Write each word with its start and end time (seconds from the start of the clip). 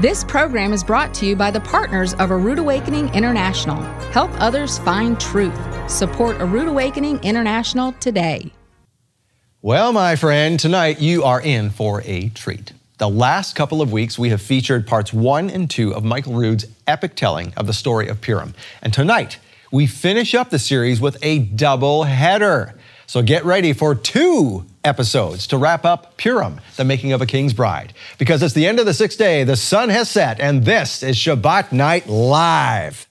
This 0.00 0.22
program 0.22 0.72
is 0.72 0.84
brought 0.84 1.12
to 1.14 1.26
you 1.26 1.34
by 1.34 1.50
the 1.50 1.58
partners 1.58 2.14
of 2.14 2.30
A 2.30 2.36
Rood 2.36 2.60
Awakening 2.60 3.12
International. 3.14 3.82
Help 4.12 4.30
others 4.40 4.78
find 4.78 5.18
truth. 5.18 5.58
Support 5.90 6.40
A 6.40 6.44
Rood 6.44 6.68
Awakening 6.68 7.18
International 7.24 7.90
today. 7.94 8.52
Well, 9.60 9.92
my 9.92 10.14
friend, 10.14 10.60
tonight 10.60 11.00
you 11.00 11.24
are 11.24 11.40
in 11.40 11.70
for 11.70 12.00
a 12.04 12.28
treat. 12.28 12.74
The 12.98 13.08
last 13.08 13.56
couple 13.56 13.82
of 13.82 13.90
weeks, 13.90 14.16
we 14.16 14.28
have 14.28 14.40
featured 14.40 14.86
parts 14.86 15.12
one 15.12 15.50
and 15.50 15.68
two 15.68 15.92
of 15.92 16.04
Michael 16.04 16.34
Rood's 16.34 16.66
epic 16.86 17.16
telling 17.16 17.52
of 17.56 17.66
the 17.66 17.72
story 17.72 18.06
of 18.06 18.20
Purim. 18.20 18.54
And 18.80 18.94
tonight, 18.94 19.40
we 19.72 19.88
finish 19.88 20.32
up 20.32 20.50
the 20.50 20.60
series 20.60 21.00
with 21.00 21.18
a 21.22 21.40
double 21.40 22.04
header. 22.04 22.72
So 23.08 23.20
get 23.20 23.44
ready 23.44 23.72
for 23.72 23.96
two 23.96 24.64
episodes 24.88 25.46
to 25.46 25.56
wrap 25.56 25.84
up 25.84 26.16
Purim, 26.16 26.60
the 26.76 26.84
making 26.84 27.12
of 27.12 27.22
a 27.22 27.26
king's 27.26 27.52
bride. 27.52 27.92
Because 28.18 28.42
it's 28.42 28.54
the 28.54 28.66
end 28.66 28.80
of 28.80 28.86
the 28.86 28.94
sixth 28.94 29.18
day, 29.18 29.44
the 29.44 29.56
sun 29.56 29.88
has 29.90 30.10
set, 30.10 30.40
and 30.40 30.64
this 30.64 31.04
is 31.04 31.16
Shabbat 31.16 31.70
Night 31.70 32.08
Live. 32.08 33.07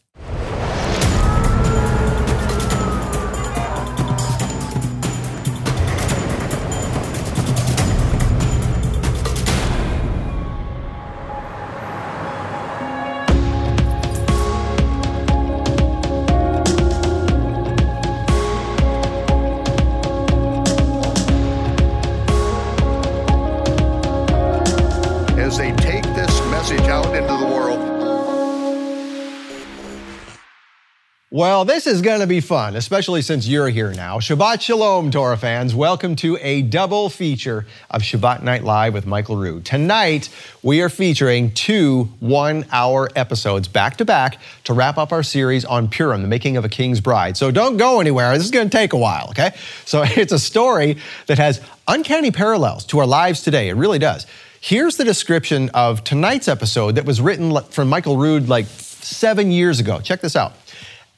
Well, 31.38 31.66
this 31.66 31.86
is 31.86 32.02
going 32.02 32.22
to 32.22 32.26
be 32.26 32.42
fun, 32.42 32.76
especially 32.76 33.22
since 33.22 33.48
you're 33.48 33.70
here 33.70 33.94
now. 33.94 34.18
Shabbat 34.18 34.60
Shalom, 34.60 35.12
Torah 35.12 35.38
fans. 35.38 35.76
Welcome 35.76 36.16
to 36.16 36.36
a 36.42 36.64
double 36.64 37.12
feature 37.12 37.68
of 37.92 38.02
Shabbat 38.02 38.42
Night 38.42 38.64
Live 38.64 38.96
with 38.96 39.06
Michael 39.06 39.36
Rood. 39.36 39.64
Tonight, 39.64 40.30
we 40.64 40.82
are 40.82 40.90
featuring 40.90 41.52
two 41.52 42.06
one 42.22 42.66
hour 42.72 43.12
episodes 43.16 43.68
back 43.68 43.98
to 43.98 44.06
back 44.06 44.40
to 44.64 44.74
wrap 44.74 44.98
up 44.98 45.12
our 45.12 45.22
series 45.22 45.64
on 45.64 45.90
Purim, 45.90 46.24
the 46.24 46.28
making 46.28 46.58
of 46.58 46.66
a 46.66 46.70
king's 46.70 47.02
bride. 47.02 47.38
So 47.38 47.52
don't 47.52 47.78
go 47.78 48.00
anywhere. 48.00 48.36
This 48.36 48.46
is 48.46 48.50
going 48.50 48.72
to 48.72 48.76
take 48.76 48.94
a 48.94 48.98
while, 48.98 49.28
okay? 49.30 49.52
So 49.86 50.02
it's 50.08 50.34
a 50.34 50.40
story 50.40 50.98
that 51.28 51.38
has 51.38 51.62
uncanny 51.88 52.32
parallels 52.32 52.84
to 52.86 52.98
our 52.98 53.06
lives 53.06 53.44
today. 53.44 53.70
It 53.70 53.76
really 53.76 54.00
does. 54.00 54.26
Here's 54.60 54.98
the 54.98 55.04
description 55.04 55.70
of 55.76 56.04
tonight's 56.04 56.48
episode 56.48 56.96
that 56.96 57.06
was 57.06 57.22
written 57.22 57.56
from 57.66 57.90
Michael 57.90 58.18
Rood 58.18 58.50
like 58.50 58.66
seven 58.66 59.52
years 59.52 59.80
ago. 59.80 60.00
Check 60.00 60.22
this 60.22 60.36
out. 60.36 60.54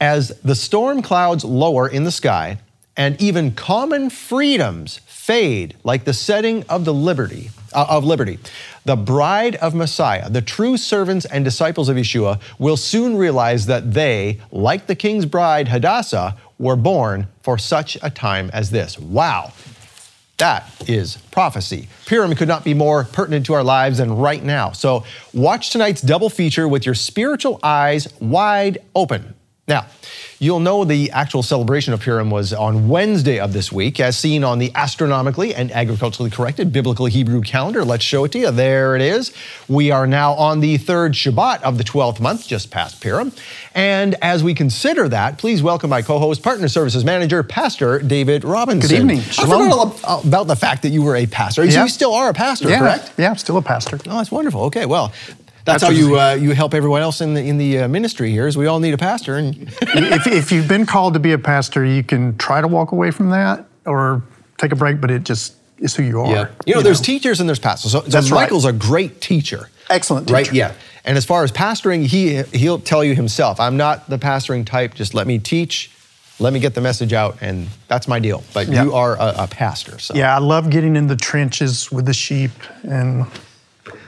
As 0.02 0.30
the 0.44 0.56
storm 0.56 1.02
clouds 1.02 1.44
lower 1.44 1.88
in 1.88 2.06
the 2.06 2.12
sky 2.12 2.60
and 2.96 3.22
even 3.22 3.52
common 3.52 4.10
freedoms 4.10 5.00
fade 5.06 5.76
like 5.84 6.06
the 6.06 6.14
setting 6.14 6.64
of 6.70 6.86
the 6.86 6.94
liberty 6.94 7.50
uh, 7.74 7.86
of 7.90 8.04
liberty, 8.04 8.40
the 8.86 8.96
bride 8.96 9.56
of 9.58 9.76
Messiah, 9.76 10.30
the 10.30 10.42
true 10.42 10.78
servants 10.78 11.26
and 11.26 11.46
disciples 11.46 11.90
of 11.90 11.98
Yeshua, 11.98 12.40
will 12.58 12.78
soon 12.78 13.16
realize 13.16 13.66
that 13.68 13.94
they, 13.94 14.40
like 14.52 14.88
the 14.88 14.96
king's 14.96 15.26
bride 15.26 15.68
Hadassah, 15.68 16.36
were 16.58 16.76
born 16.76 17.28
for 17.44 17.58
such 17.58 17.98
a 18.02 18.10
time 18.10 18.50
as 18.54 18.72
this. 18.72 18.98
Wow. 18.98 19.54
That 20.38 20.90
is 20.90 21.18
prophecy. 21.32 21.90
Purim 22.06 22.34
could 22.34 22.48
not 22.48 22.64
be 22.64 22.74
more 22.74 23.04
pertinent 23.04 23.46
to 23.48 23.54
our 23.54 23.64
lives 23.64 23.98
than 23.98 24.16
right 24.16 24.42
now. 24.42 24.72
So 24.72 25.04
watch 25.34 25.70
tonight's 25.72 26.02
double 26.02 26.30
feature 26.30 26.68
with 26.68 26.86
your 26.86 26.96
spiritual 26.96 27.60
eyes 27.62 28.08
wide 28.22 28.78
open. 28.96 29.36
Now, 29.70 29.86
you'll 30.40 30.60
know 30.60 30.84
the 30.84 31.12
actual 31.12 31.44
celebration 31.44 31.94
of 31.94 32.02
Purim 32.02 32.32
was 32.32 32.54
on 32.54 32.90
Wednesday 32.90 33.40
of 33.40 33.54
this 33.54 33.72
week, 33.72 34.00
as 34.00 34.18
seen 34.18 34.44
on 34.44 34.58
the 34.58 34.72
astronomically 34.74 35.54
and 35.54 35.72
agriculturally 35.72 36.32
corrected 36.32 36.74
biblical 36.74 37.06
Hebrew 37.06 37.42
calendar. 37.42 37.86
Let's 37.86 38.04
show 38.04 38.24
it 38.24 38.32
to 38.32 38.40
you. 38.40 38.50
There 38.50 38.96
it 38.96 39.02
is. 39.04 39.32
We 39.68 39.92
are 39.92 40.08
now 40.08 40.34
on 40.34 40.62
the 40.62 40.78
third 40.78 41.14
Shabbat 41.14 41.62
of 41.62 41.78
the 41.78 41.84
12th 41.84 42.20
month, 42.20 42.48
just 42.48 42.72
past 42.72 43.00
Purim. 43.00 43.32
And 43.76 44.16
as 44.24 44.44
we 44.44 44.56
consider 44.56 45.08
that, 45.10 45.38
please 45.38 45.62
welcome 45.62 45.92
my 45.92 46.02
co 46.02 46.18
host, 46.18 46.42
Partner 46.42 46.68
Services 46.68 47.06
Manager, 47.06 47.44
Pastor 47.44 48.00
David 48.00 48.44
Robinson. 48.44 48.90
Good 48.90 48.96
evening. 48.96 49.20
I 49.20 49.46
forgot 49.46 50.26
about 50.26 50.48
the 50.48 50.56
fact 50.56 50.82
that 50.82 50.90
you 50.90 51.04
were 51.04 51.16
a 51.16 51.28
pastor. 51.28 51.64
Yeah. 51.64 51.84
You 51.84 51.90
still 51.90 52.16
are 52.16 52.30
a 52.30 52.34
pastor, 52.34 52.70
yeah, 52.70 52.80
correct? 52.80 53.14
Yeah, 53.20 53.30
I'm 53.30 53.38
still 53.38 53.58
a 53.58 53.62
pastor. 53.62 54.00
Oh, 54.08 54.18
that's 54.18 54.32
wonderful. 54.32 54.64
Okay, 54.64 54.88
well, 54.88 55.14
that's, 55.72 55.84
That's 55.84 55.94
how 55.94 56.00
you 56.00 56.20
uh, 56.20 56.34
you 56.34 56.52
help 56.52 56.74
everyone 56.74 57.02
else 57.02 57.22
in 57.22 57.34
the 57.34 57.42
in 57.42 57.58
the 57.58 57.80
uh, 57.80 57.88
ministry 57.88 58.32
here. 58.32 58.48
Is 58.48 58.58
we 58.58 58.68
all 58.68 58.80
need 58.80 58.94
a 58.94 58.98
pastor, 58.98 59.36
and 59.36 59.56
if, 59.82 60.28
if 60.28 60.52
you've 60.52 60.68
been 60.68 60.86
called 60.86 61.14
to 61.14 61.20
be 61.20 61.34
a 61.34 61.38
pastor, 61.40 61.86
you 61.86 62.04
can 62.04 62.38
try 62.38 62.62
to 62.62 62.68
walk 62.68 62.92
away 62.92 63.12
from 63.12 63.30
that 63.30 63.66
or 63.86 64.24
take 64.58 64.72
a 64.72 64.76
break, 64.76 65.02
but 65.02 65.10
it 65.12 65.24
just 65.24 65.56
is 65.80 65.96
who 65.96 66.04
you 66.04 66.22
are. 66.22 66.32
Yeah. 66.32 66.48
you 66.66 66.76
know, 66.76 66.82
there's 66.82 67.02
teachers 67.02 67.40
and 67.40 67.48
there's 67.48 67.60
pastors. 67.60 67.92
So, 67.92 68.02
so 68.02 68.08
That's 68.10 68.32
right. 68.32 68.42
Michael's 68.42 68.66
a 68.66 68.74
great 68.74 69.22
teacher. 69.22 69.70
Excellent 69.90 70.30
Right? 70.30 70.52
Yeah. 70.52 70.74
And 71.06 71.18
as 71.18 71.26
far 71.26 71.44
as 71.44 71.52
pastoring, 71.52 72.06
he 72.06 72.44
he'll 72.58 72.80
tell 72.80 73.04
you 73.04 73.16
himself, 73.16 73.60
I'm 73.60 73.78
not 73.78 74.10
the 74.10 74.18
pastoring 74.20 74.66
type. 74.66 74.94
Just 74.94 75.14
let 75.14 75.26
me 75.26 75.40
teach, 75.40 75.90
let 76.40 76.54
me 76.54 76.60
get 76.60 76.76
the 76.76 76.82
message 76.82 77.14
out, 77.14 77.38
and 77.42 77.68
that's 77.88 78.08
my 78.08 78.20
deal. 78.20 78.44
But 78.54 78.68
Yeah. 78.68 78.84
you 78.84 78.94
are 78.94 79.16
a, 79.16 79.44
a 79.44 79.48
pastor, 79.48 79.98
so 79.98 80.14
Yeah, 80.14 80.36
I 80.36 80.40
love 80.40 80.70
getting 80.70 80.96
in 80.96 81.08
the 81.08 81.16
trenches 81.16 81.92
with 81.92 82.06
the 82.06 82.14
sheep 82.14 82.52
and 82.84 83.26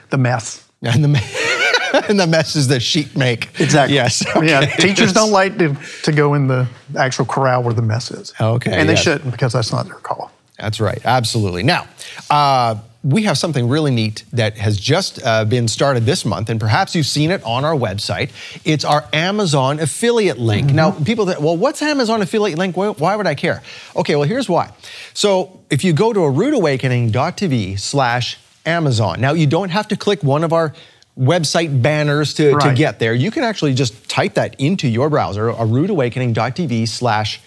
the 0.10 0.18
mess. 0.18 0.68
and 0.84 1.04
the 1.04 2.06
and 2.10 2.20
the 2.20 2.26
messes 2.28 2.68
that 2.70 2.80
sheep 2.82 3.16
make. 3.16 3.60
Exactly. 3.60 3.96
Yes. 3.96 4.24
Yeah, 4.42 4.66
teachers 4.66 5.14
don't 5.14 5.32
like 5.32 5.58
to, 5.60 5.76
to 6.04 6.12
go 6.12 6.34
in 6.34 6.48
the 6.48 6.68
actual 6.98 7.26
corral 7.26 7.62
where 7.62 7.74
the 7.74 7.82
mess 7.84 8.10
is. 8.10 8.34
Okay, 8.42 8.72
And 8.72 8.90
they 8.90 8.94
yes. 8.94 9.04
shouldn't 9.04 9.32
because 9.32 9.54
that's 9.54 9.72
not 9.72 9.86
their 9.86 9.96
call. 9.96 10.32
That's 10.58 10.80
right, 10.80 11.00
absolutely. 11.06 11.62
Now, 11.64 11.88
uh, 12.30 12.76
we 13.04 13.24
have 13.24 13.38
something 13.38 13.68
really 13.68 13.92
neat 13.92 14.24
that 14.34 14.58
has 14.58 14.80
just 14.80 15.20
uh, 15.24 15.46
been 15.46 15.68
started 15.68 16.06
this 16.06 16.24
month, 16.26 16.50
and 16.50 16.60
perhaps 16.60 16.96
you've 16.96 17.08
seen 17.08 17.30
it 17.32 17.44
on 17.44 17.66
our 17.66 17.76
website. 17.76 18.32
It's 18.64 18.86
our 18.86 19.08
Amazon 19.14 19.80
affiliate 19.80 20.38
link. 20.40 20.72
Now, 20.72 20.92
people 20.92 21.26
that, 21.26 21.42
well, 21.42 21.58
what's 21.58 21.82
Amazon 21.82 22.22
affiliate 22.22 22.58
link? 22.58 22.78
Why, 22.78 22.90
why 22.90 23.16
would 23.16 23.28
I 23.28 23.36
care? 23.36 23.62
Okay, 23.96 24.16
well, 24.16 24.28
here's 24.28 24.48
why. 24.50 24.72
So, 25.14 25.60
if 25.70 25.84
you 25.84 25.94
go 25.94 26.14
to 26.14 26.22
a 26.22 26.32
rootawakening.tv 26.32 27.80
slash 27.80 28.38
Amazon, 28.66 29.22
now 29.22 29.34
you 29.34 29.48
don't 29.48 29.70
have 29.70 29.88
to 29.90 29.98
click 29.98 30.24
one 30.24 30.44
of 30.44 30.54
our 30.54 30.74
website 31.18 31.82
banners 31.82 32.34
to, 32.36 32.58
to 32.60 32.74
get 32.74 33.00
there. 33.00 33.14
You 33.14 33.32
can 33.32 33.44
actually 33.44 33.74
just 33.74 34.10
type 34.10 34.36
that 34.36 34.60
into 34.60 34.88
your 34.88 35.10
browser, 35.10 35.50
a 35.50 35.56
roodawakening.tv 35.56 36.88
slash 36.88 37.42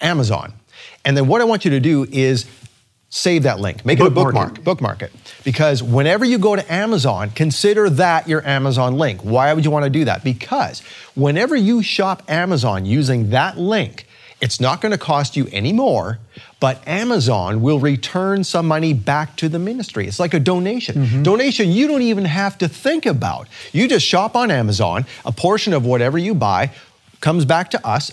Amazon. 0.00 0.52
And 1.04 1.16
then 1.16 1.26
what 1.26 1.40
I 1.40 1.44
want 1.44 1.64
you 1.64 1.70
to 1.72 1.80
do 1.80 2.06
is 2.10 2.46
save 3.10 3.44
that 3.44 3.58
link, 3.58 3.84
make 3.86 3.98
it 3.98 4.06
a 4.06 4.10
Bookmark 4.10 4.34
bookmark, 4.34 4.58
it. 4.58 4.64
bookmark 4.64 5.02
it. 5.02 5.12
Because 5.42 5.82
whenever 5.82 6.24
you 6.24 6.38
go 6.38 6.54
to 6.54 6.72
Amazon, 6.72 7.30
consider 7.30 7.88
that 7.90 8.28
your 8.28 8.46
Amazon 8.46 8.98
link. 8.98 9.22
Why 9.22 9.52
would 9.52 9.64
you 9.64 9.70
want 9.70 9.84
to 9.84 9.90
do 9.90 10.04
that? 10.04 10.22
Because 10.22 10.80
whenever 11.16 11.56
you 11.56 11.82
shop 11.82 12.22
Amazon 12.28 12.84
using 12.84 13.30
that 13.30 13.58
link, 13.58 14.06
it's 14.40 14.60
not 14.60 14.80
going 14.80 14.92
to 14.92 14.98
cost 14.98 15.36
you 15.36 15.48
any 15.50 15.72
more, 15.72 16.18
but 16.60 16.86
Amazon 16.88 17.62
will 17.62 17.78
return 17.78 18.42
some 18.42 18.66
money 18.66 18.92
back 18.92 19.36
to 19.36 19.48
the 19.48 19.58
ministry. 19.58 20.06
It's 20.06 20.18
like 20.18 20.34
a 20.34 20.40
donation. 20.40 20.96
Mm-hmm. 20.96 21.22
Donation 21.22 21.70
you 21.70 21.86
don't 21.86 22.02
even 22.02 22.24
have 22.24 22.58
to 22.58 22.68
think 22.68 23.06
about. 23.06 23.48
You 23.72 23.88
just 23.88 24.04
shop 24.04 24.34
on 24.34 24.50
Amazon, 24.50 25.06
a 25.24 25.32
portion 25.32 25.72
of 25.72 25.86
whatever 25.86 26.18
you 26.18 26.34
buy 26.34 26.72
comes 27.20 27.44
back 27.44 27.70
to 27.70 27.86
us, 27.86 28.12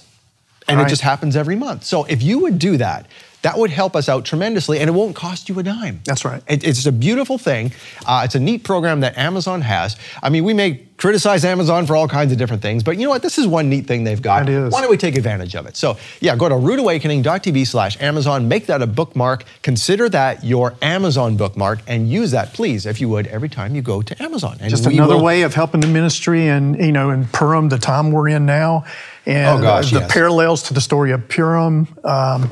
and 0.67 0.81
it 0.81 0.87
just 0.87 1.01
happens 1.01 1.35
every 1.35 1.55
month. 1.55 1.83
So 1.83 2.05
if 2.05 2.23
you 2.23 2.39
would 2.39 2.57
do 2.59 2.77
that, 2.77 3.07
that 3.45 3.59
would 3.59 3.69
help 3.69 3.95
us 3.95 4.09
out 4.09 4.25
tremendously, 4.25 4.79
and 4.79 4.89
it 4.89 4.93
won't 4.93 5.15
cost 5.15 5.49
you 5.49 5.59
a 5.59 5.63
dime. 5.63 5.99
That's 6.03 6.25
right. 6.25 6.41
It- 6.47 6.63
it's 6.63 6.83
a 6.87 6.91
beautiful 6.91 7.37
thing. 7.37 7.71
Uh, 8.03 8.21
it's 8.25 8.33
a 8.33 8.39
neat 8.39 8.63
program 8.63 9.01
that 9.01 9.15
Amazon 9.19 9.61
has. 9.61 9.95
I 10.23 10.29
mean, 10.29 10.43
we 10.43 10.53
may 10.55 10.81
criticize 10.97 11.45
Amazon 11.45 11.85
for 11.85 11.95
all 11.95 12.07
kinds 12.07 12.31
of 12.31 12.37
different 12.39 12.63
things, 12.63 12.81
but 12.81 12.97
you 12.97 13.03
know 13.03 13.09
what? 13.11 13.21
This 13.21 13.37
is 13.37 13.45
one 13.45 13.69
neat 13.69 13.85
thing 13.85 14.03
they've 14.03 14.21
got. 14.21 14.43
It 14.43 14.49
is. 14.49 14.71
Why 14.73 14.81
don't 14.81 14.89
we 14.89 14.97
take 14.97 15.15
advantage 15.15 15.53
of 15.55 15.67
it? 15.67 15.75
So, 15.77 15.97
yeah, 16.21 16.35
go 16.35 16.49
to 16.49 16.55
roodawakening.tv 16.55 17.67
slash 17.67 18.01
Amazon, 18.01 18.47
make 18.47 18.65
that 18.67 18.81
a 18.81 18.87
bookmark, 18.87 19.43
consider 19.61 20.09
that 20.09 20.43
your 20.43 20.73
Amazon 20.81 21.35
bookmark, 21.37 21.79
and 21.85 22.09
use 22.09 22.31
that, 22.31 22.53
please, 22.53 22.85
if 22.87 22.99
you 22.99 23.09
would, 23.09 23.27
every 23.27 23.49
time 23.49 23.75
you 23.75 23.81
go 23.83 24.01
to 24.01 24.23
Amazon. 24.23 24.57
And 24.59 24.69
Just 24.71 24.85
another 24.87 25.17
will- 25.17 25.23
way 25.23 25.43
of 25.43 25.53
helping 25.53 25.81
the 25.81 25.87
ministry 25.87 26.47
and, 26.47 26.77
you 26.77 26.91
know, 26.91 27.11
in 27.11 27.25
Purim, 27.25 27.69
the 27.69 27.77
time 27.77 28.11
we're 28.11 28.29
in 28.29 28.45
now, 28.47 28.85
and 29.27 29.59
Oh, 29.59 29.61
gosh, 29.61 29.91
the 29.91 29.99
yes. 29.99 30.11
parallels 30.11 30.63
to 30.63 30.73
the 30.73 30.81
story 30.81 31.11
of 31.11 31.27
Purim. 31.27 31.87
Um, 32.03 32.49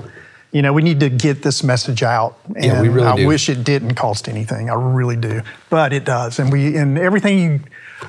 you 0.54 0.62
know, 0.62 0.72
we 0.72 0.82
need 0.84 1.00
to 1.02 1.10
get 1.10 1.42
this 1.44 1.64
message 1.64 2.02
out. 2.04 2.38
And 2.56 2.66
Yeah, 2.66 2.82
we 2.82 2.88
really 2.90 3.08
I 3.08 3.16
do. 3.18 3.28
wish 3.28 3.50
it 3.50 3.64
didn't 3.66 3.96
cost 3.96 4.30
anything. 4.30 4.70
I 4.70 4.76
really 4.76 5.18
do. 5.18 5.42
But 5.70 5.92
it 5.92 6.06
does. 6.06 6.40
And 6.40 6.52
we 6.52 6.78
and 6.78 6.98
everything 6.98 7.40
you 7.40 7.60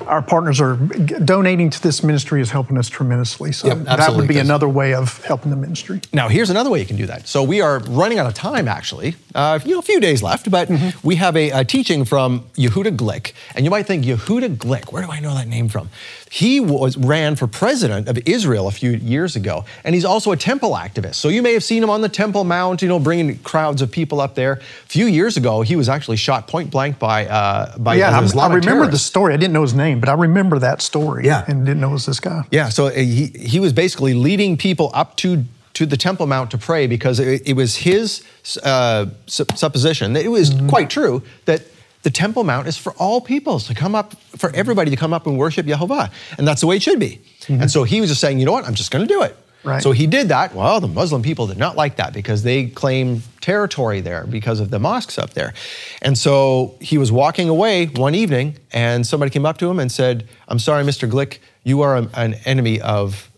our 0.07 0.21
partners 0.21 0.59
are 0.59 0.75
donating 0.75 1.69
to 1.69 1.81
this 1.81 2.03
ministry 2.03 2.41
is 2.41 2.51
helping 2.51 2.77
us 2.77 2.89
tremendously. 2.89 3.53
So 3.53 3.67
Yep, 3.69 3.77
that 3.85 4.13
would 4.13 4.27
be 4.27 4.39
another 4.39 4.67
way 4.67 4.93
of 4.93 5.23
helping 5.23 5.51
the 5.51 5.55
ministry. 5.57 6.01
Now, 6.11 6.27
here's 6.27 6.49
another 6.49 6.69
way 6.69 6.81
you 6.81 6.85
can 6.85 6.97
do 6.97 7.05
that. 7.05 7.29
So 7.29 7.41
we 7.43 7.61
are 7.61 7.79
running 7.79 8.19
out 8.19 8.25
of 8.25 8.33
time, 8.33 8.67
actually. 8.67 9.15
Uh, 9.33 9.57
you 9.63 9.71
know, 9.71 9.79
a 9.79 9.83
few 9.83 10.01
days 10.01 10.21
left, 10.21 10.51
but 10.51 10.67
Mm-hmm. 10.67 11.07
we 11.07 11.15
have 11.15 11.37
a, 11.37 11.49
a 11.51 11.63
teaching 11.63 12.03
from 12.05 12.41
Yehuda 12.57 12.97
Glick, 12.97 13.31
and 13.55 13.63
you 13.63 13.71
might 13.71 13.85
think 13.85 14.03
Yehuda 14.03 14.57
Glick. 14.57 14.91
Where 14.91 15.01
do 15.05 15.09
I 15.11 15.19
know 15.21 15.33
that 15.33 15.47
name 15.47 15.69
from? 15.69 15.89
He 16.29 16.59
was 16.59 16.97
ran 16.97 17.35
for 17.35 17.47
president 17.47 18.07
of 18.07 18.17
Israel 18.25 18.67
a 18.67 18.71
few 18.71 18.91
years 18.91 19.35
ago, 19.35 19.63
and 19.83 19.93
he's 19.93 20.05
also 20.05 20.31
a 20.31 20.37
temple 20.37 20.71
activist. 20.71 21.15
So 21.15 21.29
you 21.29 21.41
may 21.41 21.53
have 21.53 21.63
seen 21.63 21.83
him 21.83 21.89
on 21.89 22.01
the 22.01 22.09
Temple 22.09 22.43
Mount, 22.43 22.81
you 22.81 22.87
know, 22.87 22.99
bringing 22.99 23.37
crowds 23.39 23.81
of 23.81 23.91
people 23.91 24.19
up 24.19 24.35
there. 24.35 24.53
A 24.53 24.87
few 24.87 25.05
years 25.05 25.37
ago, 25.37 25.61
he 25.61 25.75
was 25.75 25.87
actually 25.87 26.17
shot 26.17 26.47
point 26.47 26.71
blank 26.71 26.99
by 26.99 27.27
uh, 27.27 27.77
by 27.77 27.95
yeah, 27.95 28.17
an 28.17 28.39
I 28.39 28.53
remember 28.53 28.87
the 28.87 28.97
story. 28.97 29.33
I 29.33 29.37
didn't 29.37 29.53
know 29.53 29.61
his 29.61 29.73
name, 29.73 29.99
but 29.99 30.09
I 30.09 30.13
remember 30.13 30.59
that 30.59 30.81
story. 30.81 31.25
Yeah. 31.25 31.45
and 31.47 31.65
didn't 31.65 31.79
know 31.79 31.89
it 31.89 31.93
was 31.93 32.05
this 32.05 32.19
guy. 32.19 32.43
Yeah, 32.51 32.69
so 32.69 32.87
uh, 32.87 32.91
he, 32.91 33.27
he 33.27 33.59
was 33.59 33.73
basically 33.73 34.13
leading 34.13 34.57
people 34.57 34.91
up 34.93 35.15
to, 35.17 35.45
to 35.73 35.85
the 35.85 35.97
Temple 35.97 36.27
Mount 36.27 36.51
to 36.51 36.57
pray 36.57 36.87
because 36.87 37.19
it, 37.19 37.43
it 37.45 37.53
was 37.53 37.77
his 37.77 38.23
uh, 38.63 39.07
supposition 39.27 40.13
that 40.13 40.25
it 40.25 40.29
was 40.29 40.53
quite 40.67 40.89
true 40.89 41.23
that 41.45 41.61
the 42.05 42.11
Temple 42.11 42.43
Mount 42.43 42.67
is 42.67 42.77
for 42.77 42.93
all 42.93 43.19
peoples 43.19 43.65
to 43.65 43.73
come 43.73 43.95
up, 43.95 44.13
for 44.37 44.55
everybody 44.55 44.91
to 44.91 44.95
come 44.95 45.11
up 45.11 45.25
and 45.25 45.39
worship 45.39 45.65
Jehovah. 45.65 46.11
And 46.37 46.47
that's 46.47 46.61
the 46.61 46.67
way 46.67 46.75
it 46.75 46.83
should 46.83 46.99
be. 46.99 47.19
And 47.49 47.69
so 47.71 47.83
he 47.83 47.99
was 47.99 48.09
just 48.11 48.21
saying, 48.21 48.37
you 48.39 48.45
know 48.45 48.51
what, 48.51 48.63
I'm 48.67 48.75
just 48.75 48.91
going 48.91 49.07
to 49.07 49.11
do 49.11 49.23
it. 49.23 49.35
Right. 49.63 49.81
So 49.81 49.91
he 49.91 50.05
did 50.05 50.27
that. 50.29 50.53
Well, 50.53 50.79
the 50.79 50.87
Muslim 50.87 51.23
people 51.23 51.47
did 51.47 51.57
not 51.57 51.75
like 51.75 51.95
that 51.95 52.13
because 52.13 52.43
they 52.43 52.67
claim 52.67 53.23
territory 53.41 54.01
there 54.01 54.27
because 54.27 54.59
of 54.59 54.69
the 54.69 54.77
mosques 54.77 55.17
up 55.17 55.31
there. 55.31 55.55
And 56.03 56.15
so 56.15 56.75
he 56.79 56.99
was 56.99 57.11
walking 57.11 57.49
away 57.49 57.87
one 57.87 58.13
evening 58.13 58.57
and 58.71 59.07
somebody 59.07 59.31
came 59.31 59.47
up 59.47 59.57
to 59.57 59.67
him 59.67 59.79
and 59.79 59.91
said, 59.91 60.27
I'm 60.47 60.59
sorry, 60.59 60.83
Mr. 60.83 61.09
Glick, 61.09 61.39
you 61.63 61.81
are 61.81 61.97
a- 61.97 62.09
an 62.13 62.35
enemy 62.45 62.79
of, 62.81 63.31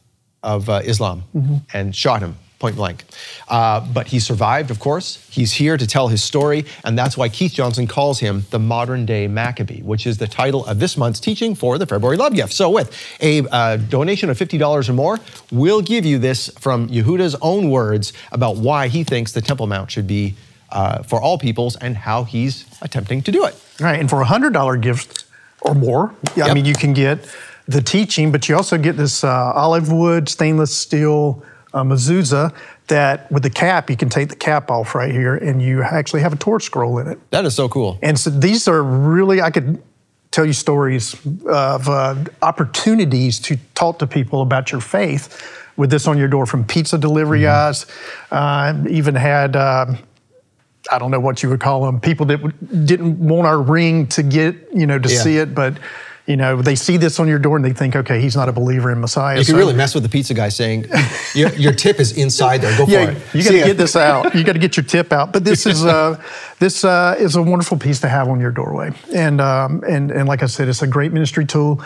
of 0.43 0.69
uh, 0.69 0.81
Islam, 0.83 1.23
and 1.73 1.95
shot 1.95 2.19
him 2.21 2.35
point 2.59 2.75
blank. 2.75 3.03
Uh, 3.47 3.79
but 3.93 4.07
he 4.07 4.19
survived, 4.19 4.71
of 4.71 4.79
course. 4.79 5.25
He's 5.29 5.53
here 5.53 5.77
to 5.77 5.85
tell 5.85 6.07
his 6.07 6.23
story, 6.23 6.65
and 6.83 6.97
that's 6.97 7.15
why 7.15 7.29
Keith 7.29 7.53
Johnson 7.53 7.85
calls 7.87 8.19
him 8.19 8.45
the 8.49 8.57
modern 8.59 9.05
day 9.05 9.27
Maccabee, 9.27 9.81
which 9.81 10.07
is 10.07 10.17
the 10.17 10.27
title 10.27 10.65
of 10.65 10.79
this 10.79 10.97
month's 10.97 11.19
teaching 11.19 11.53
for 11.55 11.77
the 11.77 11.85
February 11.85 12.17
Love 12.17 12.33
Gift. 12.33 12.53
So, 12.53 12.69
with 12.71 12.91
a 13.21 13.47
uh, 13.49 13.77
donation 13.77 14.29
of 14.29 14.37
$50 14.39 14.89
or 14.89 14.93
more, 14.93 15.19
we'll 15.51 15.81
give 15.81 16.05
you 16.05 16.17
this 16.17 16.49
from 16.59 16.87
Yehuda's 16.89 17.35
own 17.41 17.69
words 17.69 18.11
about 18.31 18.57
why 18.57 18.87
he 18.87 19.03
thinks 19.03 19.33
the 19.33 19.41
Temple 19.41 19.67
Mount 19.67 19.91
should 19.91 20.07
be 20.07 20.35
uh, 20.71 21.03
for 21.03 21.21
all 21.21 21.37
peoples 21.37 21.75
and 21.75 21.95
how 21.95 22.23
he's 22.23 22.65
attempting 22.81 23.21
to 23.23 23.31
do 23.31 23.45
it. 23.45 23.55
Right, 23.79 23.99
and 23.99 24.09
for 24.09 24.21
a 24.21 24.25
hundred 24.25 24.53
dollar 24.53 24.77
gift 24.77 25.25
or 25.61 25.75
more, 25.75 26.13
yeah, 26.35 26.45
I 26.45 26.47
Yep. 26.47 26.55
mean, 26.55 26.65
you 26.65 26.73
can 26.73 26.93
get 26.93 27.19
the 27.67 27.81
teaching, 27.81 28.31
but 28.31 28.49
you 28.49 28.55
also 28.55 28.77
get 28.79 28.97
this 28.97 29.23
uh, 29.23 29.51
olive 29.53 29.91
wood 29.91 30.27
stainless 30.27 30.75
steel 30.75 31.43
uh, 31.77 31.83
mezuzah 31.83 32.53
that, 32.87 33.31
with 33.31 33.43
the 33.43 33.49
cap, 33.49 33.89
you 33.89 33.97
can 33.97 34.09
take 34.09 34.29
the 34.29 34.35
cap 34.35 34.71
off 34.71 34.95
right 34.95 35.11
here, 35.11 35.35
and 35.35 35.61
you 35.61 35.83
actually 35.83 36.21
have 36.21 36.33
a 36.33 36.37
Torah 36.37 36.61
scroll 36.61 36.97
in 36.99 37.07
it. 37.07 37.19
That 37.31 37.45
is 37.45 37.55
so 37.55 37.69
cool. 37.69 37.99
And 38.01 38.17
so 38.19 38.29
these 38.29 38.67
are 38.67 38.81
really, 38.81 39.41
I 39.41 39.51
could 39.51 39.81
tell 40.31 40.45
you 40.45 40.53
stories 40.53 41.15
of 41.45 41.87
uh, 41.89 42.15
opportunities 42.41 43.39
to 43.39 43.57
talk 43.75 43.99
to 43.99 44.07
people 44.07 44.41
about 44.41 44.71
your 44.71 44.81
faith 44.81 45.53
with 45.77 45.89
this 45.89 46.07
on 46.07 46.17
your 46.17 46.27
door 46.27 46.45
from 46.45 46.63
pizza 46.65 46.97
delivery 46.97 47.41
guys. 47.41 47.85
Uh, 48.31 48.73
even 48.89 49.15
had, 49.15 49.55
um 49.55 49.97
I 50.89 50.99
don't 50.99 51.11
know 51.11 51.19
what 51.19 51.43
you 51.43 51.49
would 51.49 51.59
call 51.59 51.83
them, 51.85 51.99
people 51.99 52.25
that 52.27 52.37
w- 52.41 52.85
didn't 52.85 53.19
want 53.19 53.45
our 53.45 53.61
ring 53.61 54.07
to 54.07 54.23
get, 54.23 54.55
you 54.73 54.87
know, 54.87 54.97
to 54.97 55.09
Yeah. 55.09 55.19
see 55.23 55.37
it, 55.37 55.53
but. 55.53 55.73
You 56.27 56.35
know, 56.35 56.61
they 56.61 56.75
see 56.75 56.97
this 56.97 57.21
on 57.21 57.29
your 57.29 57.39
door 57.39 57.55
and 57.55 57.63
they 57.63 57.71
think, 57.71 57.95
okay, 57.95 58.19
he's 58.19 58.35
not 58.35 58.49
a 58.49 58.51
believer 58.51 58.91
in 58.91 58.99
Messiah. 58.99 59.39
You 59.39 59.45
can 59.45 59.53
so- 59.53 59.57
really 59.57 59.73
mess 59.73 59.93
with 59.93 60.03
the 60.03 60.09
pizza 60.09 60.33
guy 60.33 60.49
saying, 60.49 60.85
your, 61.33 61.53
your 61.55 61.71
tip 61.71 62.01
is 62.01 62.17
inside 62.17 62.61
there. 62.61 62.77
Go 62.77 62.85
for 62.85 62.91
it. 62.91 63.17
you 63.33 63.43
got 63.43 63.51
to 63.51 63.63
get 63.63 63.77
this 63.77 63.95
out. 63.95 64.35
You 64.35 64.43
got 64.43 64.53
to 64.53 64.59
get 64.59 64.75
your 64.75 64.83
tip 64.83 65.13
out. 65.13 65.31
But 65.31 65.45
this 65.45 65.65
is 65.65 65.85
uh, 65.97 66.21
this 66.59 66.83
uh, 66.83 67.15
is 67.17 67.37
a 67.37 67.41
wonderful 67.41 67.77
piece 67.77 68.01
to 68.01 68.09
have 68.09 68.27
on 68.27 68.41
your 68.41 68.51
doorway, 68.51 68.91
and 69.15 69.39
um, 69.39 69.83
and 69.87 70.11
and 70.11 70.27
like 70.27 70.43
I 70.43 70.47
said, 70.47 70.67
it's 70.67 70.81
a 70.81 70.87
great 70.87 71.13
ministry 71.13 71.45
tool. 71.45 71.81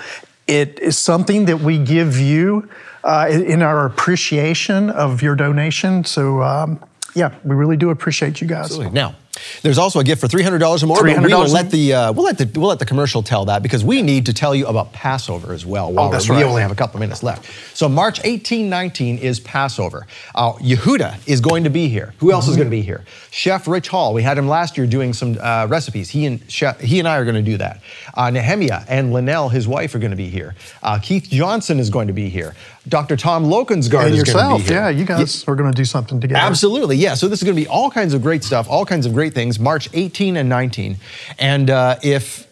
It 0.48 0.80
is 0.80 0.98
something 0.98 1.46
that 1.46 1.60
we 1.60 1.78
give 1.78 2.18
you 2.18 2.68
uh, 3.04 3.28
in 3.30 3.44
in 3.44 3.62
our 3.62 3.86
appreciation 3.86 4.90
of 4.90 5.22
your 5.22 5.36
donation. 5.36 6.04
So 6.04 6.42
um, 6.42 6.84
yeah, 7.14 7.36
we 7.44 7.56
really 7.56 7.78
do 7.78 7.92
appreciate 7.92 8.42
you 8.42 8.48
guys. 8.48 8.66
Absolutely. 8.66 8.94
Now, 8.94 9.16
there's 9.62 9.78
also 9.78 10.00
a 10.00 10.04
gift 10.04 10.22
for 10.22 10.28
three 10.28 10.44
hundred 10.44 10.60
dollars 10.60 10.84
or 10.84 10.88
more. 10.88 10.98
But 10.98 11.06
we 11.06 11.14
$300 11.14 11.30
will 11.46 11.48
let 11.52 11.70
the 11.72 11.94
uh, 11.94 12.12
we'll 12.14 12.26
let 12.26 12.38
the 12.38 12.60
we'll 12.60 12.70
let 12.70 12.80
the 12.80 12.86
commercial 12.86 13.24
tell 13.24 13.46
that 13.46 13.62
because 13.64 13.84
we 13.84 14.02
need 14.02 14.26
to 14.28 14.34
tell 14.34 14.54
you 14.56 14.68
about 14.68 14.94
Passover 14.94 15.54
as 15.54 15.66
well. 15.66 15.92
While 15.92 16.08
Oh, 16.08 16.12
that's 16.12 16.30
we 16.30 16.36
right. 16.36 16.46
only 16.46 16.62
have 16.62 16.72
a 16.72 16.76
couple 16.76 17.00
minutes 17.00 17.24
left. 17.24 17.50
So 17.76 17.88
March 17.90 18.20
18, 18.24 18.70
19 18.70 19.18
is 19.18 19.40
Passover. 19.40 20.08
Uh, 20.36 20.54
Yehuda 20.54 21.28
is 21.28 21.42
going 21.42 21.64
to 21.64 21.70
be 21.70 21.88
here. 21.88 22.14
Who 22.20 22.32
else 22.32 22.46
is 22.48 22.52
Mm-hmm. 22.52 22.58
going 22.60 22.68
to 22.72 22.78
be 22.78 22.82
here? 22.82 23.04
Chef 23.32 23.68
Rich 23.68 23.88
Hall. 23.90 24.14
We 24.14 24.24
had 24.24 24.38
him 24.38 24.48
last 24.48 24.78
year 24.78 24.86
doing 24.88 25.14
some 25.14 25.38
uh, 25.40 25.68
recipes. 25.70 26.10
He 26.10 26.26
and 26.26 26.42
Chef, 26.52 26.80
he 26.80 27.00
and 27.00 27.08
I 27.08 27.18
are 27.18 27.24
going 27.26 27.36
to 27.36 27.42
do 27.42 27.58
that. 27.58 27.82
Uh, 28.14 28.30
Nehemiah 28.30 28.84
and 28.90 29.14
Linnell, 29.14 29.50
his 29.50 29.68
wife, 29.68 29.96
are 29.96 30.00
going 30.00 30.12
to 30.12 30.18
be 30.18 30.30
here. 30.30 30.56
Uh, 30.84 31.00
Keith 31.00 31.28
Johnson 31.30 31.80
is 31.80 31.90
going 31.90 32.08
to 32.08 32.14
be 32.14 32.30
here. 32.30 32.56
Dr. 32.88 33.16
Tom 33.16 33.46
Lokensgaard 33.46 33.72
And 33.76 33.84
is 33.84 33.90
going 33.90 34.08
to 34.10 34.16
yourself, 34.16 34.62
be 34.62 34.68
here. 34.70 34.78
yeah, 34.78 34.90
you 34.90 35.06
guys 35.06 35.48
are 35.48 35.56
going 35.56 35.72
to 35.72 35.76
do 35.76 35.86
something 35.86 36.20
together. 36.20 36.42
Absolutely, 36.42 36.96
yeah. 36.98 37.14
So 37.14 37.28
this 37.28 37.40
is 37.40 37.44
going 37.46 37.56
to 37.56 37.62
be 37.62 37.68
all 37.68 37.92
kinds 37.92 38.14
of 38.14 38.22
great 38.24 38.44
stuff, 38.44 38.68
all 38.70 38.86
kinds 38.86 39.06
of 39.06 39.14
great 39.14 39.34
things. 39.34 39.60
March 39.60 39.88
18 39.94 40.36
and 40.38 40.50
19, 40.50 40.98
and 41.38 41.70
uh, 41.70 41.98
if 42.02 42.48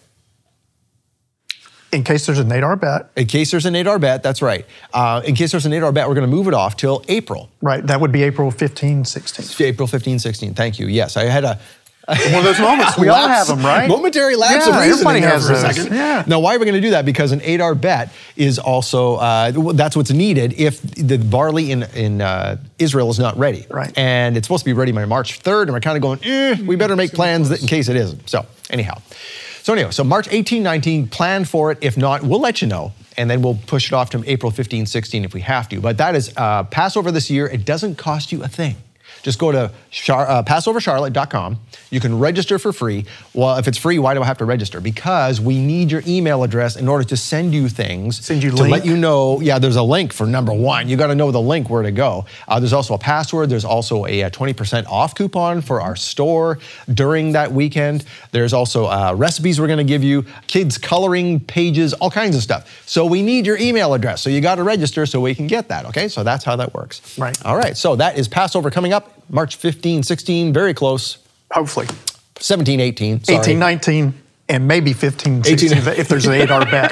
In 1.91 2.03
case 2.03 2.27
there's 2.27 2.37
an 2.37 2.51
Adar 2.51 2.75
bet, 2.75 3.09
in 3.15 3.25
case 3.25 3.49
there's 3.49 3.65
an 3.65 3.73
Adar 3.73 3.97
bet, 3.97 4.21
that's 4.21 4.43
right. 4.43 4.67
Uh, 4.93 5.23
in 5.25 5.33
case 5.33 5.49
there's 5.51 5.65
an 5.65 5.73
Adar 5.73 5.91
bet, 5.91 6.07
we're 6.07 6.13
going 6.13 6.29
to 6.29 6.35
move 6.35 6.47
it 6.47 6.53
off 6.53 6.77
till 6.77 7.03
April, 7.07 7.49
right? 7.61 7.85
That 7.87 7.99
would 7.99 8.11
be 8.11 8.21
April 8.21 8.51
15, 8.51 9.05
16. 9.05 9.65
April 9.67 9.87
15, 9.87 10.19
16. 10.19 10.53
Thank 10.53 10.77
you. 10.77 10.85
Yes, 10.87 11.17
I 11.17 11.23
had 11.23 11.43
a. 11.43 11.59
One 12.09 12.39
of 12.39 12.43
those 12.43 12.59
moments. 12.59 12.97
We 12.99 13.07
all 13.07 13.27
have 13.27 13.47
them, 13.47 13.61
right? 13.61 13.87
Momentary 13.87 14.35
lapse 14.35 14.65
Yeah, 14.65 14.73
of 14.73 14.81
reasoning 14.81 14.91
everybody 14.91 15.19
there 15.21 15.29
has 15.29 15.47
for 15.47 15.53
a 15.53 15.73
second. 15.73 15.95
Yeah. 15.95 16.23
Now, 16.27 16.39
why 16.39 16.55
are 16.55 16.59
we 16.59 16.65
going 16.65 16.75
to 16.75 16.81
do 16.81 16.89
that? 16.91 17.05
Because 17.05 17.31
an 17.31 17.41
Adar 17.41 17.75
bet 17.75 18.11
is 18.35 18.59
also 18.59 19.15
uh, 19.15 19.51
that's 19.73 19.95
what's 19.95 20.11
needed 20.11 20.53
if 20.53 20.81
the 20.81 21.17
barley 21.17 21.71
in, 21.71 21.83
in 21.95 22.21
uh, 22.21 22.57
Israel 22.77 23.09
is 23.09 23.19
not 23.19 23.37
ready. 23.37 23.65
Right. 23.69 23.95
And 23.97 24.35
it's 24.35 24.47
supposed 24.47 24.63
to 24.63 24.69
be 24.69 24.73
ready 24.73 24.91
by 24.91 25.05
March 25.05 25.41
3rd, 25.43 25.63
and 25.63 25.73
we're 25.73 25.79
kind 25.79 25.97
of 25.97 26.01
going, 26.01 26.19
eh, 26.23 26.57
we 26.65 26.75
better 26.75 26.95
make 26.95 27.13
plans 27.13 27.49
that 27.49 27.61
in 27.61 27.67
case 27.67 27.87
it 27.89 27.95
isn't. 27.95 28.29
So, 28.29 28.45
anyhow. 28.69 29.01
So, 29.63 29.73
anyway, 29.73 29.91
so 29.91 30.03
March 30.03 30.27
18, 30.31 30.63
19, 30.63 31.07
plan 31.09 31.45
for 31.45 31.71
it. 31.71 31.77
If 31.81 31.95
not, 31.95 32.23
we'll 32.23 32.41
let 32.41 32.61
you 32.61 32.67
know. 32.67 32.91
And 33.17 33.29
then 33.29 33.41
we'll 33.41 33.59
push 33.67 33.87
it 33.87 33.93
off 33.93 34.09
to 34.11 34.23
April 34.25 34.51
15, 34.51 34.85
16 34.85 35.25
if 35.25 35.33
we 35.33 35.41
have 35.41 35.67
to. 35.69 35.79
But 35.81 35.97
that 35.97 36.15
is 36.15 36.33
uh, 36.37 36.63
Passover 36.63 37.11
this 37.11 37.29
year. 37.29 37.47
It 37.47 37.65
doesn't 37.65 37.95
cost 37.95 38.31
you 38.31 38.43
a 38.43 38.47
thing. 38.47 38.77
Just 39.23 39.39
go 39.39 39.51
to 39.51 39.71
Char- 39.91 40.27
uh, 40.29 40.43
PassoverCharlotte.com. 40.43 41.59
You 41.89 41.99
can 41.99 42.19
register 42.19 42.59
for 42.59 42.71
free. 42.71 43.05
Well, 43.33 43.57
if 43.57 43.67
it's 43.67 43.77
free, 43.77 43.99
why 43.99 44.13
do 44.13 44.21
I 44.21 44.25
have 44.25 44.37
to 44.39 44.45
register? 44.45 44.79
Because 44.79 45.41
we 45.41 45.59
need 45.59 45.91
your 45.91 46.03
email 46.07 46.43
address 46.43 46.75
in 46.75 46.87
order 46.87 47.03
to 47.05 47.17
send 47.17 47.53
you 47.53 47.69
things. 47.69 48.23
Send 48.23 48.43
you 48.43 48.51
to 48.51 48.57
link? 48.57 48.71
let 48.71 48.85
you 48.85 48.95
know. 48.95 49.41
Yeah, 49.41 49.59
there's 49.59 49.75
a 49.75 49.83
link 49.83 50.13
for 50.13 50.27
number 50.27 50.53
one. 50.53 50.89
You 50.89 50.97
got 50.97 51.07
to 51.07 51.15
know 51.15 51.31
the 51.31 51.41
link 51.41 51.69
where 51.69 51.83
to 51.83 51.91
go. 51.91 52.25
Uh, 52.47 52.59
there's 52.59 52.73
also 52.73 52.93
a 52.93 52.99
password. 52.99 53.49
There's 53.49 53.65
also 53.65 54.05
a, 54.05 54.23
uh 54.23 54.29
20% 54.29 54.85
off 54.87 55.15
coupon 55.15 55.61
for 55.61 55.81
our 55.81 55.95
store 55.95 56.59
during 56.93 57.33
that 57.33 57.51
weekend. 57.51 58.05
There's 58.31 58.53
also 58.53 58.85
uh, 58.85 59.13
recipes 59.17 59.59
we're 59.59 59.67
going 59.67 59.77
to 59.77 59.83
give 59.83 60.03
you, 60.03 60.25
kids 60.47 60.77
coloring 60.77 61.39
pages, 61.39 61.93
all 61.93 62.11
kinds 62.11 62.35
of 62.35 62.43
stuff. 62.43 62.83
So 62.87 63.05
we 63.05 63.21
need 63.21 63.45
your 63.45 63.57
email 63.57 63.93
address. 63.93 64.21
So 64.21 64.29
you 64.29 64.41
got 64.41 64.55
to 64.55 64.63
register 64.63 65.05
so 65.05 65.19
we 65.19 65.35
can 65.35 65.47
get 65.47 65.67
that. 65.69 65.85
Okay, 65.87 66.07
so 66.07 66.23
that's 66.23 66.43
how 66.43 66.55
that 66.57 66.73
works. 66.73 67.17
Right. 67.17 67.37
All 67.45 67.57
right. 67.57 67.75
So 67.75 67.95
that 67.95 68.17
is 68.17 68.27
Passover 68.27 68.69
coming 68.69 68.93
up 68.93 69.08
March 69.29 69.55
15, 69.57 70.03
16, 70.03 70.53
very 70.53 70.73
close. 70.73 71.17
Hopefully. 71.51 71.87
17, 72.39 72.79
18. 72.79 73.23
Sorry. 73.23 73.39
18, 73.39 73.59
19, 73.59 74.13
and 74.49 74.67
maybe 74.67 74.93
15, 74.93 75.43
16 75.43 75.77
18. 75.77 75.93
if 75.99 76.07
there's 76.07 76.25
an 76.25 76.33
Adar 76.33 76.65
bet, 76.71 76.91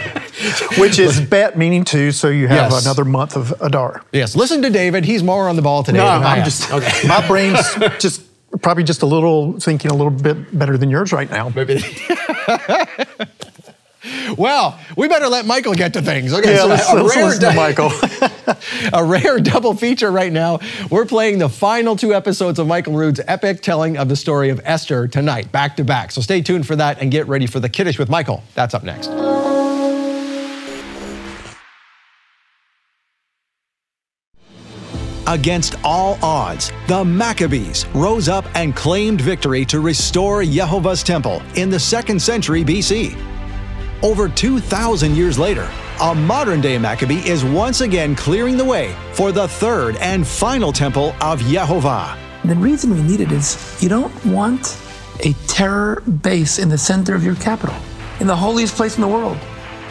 which 0.77 0.99
is 0.99 1.19
bet 1.21 1.57
meaning 1.57 1.83
two, 1.83 2.11
so 2.11 2.27
you 2.29 2.47
have 2.47 2.71
Yes. 2.71 2.85
another 2.85 3.05
month 3.05 3.35
of 3.35 3.51
Adar. 3.61 4.03
Yes. 4.11 4.35
Listen 4.35 4.61
to 4.61 4.69
David. 4.69 5.05
He's 5.05 5.23
more 5.23 5.47
on 5.49 5.55
the 5.55 5.61
ball 5.61 5.83
today. 5.83 5.97
No, 5.99 6.05
I'm 6.05 6.43
just, 6.43 6.71
okay. 6.71 7.07
my 7.07 7.25
brain's 7.27 7.59
just 7.99 8.21
probably 8.61 8.83
just 8.83 9.01
a 9.01 9.05
little 9.05 9.59
thinking 9.59 9.89
a 9.91 9.93
little 9.95 10.11
bit 10.11 10.57
better 10.57 10.77
than 10.77 10.89
yours 10.89 11.11
right 11.11 11.29
now. 11.31 11.49
Maybe. 11.49 11.81
well, 14.37 14.79
we 14.95 15.07
better 15.07 15.27
let 15.27 15.45
Michael 15.45 15.73
get 15.73 15.93
to 15.93 16.01
things. 16.01 16.33
Okay, 16.33 16.53
Yeah, 16.53 16.61
so 16.61 16.67
let's, 16.67 16.91
a, 16.91 16.95
let's 16.95 17.15
rare 17.15 17.25
listen 17.25 17.49
to 17.49 17.55
Michael. 17.55 17.91
a 18.93 19.03
rare 19.03 19.39
double 19.39 19.73
feature 19.73 20.11
right 20.11 20.31
now. 20.31 20.59
We're 20.89 21.05
playing 21.05 21.39
the 21.39 21.49
final 21.49 21.95
two 21.95 22.13
episodes 22.13 22.59
of 22.59 22.67
Michael 22.67 22.93
Rood's 22.93 23.21
epic 23.27 23.61
telling 23.61 23.97
of 23.97 24.09
the 24.09 24.15
story 24.15 24.49
of 24.49 24.61
Esther 24.63 25.07
tonight, 25.07 25.51
back 25.51 25.75
to 25.77 25.83
back. 25.83 26.11
So 26.11 26.21
stay 26.21 26.41
tuned 26.41 26.67
for 26.67 26.75
that 26.75 27.01
and 27.01 27.11
get 27.11 27.27
ready 27.27 27.47
for 27.47 27.59
the 27.59 27.69
Kiddush 27.69 27.97
with 27.97 28.09
Michael. 28.09 28.43
That's 28.55 28.73
up 28.73 28.83
next. 28.83 29.09
Against 35.27 35.75
all 35.83 36.17
odds, 36.23 36.71
the 36.87 37.03
Maccabees 37.03 37.85
rose 37.87 38.29
up 38.29 38.45
and 38.55 38.73
claimed 38.73 39.19
victory 39.19 39.65
to 39.65 39.81
restore 39.81 40.41
Jehovah's 40.45 41.03
temple 41.03 41.41
in 41.55 41.69
the 41.69 41.79
second 41.79 42.21
century 42.21 42.63
BC. 42.63 43.36
Over 44.03 44.29
2,000 44.29 45.15
years 45.15 45.39
later, 45.39 45.69
a 46.01 46.13
modern 46.13 46.61
day 46.61 46.77
Maccabee 46.77 47.27
is 47.27 47.43
once 47.43 47.81
again 47.81 48.15
clearing 48.15 48.57
the 48.57 48.65
way 48.65 48.95
for 49.13 49.31
the 49.31 49.47
third 49.47 49.95
and 49.97 50.25
final 50.27 50.71
temple 50.71 51.15
of 51.21 51.41
Yehovah. 51.41 52.17
The 52.45 52.55
reason 52.55 52.91
we 52.91 53.01
need 53.01 53.19
it 53.19 53.31
is 53.31 53.81
you 53.81 53.89
don't 53.89 54.13
want 54.25 54.77
a 55.23 55.33
terror 55.47 56.01
base 56.21 56.59
in 56.59 56.69
the 56.69 56.77
center 56.77 57.15
of 57.15 57.23
your 57.23 57.35
capital, 57.35 57.75
in 58.19 58.27
the 58.27 58.35
holiest 58.35 58.75
place 58.75 58.95
in 58.95 59.01
the 59.01 59.07
world. 59.07 59.37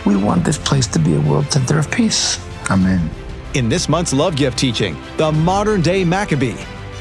We 0.04 0.16
want 0.16 0.44
this 0.44 0.58
place 0.58 0.86
to 0.88 0.98
be 1.00 1.16
a 1.16 1.20
world 1.20 1.50
center 1.50 1.78
of 1.78 1.90
peace. 1.90 2.38
Amen. 2.70 3.10
In 3.54 3.68
this 3.68 3.88
month's 3.88 4.12
Love 4.12 4.36
Gift 4.36 4.58
teaching, 4.58 4.96
the 5.16 5.32
modern 5.32 5.80
day 5.80 6.04
Maccabee, 6.04 6.56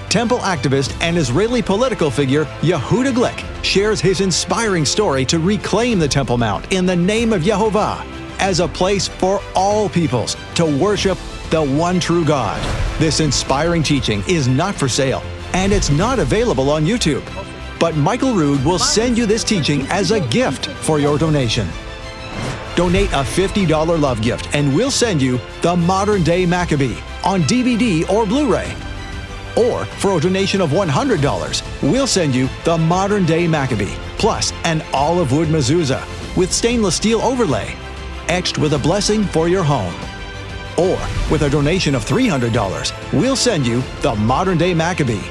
temple 0.09 0.39
activist 0.39 0.95
and 1.01 1.17
Israeli 1.17 1.61
political 1.61 2.09
figure 2.09 2.45
Yehuda 2.61 3.13
Glick 3.13 3.63
shares 3.63 3.99
his 3.99 4.21
inspiring 4.21 4.85
story 4.85 5.25
to 5.25 5.39
reclaim 5.39 5.99
the 5.99 6.07
Temple 6.07 6.37
Mount 6.37 6.71
in 6.73 6.85
the 6.85 6.95
name 6.95 7.33
of 7.33 7.41
Yehovah 7.43 8.05
as 8.39 8.59
a 8.59 8.67
place 8.67 9.07
for 9.07 9.41
all 9.55 9.89
peoples 9.89 10.35
to 10.55 10.65
worship 10.65 11.17
the 11.49 11.63
one 11.63 11.99
true 11.99 12.25
God. 12.25 12.61
This 12.99 13.19
inspiring 13.19 13.83
teaching 13.83 14.23
is 14.27 14.47
not 14.47 14.75
for 14.75 14.87
sale 14.87 15.21
and 15.53 15.71
it's 15.71 15.89
not 15.89 16.19
available 16.19 16.69
on 16.69 16.85
YouTube. 16.85 17.23
But 17.79 17.95
Michael 17.95 18.33
Rood 18.33 18.63
will 18.63 18.79
send 18.79 19.17
you 19.17 19.25
this 19.25 19.43
teaching 19.43 19.85
as 19.87 20.11
a 20.11 20.19
gift 20.27 20.67
for 20.67 20.99
your 20.99 21.17
donation. 21.17 21.67
Donate 22.75 23.11
a 23.11 23.23
$50 23.23 23.99
love 23.99 24.21
gift 24.21 24.53
and 24.53 24.75
we'll 24.75 24.91
send 24.91 25.21
you 25.21 25.39
the 25.61 25.75
modern 25.75 26.23
day 26.23 26.45
Maccabee 26.45 26.97
on 27.23 27.41
DVD 27.43 28.07
or 28.09 28.25
Blu 28.25 28.51
ray. 28.51 28.75
Or 29.57 29.85
for 29.85 30.17
a 30.17 30.21
donation 30.21 30.61
of 30.61 30.71
$100, 30.71 31.91
we'll 31.91 32.07
send 32.07 32.35
you 32.35 32.49
the 32.63 32.77
modern 32.77 33.25
day 33.25 33.47
Maccabee 33.47 33.95
plus 34.17 34.51
an 34.63 34.83
olive 34.93 35.31
wood 35.31 35.49
mezuzah 35.49 36.03
with 36.35 36.51
stainless 36.51 36.95
steel 36.95 37.21
overlay, 37.21 37.75
etched 38.27 38.57
with 38.57 38.73
a 38.73 38.79
blessing 38.79 39.23
for 39.23 39.47
your 39.47 39.63
home. 39.63 39.93
Or 40.77 40.97
with 41.31 41.43
a 41.43 41.49
donation 41.49 41.95
of 41.95 42.05
$300, 42.05 43.13
we'll 43.13 43.35
send 43.35 43.65
you 43.65 43.81
the 44.01 44.15
modern 44.15 44.57
day 44.57 44.73
Maccabee, 44.73 45.23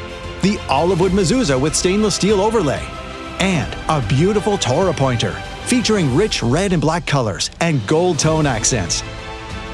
the 0.43 0.59
olive 0.69 1.01
wood 1.01 1.13
mezuzah 1.13 1.61
with 1.61 1.75
stainless 1.75 2.15
steel 2.15 2.41
overlay, 2.41 2.87
and 3.41 3.75
a 3.89 4.07
beautiful 4.09 4.57
Torah 4.57 4.95
pointer 4.95 5.33
featuring 5.65 6.15
rich 6.15 6.43
red 6.43 6.73
and 6.73 6.81
black 6.81 7.07
colors 7.07 7.51
and 7.61 7.87
gold 7.87 8.19
tone 8.19 8.47
accents. 8.47 9.03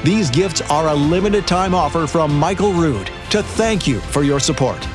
These 0.03 0.31
gifts 0.31 0.61
are 0.61 0.87
a 0.87 0.95
limited 0.95 1.45
time 1.45 1.75
offer 1.75 2.07
from 2.07 2.35
Michael 2.35 2.73
Rood 2.73 3.11
to 3.29 3.43
thank 3.43 3.87
you 3.87 3.99
for 3.99 4.23
your 4.23 4.39
support. 4.39 4.87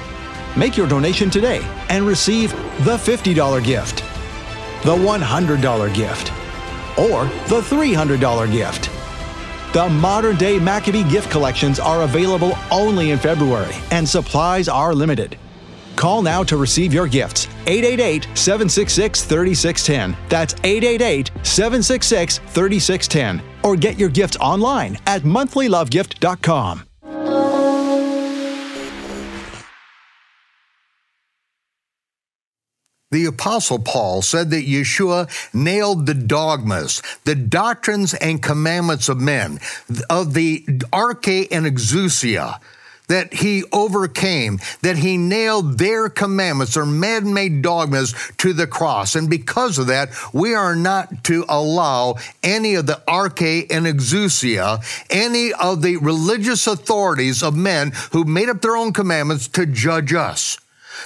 Make 0.56 0.76
your 0.76 0.88
donation 0.88 1.30
today 1.30 1.60
and 1.90 2.04
receive 2.04 2.50
the 2.84 2.96
$50 2.96 3.62
gift, 3.64 3.98
the 4.84 4.96
$100 4.96 5.94
gift, 5.94 6.32
or 6.98 7.26
the 7.46 7.60
$300 7.60 8.50
gift. 8.50 8.90
The 9.72 9.88
modern 9.88 10.36
day 10.36 10.58
Maccabee 10.58 11.08
gift 11.08 11.30
collections 11.30 11.78
are 11.78 12.02
available 12.02 12.58
only 12.72 13.10
in 13.12 13.18
February 13.18 13.74
and 13.92 14.08
supplies 14.08 14.68
are 14.68 14.92
limited. 14.92 15.38
Call 15.94 16.20
now 16.20 16.42
to 16.44 16.56
receive 16.56 16.92
your 16.92 17.06
gifts. 17.06 17.46
888 17.66 18.24
766 18.36 19.24
3610. 19.24 20.16
That's 20.28 20.54
888 20.64 21.30
766 21.42 22.38
3610. 22.38 23.55
Or 23.66 23.74
get 23.74 23.98
your 23.98 24.10
gifts 24.10 24.36
online 24.40 24.98
at 25.06 25.22
monthlylovegift.com. 25.22 26.84
The 33.12 33.24
Apostle 33.24 33.78
Paul 33.78 34.22
said 34.22 34.50
that 34.50 34.66
Yeshua 34.66 35.28
nailed 35.54 36.06
the 36.06 36.14
dogmas, 36.14 37.02
the 37.24 37.34
doctrines 37.34 38.14
and 38.14 38.42
commandments 38.42 39.08
of 39.08 39.20
men, 39.20 39.58
of 40.10 40.34
the 40.34 40.64
arche 40.92 41.48
and 41.50 41.66
exousia, 41.66 42.60
that 43.08 43.34
he 43.34 43.64
overcame, 43.72 44.58
that 44.82 44.96
he 44.96 45.16
nailed 45.16 45.78
their 45.78 46.08
commandments, 46.08 46.74
their 46.74 46.86
man 46.86 47.32
made 47.32 47.62
dogmas 47.62 48.14
to 48.38 48.52
the 48.52 48.66
cross. 48.66 49.14
And 49.14 49.30
because 49.30 49.78
of 49.78 49.86
that, 49.88 50.10
we 50.32 50.54
are 50.54 50.74
not 50.74 51.24
to 51.24 51.44
allow 51.48 52.16
any 52.42 52.74
of 52.74 52.86
the 52.86 53.02
arche 53.06 53.66
and 53.70 53.86
exousia, 53.86 54.84
any 55.10 55.52
of 55.52 55.82
the 55.82 55.96
religious 55.98 56.66
authorities 56.66 57.42
of 57.42 57.56
men 57.56 57.92
who 58.12 58.24
made 58.24 58.48
up 58.48 58.60
their 58.62 58.76
own 58.76 58.92
commandments 58.92 59.48
to 59.48 59.66
judge 59.66 60.12
us 60.12 60.58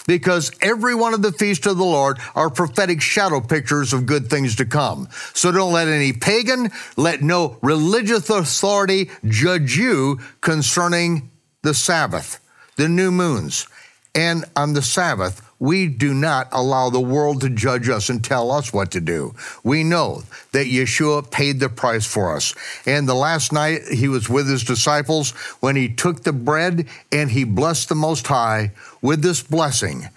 because 0.06 0.50
every 0.60 0.94
one 0.94 1.14
of 1.14 1.22
the 1.22 1.32
feasts 1.32 1.66
of 1.66 1.76
the 1.76 1.84
Lord 1.84 2.18
are 2.34 2.50
prophetic 2.50 3.00
shadow 3.00 3.40
pictures 3.40 3.92
of 3.92 4.06
good 4.06 4.28
things 4.28 4.56
to 4.56 4.64
come. 4.64 5.08
So 5.34 5.52
don't 5.52 5.72
let 5.72 5.88
any 5.88 6.12
pagan, 6.12 6.70
let 6.96 7.22
no 7.22 7.58
religious 7.62 8.30
authority 8.30 9.10
judge 9.24 9.76
you 9.76 10.20
concerning 10.40 11.29
the 11.62 11.74
Sabbath, 11.74 12.40
the 12.76 12.88
new 12.88 13.10
moons. 13.10 13.66
And 14.14 14.44
on 14.56 14.72
the 14.72 14.82
Sabbath, 14.82 15.40
we 15.60 15.86
do 15.86 16.14
not 16.14 16.48
allow 16.52 16.88
the 16.90 17.00
world 17.00 17.42
to 17.42 17.50
judge 17.50 17.88
us 17.88 18.08
and 18.08 18.24
tell 18.24 18.50
us 18.50 18.72
what 18.72 18.90
to 18.92 19.00
do. 19.00 19.34
We 19.62 19.84
know 19.84 20.22
that 20.52 20.66
Yeshua 20.66 21.30
paid 21.30 21.60
the 21.60 21.68
price 21.68 22.06
for 22.06 22.34
us. 22.34 22.54
And 22.86 23.06
the 23.06 23.14
last 23.14 23.52
night 23.52 23.82
he 23.92 24.08
was 24.08 24.28
with 24.28 24.48
his 24.48 24.64
disciples 24.64 25.30
when 25.60 25.76
he 25.76 25.88
took 25.88 26.22
the 26.22 26.32
bread 26.32 26.88
and 27.12 27.30
he 27.30 27.44
blessed 27.44 27.90
the 27.90 27.94
Most 27.94 28.26
High 28.26 28.72
with 29.02 29.22
this 29.22 29.42
blessing. 29.42 30.08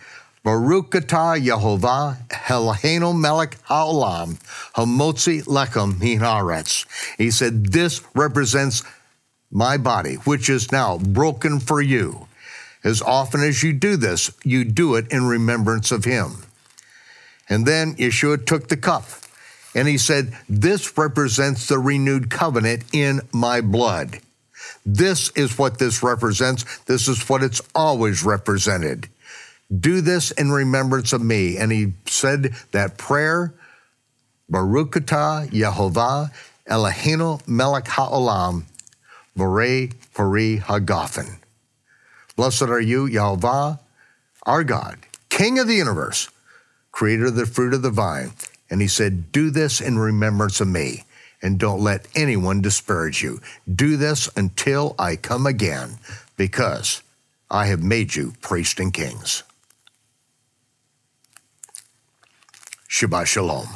Baruch 0.44 0.92
atah 0.92 1.40
Yehovah 1.40 2.28
Eloheinu 2.30 3.18
melech 3.18 3.58
haolam 3.64 4.40
hamotzi 4.76 5.44
lechem 5.44 5.94
minaretz. 5.94 6.86
He 7.18 7.32
said, 7.32 7.68
this 7.68 8.02
represents 8.16 8.84
my 9.54 9.78
body, 9.78 10.16
which 10.16 10.50
is 10.50 10.72
now 10.72 10.98
broken 10.98 11.60
for 11.60 11.82
you. 11.82 12.28
As 12.84 13.02
often 13.02 13.42
as 13.42 13.64
you 13.64 13.72
do 13.72 13.96
this, 13.96 14.32
you 14.44 14.66
do 14.66 14.96
it 14.96 15.10
in 15.12 15.24
remembrance 15.26 15.92
of 15.92 16.04
him. 16.04 16.44
And 17.48 17.66
then 17.66 17.96
Yeshua 17.96 18.46
took 18.46 18.68
the 18.68 18.78
cup 18.78 19.06
and 19.76 19.88
he 19.88 19.98
said, 19.98 20.36
This 20.50 20.98
represents 20.98 21.68
the 21.68 21.80
renewed 21.80 22.30
covenant 22.30 22.84
in 22.92 23.22
my 23.32 23.62
blood. 23.62 24.20
This 24.86 25.30
is 25.32 25.58
what 25.58 25.80
this 25.80 26.04
represents. 26.04 26.80
This 26.80 27.08
is 27.08 27.30
what 27.30 27.44
it's 27.44 27.62
always 27.74 28.24
represented. 28.24 29.08
Do 29.74 30.02
this 30.02 30.32
in 30.32 30.52
remembrance 30.52 31.14
of 31.14 31.22
me. 31.22 31.58
And 31.58 31.72
he 31.72 31.94
said 32.06 32.54
that 32.72 32.98
prayer, 32.98 33.54
Baruch 34.50 34.92
Yehovah 34.92 36.32
Eloheinu 36.70 37.46
melech 37.48 37.86
haolam, 37.86 38.64
Borei 39.38 39.94
Pari 40.14 40.60
Hagafen. 40.60 41.40
Blessed 42.36 42.64
are 42.64 42.80
you, 42.80 43.06
Yahweh, 43.06 43.76
our 44.46 44.64
God, 44.64 45.00
King 45.30 45.60
of 45.60 45.68
the 45.68 45.76
universe, 45.76 46.30
creator 46.92 47.28
of 47.28 47.36
the 47.36 47.46
fruit 47.46 47.74
of 47.74 47.82
the 47.82 47.92
vine. 47.92 48.34
And 48.70 48.82
he 48.82 48.88
said, 48.88 49.32
Do 49.32 49.50
this 49.52 49.82
in 49.82 50.00
remembrance 50.00 50.60
of 50.60 50.68
me, 50.68 51.04
and 51.42 51.60
don't 51.60 51.82
let 51.82 52.08
anyone 52.16 52.62
disparage 52.62 53.22
you. 53.22 53.40
Do 53.72 53.98
this 53.98 54.30
until 54.36 54.96
I 54.98 55.16
come 55.16 55.46
again, 55.46 56.00
because 56.38 57.04
I 57.52 57.68
have 57.68 57.84
made 57.84 58.16
you 58.16 58.34
priests 58.42 58.80
and 58.80 58.94
kings. 58.94 59.44
Shabbat 62.90 63.28
Shalom. 63.28 63.68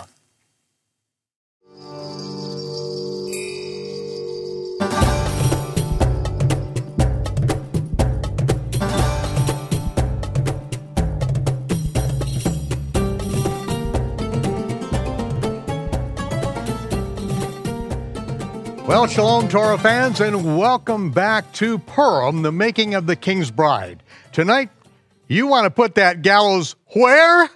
Well, 18.87 19.05
Shalom 19.05 19.49
Torah 19.49 19.77
fans, 19.77 20.21
and 20.21 20.57
welcome 20.57 21.11
back 21.11 21.51
to 21.55 21.77
Purim, 21.77 22.41
the 22.41 22.53
making 22.53 22.95
of 22.95 23.05
the 23.05 23.17
King's 23.17 23.51
Bride. 23.51 24.01
Tonight, 24.31 24.69
you 25.27 25.45
want 25.45 25.65
to 25.65 25.69
put 25.69 25.95
that 25.95 26.21
gallows 26.21 26.77
where? 26.95 27.49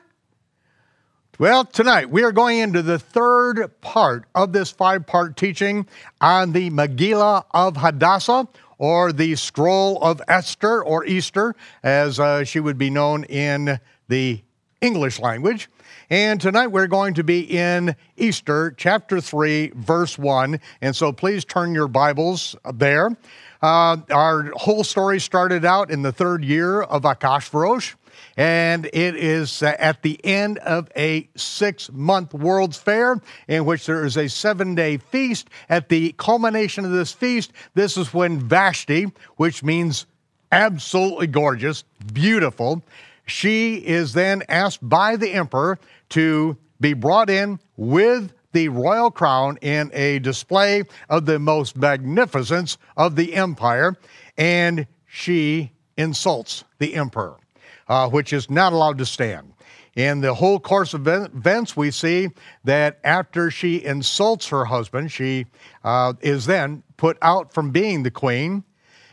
Well, 1.40 1.64
tonight 1.64 2.10
we 2.10 2.24
are 2.24 2.34
going 2.34 2.58
into 2.58 2.82
the 2.82 3.00
third 3.00 3.72
part 3.80 4.26
of 4.36 4.52
this 4.52 4.72
five 4.72 5.08
part 5.08 5.38
teaching 5.38 5.88
on 6.20 6.52
the 6.52 6.70
Megillah 6.70 7.46
of 7.52 7.78
Hadassah, 7.78 8.50
or 8.78 9.14
the 9.14 9.38
Scroll 9.38 10.04
of 10.04 10.22
Esther, 10.28 10.84
or 10.84 11.06
Easter, 11.06 11.56
as 11.82 12.20
uh, 12.20 12.44
she 12.44 12.60
would 12.60 12.78
be 12.78 12.90
known 12.90 13.24
in 13.24 13.80
the 14.10 14.42
English 14.82 15.18
language. 15.22 15.70
And 16.12 16.42
tonight 16.42 16.68
we're 16.68 16.88
going 16.88 17.14
to 17.14 17.24
be 17.24 17.40
in 17.40 17.96
Easter, 18.18 18.76
chapter 18.76 19.22
3, 19.22 19.72
verse 19.76 20.18
1. 20.18 20.60
And 20.82 20.94
so 20.94 21.14
please 21.14 21.46
turn 21.46 21.74
your 21.74 21.88
Bibles 21.88 22.54
there. 22.74 23.16
Uh, 23.62 23.96
our 24.12 24.52
whole 24.58 24.84
story 24.84 25.22
started 25.22 25.64
out 25.64 25.90
in 25.90 26.02
the 26.02 26.12
third 26.12 26.44
year 26.44 26.82
of 26.82 27.04
Achashverosh. 27.04 27.96
And 28.36 28.88
it 28.88 29.16
is 29.16 29.64
at 29.64 30.02
the 30.02 30.20
end 30.26 30.58
of 30.58 30.90
a 30.98 31.30
six 31.38 31.90
month 31.94 32.34
World's 32.34 32.78
Fair 32.78 33.22
in 33.48 33.64
which 33.64 33.86
there 33.86 34.04
is 34.04 34.18
a 34.18 34.28
seven 34.28 34.76
day 34.76 34.98
feast. 34.98 35.50
At 35.70 35.88
the 35.88 36.14
culmination 36.18 36.84
of 36.84 36.92
this 36.92 37.14
feast, 37.14 37.54
this 37.74 37.96
is 37.96 38.14
when 38.14 38.38
Vashti, 38.38 39.14
which 39.38 39.64
means 39.64 40.08
absolutely 40.52 41.28
gorgeous, 41.28 41.86
beautiful, 42.12 42.84
she 43.26 43.76
is 43.76 44.14
then 44.14 44.44
asked 44.50 44.88
by 44.88 45.16
the 45.16 45.32
emperor 45.32 45.80
to 46.12 46.58
be 46.80 46.94
brought 46.94 47.30
in 47.30 47.60
with 47.78 48.34
the 48.54 48.70
royal 48.70 49.12
crown 49.12 49.58
in 49.62 49.90
a 49.94 50.20
display 50.20 50.84
of 51.10 51.26
the 51.26 51.40
most 51.40 51.78
magnificence 51.78 52.78
of 52.98 53.16
the 53.16 53.34
empire, 53.34 53.96
and 54.38 54.88
she 55.08 55.72
insults 55.98 56.64
the 56.80 56.96
emperor, 56.96 57.38
uh, 57.88 58.10
which 58.10 58.34
is 58.34 58.50
not 58.50 58.74
allowed 58.74 58.98
to 58.98 59.06
stand. 59.06 59.54
In 59.96 60.22
the 60.22 60.34
whole 60.34 60.60
course 60.60 60.94
of 60.94 61.08
events, 61.08 61.76
we 61.76 61.92
see 61.92 62.30
that 62.64 63.00
after 63.04 63.52
she 63.52 63.84
insults 63.84 64.48
her 64.48 64.66
husband, 64.66 65.12
she 65.12 65.48
uh, 65.84 66.14
is 66.22 66.46
then 66.46 66.84
put 66.96 67.18
out 67.22 67.54
from 67.54 67.72
being 67.72 68.04
the 68.04 68.12
queen, 68.12 68.64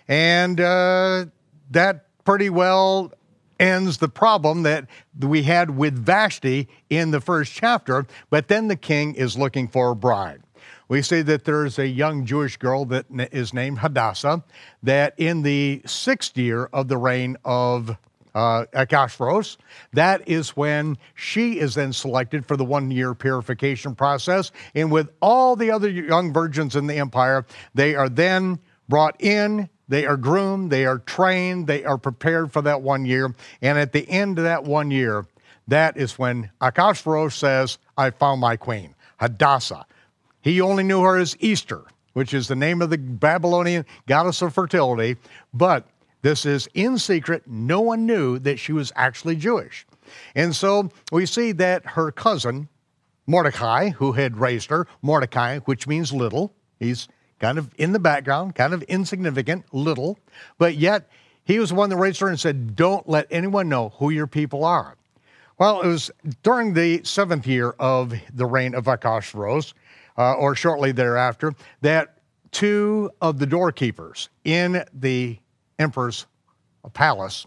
and 0.07 0.61
uh, 0.61 1.27
that 1.71 2.07
pretty 2.25 2.49
well 2.49 3.13
ends 3.59 3.99
the 3.99 4.09
problem 4.09 4.63
that 4.63 4.87
we 5.19 5.43
had 5.43 5.77
with 5.77 5.95
Vashti 5.95 6.69
in 6.91 7.11
the 7.11 7.21
first 7.21 7.53
chapter, 7.53 8.07
but 8.31 8.49
then 8.49 8.69
the 8.69 8.77
king 8.77 9.15
is 9.15 9.37
looking 9.37 9.69
for 9.69 9.91
a 9.91 9.97
bride. 9.97 10.43
We 10.89 11.03
see 11.03 11.23
that 11.23 11.45
there's 11.45 11.79
a 11.79 11.87
young 11.87 12.25
Jewish 12.25 12.57
girl 12.57 12.85
that 12.87 13.07
is 13.11 13.53
named 13.53 13.79
Hadassah, 13.79 14.43
that 14.83 15.15
in 15.19 15.43
the 15.43 15.83
sixth 15.85 16.37
year 16.39 16.71
of 16.73 16.89
the 16.89 16.97
reign 16.97 17.37
of 17.45 17.97
uh, 18.35 18.65
Achashverosh, 18.73 19.57
that 19.93 20.27
is 20.29 20.51
when 20.51 20.97
she 21.15 21.59
is 21.59 21.75
then 21.75 21.93
selected 21.93 22.47
for 22.47 22.57
the 22.57 22.65
one 22.65 22.91
year 22.91 23.15
purification 23.15 23.95
process. 23.95 24.51
And 24.75 24.91
with 24.91 25.11
all 25.21 25.57
the 25.57 25.71
other 25.71 25.91
young 25.91 26.33
virgins 26.33 26.77
in 26.77 26.87
the 26.87 26.99
empire, 26.99 27.45
they 27.75 27.95
are 27.95 28.09
then 28.09 28.59
brought 28.89 29.21
in 29.21 29.69
they 29.89 30.07
are 30.07 30.17
groomed, 30.17 30.71
they 30.71 30.85
are 30.87 30.99
trained, 30.99 31.67
they 31.67 31.85
are 31.85 31.99
prepared 31.99 32.53
for 32.53 32.63
that 32.63 32.83
one 32.83 33.05
year. 33.05 33.35
And 33.63 33.79
at 33.79 33.93
the 33.93 34.09
end 34.09 34.39
of 34.39 34.45
that 34.45 34.65
one 34.65 34.91
year, 34.91 35.27
that 35.67 35.97
is 35.97 36.19
when 36.19 36.51
Achashverosh 36.61 37.33
says, 37.33 37.79
I 37.97 38.11
found 38.11 38.41
my 38.41 38.57
queen, 38.57 38.95
Hadassah. 39.19 39.87
He 40.41 40.61
only 40.61 40.85
knew 40.85 41.03
her 41.03 41.17
as 41.17 41.37
Easter, 41.41 41.85
which 42.13 42.33
is 42.33 42.49
the 42.49 42.57
name 42.57 42.81
of 42.81 42.91
the 42.91 42.99
Babylonian 42.99 43.85
goddess 44.07 44.43
of 44.43 44.55
fertility, 44.55 45.17
but 45.53 45.87
this 46.23 46.47
is 46.47 46.69
in 46.75 46.99
secret. 46.99 47.45
No 47.47 47.81
one 47.81 48.07
knew 48.07 48.39
that 48.41 48.59
she 48.59 48.73
was 48.73 48.93
actually 48.97 49.37
Jewish. 49.37 49.87
And 50.35 50.55
so 50.55 50.91
we 51.13 51.27
see 51.27 51.53
that 51.53 51.85
her 51.85 52.11
cousin, 52.11 52.69
Mordecai, 53.27 53.91
who 53.91 54.13
had 54.13 54.39
raised 54.39 54.71
her, 54.71 54.87
Mordecai, 55.03 55.59
which 55.61 55.87
means 55.87 56.13
little, 56.13 56.55
he's 56.81 57.09
kind 57.39 57.59
of 57.59 57.71
in 57.79 57.93
the 57.93 57.99
background, 57.99 58.55
kind 58.55 58.75
of 58.75 58.83
insignificant, 58.85 59.73
little, 59.73 60.19
but 60.59 60.77
yet 60.77 61.09
he 61.45 61.59
was 61.59 61.71
the 61.71 61.75
one 61.75 61.91
that 61.91 61.97
raised 61.97 62.21
her 62.21 62.29
and 62.29 62.39
said, 62.39 62.77
Don't 62.77 63.09
let 63.09 63.27
anyone 63.31 63.69
know 63.69 63.91
who 63.97 64.11
your 64.11 64.27
people 64.27 64.65
are. 64.65 64.97
Well, 65.59 65.81
it 65.81 65.87
was 65.87 66.11
during 66.43 66.75
the 66.75 67.03
seventh 67.05 67.47
year 67.47 67.71
of 67.79 68.15
the 68.33 68.47
reign 68.47 68.75
of 68.75 68.85
Achashverosh, 68.85 69.73
uh, 70.17 70.35
or 70.35 70.55
shortly 70.55 70.93
thereafter, 70.93 71.55
that 71.81 72.19
two 72.51 73.11
of 73.21 73.39
the 73.39 73.47
doorkeepers 73.47 74.29
in 74.45 74.85
the 74.93 75.39
emperor's 75.79 76.27
palace 76.93 77.47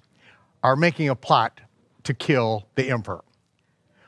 are 0.63 0.75
making 0.75 1.10
a 1.10 1.15
plot 1.15 1.62
to 2.03 2.13
kill 2.13 2.67
the 2.75 2.89
emperor. 2.89 3.24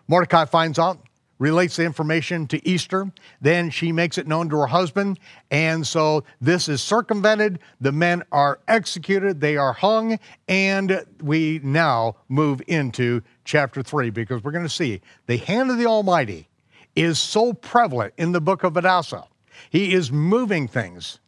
Mordecai 0.08 0.46
finds 0.46 0.80
out, 0.80 1.00
relates 1.40 1.76
the 1.76 1.84
information 1.84 2.48
to 2.48 2.68
Easter. 2.68 3.12
Then 3.42 3.70
she 3.70 3.92
makes 3.92 4.18
it 4.18 4.28
known 4.28 4.50
to 4.50 4.58
her 4.58 4.68
husband. 4.68 5.20
And 5.52 5.86
so 5.86 6.24
this 6.40 6.70
is 6.70 6.82
circumvented. 6.82 7.60
The 7.82 7.92
men 7.92 8.24
are 8.32 8.60
executed, 8.68 9.42
they 9.42 9.58
are 9.58 9.74
hung. 9.74 10.20
And 10.48 11.04
we 11.22 11.60
now 11.64 12.18
move 12.30 12.62
into 12.68 13.22
chapter 13.46 13.84
three 13.84 14.10
because 14.10 14.44
we're 14.44 14.52
going 14.52 14.64
to 14.64 14.70
see 14.70 15.02
the 15.28 15.38
hand 15.38 15.72
of 15.72 15.78
the 15.78 15.86
Almighty 15.86 16.48
is 16.96 17.20
so 17.20 17.54
prevalent 17.54 18.14
in 18.18 18.32
the 18.32 18.42
book 18.42 18.64
of 18.64 18.76
Hadassah. 18.76 19.26
He 19.70 19.94
is 19.94 20.12
moving 20.12 20.68
things, 20.68 21.20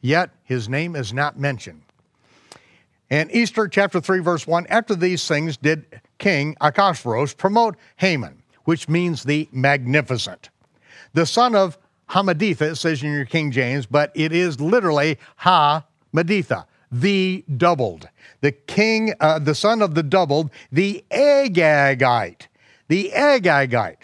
yet 0.00 0.30
his 0.42 0.68
name 0.68 0.96
is 0.96 1.12
not 1.12 1.38
mentioned. 1.38 1.82
And 3.10 3.30
Easter 3.30 3.68
chapter 3.68 4.00
3, 4.00 4.20
verse 4.20 4.46
1 4.46 4.66
After 4.68 4.94
these 4.94 5.26
things 5.28 5.56
did 5.56 6.00
King 6.18 6.56
Achashverosh 6.60 7.36
promote 7.36 7.76
Haman 7.96 8.41
which 8.64 8.88
means 8.88 9.24
the 9.24 9.48
magnificent. 9.52 10.50
The 11.14 11.26
son 11.26 11.54
of 11.54 11.78
Hammedatha, 12.10 12.72
it 12.72 12.76
says 12.76 13.02
in 13.02 13.12
your 13.12 13.24
King 13.24 13.50
James, 13.50 13.86
but 13.86 14.12
it 14.14 14.32
is 14.32 14.60
literally 14.60 15.18
Ha 15.36 15.84
Meditha, 16.14 16.66
the 16.90 17.44
doubled. 17.56 18.08
The 18.42 18.52
king, 18.52 19.14
uh, 19.20 19.38
the 19.38 19.54
son 19.54 19.80
of 19.82 19.94
the 19.94 20.02
doubled, 20.02 20.50
the 20.70 21.04
Agagite, 21.10 22.48
the 22.88 23.10
Agagite. 23.14 24.02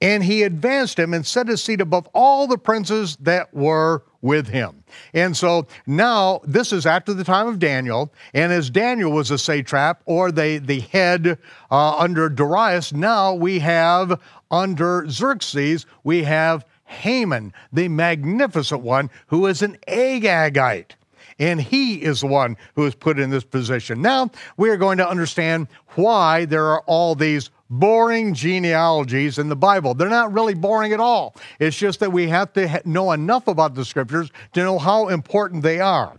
And 0.00 0.22
he 0.22 0.44
advanced 0.44 0.98
him 0.98 1.12
and 1.12 1.26
set 1.26 1.48
his 1.48 1.62
seat 1.62 1.80
above 1.80 2.08
all 2.14 2.46
the 2.46 2.58
princes 2.58 3.16
that 3.16 3.52
were 3.52 4.04
with 4.20 4.48
him. 4.48 4.77
And 5.14 5.36
so 5.36 5.66
now 5.86 6.40
this 6.44 6.72
is 6.72 6.86
after 6.86 7.14
the 7.14 7.24
time 7.24 7.46
of 7.46 7.58
Daniel, 7.58 8.12
and 8.34 8.52
as 8.52 8.70
Daniel 8.70 9.12
was 9.12 9.30
a 9.30 9.38
satrap 9.38 10.02
or 10.06 10.30
the, 10.32 10.58
the 10.58 10.80
head 10.80 11.38
uh, 11.70 11.96
under 11.96 12.28
Darius, 12.28 12.92
now 12.92 13.34
we 13.34 13.58
have 13.60 14.20
under 14.50 15.08
Xerxes, 15.08 15.86
we 16.04 16.24
have 16.24 16.64
Haman, 16.84 17.52
the 17.72 17.88
magnificent 17.88 18.80
one, 18.80 19.10
who 19.26 19.46
is 19.46 19.62
an 19.62 19.76
Agagite. 19.86 20.92
And 21.38 21.60
he 21.60 22.02
is 22.02 22.22
the 22.22 22.26
one 22.26 22.56
who 22.74 22.84
is 22.86 22.94
put 22.96 23.18
in 23.18 23.30
this 23.30 23.44
position. 23.44 24.02
Now 24.02 24.30
we 24.56 24.70
are 24.70 24.76
going 24.76 24.98
to 24.98 25.08
understand 25.08 25.68
why 25.94 26.46
there 26.46 26.66
are 26.66 26.82
all 26.86 27.14
these 27.14 27.50
boring 27.70 28.34
genealogies 28.34 29.38
in 29.38 29.48
the 29.48 29.56
Bible. 29.56 29.94
They're 29.94 30.08
not 30.08 30.32
really 30.32 30.54
boring 30.54 30.92
at 30.92 31.00
all. 31.00 31.34
It's 31.58 31.76
just 31.76 32.00
that 32.00 32.12
we 32.12 32.28
have 32.28 32.52
to 32.54 32.80
know 32.84 33.12
enough 33.12 33.48
about 33.48 33.74
the 33.74 33.84
scriptures 33.84 34.30
to 34.54 34.62
know 34.62 34.78
how 34.78 35.08
important 35.08 35.62
they 35.62 35.80
are. 35.80 36.16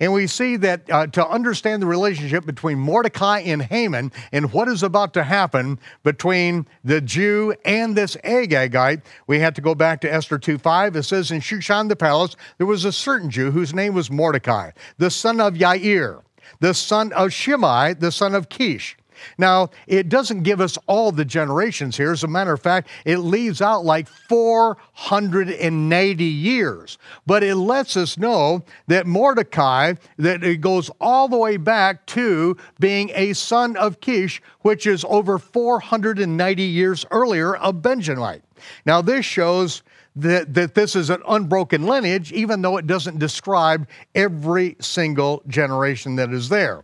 And 0.00 0.12
we 0.12 0.26
see 0.26 0.56
that 0.56 0.90
uh, 0.90 1.06
to 1.08 1.26
understand 1.26 1.80
the 1.80 1.86
relationship 1.86 2.44
between 2.44 2.78
Mordecai 2.78 3.40
and 3.40 3.62
Haman 3.62 4.10
and 4.32 4.52
what 4.52 4.68
is 4.68 4.82
about 4.82 5.14
to 5.14 5.22
happen 5.22 5.78
between 6.02 6.66
the 6.84 7.00
Jew 7.00 7.54
and 7.64 7.96
this 7.96 8.16
Agagite, 8.16 9.02
we 9.26 9.38
have 9.38 9.54
to 9.54 9.60
go 9.60 9.74
back 9.74 10.00
to 10.00 10.12
Esther 10.12 10.38
2.5. 10.38 10.96
It 10.96 11.04
says, 11.04 11.30
In 11.30 11.40
Shushan 11.40 11.88
the 11.88 11.96
palace, 11.96 12.36
there 12.58 12.66
was 12.66 12.84
a 12.84 12.92
certain 12.92 13.30
Jew 13.30 13.52
whose 13.52 13.72
name 13.72 13.94
was 13.94 14.10
Mordecai, 14.10 14.72
the 14.98 15.10
son 15.10 15.40
of 15.40 15.54
Yair, 15.54 16.22
the 16.60 16.74
son 16.74 17.12
of 17.12 17.32
Shimei, 17.32 17.94
the 17.94 18.12
son 18.12 18.34
of 18.34 18.48
Kish. 18.48 18.96
Now, 19.38 19.70
it 19.86 20.08
doesn't 20.08 20.42
give 20.42 20.60
us 20.60 20.76
all 20.86 21.12
the 21.12 21.24
generations 21.24 21.96
here. 21.96 22.10
As 22.12 22.24
a 22.24 22.28
matter 22.28 22.52
of 22.52 22.60
fact, 22.60 22.88
it 23.04 23.18
leaves 23.18 23.62
out 23.62 23.84
like 23.84 24.08
490 24.08 26.24
years. 26.24 26.98
But 27.26 27.42
it 27.42 27.56
lets 27.56 27.96
us 27.96 28.18
know 28.18 28.64
that 28.86 29.06
Mordecai, 29.06 29.94
that 30.18 30.44
it 30.44 30.60
goes 30.60 30.90
all 31.00 31.28
the 31.28 31.36
way 31.36 31.56
back 31.56 32.06
to 32.06 32.56
being 32.78 33.10
a 33.14 33.32
son 33.32 33.76
of 33.76 34.00
Kish, 34.00 34.40
which 34.60 34.86
is 34.86 35.04
over 35.08 35.38
490 35.38 36.62
years 36.62 37.04
earlier 37.10 37.54
a 37.54 37.72
Benjamite. 37.72 38.42
Now, 38.86 39.02
this 39.02 39.24
shows 39.24 39.82
that, 40.16 40.54
that 40.54 40.74
this 40.74 40.94
is 40.94 41.10
an 41.10 41.22
unbroken 41.26 41.84
lineage, 41.84 42.32
even 42.32 42.62
though 42.62 42.76
it 42.76 42.86
doesn't 42.86 43.18
describe 43.18 43.88
every 44.14 44.76
single 44.80 45.42
generation 45.46 46.16
that 46.16 46.32
is 46.32 46.48
there. 46.48 46.82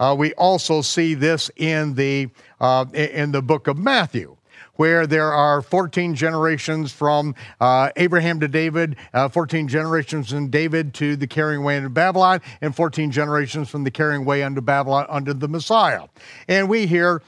Uh, 0.00 0.16
we 0.18 0.32
also 0.34 0.82
see 0.82 1.14
this 1.14 1.50
in 1.56 1.94
the, 1.94 2.28
uh, 2.60 2.86
in 2.92 3.30
the 3.30 3.42
book 3.42 3.68
of 3.68 3.78
Matthew 3.78 4.36
where 4.76 5.06
there 5.06 5.30
are 5.30 5.60
14 5.60 6.14
generations 6.14 6.90
from 6.90 7.34
uh, 7.60 7.90
Abraham 7.96 8.40
to 8.40 8.48
David, 8.48 8.96
uh, 9.12 9.28
14 9.28 9.68
generations 9.68 10.30
from 10.30 10.48
David 10.48 10.94
to 10.94 11.16
the 11.16 11.26
carrying 11.26 11.60
away 11.60 11.76
into 11.76 11.90
Babylon, 11.90 12.40
and 12.62 12.74
14 12.74 13.10
generations 13.10 13.68
from 13.68 13.84
the 13.84 13.90
carrying 13.90 14.22
away 14.22 14.40
into 14.40 14.62
Babylon 14.62 15.04
under 15.10 15.34
the 15.34 15.48
Messiah. 15.48 16.06
And 16.48 16.66
we 16.66 16.86
hear 16.86 17.20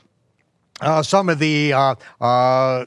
uh, 0.81 1.03
some 1.03 1.29
of 1.29 1.39
the 1.39 1.75
uh, 1.75 1.95
uh, 2.23 2.87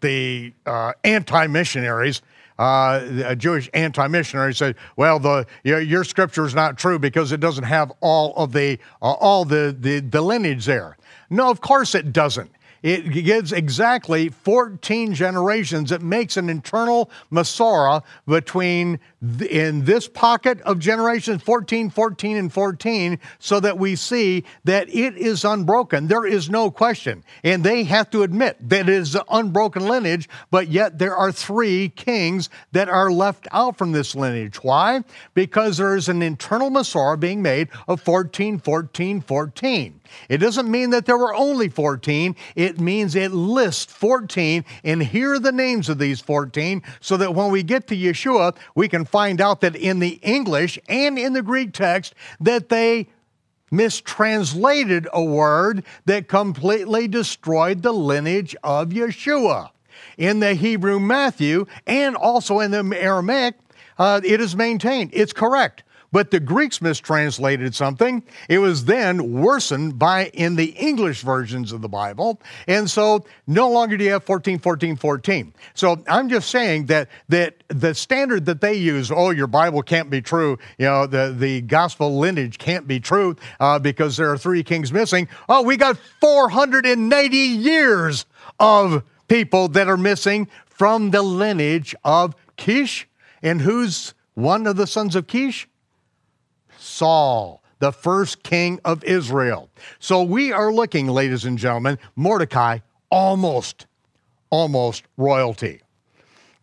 the 0.00 0.52
uh, 0.66 0.92
anti-missionaries 1.04 2.20
uh, 2.58 3.00
a 3.24 3.34
Jewish 3.36 3.68
anti-missionary 3.74 4.54
said, 4.54 4.76
"Well, 4.96 5.18
the 5.18 5.46
your, 5.64 5.80
your, 5.80 6.04
scripture 6.04 6.44
is 6.44 6.54
not 6.54 6.78
true 6.78 6.98
because 6.98 7.32
it 7.32 7.40
doesn't 7.40 7.64
have 7.64 7.92
all 8.00 8.34
of 8.36 8.52
the 8.52 8.78
uh, 9.02 9.12
all 9.12 9.44
the, 9.44 9.76
the 9.78 10.00
the 10.00 10.20
lineage 10.20 10.64
there." 10.66 10.96
No, 11.30 11.50
of 11.50 11.60
course 11.60 11.94
it 11.94 12.12
doesn't. 12.12 12.50
It 12.84 13.10
gives 13.10 13.50
exactly 13.50 14.28
14 14.28 15.14
generations. 15.14 15.90
It 15.90 16.02
makes 16.02 16.36
an 16.36 16.50
internal 16.50 17.10
Masorah 17.32 18.02
between 18.28 19.00
in 19.48 19.86
this 19.86 20.06
pocket 20.06 20.60
of 20.60 20.80
generations 20.80 21.42
14, 21.42 21.88
14, 21.88 22.36
and 22.36 22.52
14, 22.52 23.18
so 23.38 23.58
that 23.58 23.78
we 23.78 23.96
see 23.96 24.44
that 24.64 24.90
it 24.90 25.16
is 25.16 25.46
unbroken. 25.46 26.08
There 26.08 26.26
is 26.26 26.50
no 26.50 26.70
question. 26.70 27.24
And 27.42 27.64
they 27.64 27.84
have 27.84 28.10
to 28.10 28.22
admit 28.22 28.58
that 28.68 28.82
it 28.82 28.90
is 28.90 29.14
an 29.14 29.22
unbroken 29.30 29.88
lineage, 29.88 30.28
but 30.50 30.68
yet 30.68 30.98
there 30.98 31.16
are 31.16 31.32
three 31.32 31.88
kings 31.88 32.50
that 32.72 32.90
are 32.90 33.10
left 33.10 33.48
out 33.50 33.78
from 33.78 33.92
this 33.92 34.14
lineage. 34.14 34.62
Why? 34.62 35.04
Because 35.32 35.78
there 35.78 35.96
is 35.96 36.10
an 36.10 36.20
internal 36.20 36.68
Masorah 36.68 37.18
being 37.18 37.40
made 37.40 37.70
of 37.88 38.02
14, 38.02 38.58
14, 38.58 39.22
14. 39.22 40.00
It 40.28 40.38
doesn't 40.38 40.70
mean 40.70 40.90
that 40.90 41.06
there 41.06 41.18
were 41.18 41.34
only 41.34 41.68
14. 41.68 42.36
It 42.54 42.80
means 42.80 43.14
it 43.14 43.32
lists 43.32 43.92
14, 43.92 44.64
and 44.82 45.02
here 45.02 45.34
are 45.34 45.38
the 45.38 45.52
names 45.52 45.88
of 45.88 45.98
these 45.98 46.20
14, 46.20 46.82
so 47.00 47.16
that 47.16 47.34
when 47.34 47.50
we 47.50 47.62
get 47.62 47.86
to 47.88 47.96
Yeshua, 47.96 48.56
we 48.74 48.88
can 48.88 49.04
find 49.04 49.40
out 49.40 49.60
that 49.60 49.76
in 49.76 49.98
the 49.98 50.18
English 50.22 50.78
and 50.88 51.18
in 51.18 51.32
the 51.32 51.42
Greek 51.42 51.72
text, 51.72 52.14
that 52.40 52.68
they 52.68 53.08
mistranslated 53.70 55.08
a 55.12 55.22
word 55.22 55.84
that 56.04 56.28
completely 56.28 57.08
destroyed 57.08 57.82
the 57.82 57.92
lineage 57.92 58.54
of 58.62 58.90
Yeshua. 58.90 59.70
In 60.16 60.40
the 60.40 60.54
Hebrew 60.54 61.00
Matthew 61.00 61.66
and 61.86 62.14
also 62.14 62.60
in 62.60 62.70
the 62.70 62.96
Aramaic, 63.00 63.56
uh, 63.98 64.20
it 64.24 64.40
is 64.40 64.54
maintained. 64.54 65.10
It's 65.12 65.32
correct 65.32 65.82
but 66.14 66.30
the 66.30 66.38
Greeks 66.38 66.80
mistranslated 66.80 67.74
something. 67.74 68.22
It 68.48 68.60
was 68.60 68.84
then 68.84 69.32
worsened 69.32 69.98
by 69.98 70.26
in 70.26 70.54
the 70.54 70.66
English 70.66 71.22
versions 71.22 71.72
of 71.72 71.82
the 71.82 71.88
Bible. 71.88 72.40
And 72.68 72.88
so 72.88 73.24
no 73.48 73.68
longer 73.68 73.96
do 73.96 74.04
you 74.04 74.12
have 74.12 74.22
14, 74.22 74.60
14, 74.60 74.94
14. 74.94 75.52
So 75.74 76.04
I'm 76.06 76.28
just 76.28 76.50
saying 76.50 76.86
that 76.86 77.08
that 77.30 77.64
the 77.66 77.96
standard 77.96 78.44
that 78.44 78.60
they 78.60 78.74
use, 78.74 79.10
oh, 79.10 79.30
your 79.30 79.48
Bible 79.48 79.82
can't 79.82 80.08
be 80.08 80.22
true, 80.22 80.56
you 80.78 80.84
know, 80.84 81.08
the, 81.08 81.34
the 81.36 81.62
gospel 81.62 82.16
lineage 82.16 82.58
can't 82.58 82.86
be 82.86 83.00
true 83.00 83.34
uh, 83.58 83.80
because 83.80 84.16
there 84.16 84.30
are 84.30 84.38
three 84.38 84.62
kings 84.62 84.92
missing. 84.92 85.26
Oh, 85.48 85.62
we 85.62 85.76
got 85.76 85.98
490 86.20 87.36
years 87.36 88.24
of 88.60 89.02
people 89.26 89.66
that 89.66 89.88
are 89.88 89.96
missing 89.96 90.46
from 90.64 91.10
the 91.10 91.22
lineage 91.22 91.92
of 92.04 92.36
Kish. 92.56 93.08
And 93.42 93.60
who's 93.60 94.14
one 94.34 94.68
of 94.68 94.76
the 94.76 94.86
sons 94.86 95.16
of 95.16 95.26
Kish? 95.26 95.66
Saul, 96.94 97.62
the 97.80 97.92
first 97.92 98.42
king 98.42 98.80
of 98.84 99.02
Israel. 99.04 99.68
So 99.98 100.22
we 100.22 100.52
are 100.52 100.72
looking, 100.72 101.08
ladies 101.08 101.44
and 101.44 101.58
gentlemen, 101.58 101.98
Mordecai 102.14 102.78
almost, 103.10 103.86
almost 104.50 105.02
royalty. 105.16 105.80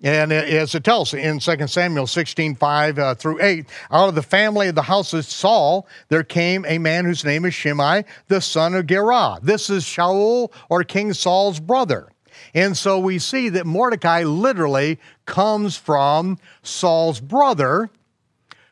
And 0.03 0.31
as 0.31 0.73
it 0.73 0.83
tells 0.83 1.13
in 1.13 1.39
2 1.39 1.67
Samuel 1.67 2.07
16, 2.07 2.55
5 2.55 2.99
uh, 2.99 3.15
through 3.15 3.39
8, 3.41 3.65
out 3.91 4.09
of 4.09 4.15
the 4.15 4.23
family 4.23 4.67
of 4.67 4.75
the 4.75 4.81
house 4.81 5.13
of 5.13 5.25
Saul, 5.25 5.87
there 6.09 6.23
came 6.23 6.65
a 6.65 6.79
man 6.79 7.05
whose 7.05 7.23
name 7.23 7.45
is 7.45 7.53
Shimei, 7.53 8.05
the 8.27 8.41
son 8.41 8.73
of 8.73 8.87
Gera. 8.87 9.37
This 9.43 9.69
is 9.69 9.83
Shaul 9.83 10.51
or 10.69 10.83
King 10.83 11.13
Saul's 11.13 11.59
brother. 11.59 12.09
And 12.55 12.75
so 12.75 12.97
we 12.97 13.19
see 13.19 13.49
that 13.49 13.67
Mordecai 13.67 14.23
literally 14.23 14.97
comes 15.25 15.77
from 15.77 16.39
Saul's 16.63 17.19
brother, 17.19 17.91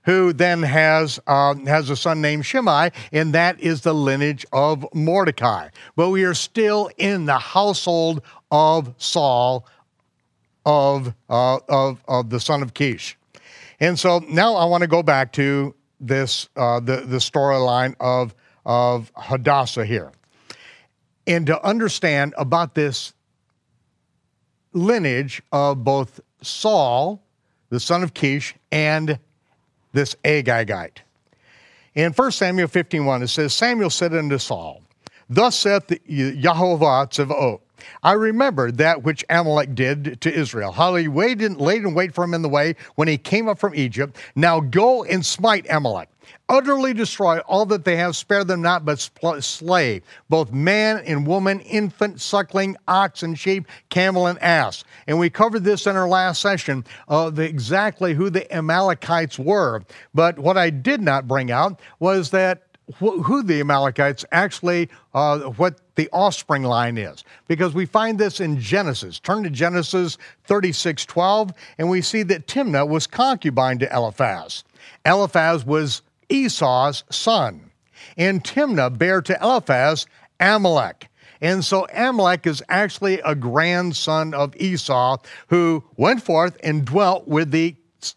who 0.03 0.33
then 0.33 0.63
has, 0.63 1.19
uh, 1.27 1.55
has 1.65 1.89
a 1.89 1.95
son 1.95 2.21
named 2.21 2.45
Shimei, 2.45 2.91
and 3.12 3.33
that 3.33 3.59
is 3.59 3.81
the 3.81 3.93
lineage 3.93 4.45
of 4.51 4.85
Mordecai. 4.93 5.69
But 5.95 6.09
we 6.09 6.23
are 6.23 6.33
still 6.33 6.89
in 6.97 7.25
the 7.25 7.38
household 7.38 8.21
of 8.49 8.93
Saul, 8.97 9.65
of, 10.65 11.13
uh, 11.29 11.59
of, 11.67 12.03
of 12.07 12.29
the 12.29 12.39
son 12.39 12.62
of 12.62 12.73
Kish. 12.73 13.17
And 13.79 13.97
so 13.97 14.19
now 14.29 14.55
I 14.55 14.65
want 14.65 14.81
to 14.81 14.88
go 14.88 15.03
back 15.03 15.33
to 15.33 15.75
this, 15.99 16.49
uh, 16.55 16.79
the, 16.79 16.97
the 16.97 17.17
storyline 17.17 17.95
of, 17.99 18.33
of 18.65 19.12
Hadassah 19.15 19.85
here. 19.85 20.12
And 21.27 21.45
to 21.47 21.63
understand 21.63 22.33
about 22.38 22.73
this 22.73 23.13
lineage 24.73 25.41
of 25.51 25.83
both 25.83 26.19
Saul, 26.41 27.21
the 27.69 27.79
son 27.79 28.03
of 28.03 28.13
Kish, 28.13 28.55
and 28.71 29.19
this 29.93 30.15
Agagite. 30.23 30.99
In 31.95 32.13
1 32.13 32.32
Samuel 32.32 32.67
15:1, 32.67 33.23
it 33.23 33.28
says, 33.28 33.54
Samuel 33.54 33.89
said 33.89 34.13
unto 34.13 34.38
Saul, 34.38 34.82
Thus 35.30 35.56
saith 35.56 35.88
the 35.88 35.99
Yehovah 36.10 37.10
Tzivot, 37.10 37.62
I 38.03 38.13
remember 38.13 38.71
that 38.71 39.03
which 39.03 39.25
Amalek 39.29 39.75
did 39.75 40.21
to 40.21 40.33
Israel, 40.33 40.71
how 40.71 40.95
he 40.95 41.07
waited, 41.07 41.57
laid 41.57 41.83
and 41.83 41.95
wait 41.95 42.13
for 42.13 42.23
him 42.23 42.33
in 42.33 42.41
the 42.41 42.49
way 42.49 42.75
when 42.95 43.07
he 43.07 43.17
came 43.17 43.47
up 43.47 43.59
from 43.59 43.75
Egypt. 43.75 44.17
Now 44.35 44.59
go 44.59 45.03
and 45.03 45.25
smite 45.25 45.65
Amalek 45.69 46.09
utterly 46.47 46.93
destroy 46.93 47.39
all 47.39 47.65
that 47.67 47.85
they 47.85 47.95
have, 47.95 48.15
spare 48.15 48.43
them 48.43 48.61
not, 48.61 48.83
but 48.83 48.99
slay 48.99 50.01
both 50.29 50.51
man 50.51 50.97
and 51.05 51.25
woman, 51.25 51.59
infant, 51.61 52.19
suckling, 52.19 52.75
ox 52.87 53.23
and 53.23 53.37
sheep, 53.37 53.67
camel 53.89 54.27
and 54.27 54.39
ass. 54.41 54.83
And 55.07 55.19
we 55.19 55.29
covered 55.29 55.63
this 55.63 55.85
in 55.85 55.95
our 55.95 56.07
last 56.07 56.41
session 56.41 56.83
uh, 57.07 57.27
of 57.27 57.39
exactly 57.39 58.13
who 58.13 58.29
the 58.29 58.51
Amalekites 58.53 59.37
were. 59.37 59.83
But 60.13 60.39
what 60.39 60.57
I 60.57 60.69
did 60.69 61.01
not 61.01 61.27
bring 61.27 61.51
out 61.51 61.79
was 61.99 62.31
that 62.31 62.63
who 62.97 63.43
the 63.43 63.60
Amalekites 63.60 64.25
actually, 64.32 64.89
uh, 65.13 65.39
what 65.39 65.80
the 65.95 66.10
offspring 66.12 66.63
line 66.63 66.97
is. 66.97 67.23
Because 67.47 67.73
we 67.73 67.86
find 67.86 68.17
this 68.17 68.39
in 68.39 68.60
Genesis. 68.60 69.19
Turn 69.19 69.43
to 69.43 69.49
Genesis 69.49 70.17
36 70.45 71.06
12, 71.06 71.54
and 71.78 71.89
we 71.89 72.02
see 72.02 72.23
that 72.23 72.47
Timnah 72.47 72.88
was 72.88 73.08
concubine 73.08 73.80
to 73.80 73.95
Eliphaz. 73.95 74.63
Eliphaz 75.06 75.65
was 75.65 76.02
Esau's 76.30 77.04
son. 77.10 77.71
And 78.17 78.43
Timnah 78.43 78.97
bare 78.97 79.21
to 79.21 79.38
Eliphaz 79.41 80.06
Amalek. 80.39 81.10
And 81.41 81.63
so 81.63 81.88
Amalek 81.93 82.47
is 82.47 82.62
actually 82.69 83.19
a 83.21 83.36
grandson 83.36 84.34
of 84.34 84.56
Esau 84.58 85.17
who 85.47 85.84
went 85.95 86.21
forth 86.21 86.58
and 86.63 86.86
dwelt 86.86 87.28
with 87.28 87.52
the, 87.52 87.75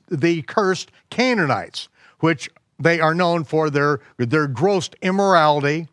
the 0.09 0.43
cursed 0.43 0.91
Canaanites, 1.11 1.89
which 2.19 2.51
they 2.83 3.01
are 3.01 3.15
known 3.15 3.45
for 3.45 3.71
their, 3.71 4.01
their 4.19 4.47
gross 4.47 4.91
immorality, 5.01 5.89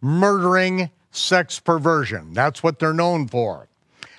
murdering, 0.00 0.90
sex 1.10 1.60
perversion. 1.60 2.32
That's 2.32 2.62
what 2.62 2.78
they're 2.78 2.94
known 2.94 3.28
for. 3.28 3.68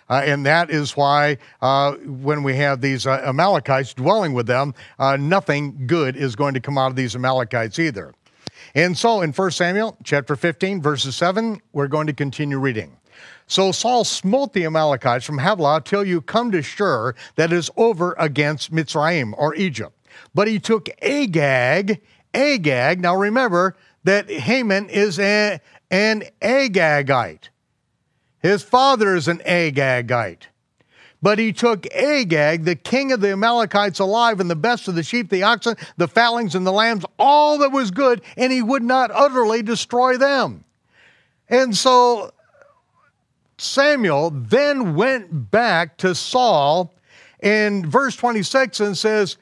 Uh, 0.10 0.22
and 0.26 0.46
that 0.46 0.70
is 0.70 0.96
why 0.96 1.38
uh, 1.62 1.94
when 1.94 2.44
we 2.44 2.56
have 2.56 2.82
these 2.82 3.08
uh, 3.08 3.22
Amalekites 3.26 3.94
dwelling 3.94 4.34
with 4.34 4.48
them, 4.48 4.74
uh, 5.00 5.18
nothing 5.18 5.88
good 5.88 6.16
is 6.16 6.36
going 6.36 6.54
to 6.54 6.60
come 6.60 6.78
out 6.78 6.92
of 6.92 6.96
these 6.96 7.16
Amalekites 7.16 7.80
either. 7.80 8.14
And 8.76 8.98
so 8.98 9.22
in 9.22 9.32
1 9.32 9.52
Samuel 9.52 9.98
chapter 10.04 10.36
15, 10.36 10.82
verses 10.82 11.16
7, 11.16 11.62
we're 11.74 11.88
going 11.88 12.08
to 12.08 12.14
continue 12.14 12.60
reading. 12.60 12.98
So 13.48 13.72
Saul 13.72 14.04
smote 14.04 14.54
the 14.54 14.66
Amalekites 14.66 15.26
from 15.26 15.38
Havilah 15.40 15.84
till 15.84 16.06
you 16.06 16.22
come 16.22 16.52
to 16.52 16.62
Shur 16.62 17.14
that 17.36 17.52
is 17.52 17.70
over 17.78 18.16
against 18.18 18.74
Mitzrayim 18.74 19.34
or 19.38 19.54
Egypt. 19.56 19.96
But 20.34 20.48
he 20.48 20.60
took 20.60 20.90
Agag, 21.02 22.02
Agag, 22.34 23.00
now 23.00 23.16
remember 23.16 23.76
that 24.04 24.30
Haman 24.30 24.90
is 24.90 25.20
a, 25.20 25.60
an 25.92 26.24
Agagite. 26.42 27.50
His 28.40 28.64
father 28.64 29.16
is 29.16 29.28
an 29.28 29.40
Agagite. 29.40 30.48
But 31.22 31.40
he 31.40 31.54
took 31.54 31.86
Agag, 31.96 32.66
the 32.66 32.76
king 32.76 33.14
of 33.14 33.22
the 33.22 33.32
Amalekites, 33.32 34.00
alive, 34.00 34.42
and 34.42 34.52
the 34.52 34.58
best 34.58 34.90
of 34.90 34.96
the 34.96 35.04
sheep, 35.04 35.30
the 35.30 35.44
oxen, 35.44 35.78
the 35.96 36.08
fatlings, 36.08 36.54
and 36.54 36.68
the 36.68 36.72
lambs, 36.74 37.06
all 37.18 37.60
that 37.60 37.72
was 37.72 37.92
good, 37.92 38.22
and 38.36 38.52
he 38.52 38.62
would 38.62 38.84
not 38.84 39.10
utterly 39.12 39.62
destroy 39.62 40.18
them. 40.18 40.66
And 41.48 41.78
so 41.78 42.34
Samuel 43.58 44.32
then 44.32 44.96
went 44.96 45.50
back 45.50 45.96
to 45.98 46.14
Saul 46.14 46.94
in 47.42 47.90
verse 47.90 48.18
26 48.18 48.82
and 48.82 48.98
says, 48.98 49.38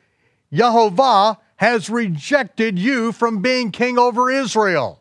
Jehovah 0.54 1.39
has 1.62 1.91
rejected 1.91 2.80
you 2.80 3.12
from 3.12 3.39
being 3.39 3.69
king 3.69 4.00
over 4.00 4.32
Israel 4.32 5.00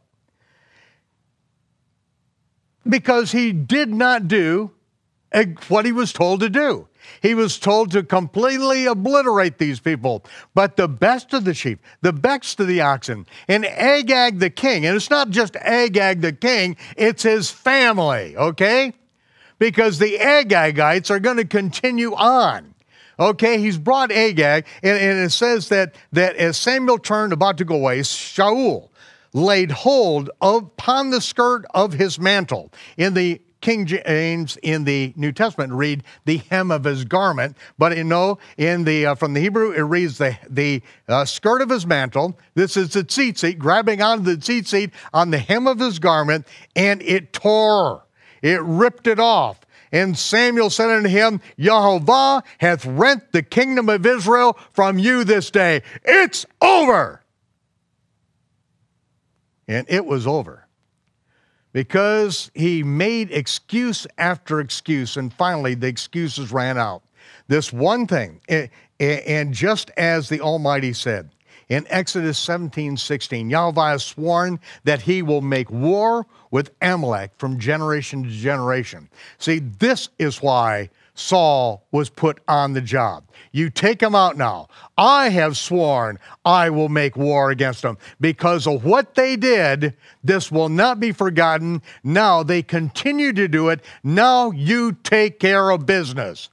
because 2.86 3.32
he 3.32 3.50
did 3.50 3.88
not 3.88 4.28
do 4.28 4.70
what 5.68 5.86
he 5.86 5.92
was 5.92 6.12
told 6.12 6.40
to 6.40 6.50
do. 6.50 6.86
He 7.22 7.34
was 7.34 7.58
told 7.58 7.92
to 7.92 8.02
completely 8.02 8.84
obliterate 8.84 9.56
these 9.56 9.80
people. 9.80 10.22
But 10.54 10.76
the 10.76 10.86
best 10.86 11.32
of 11.32 11.46
the 11.46 11.54
sheep, 11.54 11.80
the 12.02 12.12
best 12.12 12.60
of 12.60 12.66
the 12.66 12.82
oxen, 12.82 13.24
and 13.48 13.64
Agag 13.64 14.38
the 14.38 14.50
king, 14.50 14.84
and 14.84 14.94
it's 14.94 15.08
not 15.08 15.30
just 15.30 15.56
Agag 15.56 16.20
the 16.20 16.34
king, 16.34 16.76
it's 16.94 17.22
his 17.22 17.50
family, 17.50 18.36
okay? 18.36 18.92
Because 19.58 19.98
the 19.98 20.18
Agagites 20.18 21.10
are 21.10 21.20
going 21.20 21.38
to 21.38 21.46
continue 21.46 22.14
on. 22.14 22.74
Okay, 23.20 23.58
he's 23.58 23.76
brought 23.76 24.10
Agag, 24.10 24.66
and, 24.82 24.98
and, 24.98 25.18
it 25.18 25.30
says 25.30 25.68
that, 25.68 25.94
that 26.12 26.36
as 26.36 26.56
Samuel 26.56 26.98
turned 26.98 27.34
about 27.34 27.58
to 27.58 27.66
go 27.66 27.74
away, 27.74 28.00
Shaul, 28.00 28.88
laid 29.34 29.70
hold 29.70 30.30
upon 30.40 31.10
the 31.10 31.20
skirt 31.20 31.66
of 31.74 31.92
his 31.92 32.18
mantle. 32.18 32.72
In 32.96 33.12
the 33.12 33.42
King 33.60 33.84
James 33.84 34.56
in 34.62 34.84
the 34.84 35.12
New 35.16 35.32
Testament 35.32 35.72
read 35.74 36.02
the 36.24 36.38
hem 36.38 36.70
of 36.70 36.84
his 36.84 37.04
garment, 37.04 37.56
but 37.76 37.94
you 37.94 38.04
know, 38.04 38.38
in 38.56 38.84
the 38.84 39.06
uh, 39.06 39.14
from 39.14 39.34
the 39.34 39.40
Hebrew 39.40 39.72
it 39.72 39.82
reads 39.82 40.16
the 40.16 40.36
the 40.48 40.82
uh, 41.08 41.26
skirt 41.26 41.60
of 41.60 41.68
his 41.68 41.86
mantle. 41.86 42.38
This 42.54 42.76
is 42.76 42.94
the 42.94 43.04
tzitzit, 43.04 43.58
grabbing 43.58 44.00
onto 44.00 44.24
the 44.24 44.36
tzitzit 44.36 44.92
on 45.12 45.30
the 45.30 45.38
hem 45.38 45.66
of 45.66 45.78
his 45.78 45.98
garment, 45.98 46.46
and 46.74 47.02
it 47.02 47.34
tore, 47.34 48.06
it 48.40 48.62
ripped 48.62 49.06
it 49.06 49.20
off. 49.20 49.59
And 49.92 50.16
Samuel 50.16 50.70
said 50.70 50.90
unto 50.90 51.08
him, 51.08 51.40
Jehovah 51.58 52.44
hath 52.58 52.86
rent 52.86 53.32
the 53.32 53.42
kingdom 53.42 53.88
of 53.88 54.06
Israel 54.06 54.58
from 54.72 54.98
you 54.98 55.24
this 55.24 55.50
day. 55.50 55.82
It's 56.04 56.46
over. 56.60 57.22
And 59.66 59.86
it 59.88 60.04
was 60.04 60.26
over 60.26 60.66
because 61.72 62.50
he 62.54 62.82
made 62.82 63.30
excuse 63.30 64.06
after 64.18 64.60
excuse, 64.60 65.16
and 65.16 65.32
finally 65.32 65.74
the 65.74 65.86
excuses 65.86 66.52
ran 66.52 66.78
out. 66.78 67.02
This 67.48 67.72
one 67.72 68.06
thing, 68.06 68.40
and 68.98 69.54
just 69.54 69.90
as 69.96 70.28
the 70.28 70.40
Almighty 70.40 70.92
said 70.92 71.30
in 71.68 71.86
Exodus 71.88 72.38
17 72.38 72.96
16, 72.96 73.50
Yahweh 73.50 73.90
has 73.90 74.04
sworn 74.04 74.58
that 74.84 75.02
he 75.02 75.22
will 75.22 75.40
make 75.40 75.70
war 75.70 76.26
with 76.50 76.70
Amalek 76.82 77.32
from 77.38 77.58
generation 77.58 78.24
to 78.24 78.30
generation. 78.30 79.08
See, 79.38 79.58
this 79.58 80.08
is 80.18 80.42
why 80.42 80.90
Saul 81.14 81.86
was 81.92 82.08
put 82.08 82.40
on 82.48 82.72
the 82.72 82.80
job. 82.80 83.24
You 83.52 83.68
take 83.70 84.02
him 84.02 84.14
out 84.14 84.36
now. 84.36 84.68
I 84.96 85.28
have 85.28 85.56
sworn 85.56 86.18
I 86.44 86.70
will 86.70 86.88
make 86.88 87.16
war 87.16 87.50
against 87.50 87.82
them. 87.82 87.98
Because 88.20 88.66
of 88.66 88.84
what 88.84 89.14
they 89.14 89.36
did, 89.36 89.94
this 90.24 90.50
will 90.50 90.68
not 90.68 90.98
be 90.98 91.12
forgotten. 91.12 91.82
Now 92.02 92.42
they 92.42 92.62
continue 92.62 93.32
to 93.34 93.48
do 93.48 93.68
it. 93.68 93.84
Now 94.02 94.50
you 94.50 94.92
take 94.92 95.38
care 95.38 95.70
of 95.70 95.86
business. 95.86 96.48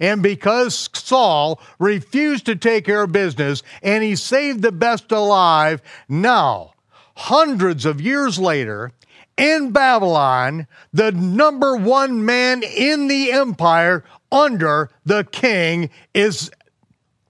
And 0.00 0.22
because 0.22 0.88
Saul 0.94 1.60
refused 1.78 2.46
to 2.46 2.56
take 2.56 2.84
care 2.84 3.02
of 3.02 3.12
business 3.12 3.62
and 3.82 4.02
he 4.02 4.14
saved 4.14 4.62
the 4.62 4.72
best 4.72 5.10
alive, 5.10 5.82
now, 6.08 6.72
hundreds 7.16 7.84
of 7.84 8.00
years 8.00 8.38
later, 8.38 8.92
in 9.38 9.70
Babylon, 9.70 10.66
the 10.92 11.12
number 11.12 11.76
one 11.76 12.24
man 12.24 12.62
in 12.62 13.08
the 13.08 13.32
empire 13.32 14.04
under 14.30 14.90
the 15.06 15.24
king 15.24 15.90
is 16.12 16.50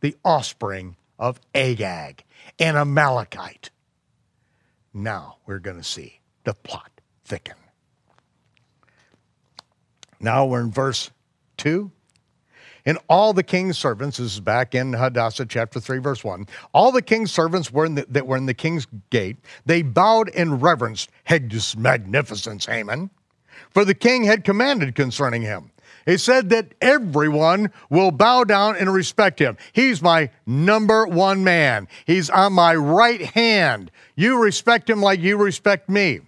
the 0.01 0.17
offspring 0.25 0.97
of 1.19 1.41
Agag, 1.55 2.25
an 2.59 2.77
Amalekite. 2.77 3.71
Now 4.95 5.37
we're 5.47 5.59
going 5.59 5.77
to 5.77 5.85
see 5.85 6.21
the 6.45 6.55
plot 6.55 6.91
thicken. 7.25 7.57
Now 10.19 10.47
we're 10.47 10.63
in 10.63 10.71
verse 10.71 11.11
2. 11.59 11.93
And 12.89 12.97
all 13.07 13.35
the 13.35 13.43
king's 13.43 13.77
servants, 13.77 14.17
this 14.17 14.33
is 14.33 14.41
back 14.41 14.75
in 14.75 14.95
Hadassah 14.95 15.45
chapter 15.45 15.79
3, 15.79 15.99
verse 15.99 16.25
1, 16.25 16.47
all 16.73 16.91
the 16.91 17.03
king's 17.03 17.31
servants 17.31 17.71
were 17.71 17.87
the, 17.87 18.07
that 18.09 18.27
were 18.27 18.39
in 18.39 18.47
the 18.47 18.55
king's 18.55 18.87
gate, 19.11 19.37
they 19.67 19.83
bowed 19.83 20.31
and 20.31 20.63
reverenced 20.63 21.11
His 21.23 21.77
magnificence, 21.77 22.65
Haman, 22.65 23.11
for 23.69 23.85
the 23.85 23.93
king 23.93 24.25
had 24.25 24.43
commanded 24.43 24.95
concerning 24.95 25.43
him. 25.43 25.71
He 26.07 26.17
said 26.17 26.49
that 26.49 26.73
everyone 26.81 27.73
will 27.91 28.11
bow 28.11 28.45
down 28.45 28.75
and 28.77 28.91
respect 28.91 29.39
him. 29.39 29.59
He's 29.75 30.01
my 30.01 30.31
number 30.47 31.07
one 31.07 31.45
man. 31.45 31.89
He's 32.07 32.31
on 32.31 32.55
my 32.55 32.75
right 32.75 33.21
hand. 33.21 33.91
You 34.17 34.43
respect 34.43 34.89
him 34.89 35.03
like 35.03 35.21
you 35.21 35.37
respect 35.37 35.91
me. 35.91 36.21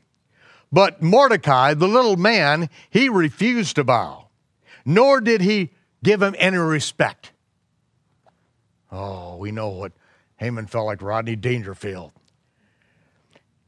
But 0.70 1.03
Mordecai, 1.03 1.73
the 1.73 1.88
little 1.88 2.18
man, 2.18 2.68
he 2.90 3.09
refused 3.09 3.77
to 3.77 3.85
bow, 3.85 4.27
nor 4.85 5.23
did 5.23 5.40
he 5.40 5.70
give 6.03 6.23
him 6.23 6.35
any 6.39 6.57
respect. 6.57 7.33
Oh, 8.93 9.37
we 9.37 9.53
know 9.53 9.69
what 9.69 9.93
Haman 10.37 10.67
felt 10.67 10.87
like 10.87 11.03
Rodney 11.03 11.37
Dangerfield. 11.37 12.13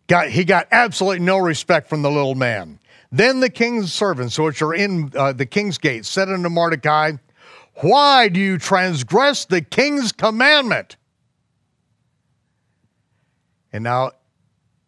Got, 0.06 0.28
he 0.30 0.44
got 0.44 0.66
absolutely 0.72 1.20
no 1.20 1.38
respect 1.38 1.88
from 1.88 2.02
the 2.02 2.10
little 2.10 2.34
man. 2.34 2.78
Then 3.12 3.40
the 3.40 3.50
king's 3.50 3.92
servants, 3.92 4.38
which 4.38 4.62
are 4.62 4.74
in 4.74 5.12
uh, 5.14 5.32
the 5.32 5.46
king's 5.46 5.78
gate, 5.78 6.06
said 6.06 6.28
unto 6.28 6.48
Mordecai, 6.48 7.12
Why 7.76 8.28
do 8.28 8.40
you 8.40 8.58
transgress 8.58 9.44
the 9.44 9.60
king's 9.60 10.12
commandment? 10.12 10.96
And 13.72 13.84
now, 13.84 14.12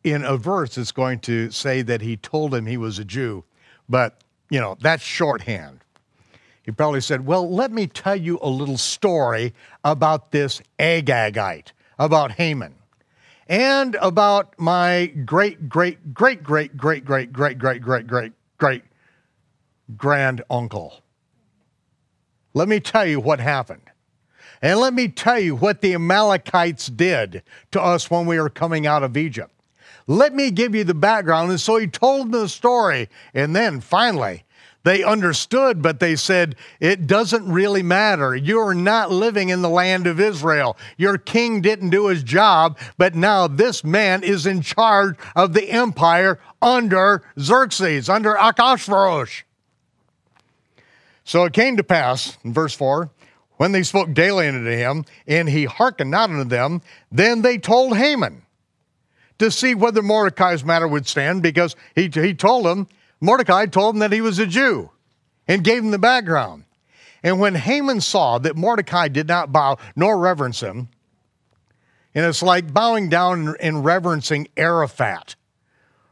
in 0.02 0.24
a 0.24 0.36
verse, 0.36 0.76
it's 0.76 0.92
going 0.92 1.20
to 1.20 1.50
say 1.50 1.82
that 1.82 2.00
he 2.00 2.16
told 2.16 2.54
him 2.54 2.66
he 2.66 2.76
was 2.76 2.98
a 2.98 3.04
Jew, 3.04 3.44
but, 3.88 4.18
you 4.50 4.60
know, 4.60 4.76
that's 4.80 5.02
shorthand. 5.02 5.83
He 6.64 6.72
probably 6.72 7.00
said, 7.00 7.26
Well, 7.26 7.48
let 7.50 7.70
me 7.70 7.86
tell 7.86 8.16
you 8.16 8.38
a 8.42 8.48
little 8.48 8.78
story 8.78 9.54
about 9.84 10.32
this 10.32 10.62
Agagite, 10.78 11.72
about 11.98 12.32
Haman, 12.32 12.74
and 13.48 13.94
about 14.00 14.58
my 14.58 15.06
great, 15.24 15.68
great, 15.68 16.14
great, 16.14 16.42
great, 16.42 16.76
great, 16.76 17.04
great, 17.04 17.32
great, 17.32 17.58
great, 17.58 17.80
great, 17.82 18.06
great, 18.06 18.32
great 18.58 18.82
grand 19.96 20.42
uncle. 20.50 21.02
Let 22.54 22.68
me 22.68 22.80
tell 22.80 23.06
you 23.06 23.20
what 23.20 23.40
happened. 23.40 23.82
And 24.62 24.80
let 24.80 24.94
me 24.94 25.08
tell 25.08 25.38
you 25.38 25.56
what 25.56 25.80
the 25.80 25.94
Amalekites 25.94 26.86
did 26.86 27.42
to 27.72 27.82
us 27.82 28.10
when 28.10 28.26
we 28.26 28.38
were 28.38 28.48
coming 28.48 28.86
out 28.86 29.02
of 29.02 29.16
Egypt. 29.16 29.50
Let 30.06 30.34
me 30.34 30.50
give 30.50 30.74
you 30.74 30.84
the 30.84 30.94
background. 30.94 31.50
And 31.50 31.60
so 31.60 31.76
he 31.76 31.86
told 31.86 32.32
them 32.32 32.40
the 32.42 32.48
story. 32.48 33.08
And 33.34 33.54
then 33.54 33.80
finally, 33.80 34.44
they 34.84 35.02
understood, 35.02 35.82
but 35.82 35.98
they 35.98 36.14
said, 36.14 36.56
it 36.78 37.06
doesn't 37.06 37.50
really 37.50 37.82
matter. 37.82 38.36
You're 38.36 38.74
not 38.74 39.10
living 39.10 39.48
in 39.48 39.62
the 39.62 39.68
land 39.68 40.06
of 40.06 40.20
Israel. 40.20 40.76
Your 40.96 41.18
king 41.18 41.62
didn't 41.62 41.90
do 41.90 42.08
his 42.08 42.22
job, 42.22 42.78
but 42.98 43.14
now 43.14 43.48
this 43.48 43.82
man 43.82 44.22
is 44.22 44.46
in 44.46 44.60
charge 44.60 45.16
of 45.34 45.54
the 45.54 45.70
empire 45.70 46.38
under 46.60 47.22
Xerxes, 47.40 48.08
under 48.08 48.34
Achashverosh. 48.34 49.42
So 51.24 51.44
it 51.44 51.54
came 51.54 51.78
to 51.78 51.84
pass, 51.84 52.36
in 52.44 52.52
verse 52.52 52.74
4, 52.74 53.10
when 53.56 53.72
they 53.72 53.82
spoke 53.82 54.12
daily 54.12 54.48
unto 54.48 54.68
him, 54.68 55.04
and 55.26 55.48
he 55.48 55.64
hearkened 55.64 56.10
not 56.10 56.28
unto 56.28 56.44
them, 56.44 56.82
then 57.10 57.40
they 57.40 57.56
told 57.56 57.96
Haman 57.96 58.42
to 59.38 59.50
see 59.50 59.74
whether 59.74 60.02
Mordecai's 60.02 60.64
matter 60.64 60.86
would 60.86 61.06
stand, 61.06 61.42
because 61.42 61.74
he, 61.94 62.10
he 62.12 62.34
told 62.34 62.66
them, 62.66 62.86
Mordecai 63.24 63.66
told 63.66 63.94
him 63.94 64.00
that 64.00 64.12
he 64.12 64.20
was 64.20 64.38
a 64.38 64.46
Jew 64.46 64.90
and 65.48 65.64
gave 65.64 65.82
him 65.82 65.90
the 65.90 65.98
background. 65.98 66.64
And 67.22 67.40
when 67.40 67.54
Haman 67.54 68.02
saw 68.02 68.38
that 68.38 68.56
Mordecai 68.56 69.08
did 69.08 69.26
not 69.26 69.50
bow 69.50 69.78
nor 69.96 70.18
reverence 70.18 70.60
him, 70.60 70.88
and 72.14 72.26
it's 72.26 72.42
like 72.42 72.72
bowing 72.72 73.08
down 73.08 73.56
and 73.60 73.84
reverencing 73.84 74.48
Arafat, 74.56 75.36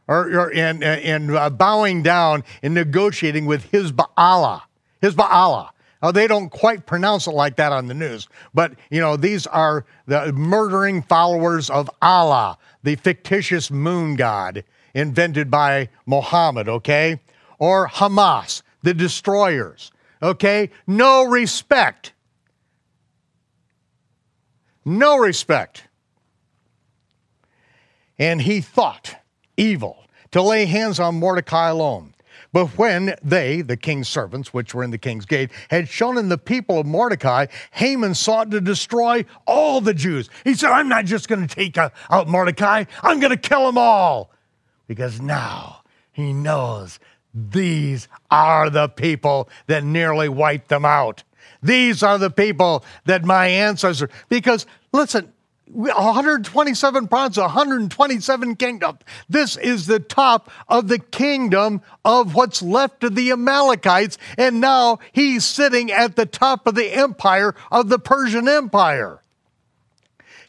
or, 0.07 0.27
or 0.37 0.53
and, 0.53 0.83
and 0.83 1.31
uh, 1.31 1.49
bowing 1.49 2.03
down 2.03 2.43
and 2.61 2.73
negotiating 2.73 3.45
with 3.45 3.71
Hizbullah, 3.71 4.63
Hizbullah. 5.01 5.69
Now, 6.01 6.11
they 6.11 6.27
don't 6.27 6.49
quite 6.49 6.85
pronounce 6.85 7.27
it 7.27 7.31
like 7.31 7.55
that 7.55 7.71
on 7.71 7.87
the 7.87 7.93
news, 7.93 8.27
but 8.53 8.73
you 8.89 8.99
know, 8.99 9.15
these 9.15 9.47
are 9.47 9.85
the 10.07 10.33
murdering 10.33 11.03
followers 11.03 11.69
of 11.69 11.89
Allah, 12.01 12.57
the 12.81 12.95
fictitious 12.95 13.71
moon 13.71 14.15
god 14.15 14.65
invented 14.93 15.49
by 15.49 15.89
Mohammed, 16.05 16.69
okay? 16.69 17.19
Or 17.59 17.87
Hamas, 17.87 18.61
the 18.81 18.93
destroyers, 18.93 19.91
okay? 20.21 20.69
No 20.85 21.23
respect. 21.23 22.13
No 24.85 25.17
respect. 25.17 25.87
And 28.19 28.41
he 28.41 28.61
thought 28.61 29.15
evil 29.57 30.05
to 30.31 30.41
lay 30.41 30.65
hands 30.65 30.99
on 30.99 31.19
Mordecai 31.19 31.69
alone. 31.69 32.13
But 32.51 32.67
when 32.77 33.15
they, 33.23 33.61
the 33.61 33.77
king's 33.77 34.07
servants, 34.07 34.53
which 34.53 34.75
were 34.75 34.83
in 34.83 34.91
the 34.91 34.97
king's 34.99 35.25
gate, 35.25 35.49
had 35.71 35.89
shown 35.89 36.19
in 36.19 36.29
the 36.29 36.37
people 36.37 36.79
of 36.79 36.85
Mordecai, 36.85 37.47
Haman 37.71 38.13
sought 38.13 38.51
to 38.51 38.61
destroy 38.61 39.25
all 39.47 39.81
the 39.81 39.93
Jews. 39.93 40.29
He 40.43 40.53
said, 40.53 40.69
I'm 40.69 40.87
not 40.87 41.05
just 41.05 41.27
going 41.27 41.45
to 41.45 41.55
take 41.55 41.77
out 41.77 42.27
Mordecai, 42.27 42.85
I'm 43.01 43.19
going 43.19 43.31
to 43.31 43.37
kill 43.37 43.65
them 43.65 43.79
all 43.79 44.32
because 44.93 45.19
now 45.19 45.81
he 46.11 46.31
knows 46.33 46.99
these 47.33 48.07
are 48.29 48.69
the 48.69 48.87
people 48.87 49.49
that 49.65 49.83
nearly 49.83 50.29
wiped 50.29 50.69
them 50.69 50.85
out. 50.85 51.23
These 51.63 52.03
are 52.03 52.19
the 52.19 52.29
people 52.29 52.85
that 53.05 53.25
my 53.25 53.47
ancestors, 53.47 54.11
because 54.29 54.67
listen, 54.91 55.33
127 55.65 57.07
provinces, 57.07 57.41
127 57.41 58.55
kingdoms. 58.55 58.99
This 59.27 59.57
is 59.57 59.87
the 59.87 59.99
top 59.99 60.51
of 60.67 60.89
the 60.89 60.99
kingdom 60.99 61.81
of 62.05 62.35
what's 62.35 62.61
left 62.61 63.03
of 63.03 63.15
the 63.15 63.31
Amalekites, 63.31 64.19
and 64.37 64.61
now 64.61 64.99
he's 65.11 65.43
sitting 65.43 65.91
at 65.91 66.15
the 66.15 66.27
top 66.27 66.67
of 66.67 66.75
the 66.75 66.93
empire 66.93 67.55
of 67.71 67.89
the 67.89 67.97
Persian 67.97 68.47
Empire. 68.47 69.22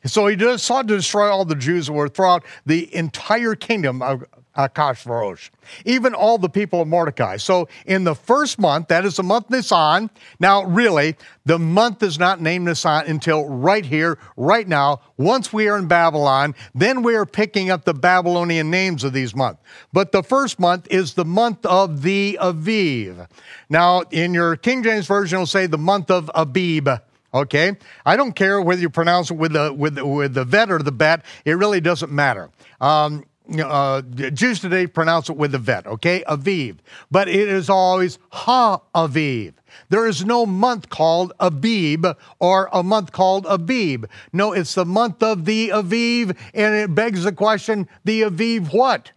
So 0.04 0.26
he 0.26 0.58
sought 0.58 0.88
to 0.88 0.96
destroy 0.96 1.30
all 1.30 1.44
the 1.44 1.54
Jews 1.54 1.86
that 1.86 1.92
were 1.92 2.08
throughout 2.08 2.44
the 2.66 2.94
entire 2.94 3.54
kingdom 3.54 4.02
of 4.02 4.22
uh, 4.22 4.68
Achashverosh, 4.68 5.50
even 5.84 6.14
all 6.14 6.38
the 6.38 6.48
people 6.48 6.80
of 6.80 6.86
Mordecai. 6.86 7.38
So 7.38 7.68
in 7.86 8.04
the 8.04 8.14
first 8.14 8.58
month, 8.58 8.88
that 8.88 9.04
is 9.04 9.16
the 9.16 9.22
month 9.22 9.50
Nisan. 9.50 10.10
Now, 10.38 10.64
really, 10.64 11.16
the 11.44 11.58
month 11.58 12.02
is 12.02 12.18
not 12.18 12.40
named 12.40 12.66
Nisan 12.66 13.06
until 13.06 13.48
right 13.48 13.84
here, 13.84 14.18
right 14.36 14.68
now. 14.68 15.00
Once 15.16 15.52
we 15.52 15.68
are 15.68 15.76
in 15.76 15.88
Babylon, 15.88 16.54
then 16.74 17.02
we 17.02 17.16
are 17.16 17.26
picking 17.26 17.70
up 17.70 17.84
the 17.84 17.94
Babylonian 17.94 18.70
names 18.70 19.02
of 19.02 19.12
these 19.12 19.34
months. 19.34 19.60
But 19.92 20.12
the 20.12 20.22
first 20.22 20.60
month 20.60 20.86
is 20.90 21.14
the 21.14 21.24
month 21.24 21.66
of 21.66 22.02
the 22.02 22.38
Aviv. 22.40 23.26
Now, 23.68 24.02
in 24.12 24.34
your 24.34 24.56
King 24.56 24.84
James 24.84 25.06
Version, 25.06 25.38
it'll 25.38 25.46
say 25.46 25.66
the 25.66 25.78
month 25.78 26.10
of 26.10 26.30
Abib. 26.34 26.88
Okay, 27.34 27.76
I 28.06 28.16
don't 28.16 28.32
care 28.32 28.60
whether 28.60 28.80
you 28.80 28.88
pronounce 28.88 29.30
it 29.32 29.34
with 29.34 29.54
the 29.54 29.72
with 29.72 29.96
the, 29.96 30.06
with 30.06 30.34
the 30.34 30.44
vet 30.44 30.70
or 30.70 30.78
the 30.78 30.92
bet. 30.92 31.24
It 31.44 31.54
really 31.54 31.80
doesn't 31.80 32.12
matter. 32.12 32.50
Um, 32.80 33.24
uh, 33.58 34.00
Jews 34.02 34.60
today 34.60 34.86
pronounce 34.86 35.28
it 35.28 35.36
with 35.36 35.52
the 35.52 35.58
vet, 35.58 35.86
okay? 35.86 36.24
Aviv. 36.28 36.78
But 37.10 37.28
it 37.28 37.48
is 37.48 37.68
always 37.68 38.18
Ha 38.30 38.80
Aviv. 38.94 39.54
There 39.88 40.06
is 40.06 40.24
no 40.24 40.46
month 40.46 40.88
called 40.88 41.32
Abib 41.40 42.06
or 42.38 42.68
a 42.72 42.82
month 42.82 43.12
called 43.12 43.46
Abib. 43.46 44.06
No, 44.32 44.52
it's 44.52 44.74
the 44.74 44.84
month 44.84 45.22
of 45.22 45.44
the 45.44 45.70
Aviv, 45.70 46.36
and 46.54 46.74
it 46.74 46.94
begs 46.94 47.24
the 47.24 47.32
question 47.32 47.88
the 48.04 48.22
Aviv 48.22 48.72
what? 48.72 49.12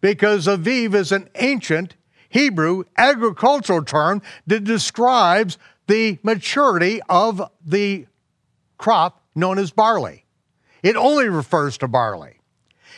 Because 0.00 0.46
Aviv 0.46 0.94
is 0.94 1.12
an 1.12 1.28
ancient 1.34 1.96
Hebrew 2.28 2.84
agricultural 2.96 3.84
term 3.84 4.22
that 4.46 4.64
describes 4.64 5.58
the 5.86 6.18
maturity 6.22 7.00
of 7.08 7.42
the 7.64 8.06
crop 8.78 9.22
known 9.34 9.58
as 9.58 9.70
barley. 9.70 10.24
It 10.82 10.96
only 10.96 11.28
refers 11.28 11.78
to 11.78 11.88
barley. 11.88 12.40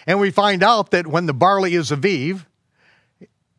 And 0.06 0.20
we 0.20 0.30
find 0.30 0.62
out 0.62 0.90
that 0.92 1.06
when 1.06 1.26
the 1.26 1.34
barley 1.34 1.74
is 1.74 1.90
Aviv, 1.90 2.46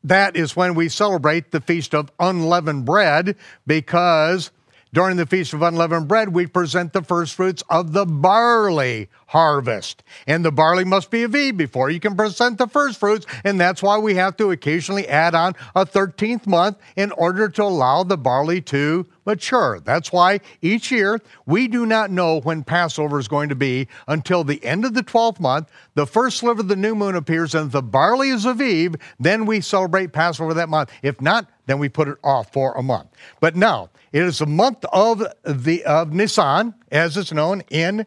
that 0.03 0.35
is 0.35 0.55
when 0.55 0.75
we 0.75 0.89
celebrate 0.89 1.51
the 1.51 1.61
Feast 1.61 1.93
of 1.93 2.11
Unleavened 2.19 2.85
Bread 2.85 3.35
because 3.67 4.51
during 4.93 5.17
the 5.17 5.25
Feast 5.25 5.53
of 5.53 5.61
Unleavened 5.61 6.07
Bread, 6.07 6.29
we 6.29 6.47
present 6.47 6.93
the 6.93 7.03
first 7.03 7.35
fruits 7.35 7.63
of 7.69 7.93
the 7.93 8.05
barley 8.05 9.09
harvest. 9.27 10.03
And 10.25 10.43
the 10.43 10.51
barley 10.51 10.83
must 10.83 11.11
be 11.11 11.19
Aviv 11.19 11.57
before 11.57 11.89
you 11.91 11.99
can 11.99 12.15
present 12.15 12.57
the 12.57 12.67
first 12.67 12.99
fruits. 12.99 13.25
And 13.43 13.59
that's 13.59 13.83
why 13.83 13.97
we 13.99 14.15
have 14.15 14.35
to 14.37 14.51
occasionally 14.51 15.07
add 15.07 15.35
on 15.35 15.53
a 15.75 15.85
13th 15.85 16.47
month 16.47 16.77
in 16.95 17.11
order 17.11 17.49
to 17.49 17.63
allow 17.63 18.03
the 18.03 18.17
barley 18.17 18.61
to 18.61 19.05
mature. 19.25 19.79
That's 19.79 20.11
why 20.11 20.39
each 20.61 20.89
year 20.91 21.21
we 21.45 21.67
do 21.67 21.85
not 21.85 22.09
know 22.09 22.39
when 22.41 22.63
Passover 22.63 23.19
is 23.19 23.27
going 23.27 23.49
to 23.49 23.55
be 23.55 23.87
until 24.07 24.43
the 24.43 24.63
end 24.65 24.85
of 24.85 24.95
the 24.95 25.03
12th 25.03 25.39
month. 25.39 25.69
The 25.93 26.07
first 26.07 26.39
sliver 26.39 26.61
of 26.61 26.67
the 26.67 26.75
new 26.75 26.95
moon 26.95 27.15
appears 27.15 27.53
and 27.53 27.71
the 27.71 27.83
barley 27.83 28.29
is 28.29 28.45
Aviv. 28.45 28.99
Then 29.19 29.45
we 29.45 29.61
celebrate 29.61 30.13
Passover 30.13 30.55
that 30.55 30.69
month. 30.69 30.91
If 31.03 31.21
not, 31.21 31.47
then 31.67 31.77
we 31.77 31.87
put 31.87 32.07
it 32.07 32.17
off 32.23 32.51
for 32.51 32.73
a 32.73 32.81
month. 32.81 33.09
But 33.39 33.55
now, 33.55 33.91
it 34.11 34.23
is 34.23 34.39
the 34.39 34.45
month 34.45 34.85
of 34.91 35.23
the 35.43 35.83
of 35.85 36.13
Nisan, 36.13 36.73
as 36.91 37.17
it's 37.17 37.31
known 37.31 37.61
in 37.69 38.05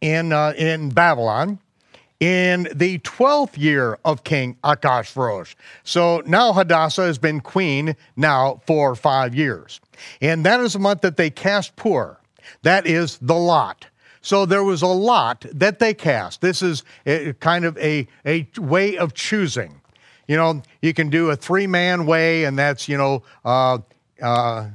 in 0.00 0.32
uh, 0.32 0.54
in 0.56 0.90
Babylon, 0.90 1.58
in 2.20 2.68
the 2.74 2.98
twelfth 2.98 3.56
year 3.58 3.98
of 4.04 4.24
King 4.24 4.56
Achashverosh. 4.64 5.54
So 5.84 6.22
now 6.26 6.52
Hadassah 6.52 7.02
has 7.02 7.18
been 7.18 7.40
queen 7.40 7.96
now 8.16 8.60
for 8.66 8.94
five 8.94 9.34
years, 9.34 9.80
and 10.20 10.44
that 10.46 10.60
is 10.60 10.72
the 10.72 10.78
month 10.78 11.02
that 11.02 11.16
they 11.16 11.30
cast 11.30 11.76
pur. 11.76 12.16
That 12.62 12.86
is 12.86 13.18
the 13.18 13.34
lot. 13.34 13.86
So 14.20 14.46
there 14.46 14.64
was 14.64 14.82
a 14.82 14.86
lot 14.86 15.46
that 15.52 15.78
they 15.78 15.94
cast. 15.94 16.40
This 16.40 16.60
is 16.60 16.82
kind 17.40 17.64
of 17.64 17.78
a, 17.78 18.08
a 18.26 18.48
way 18.58 18.98
of 18.98 19.14
choosing. 19.14 19.80
You 20.28 20.36
know, 20.36 20.62
you 20.82 20.94
can 20.94 21.10
do 21.10 21.30
a 21.30 21.36
three 21.36 21.66
man 21.66 22.06
way, 22.06 22.44
and 22.44 22.58
that's, 22.58 22.88
you 22.88 22.96
know, 22.96 23.22
uh, 23.44 23.78
uh, 24.22 24.68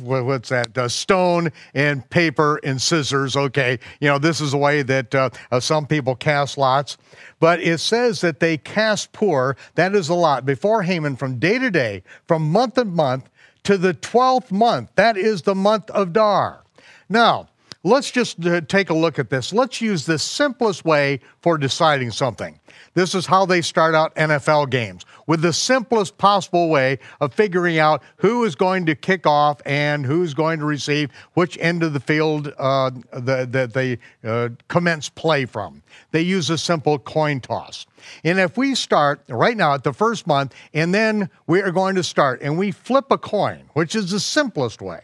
what's 0.00 0.48
that? 0.48 0.76
Uh, 0.76 0.88
stone 0.88 1.50
and 1.74 2.08
paper 2.10 2.58
and 2.64 2.80
scissors. 2.80 3.36
Okay, 3.36 3.78
you 4.00 4.08
know, 4.08 4.18
this 4.18 4.40
is 4.40 4.52
the 4.52 4.58
way 4.58 4.82
that 4.82 5.14
uh, 5.14 5.30
uh, 5.52 5.60
some 5.60 5.86
people 5.86 6.16
cast 6.16 6.58
lots. 6.58 6.96
But 7.40 7.60
it 7.60 7.78
says 7.78 8.22
that 8.22 8.40
they 8.40 8.56
cast 8.56 9.12
pur. 9.12 9.54
that 9.74 9.94
is 9.94 10.08
a 10.08 10.14
lot, 10.14 10.46
before 10.46 10.82
Haman 10.82 11.16
from 11.16 11.38
day 11.38 11.58
to 11.58 11.70
day, 11.70 12.02
from 12.26 12.50
month 12.50 12.74
to 12.74 12.84
month, 12.84 13.28
to 13.64 13.76
the 13.76 13.94
12th 13.94 14.50
month. 14.50 14.90
That 14.94 15.16
is 15.16 15.42
the 15.42 15.54
month 15.54 15.90
of 15.90 16.08
Adar. 16.08 16.62
Now, 17.08 17.48
let's 17.82 18.10
just 18.10 18.44
uh, 18.44 18.60
take 18.62 18.90
a 18.90 18.94
look 18.94 19.18
at 19.18 19.30
this. 19.30 19.52
Let's 19.52 19.80
use 19.80 20.06
the 20.06 20.18
simplest 20.18 20.84
way 20.84 21.20
for 21.40 21.58
deciding 21.58 22.10
something. 22.10 22.58
This 22.94 23.14
is 23.14 23.26
how 23.26 23.46
they 23.46 23.62
start 23.62 23.94
out 23.94 24.14
NFL 24.14 24.70
games 24.70 25.04
with 25.26 25.42
the 25.42 25.52
simplest 25.52 26.16
possible 26.18 26.68
way 26.68 26.98
of 27.20 27.34
figuring 27.34 27.78
out 27.78 28.02
who 28.16 28.44
is 28.44 28.54
going 28.54 28.86
to 28.86 28.94
kick 28.94 29.26
off 29.26 29.60
and 29.66 30.06
who's 30.06 30.34
going 30.34 30.58
to 30.60 30.64
receive 30.64 31.10
which 31.34 31.58
end 31.60 31.82
of 31.82 31.92
the 31.92 32.00
field 32.00 32.52
uh, 32.58 32.90
that 33.12 33.52
the, 33.52 33.66
they 33.66 33.98
uh, 34.28 34.48
commence 34.68 35.08
play 35.08 35.44
from. 35.44 35.82
They 36.10 36.22
use 36.22 36.50
a 36.50 36.58
simple 36.58 36.98
coin 36.98 37.40
toss. 37.40 37.86
And 38.24 38.38
if 38.38 38.56
we 38.56 38.74
start 38.74 39.20
right 39.28 39.56
now 39.56 39.74
at 39.74 39.84
the 39.84 39.92
first 39.92 40.26
month, 40.26 40.54
and 40.72 40.94
then 40.94 41.30
we 41.46 41.60
are 41.60 41.72
going 41.72 41.96
to 41.96 42.02
start 42.02 42.40
and 42.40 42.56
we 42.56 42.70
flip 42.70 43.06
a 43.10 43.18
coin, 43.18 43.68
which 43.74 43.94
is 43.94 44.10
the 44.10 44.20
simplest 44.20 44.80
way. 44.80 45.02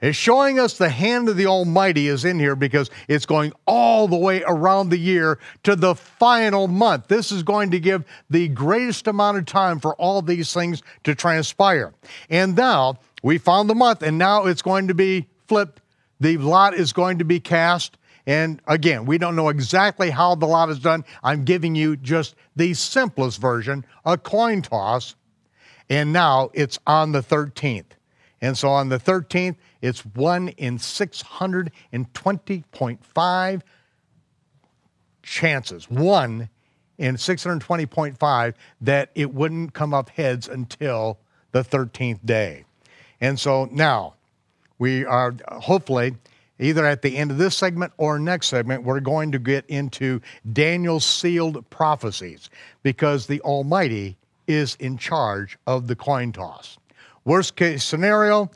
It's 0.02 0.18
showing 0.18 0.58
us 0.58 0.76
the 0.76 0.88
hand 0.88 1.28
of 1.28 1.36
the 1.36 1.46
Almighty 1.46 2.08
is 2.08 2.24
in 2.24 2.40
here 2.40 2.56
because 2.56 2.90
it's 3.06 3.24
going 3.24 3.52
all 3.68 4.08
the 4.08 4.16
way 4.16 4.42
around 4.42 4.88
the 4.88 4.98
year 4.98 5.38
to 5.62 5.76
the 5.76 5.94
final 5.94 6.66
month. 6.66 7.06
This 7.06 7.30
is 7.30 7.44
going 7.44 7.70
to 7.70 7.78
give 7.78 8.04
the 8.28 8.48
greatest 8.48 9.06
amount 9.06 9.38
of 9.38 9.46
time 9.46 9.78
for 9.78 9.94
all 9.94 10.20
these 10.20 10.52
things 10.52 10.82
to 11.04 11.14
transpire. 11.14 11.94
And 12.28 12.56
now 12.56 12.98
we 13.22 13.38
found 13.38 13.70
the 13.70 13.76
month, 13.76 14.02
and 14.02 14.18
now 14.18 14.46
it's 14.46 14.60
going 14.60 14.88
to 14.88 14.94
be 14.94 15.28
flipped. 15.46 15.80
The 16.18 16.36
lot 16.36 16.74
is 16.74 16.92
going 16.92 17.18
to 17.18 17.24
be 17.24 17.38
cast, 17.38 17.96
And 18.26 18.60
again, 18.66 19.06
we 19.06 19.18
don't 19.18 19.36
know 19.36 19.48
exactly 19.48 20.10
how 20.10 20.34
the 20.34 20.46
lot 20.46 20.68
is 20.68 20.78
done. 20.78 21.04
I'm 21.22 21.44
giving 21.44 21.74
you 21.74 21.96
just 21.96 22.34
the 22.54 22.74
simplest 22.74 23.40
version, 23.40 23.84
a 24.04 24.16
coin 24.16 24.62
toss. 24.62 25.14
And 25.88 26.12
now 26.12 26.50
it's 26.54 26.78
on 26.86 27.12
the 27.12 27.22
13th. 27.22 27.84
And 28.40 28.56
so 28.56 28.68
on 28.68 28.88
the 28.88 28.98
13th, 28.98 29.56
it's 29.82 30.06
1 30.06 30.48
in 30.48 30.78
620.5 30.78 33.62
chances. 35.22 35.90
1 35.90 36.48
in 36.98 37.16
620.5 37.16 38.54
that 38.80 39.10
it 39.14 39.34
wouldn't 39.34 39.74
come 39.74 39.92
up 39.92 40.08
heads 40.10 40.48
until 40.48 41.18
the 41.50 41.62
13th 41.62 42.24
day. 42.24 42.64
And 43.20 43.38
so 43.38 43.68
now 43.70 44.14
we 44.78 45.04
are 45.04 45.34
hopefully 45.48 46.14
either 46.58 46.86
at 46.86 47.02
the 47.02 47.16
end 47.16 47.30
of 47.30 47.38
this 47.38 47.56
segment 47.56 47.92
or 47.96 48.18
next 48.18 48.46
segment, 48.46 48.84
we're 48.84 49.00
going 49.00 49.32
to 49.32 49.38
get 49.38 49.66
into 49.66 50.20
Daniel's 50.50 51.04
sealed 51.04 51.68
prophecies 51.70 52.50
because 52.82 53.26
the 53.26 53.40
Almighty 53.40 54.16
is 54.46 54.76
in 54.76 54.96
charge 54.96 55.58
of 55.66 55.88
the 55.88 55.96
coin 55.96 56.32
toss. 56.32 56.78
Worst 57.24 57.56
case 57.56 57.84
scenario, 57.84 58.50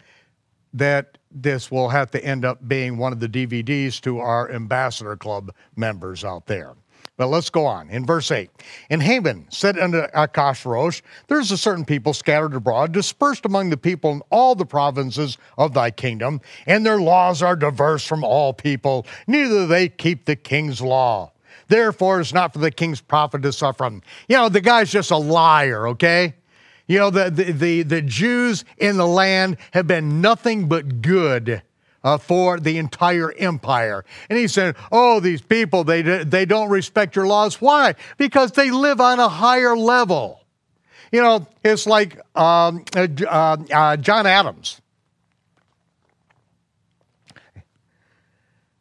that 0.76 1.18
this 1.30 1.70
will 1.70 1.88
have 1.88 2.10
to 2.12 2.24
end 2.24 2.44
up 2.44 2.66
being 2.68 2.96
one 2.96 3.12
of 3.12 3.20
the 3.20 3.28
DVDs 3.28 4.00
to 4.02 4.18
our 4.18 4.50
ambassador 4.50 5.16
club 5.16 5.52
members 5.74 6.24
out 6.24 6.46
there. 6.46 6.74
But 7.16 7.28
let's 7.28 7.48
go 7.48 7.64
on. 7.64 7.88
In 7.88 8.04
verse 8.04 8.30
8, 8.30 8.50
and 8.90 9.02
Haman 9.02 9.46
said 9.48 9.78
unto 9.78 10.02
Achashverosh, 10.08 11.00
There's 11.28 11.50
a 11.50 11.56
certain 11.56 11.86
people 11.86 12.12
scattered 12.12 12.54
abroad, 12.54 12.92
dispersed 12.92 13.46
among 13.46 13.70
the 13.70 13.78
people 13.78 14.10
in 14.12 14.22
all 14.30 14.54
the 14.54 14.66
provinces 14.66 15.38
of 15.56 15.72
thy 15.72 15.90
kingdom, 15.90 16.42
and 16.66 16.84
their 16.84 17.00
laws 17.00 17.42
are 17.42 17.56
diverse 17.56 18.06
from 18.06 18.22
all 18.22 18.52
people, 18.52 19.06
neither 19.26 19.66
they 19.66 19.88
keep 19.88 20.26
the 20.26 20.36
king's 20.36 20.82
law. 20.82 21.32
Therefore, 21.68 22.20
it's 22.20 22.34
not 22.34 22.52
for 22.52 22.58
the 22.58 22.70
king's 22.70 23.00
profit 23.00 23.42
to 23.42 23.52
suffer 23.52 23.84
them. 23.84 24.02
You 24.28 24.36
know, 24.36 24.48
the 24.50 24.60
guy's 24.60 24.92
just 24.92 25.10
a 25.10 25.16
liar, 25.16 25.88
okay? 25.88 26.34
You 26.86 26.98
know, 26.98 27.10
the, 27.10 27.30
the, 27.30 27.52
the, 27.52 27.82
the 27.82 28.02
Jews 28.02 28.64
in 28.78 28.96
the 28.96 29.06
land 29.06 29.56
have 29.72 29.86
been 29.86 30.20
nothing 30.20 30.68
but 30.68 31.02
good 31.02 31.62
uh, 32.04 32.18
for 32.18 32.60
the 32.60 32.78
entire 32.78 33.32
empire. 33.32 34.04
And 34.30 34.38
he 34.38 34.46
said, 34.46 34.76
Oh, 34.92 35.18
these 35.18 35.42
people, 35.42 35.82
they, 35.82 36.02
they 36.02 36.44
don't 36.44 36.70
respect 36.70 37.16
your 37.16 37.26
laws. 37.26 37.60
Why? 37.60 37.96
Because 38.16 38.52
they 38.52 38.70
live 38.70 39.00
on 39.00 39.18
a 39.18 39.28
higher 39.28 39.76
level. 39.76 40.44
You 41.10 41.22
know, 41.22 41.46
it's 41.64 41.86
like 41.86 42.18
um, 42.36 42.84
uh, 42.94 43.08
uh, 43.26 43.56
uh 43.72 43.96
John 43.96 44.26
Adams. 44.26 44.80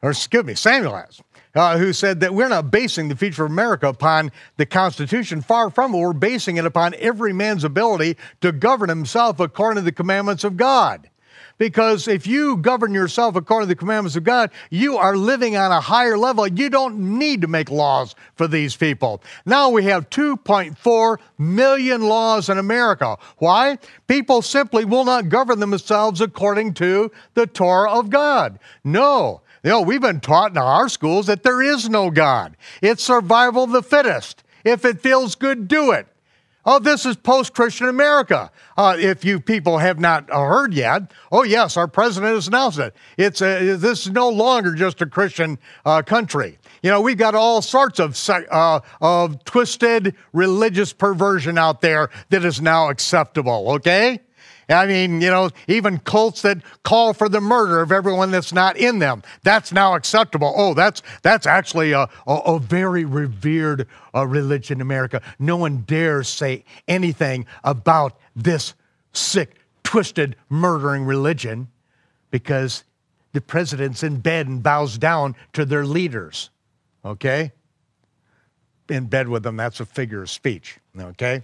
Or 0.03 0.11
excuse 0.11 0.43
me, 0.43 0.53
Samuel 0.53 0.95
Adams 0.95 1.21
uh, 1.55 1.77
who 1.77 1.93
said 1.93 2.19
that 2.19 2.33
we're 2.33 2.49
not 2.49 2.69
basing 2.69 3.07
the 3.07 3.15
future 3.15 3.45
of 3.45 3.51
America 3.51 3.87
upon 3.87 4.31
the 4.57 4.65
Constitution. 4.65 5.41
Far 5.41 5.69
from 5.69 5.93
it, 5.93 5.97
we're 5.97 6.13
basing 6.13 6.57
it 6.57 6.65
upon 6.65 6.93
every 6.95 7.33
man's 7.33 7.63
ability 7.63 8.17
to 8.41 8.51
govern 8.51 8.89
himself 8.89 9.39
according 9.39 9.81
to 9.81 9.85
the 9.85 9.91
commandments 9.91 10.43
of 10.43 10.57
God. 10.57 11.09
Because 11.57 12.07
if 12.09 12.27
you 12.27 12.57
govern 12.57 12.93
yourself 12.93 13.35
according 13.35 13.69
to 13.69 13.75
the 13.75 13.79
commandments 13.79 14.17
of 14.17 14.25
God, 14.25 14.51
you 14.69 14.97
are 14.97 15.15
living 15.15 15.55
on 15.55 15.71
a 15.71 15.79
higher 15.79 16.17
level. 16.17 16.45
You 16.45 16.69
don't 16.69 17.17
need 17.17 17.41
to 17.41 17.47
make 17.47 17.71
laws 17.71 18.13
for 18.35 18.47
these 18.47 18.75
people. 18.75 19.21
Now 19.45 19.69
we 19.69 19.85
have 19.85 20.09
2.4 20.09 21.17
million 21.37 22.01
laws 22.01 22.49
in 22.49 22.57
America. 22.57 23.17
Why? 23.37 23.79
People 24.07 24.41
simply 24.41 24.83
will 24.83 25.05
not 25.05 25.29
govern 25.29 25.61
themselves 25.61 26.19
according 26.19 26.73
to 26.75 27.09
the 27.35 27.47
Torah 27.47 27.91
of 27.91 28.09
God. 28.09 28.59
No, 28.83 29.41
you 29.65 29.71
know, 29.71 29.81
we've 29.81 29.99
been 29.99 30.19
taught 30.19 30.51
in 30.51 30.57
our 30.59 30.87
schools 30.87 31.25
that 31.25 31.41
there 31.41 31.59
is 31.59 31.89
no 31.89 32.11
God. 32.11 32.55
It's 32.83 33.03
survival 33.03 33.63
of 33.63 33.71
the 33.71 33.81
fittest. 33.81 34.43
If 34.63 34.85
it 34.85 35.01
feels 35.01 35.33
good, 35.33 35.67
do 35.67 35.91
it. 35.91 36.05
Oh, 36.67 36.77
this 36.77 37.03
is 37.03 37.15
post 37.15 37.55
Christian 37.55 37.87
America. 37.87 38.51
Uh, 38.77 38.95
if 38.99 39.25
you 39.25 39.39
people 39.39 39.79
have 39.79 39.99
not 39.99 40.29
heard 40.29 40.71
yet, 40.71 41.11
oh, 41.31 41.43
yes, 41.43 41.77
our 41.77 41.87
president 41.87 42.35
has 42.35 42.47
announced 42.47 42.77
it. 42.77 42.95
It's 43.17 43.41
a, 43.41 43.75
this 43.75 44.05
is 44.05 44.11
no 44.11 44.29
longer 44.29 44.75
just 44.75 45.01
a 45.01 45.07
Christian 45.07 45.57
uh, 45.83 46.03
country. 46.03 46.59
You 46.83 46.91
know, 46.91 47.01
we've 47.01 47.17
got 47.17 47.33
all 47.33 47.63
sorts 47.63 47.99
of, 47.99 48.19
uh, 48.29 48.81
of 49.01 49.43
twisted 49.45 50.15
religious 50.31 50.93
perversion 50.93 51.57
out 51.57 51.81
there 51.81 52.11
that 52.29 52.45
is 52.45 52.61
now 52.61 52.89
acceptable, 52.89 53.71
okay? 53.71 54.19
I 54.69 54.87
mean, 54.87 55.21
you 55.21 55.29
know, 55.29 55.49
even 55.67 55.99
cults 55.99 56.41
that 56.41 56.57
call 56.83 57.13
for 57.13 57.29
the 57.29 57.41
murder 57.41 57.81
of 57.81 57.91
everyone 57.91 58.31
that's 58.31 58.51
not 58.51 58.77
in 58.77 58.99
them. 58.99 59.21
That's 59.43 59.71
now 59.71 59.95
acceptable. 59.95 60.53
Oh, 60.55 60.73
that's 60.73 61.01
that's 61.21 61.45
actually 61.45 61.91
a, 61.91 62.09
a, 62.25 62.33
a 62.33 62.59
very 62.59 63.05
revered 63.05 63.87
uh, 64.13 64.25
religion 64.25 64.77
in 64.77 64.81
America. 64.81 65.21
No 65.37 65.57
one 65.57 65.81
dares 65.81 66.27
say 66.27 66.63
anything 66.87 67.45
about 67.63 68.17
this 68.35 68.73
sick, 69.13 69.55
twisted, 69.83 70.35
murdering 70.49 71.05
religion 71.05 71.67
because 72.31 72.83
the 73.33 73.41
president's 73.41 74.01
in 74.01 74.19
bed 74.19 74.47
and 74.47 74.63
bows 74.63 74.97
down 74.97 75.35
to 75.53 75.65
their 75.65 75.85
leaders. 75.85 76.49
Okay? 77.03 77.51
In 78.89 79.05
bed 79.05 79.27
with 79.27 79.43
them, 79.43 79.57
that's 79.57 79.79
a 79.79 79.85
figure 79.85 80.23
of 80.23 80.29
speech. 80.29 80.79
Okay? 80.99 81.43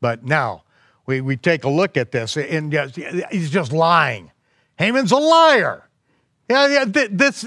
But 0.00 0.24
now, 0.24 0.62
we, 1.06 1.20
we 1.20 1.36
take 1.36 1.64
a 1.64 1.68
look 1.68 1.96
at 1.96 2.12
this, 2.12 2.36
and 2.36 2.72
he's 3.30 3.50
just 3.50 3.72
lying. 3.72 4.30
Haman's 4.78 5.12
a 5.12 5.16
liar. 5.16 5.88
Yeah, 6.48 6.84
this, 6.86 7.46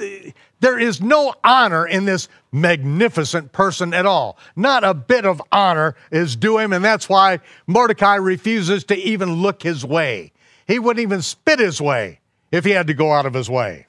there 0.62 0.80
is 0.80 1.02
no 1.02 1.34
honor 1.44 1.86
in 1.86 2.06
this 2.06 2.28
magnificent 2.52 3.52
person 3.52 3.94
at 3.94 4.06
all. 4.06 4.38
Not 4.56 4.84
a 4.84 4.94
bit 4.94 5.26
of 5.26 5.42
honor 5.52 5.96
is 6.12 6.36
due 6.36 6.58
him, 6.58 6.74
and 6.74 6.84
that's 6.84 7.08
why 7.08 7.40
Mordecai 7.68 8.16
refuses 8.16 8.84
to 8.86 8.96
even 8.96 9.34
look 9.42 9.62
his 9.62 9.86
way. 9.86 10.32
He 10.68 10.80
wouldn't 10.80 11.04
even 11.04 11.22
spit 11.22 11.60
his 11.60 11.80
way 11.80 12.20
if 12.52 12.66
he 12.66 12.72
had 12.72 12.88
to 12.88 12.94
go 12.94 13.12
out 13.12 13.26
of 13.26 13.34
his 13.34 13.50
way. 13.50 13.86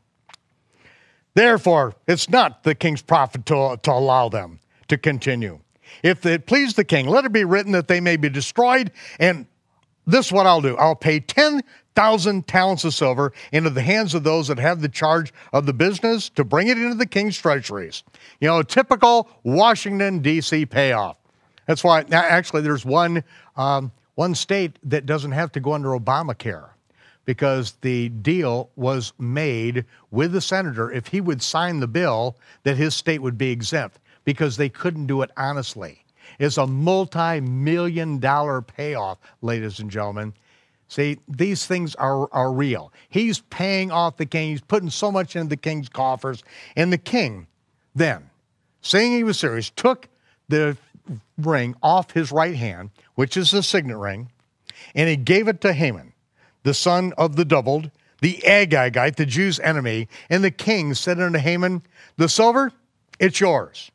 Therefore, 1.35 1.95
it's 2.07 2.29
not 2.29 2.63
the 2.63 2.75
king's 2.75 3.03
profit 3.03 3.47
to, 3.47 3.79
to 3.83 3.93
allow 3.93 4.29
them 4.29 4.61
to 4.89 4.99
continue. 4.99 5.61
If 6.03 6.27
it 6.27 6.47
please 6.47 6.75
the 6.75 6.85
king, 6.85 7.07
let 7.07 7.25
it 7.25 7.33
be 7.33 7.45
written 7.45 7.73
that 7.73 7.89
they 7.89 8.01
may 8.01 8.17
be 8.17 8.29
destroyed, 8.29 8.91
and 9.19 9.47
this 10.07 10.27
is 10.27 10.33
what 10.33 10.47
I'll 10.47 10.61
do 10.61 10.77
I'll 10.77 10.95
pay 10.95 11.21
10,000 11.21 12.47
talents 12.47 12.85
of 12.85 12.95
silver 12.95 13.33
into 13.53 13.71
the 13.71 13.83
hands 13.83 14.15
of 14.15 14.23
those 14.23 14.49
that 14.49 14.59
have 14.59 14.81
the 14.81 14.89
charge 14.89 15.33
of 15.53 15.67
the 15.67 15.73
business 15.73 16.29
to 16.31 16.45
bring 16.45 16.69
it 16.69 16.79
into 16.79 16.95
the 16.95 17.07
king's 17.07 17.39
treasuries. 17.39 18.05
You 18.41 18.49
know, 18.49 18.63
typical 18.63 19.29
Washington, 19.43 20.21
D.C. 20.21 20.67
payoff. 20.67 21.17
That's 21.67 21.83
why, 21.83 22.05
actually, 22.13 22.63
there's 22.63 22.85
one, 22.85 23.25
um, 23.57 23.91
one 24.15 24.35
state 24.35 24.79
that 24.85 25.05
doesn't 25.05 25.33
have 25.33 25.51
to 25.53 25.61
go 25.61 25.73
under 25.73 25.91
Obamacare 25.91 26.69
because 27.25 27.73
the 27.81 28.09
deal 28.09 28.71
was 28.77 29.13
made 29.19 29.85
with 30.13 30.33
the 30.33 30.41
senator 30.41 30.93
if 30.93 31.09
he 31.09 31.21
would 31.21 31.43
sign 31.43 31.81
the 31.81 31.89
bill 31.89 32.37
that 32.63 32.77
his 32.77 32.95
state 32.95 33.21
would 33.21 33.37
be 33.37 33.51
exempt 33.51 33.99
because 34.25 34.57
they 34.57 34.69
couldn't 34.69 35.07
do 35.07 35.23
it 35.23 35.31
honestly 35.37 36.06
is 36.39 36.59
a 36.59 36.67
multi 36.67 37.41
million 37.41 38.19
dollar 38.19 38.63
payoff, 38.63 39.19
ladies 39.43 39.79
and 39.79 39.91
gentlemen. 39.91 40.35
See, 40.89 41.19
these 41.27 41.67
things 41.67 41.95
are, 41.97 42.33
are 42.33 42.53
real. 42.53 42.93
He's 43.09 43.41
paying 43.41 43.91
off 43.91 44.17
the 44.17 44.27
king, 44.27 44.51
he's 44.51 44.61
putting 44.61 44.91
so 44.91 45.11
much 45.11 45.35
into 45.35 45.49
the 45.49 45.57
king's 45.57 45.89
coffers. 45.89 46.45
And 46.77 46.93
the 46.93 46.99
king, 46.99 47.49
then, 47.95 48.31
saying 48.83 49.13
he 49.13 49.25
was 49.25 49.39
serious, 49.39 49.71
took 49.71 50.09
the 50.49 50.77
ring 51.39 51.75
off 51.83 52.13
his 52.13 52.31
right 52.31 52.55
hand, 52.55 52.91
which 53.15 53.37
is 53.37 53.51
the 53.51 53.63
signet 53.63 53.97
ring, 53.97 54.31
and 54.95 55.09
he 55.09 55.17
gave 55.17 55.49
it 55.49 55.61
to 55.63 55.73
Haman, 55.73 56.13
the 56.63 56.75
son 56.75 57.13
of 57.19 57.37
the 57.37 57.45
doubled, 57.45 57.91
the 58.21 58.43
Agagite, 58.47 59.17
the 59.17 59.27
Jews' 59.27 59.61
enemy. 59.61 60.09
And 60.31 60.43
the 60.43 60.51
king 60.51 60.95
said 60.95 61.21
unto 61.21 61.39
Haman, 61.39 61.83
The 62.17 62.29
silver, 62.29 62.73
it's 63.19 63.41
yours. 63.41 63.91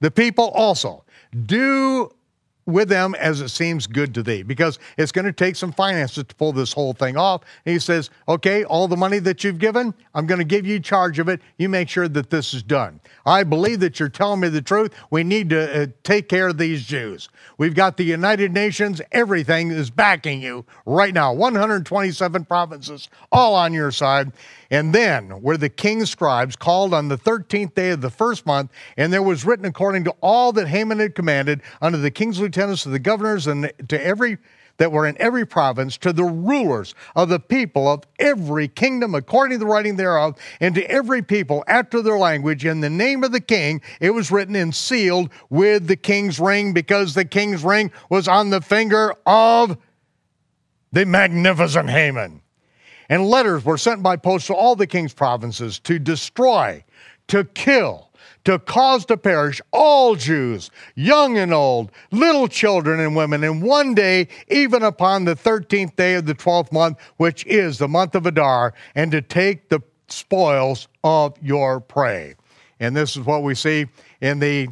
The 0.00 0.10
people 0.10 0.48
also, 0.50 1.03
do 1.34 2.10
with 2.66 2.88
them 2.88 3.14
as 3.16 3.40
it 3.40 3.48
seems 3.48 3.86
good 3.86 4.14
to 4.14 4.22
thee, 4.22 4.42
because 4.42 4.78
it's 4.96 5.12
going 5.12 5.24
to 5.24 5.32
take 5.32 5.56
some 5.56 5.72
finances 5.72 6.24
to 6.24 6.34
pull 6.34 6.52
this 6.52 6.72
whole 6.72 6.92
thing 6.92 7.16
off. 7.16 7.42
And 7.64 7.72
he 7.72 7.78
says, 7.78 8.10
Okay, 8.28 8.64
all 8.64 8.88
the 8.88 8.96
money 8.96 9.18
that 9.20 9.44
you've 9.44 9.58
given, 9.58 9.94
I'm 10.14 10.26
going 10.26 10.38
to 10.38 10.44
give 10.44 10.66
you 10.66 10.80
charge 10.80 11.18
of 11.18 11.28
it. 11.28 11.40
You 11.58 11.68
make 11.68 11.88
sure 11.88 12.08
that 12.08 12.30
this 12.30 12.54
is 12.54 12.62
done. 12.62 13.00
I 13.26 13.44
believe 13.44 13.80
that 13.80 13.98
you're 13.98 14.08
telling 14.08 14.40
me 14.40 14.48
the 14.48 14.62
truth. 14.62 14.94
We 15.10 15.24
need 15.24 15.50
to 15.50 15.82
uh, 15.82 15.86
take 16.02 16.28
care 16.28 16.48
of 16.48 16.58
these 16.58 16.84
Jews. 16.84 17.28
We've 17.58 17.74
got 17.74 17.96
the 17.96 18.04
United 18.04 18.52
Nations, 18.52 19.00
everything 19.12 19.70
is 19.70 19.90
backing 19.90 20.42
you 20.42 20.64
right 20.86 21.14
now. 21.14 21.32
127 21.32 22.44
provinces, 22.44 23.08
all 23.30 23.54
on 23.54 23.72
your 23.72 23.90
side. 23.90 24.32
And 24.70 24.94
then 24.94 25.30
where 25.42 25.56
the 25.56 25.68
king's 25.68 26.10
scribes 26.10 26.56
called 26.56 26.92
on 26.94 27.08
the 27.08 27.18
13th 27.18 27.74
day 27.74 27.90
of 27.90 28.00
the 28.00 28.10
first 28.10 28.46
month, 28.46 28.72
and 28.96 29.12
there 29.12 29.22
was 29.22 29.44
written 29.44 29.64
according 29.64 30.04
to 30.04 30.14
all 30.20 30.52
that 30.52 30.68
Haman 30.68 30.98
had 30.98 31.14
commanded 31.14 31.62
under 31.80 31.98
the 31.98 32.10
king's 32.10 32.40
lieutenants, 32.54 32.84
to 32.84 32.88
the 32.88 32.98
governors, 32.98 33.46
and 33.46 33.72
to 33.88 34.04
every 34.04 34.38
that 34.76 34.90
were 34.90 35.06
in 35.06 35.16
every 35.20 35.46
province, 35.46 35.96
to 35.96 36.12
the 36.12 36.24
rulers 36.24 36.96
of 37.14 37.28
the 37.28 37.38
people 37.38 37.88
of 37.88 38.02
every 38.18 38.66
kingdom, 38.66 39.14
according 39.14 39.56
to 39.56 39.64
the 39.64 39.70
writing 39.70 39.94
thereof, 39.94 40.36
and 40.58 40.74
to 40.74 40.84
every 40.90 41.22
people 41.22 41.62
after 41.68 42.02
their 42.02 42.18
language, 42.18 42.64
in 42.64 42.80
the 42.80 42.90
name 42.90 43.22
of 43.22 43.30
the 43.30 43.40
king, 43.40 43.80
it 44.00 44.10
was 44.10 44.32
written 44.32 44.56
and 44.56 44.74
sealed 44.74 45.30
with 45.48 45.86
the 45.86 45.94
king's 45.94 46.40
ring, 46.40 46.72
because 46.72 47.14
the 47.14 47.24
king's 47.24 47.62
ring 47.62 47.92
was 48.10 48.26
on 48.26 48.50
the 48.50 48.60
finger 48.60 49.14
of 49.26 49.76
the 50.90 51.06
magnificent 51.06 51.88
Haman. 51.88 52.40
And 53.08 53.28
letters 53.28 53.64
were 53.64 53.78
sent 53.78 54.02
by 54.02 54.16
post 54.16 54.48
to 54.48 54.54
all 54.54 54.74
the 54.74 54.88
king's 54.88 55.14
provinces 55.14 55.78
to 55.80 56.00
destroy, 56.00 56.82
to 57.28 57.44
kill, 57.44 58.10
to 58.44 58.58
cause 58.58 59.04
to 59.06 59.16
perish 59.16 59.60
all 59.72 60.14
Jews, 60.14 60.70
young 60.94 61.38
and 61.38 61.52
old, 61.52 61.90
little 62.10 62.48
children 62.48 63.00
and 63.00 63.16
women, 63.16 63.42
and 63.42 63.62
one 63.62 63.94
day, 63.94 64.28
even 64.48 64.82
upon 64.82 65.24
the 65.24 65.34
13th 65.34 65.96
day 65.96 66.14
of 66.14 66.26
the 66.26 66.34
12th 66.34 66.72
month, 66.72 66.98
which 67.16 67.46
is 67.46 67.78
the 67.78 67.88
month 67.88 68.14
of 68.14 68.26
Adar, 68.26 68.74
and 68.94 69.10
to 69.12 69.22
take 69.22 69.68
the 69.68 69.80
spoils 70.08 70.88
of 71.02 71.36
your 71.42 71.80
prey. 71.80 72.34
And 72.80 72.94
this 72.94 73.16
is 73.16 73.24
what 73.24 73.42
we 73.42 73.54
see 73.54 73.86
in 74.20 74.38
the 74.38 74.68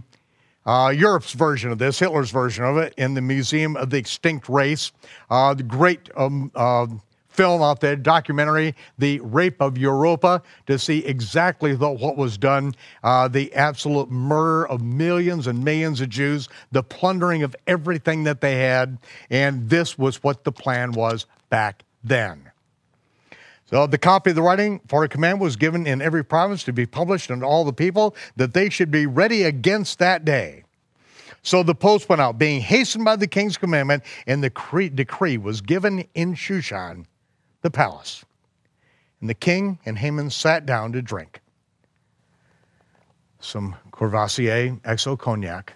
uh, 0.66 0.92
Europe's 0.94 1.32
version 1.32 1.72
of 1.72 1.78
this, 1.78 1.98
Hitler's 1.98 2.30
version 2.30 2.64
of 2.64 2.76
it, 2.76 2.94
in 2.96 3.14
the 3.14 3.20
Museum 3.20 3.76
of 3.76 3.90
the 3.90 3.96
Extinct 3.96 4.48
Race. 4.48 4.92
Uh, 5.30 5.54
the 5.54 5.62
great 5.62 6.08
um, 6.16 6.52
uh, 6.54 6.86
film 7.33 7.62
out 7.62 7.80
there, 7.80 7.97
documentary, 7.97 8.74
The 8.99 9.20
Rape 9.20 9.61
of 9.61 9.78
Europa, 9.78 10.43
to 10.66 10.78
see 10.78 11.05
exactly 11.05 11.74
the, 11.74 11.91
what 11.91 12.16
was 12.16 12.39
done, 12.39 12.74
uh, 13.03 13.28
the 13.28 13.53
absolute 13.55 14.11
murder 14.11 14.68
of 14.68 14.83
millions 14.83 15.47
and 15.47 15.64
millions 15.64 16.01
of 16.01 16.09
Jews, 16.09 16.49
the 16.70 16.83
plundering 16.83 17.43
of 17.43 17.57
everything 17.66 18.24
that 18.24 18.41
they 18.41 18.57
had, 18.57 18.99
and 19.30 19.68
this 19.68 19.99
was 19.99 20.22
what 20.22 20.45
the 20.45 20.53
plan 20.53 20.93
was 20.93 21.26
back 21.49 21.85
then. 22.05 22.51
So 23.66 23.87
the 23.87 23.99
copy 23.99 24.30
of 24.30 24.37
the 24.37 24.43
writing 24.43 24.80
for 24.87 25.03
a 25.03 25.09
command 25.09 25.41
was 25.41 25.57
given 25.57 25.87
in 25.87 26.03
every 26.03 26.22
province 26.22 26.62
to 26.64 26.74
be 26.74 26.85
published 26.85 27.30
unto 27.30 27.47
all 27.47 27.64
the 27.64 27.72
people, 27.72 28.14
that 28.37 28.53
they 28.53 28.68
should 28.68 28.91
be 28.91 29.07
ready 29.07 29.45
against 29.45 29.99
that 29.99 30.26
day. 30.26 30.64
So 31.43 31.62
the 31.62 31.74
post 31.74 32.09
went 32.09 32.20
out, 32.20 32.39
being 32.39 32.61
hastened 32.61 33.05
by 33.05 33.16
the 33.16 33.26
king's 33.26 33.57
commandment, 33.57 34.05
and 34.26 34.45
the 34.45 34.91
decree 34.95 35.39
was 35.39 35.61
given 35.61 36.07
in 36.14 36.35
Shushan 36.35 37.07
the 37.62 37.70
palace. 37.70 38.24
And 39.20 39.30
the 39.30 39.34
king 39.34 39.78
and 39.86 39.98
Haman 39.98 40.30
sat 40.30 40.66
down 40.66 40.92
to 40.92 41.02
drink 41.02 41.40
some 43.40 43.76
Courvoisier 43.90 44.76
XO 44.84 45.18
cognac, 45.18 45.74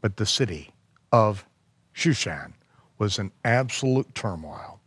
but 0.00 0.16
the 0.16 0.26
city 0.26 0.72
of 1.12 1.46
Shushan 1.94 2.52
was 2.98 3.18
in 3.18 3.30
absolute 3.44 4.12
turmoil. 4.14 4.80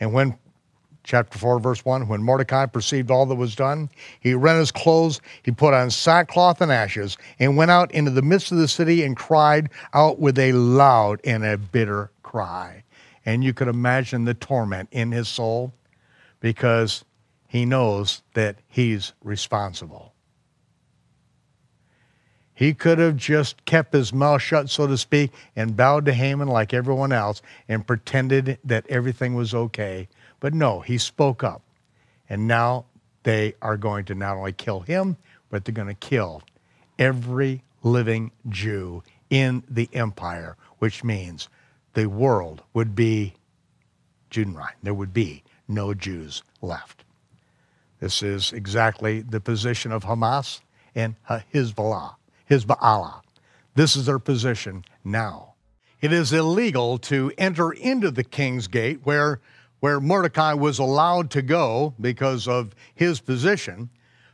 And 0.00 0.12
when, 0.12 0.36
chapter 1.04 1.38
4, 1.38 1.60
verse 1.60 1.84
1, 1.84 2.08
when 2.08 2.22
Mordecai 2.22 2.66
perceived 2.66 3.10
all 3.10 3.26
that 3.26 3.34
was 3.34 3.54
done, 3.54 3.88
he 4.20 4.34
rent 4.34 4.58
his 4.58 4.72
clothes, 4.72 5.20
he 5.42 5.50
put 5.50 5.74
on 5.74 5.90
sackcloth 5.90 6.60
and 6.60 6.72
ashes, 6.72 7.16
and 7.38 7.56
went 7.56 7.70
out 7.70 7.92
into 7.92 8.10
the 8.10 8.22
midst 8.22 8.52
of 8.52 8.58
the 8.58 8.68
city 8.68 9.02
and 9.04 9.16
cried 9.16 9.70
out 9.94 10.18
with 10.18 10.38
a 10.38 10.52
loud 10.52 11.20
and 11.24 11.44
a 11.44 11.56
bitter 11.56 12.10
cry. 12.22 12.82
And 13.24 13.44
you 13.44 13.52
could 13.52 13.68
imagine 13.68 14.24
the 14.24 14.34
torment 14.34 14.88
in 14.92 15.12
his 15.12 15.28
soul 15.28 15.74
because 16.40 17.04
he 17.46 17.64
knows 17.64 18.22
that 18.34 18.58
he's 18.68 19.12
responsible. 19.22 20.14
He 22.54 22.74
could 22.74 22.98
have 22.98 23.16
just 23.16 23.64
kept 23.64 23.94
his 23.94 24.12
mouth 24.12 24.42
shut, 24.42 24.68
so 24.68 24.86
to 24.86 24.98
speak, 24.98 25.32
and 25.56 25.76
bowed 25.76 26.04
to 26.04 26.12
Haman 26.12 26.48
like 26.48 26.74
everyone 26.74 27.10
else 27.10 27.40
and 27.68 27.86
pretended 27.86 28.58
that 28.64 28.86
everything 28.88 29.34
was 29.34 29.54
okay. 29.54 30.08
But 30.40 30.52
no, 30.52 30.80
he 30.80 30.98
spoke 30.98 31.42
up. 31.42 31.62
And 32.28 32.46
now 32.46 32.84
they 33.22 33.54
are 33.62 33.76
going 33.76 34.04
to 34.06 34.14
not 34.14 34.36
only 34.36 34.52
kill 34.52 34.80
him, 34.80 35.16
but 35.48 35.64
they're 35.64 35.74
going 35.74 35.88
to 35.88 35.94
kill 35.94 36.42
every 36.98 37.64
living 37.82 38.30
Jew 38.48 39.02
in 39.30 39.62
the 39.68 39.88
empire, 39.92 40.56
which 40.78 41.02
means 41.02 41.48
the 41.94 42.06
world 42.06 42.62
would 42.72 42.94
be 42.94 43.34
Judenrein. 44.30 44.74
There 44.82 44.94
would 44.94 45.12
be 45.12 45.42
no 45.68 45.94
Jews 45.94 46.42
left. 46.60 47.04
This 48.00 48.22
is 48.22 48.52
exactly 48.52 49.20
the 49.20 49.40
position 49.40 49.92
of 49.92 50.04
Hamas 50.04 50.60
and 50.94 51.16
Hezbollah, 51.28 52.16
Hezbollah. 52.48 53.20
This 53.74 53.94
is 53.94 54.06
their 54.06 54.18
position 54.18 54.84
now. 55.04 55.54
It 56.00 56.12
is 56.12 56.32
illegal 56.32 56.98
to 56.98 57.30
enter 57.36 57.72
into 57.72 58.10
the 58.10 58.24
king's 58.24 58.68
gate 58.68 59.00
where, 59.04 59.40
where 59.80 60.00
Mordecai 60.00 60.54
was 60.54 60.78
allowed 60.78 61.30
to 61.32 61.42
go 61.42 61.94
because 62.00 62.48
of 62.48 62.74
his 62.94 63.20
position 63.20 63.90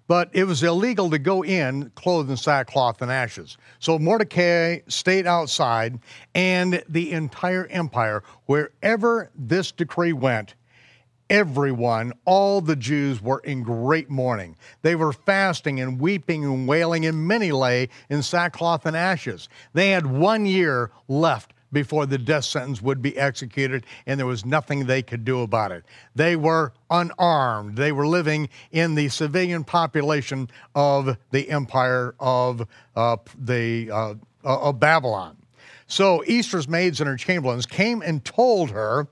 but 0.09 0.31
it 0.33 0.45
was 0.45 0.63
illegal 0.63 1.11
to 1.11 1.19
go 1.19 1.43
in 1.43 1.91
clothed 1.95 2.31
in 2.31 2.37
sackcloth 2.37 3.03
and 3.03 3.11
ashes. 3.11 3.57
So 3.79 3.99
Mordecai 3.99 4.81
stayed 4.89 5.27
outside, 5.27 5.99
and 6.35 6.83
the 6.89 7.13
entire 7.13 7.67
empire, 7.67 8.23
wherever 8.47 9.31
this 9.37 9.73
decree 9.73 10.13
went, 10.13 10.55
everyone, 11.29 12.13
all 12.25 12.61
the 12.61 12.77
Jews 12.77 13.21
were 13.21 13.41
in 13.41 13.63
great 13.63 14.09
mourning. 14.09 14.57
They 14.83 14.95
were 14.95 15.13
fasting 15.13 15.81
and 15.81 16.01
weeping 16.01 16.45
and 16.45 16.69
wailing, 16.69 17.05
and 17.05 17.27
many 17.27 17.51
lay 17.53 17.89
in 18.09 18.23
sackcloth 18.23 18.87
and 18.87 18.97
ashes. 18.97 19.49
They 19.73 19.91
had 19.91 20.07
one 20.07 20.47
year 20.47 20.93
left 21.09 21.53
before 21.73 22.07
the 22.07 22.19
death 22.19 22.45
sentence 22.45 22.81
would 22.81 23.03
be 23.03 23.17
executed, 23.19 23.85
and 24.07 24.19
there 24.19 24.27
was 24.27 24.45
nothing 24.45 24.87
they 24.87 25.03
could 25.03 25.25
do 25.25 25.43
about 25.43 25.73
it. 25.73 25.85
They 26.15 26.37
were 26.37 26.73
unarmed. 26.91 27.77
They 27.77 27.93
were 27.93 28.07
living 28.07 28.49
in 28.73 28.95
the 28.95 29.09
civilian 29.09 29.65
population 29.65 30.49
of 30.75 31.17
the 31.31 31.51
empire 31.51 32.15
of 32.21 32.67
uh, 32.95 33.17
the 33.39 33.91
uh, 33.91 34.15
of 34.45 34.79
Babylon. 34.79 35.37
So 35.89 36.21
Esther's 36.21 36.69
maids 36.69 37.01
and 37.01 37.09
her 37.09 37.17
chamberlains 37.17 37.67
came 37.67 38.03
and 38.03 38.25
told 38.25 38.71
her 38.71 39.09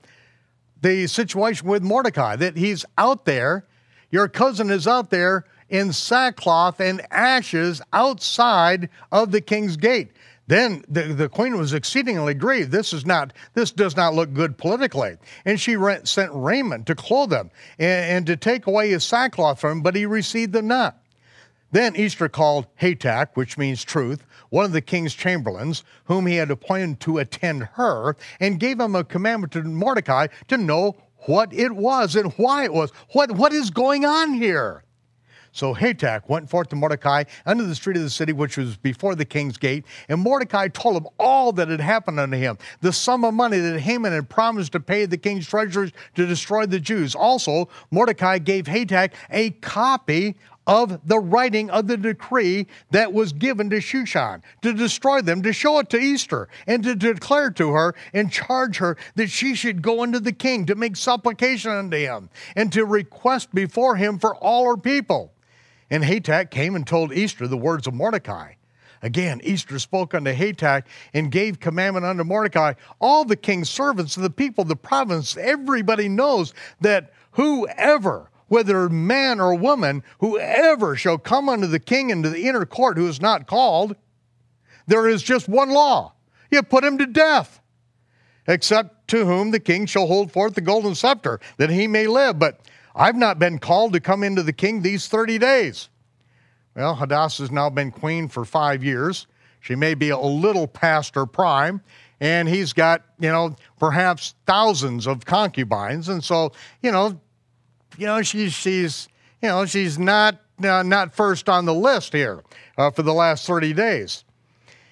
the 0.81 1.07
situation 1.07 1.67
with 1.67 1.83
Mordecai 1.83 2.35
that 2.35 2.57
he's 2.57 2.85
out 2.97 3.25
there, 3.25 3.65
your 4.11 4.27
cousin 4.27 4.69
is 4.69 4.87
out 4.87 5.09
there 5.09 5.45
in 5.69 5.91
sackcloth 5.91 6.79
and 6.79 7.01
ashes 7.11 7.81
outside 7.91 8.89
of 9.11 9.31
the 9.31 9.41
king's 9.41 9.77
gate. 9.77 10.11
Then 10.47 10.83
the, 10.87 11.03
the 11.03 11.29
queen 11.29 11.57
was 11.57 11.73
exceedingly 11.73 12.35
grieved. 12.35 12.71
This 12.71 12.93
is 12.93 13.05
not, 13.05 13.33
this 13.53 13.71
does 13.71 13.95
not 13.95 14.13
look 14.13 14.33
good 14.33 14.57
politically. 14.57 15.17
And 15.43 15.59
she 15.59 15.75
rent, 15.75 16.07
sent 16.07 16.31
Raymond 16.33 16.85
to 16.87 16.95
clothe 16.95 17.33
him 17.33 17.49
and, 17.79 18.17
and 18.17 18.27
to 18.27 18.37
take 18.37 18.67
away 18.67 18.89
his 18.91 19.03
sackcloth 19.03 19.59
from 19.59 19.79
him, 19.79 19.81
but 19.81 19.95
he 19.95 20.05
received 20.05 20.53
them 20.53 20.67
not. 20.67 20.97
Then 21.71 21.95
Esther 21.97 22.29
called 22.29 22.67
Hatach, 22.79 23.29
which 23.33 23.57
means 23.57 23.83
truth, 23.83 24.23
one 24.49 24.63
of 24.63 24.71
the 24.71 24.81
king's 24.81 25.13
chamberlains, 25.13 25.83
whom 26.05 26.25
he 26.25 26.35
had 26.35 26.49
appointed 26.49 27.01
to 27.01 27.17
attend 27.17 27.63
her, 27.73 28.15
and 28.39 28.59
gave 28.59 28.79
him 28.79 28.95
a 28.95 29.03
commandment 29.03 29.51
to 29.53 29.63
Mordecai 29.63 30.27
to 30.47 30.57
know 30.57 30.95
what 31.25 31.51
it 31.53 31.73
was 31.73 32.15
and 32.15 32.31
why 32.33 32.63
it 32.63 32.73
was. 32.73 32.91
What, 33.11 33.31
what 33.31 33.51
is 33.51 33.71
going 33.71 34.05
on 34.05 34.35
here? 34.35 34.84
So 35.55 35.73
Hatach 35.73 36.27
went 36.27 36.49
forth 36.49 36.67
to 36.69 36.75
Mordecai 36.75 37.23
unto 37.45 37.65
the 37.65 37.75
street 37.75 37.95
of 37.95 38.03
the 38.03 38.09
city, 38.09 38.33
which 38.33 38.57
was 38.57 38.75
before 38.75 39.15
the 39.15 39.23
king's 39.23 39.57
gate. 39.57 39.85
And 40.09 40.19
Mordecai 40.19 40.67
told 40.67 40.97
him 40.97 41.07
all 41.17 41.53
that 41.53 41.69
had 41.69 41.79
happened 41.79 42.19
unto 42.19 42.35
him, 42.35 42.57
the 42.81 42.91
sum 42.91 43.23
of 43.23 43.33
money 43.33 43.59
that 43.59 43.79
Haman 43.79 44.11
had 44.11 44.27
promised 44.27 44.73
to 44.73 44.81
pay 44.81 45.05
the 45.05 45.17
king's 45.17 45.47
treasurers 45.47 45.93
to 46.15 46.25
destroy 46.27 46.65
the 46.65 46.81
Jews. 46.81 47.15
Also, 47.15 47.69
Mordecai 47.89 48.37
gave 48.37 48.65
Hatach 48.65 49.13
a 49.31 49.51
copy 49.51 50.35
of 50.67 50.99
the 51.07 51.19
writing 51.19 51.69
of 51.69 51.87
the 51.87 51.95
decree 51.95 52.67
that 52.91 53.13
was 53.13 53.31
given 53.31 53.69
to 53.69 53.77
Shushan 53.77 54.41
to 54.61 54.73
destroy 54.73 55.21
them, 55.21 55.41
to 55.43 55.53
show 55.53 55.79
it 55.79 55.89
to 55.91 55.97
Esther, 55.97 56.49
and 56.67 56.83
to 56.83 56.95
declare 56.95 57.51
to 57.51 57.69
her 57.69 57.95
and 58.13 58.29
charge 58.29 58.77
her 58.79 58.97
that 59.15 59.29
she 59.29 59.55
should 59.55 59.81
go 59.81 60.03
unto 60.03 60.19
the 60.19 60.33
king 60.33 60.65
to 60.65 60.75
make 60.75 60.97
supplication 60.97 61.71
unto 61.71 61.95
him 61.95 62.29
and 62.57 62.73
to 62.73 62.83
request 62.83 63.55
before 63.55 63.95
him 63.95 64.19
for 64.19 64.35
all 64.35 64.65
her 64.65 64.75
people. 64.75 65.31
And 65.89 66.03
Hatach 66.03 66.49
came 66.49 66.75
and 66.75 66.85
told 66.85 67.13
Esther 67.13 67.47
the 67.47 67.57
words 67.57 67.87
of 67.87 67.93
Mordecai. 67.93 68.53
Again, 69.01 69.39
Esther 69.43 69.77
spoke 69.77 70.15
unto 70.15 70.33
Hatach 70.33 70.83
and 71.13 71.31
gave 71.31 71.59
commandment 71.59 72.05
unto 72.05 72.23
Mordecai. 72.23 72.73
All 72.99 73.23
the 73.23 73.35
king's 73.35 73.69
servants, 73.69 74.15
the 74.15 74.29
people, 74.29 74.63
the 74.63 74.75
province, 74.75 75.37
everybody 75.37 76.09
knows 76.09 76.53
that 76.81 77.13
whoever, 77.31 78.31
whether 78.47 78.89
man 78.89 79.39
or 79.39 79.53
woman, 79.53 80.03
whoever 80.19 80.95
shall 80.95 81.19
come 81.19 81.49
unto 81.49 81.67
the 81.67 81.79
king 81.79 82.09
into 82.09 82.29
the 82.29 82.47
inner 82.47 82.65
court 82.65 82.97
who 82.97 83.07
is 83.07 83.21
not 83.21 83.45
called, 83.45 83.95
there 84.87 85.07
is 85.07 85.21
just 85.21 85.47
one 85.47 85.69
law. 85.69 86.13
You 86.49 86.63
put 86.63 86.83
him 86.83 86.97
to 86.97 87.05
death, 87.05 87.59
except 88.47 89.07
to 89.09 89.25
whom 89.25 89.51
the 89.51 89.59
king 89.59 89.85
shall 89.85 90.07
hold 90.07 90.31
forth 90.31 90.55
the 90.55 90.61
golden 90.61 90.95
scepter, 90.95 91.39
that 91.57 91.69
he 91.69 91.87
may 91.87 92.07
live. 92.07 92.39
But 92.39 92.59
I've 92.95 93.17
not 93.17 93.39
been 93.39 93.59
called 93.59 93.93
to 93.93 93.99
come 93.99 94.23
into 94.23 94.41
the 94.41 94.53
king 94.53 94.81
these 94.81 95.07
30 95.07 95.37
days. 95.37 95.89
Well, 96.75 96.95
Hadassah's 96.95 97.51
now 97.51 97.69
been 97.69 97.91
queen 97.91 98.29
for 98.29 98.45
five 98.45 98.83
years. 98.83 99.27
She 99.59 99.75
may 99.75 99.93
be 99.93 100.09
a 100.09 100.17
little 100.17 100.67
past 100.67 101.15
her 101.15 101.25
prime, 101.25 101.81
and 102.19 102.47
he's 102.47 102.71
got, 102.71 103.03
you 103.19 103.29
know, 103.29 103.55
perhaps 103.79 104.35
thousands 104.45 105.07
of 105.07 105.25
concubines. 105.25 106.07
And 106.07 106.23
so, 106.23 106.51
you 106.81 106.91
know, 106.91 107.19
you 107.97 108.05
know, 108.05 108.21
she's, 108.21 108.53
she's, 108.53 109.09
you 109.41 109.49
know, 109.49 109.65
she's 109.65 109.99
not, 109.99 110.39
uh, 110.63 110.83
not 110.83 111.13
first 111.13 111.49
on 111.49 111.65
the 111.65 111.73
list 111.73 112.13
here 112.13 112.43
uh, 112.77 112.91
for 112.91 113.01
the 113.01 113.13
last 113.13 113.45
30 113.45 113.73
days. 113.73 114.23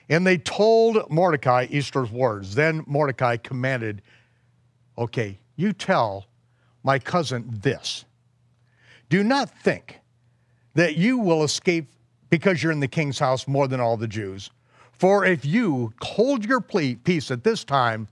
And 0.09 0.27
they 0.27 0.37
told 0.37 1.09
Mordecai 1.09 1.67
Esther's 1.71 2.11
words. 2.11 2.55
Then 2.55 2.83
Mordecai 2.85 3.37
commanded, 3.37 4.01
okay, 4.97 5.39
you 5.55 5.71
tell 5.71 6.25
my 6.83 6.99
cousin 6.99 7.45
this. 7.61 8.05
Do 9.09 9.23
not 9.23 9.49
think 9.61 9.99
that 10.75 10.97
you 10.97 11.17
will 11.17 11.43
escape 11.43 11.87
because 12.29 12.61
you're 12.61 12.71
in 12.71 12.79
the 12.79 12.87
king's 12.87 13.19
house 13.19 13.47
more 13.47 13.67
than 13.67 13.79
all 13.79 13.97
the 13.97 14.07
Jews. 14.07 14.49
For 14.91 15.25
if 15.25 15.45
you 15.45 15.93
hold 16.01 16.45
your 16.45 16.61
peace 16.61 17.31
at 17.31 17.43
this 17.43 17.63
time, 17.63 18.07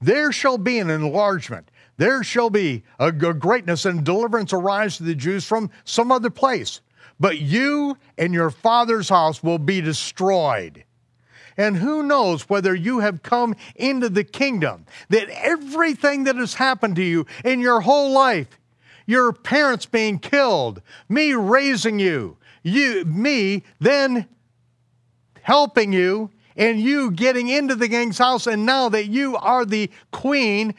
there 0.00 0.32
shall 0.32 0.58
be 0.58 0.78
an 0.78 0.90
enlargement. 0.90 1.70
There 1.98 2.24
shall 2.24 2.50
be 2.50 2.82
a 2.98 3.12
greatness 3.12 3.84
and 3.84 4.02
deliverance 4.02 4.52
arise 4.52 4.96
to 4.96 5.02
the 5.02 5.14
Jews 5.14 5.44
from 5.44 5.70
some 5.84 6.10
other 6.10 6.30
place. 6.30 6.80
But 7.18 7.40
you 7.40 7.98
and 8.16 8.32
your 8.32 8.50
father's 8.50 9.10
house 9.10 9.42
will 9.42 9.58
be 9.58 9.82
destroyed. 9.82 10.84
And 11.60 11.76
who 11.76 12.02
knows 12.02 12.48
whether 12.48 12.74
you 12.74 13.00
have 13.00 13.22
come 13.22 13.54
into 13.76 14.08
the 14.08 14.24
kingdom, 14.24 14.86
that 15.10 15.28
everything 15.28 16.24
that 16.24 16.36
has 16.36 16.54
happened 16.54 16.96
to 16.96 17.02
you 17.02 17.26
in 17.44 17.60
your 17.60 17.82
whole 17.82 18.12
life, 18.12 18.58
your 19.04 19.34
parents 19.34 19.84
being 19.84 20.18
killed, 20.18 20.80
me 21.06 21.34
raising 21.34 21.98
you, 21.98 22.38
you, 22.62 23.04
me 23.04 23.62
then 23.78 24.26
helping 25.42 25.92
you, 25.92 26.30
and 26.56 26.80
you 26.80 27.10
getting 27.10 27.48
into 27.48 27.74
the 27.74 27.90
king's 27.90 28.16
house, 28.16 28.46
and 28.46 28.64
now 28.64 28.88
that 28.88 29.08
you 29.08 29.36
are 29.36 29.66
the 29.66 29.90
queen, 30.12 30.74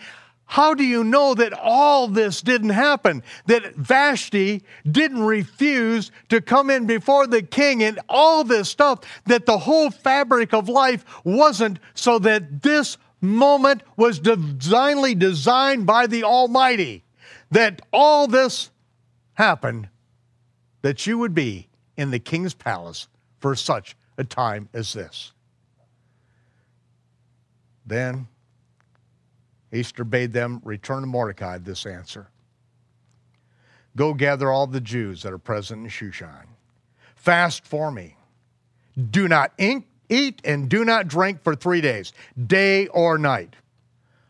how 0.51 0.73
do 0.73 0.83
you 0.83 1.05
know 1.05 1.33
that 1.33 1.53
all 1.53 2.09
this 2.09 2.41
didn't 2.41 2.71
happen? 2.71 3.23
That 3.45 3.73
Vashti 3.73 4.63
didn't 4.85 5.23
refuse 5.23 6.11
to 6.27 6.41
come 6.41 6.69
in 6.69 6.85
before 6.85 7.25
the 7.25 7.41
king 7.41 7.81
and 7.81 8.01
all 8.09 8.43
this 8.43 8.69
stuff, 8.69 8.99
that 9.27 9.45
the 9.45 9.59
whole 9.59 9.89
fabric 9.89 10.53
of 10.53 10.67
life 10.67 11.05
wasn't 11.23 11.79
so 11.93 12.19
that 12.19 12.63
this 12.63 12.97
moment 13.21 13.83
was 13.95 14.19
divinely 14.19 15.15
designed 15.15 15.85
by 15.85 16.05
the 16.05 16.25
Almighty, 16.25 17.05
that 17.49 17.81
all 17.93 18.27
this 18.27 18.71
happened, 19.35 19.87
that 20.81 21.07
you 21.07 21.17
would 21.17 21.33
be 21.33 21.69
in 21.95 22.11
the 22.11 22.19
king's 22.19 22.53
palace 22.53 23.07
for 23.39 23.55
such 23.55 23.95
a 24.17 24.25
time 24.25 24.67
as 24.73 24.91
this. 24.91 25.31
Then 27.85 28.27
Esther 29.71 30.03
bade 30.03 30.33
them 30.33 30.61
return 30.63 31.01
to 31.01 31.07
Mordecai 31.07 31.57
this 31.57 31.85
answer 31.85 32.27
Go 33.95 34.13
gather 34.13 34.49
all 34.49 34.67
the 34.67 34.81
Jews 34.81 35.23
that 35.23 35.33
are 35.33 35.37
present 35.37 35.83
in 35.83 35.89
Shushan. 35.89 36.47
Fast 37.15 37.65
for 37.65 37.91
me. 37.91 38.15
Do 39.09 39.27
not 39.27 39.53
eat 39.57 40.41
and 40.43 40.69
do 40.69 40.85
not 40.85 41.07
drink 41.07 41.43
for 41.43 41.55
three 41.55 41.81
days, 41.81 42.13
day 42.47 42.87
or 42.87 43.17
night. 43.17 43.55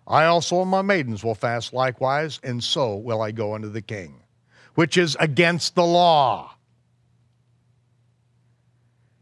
I 0.08 0.26
also 0.26 0.62
and 0.62 0.70
my 0.70 0.82
maidens 0.82 1.24
will 1.24 1.36
fast 1.36 1.74
likewise, 1.74 2.40
and 2.44 2.64
so 2.64 2.96
will 2.96 3.22
I 3.22 3.32
go 3.32 3.54
unto 3.56 3.70
the 3.70 3.82
king, 3.82 4.24
which 4.76 4.98
is 4.98 5.16
against 5.20 5.76
the 5.76 5.86
law. 5.86 6.56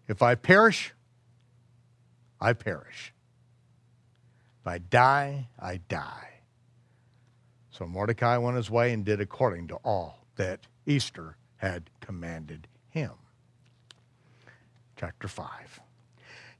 If 0.07 0.21
I 0.21 0.35
perish, 0.35 0.93
I 2.41 2.53
perish. 2.53 3.13
If 4.61 4.67
I 4.67 4.77
die, 4.77 5.47
I 5.59 5.77
die. 5.89 6.29
So 7.71 7.85
Mordecai 7.85 8.37
went 8.37 8.57
his 8.57 8.69
way 8.69 8.91
and 8.91 9.05
did 9.05 9.21
according 9.21 9.67
to 9.69 9.75
all 9.75 10.25
that 10.35 10.59
Esther 10.85 11.37
had 11.57 11.89
commanded 12.01 12.67
him. 12.89 13.11
Chapter 14.97 15.27
5. 15.27 15.79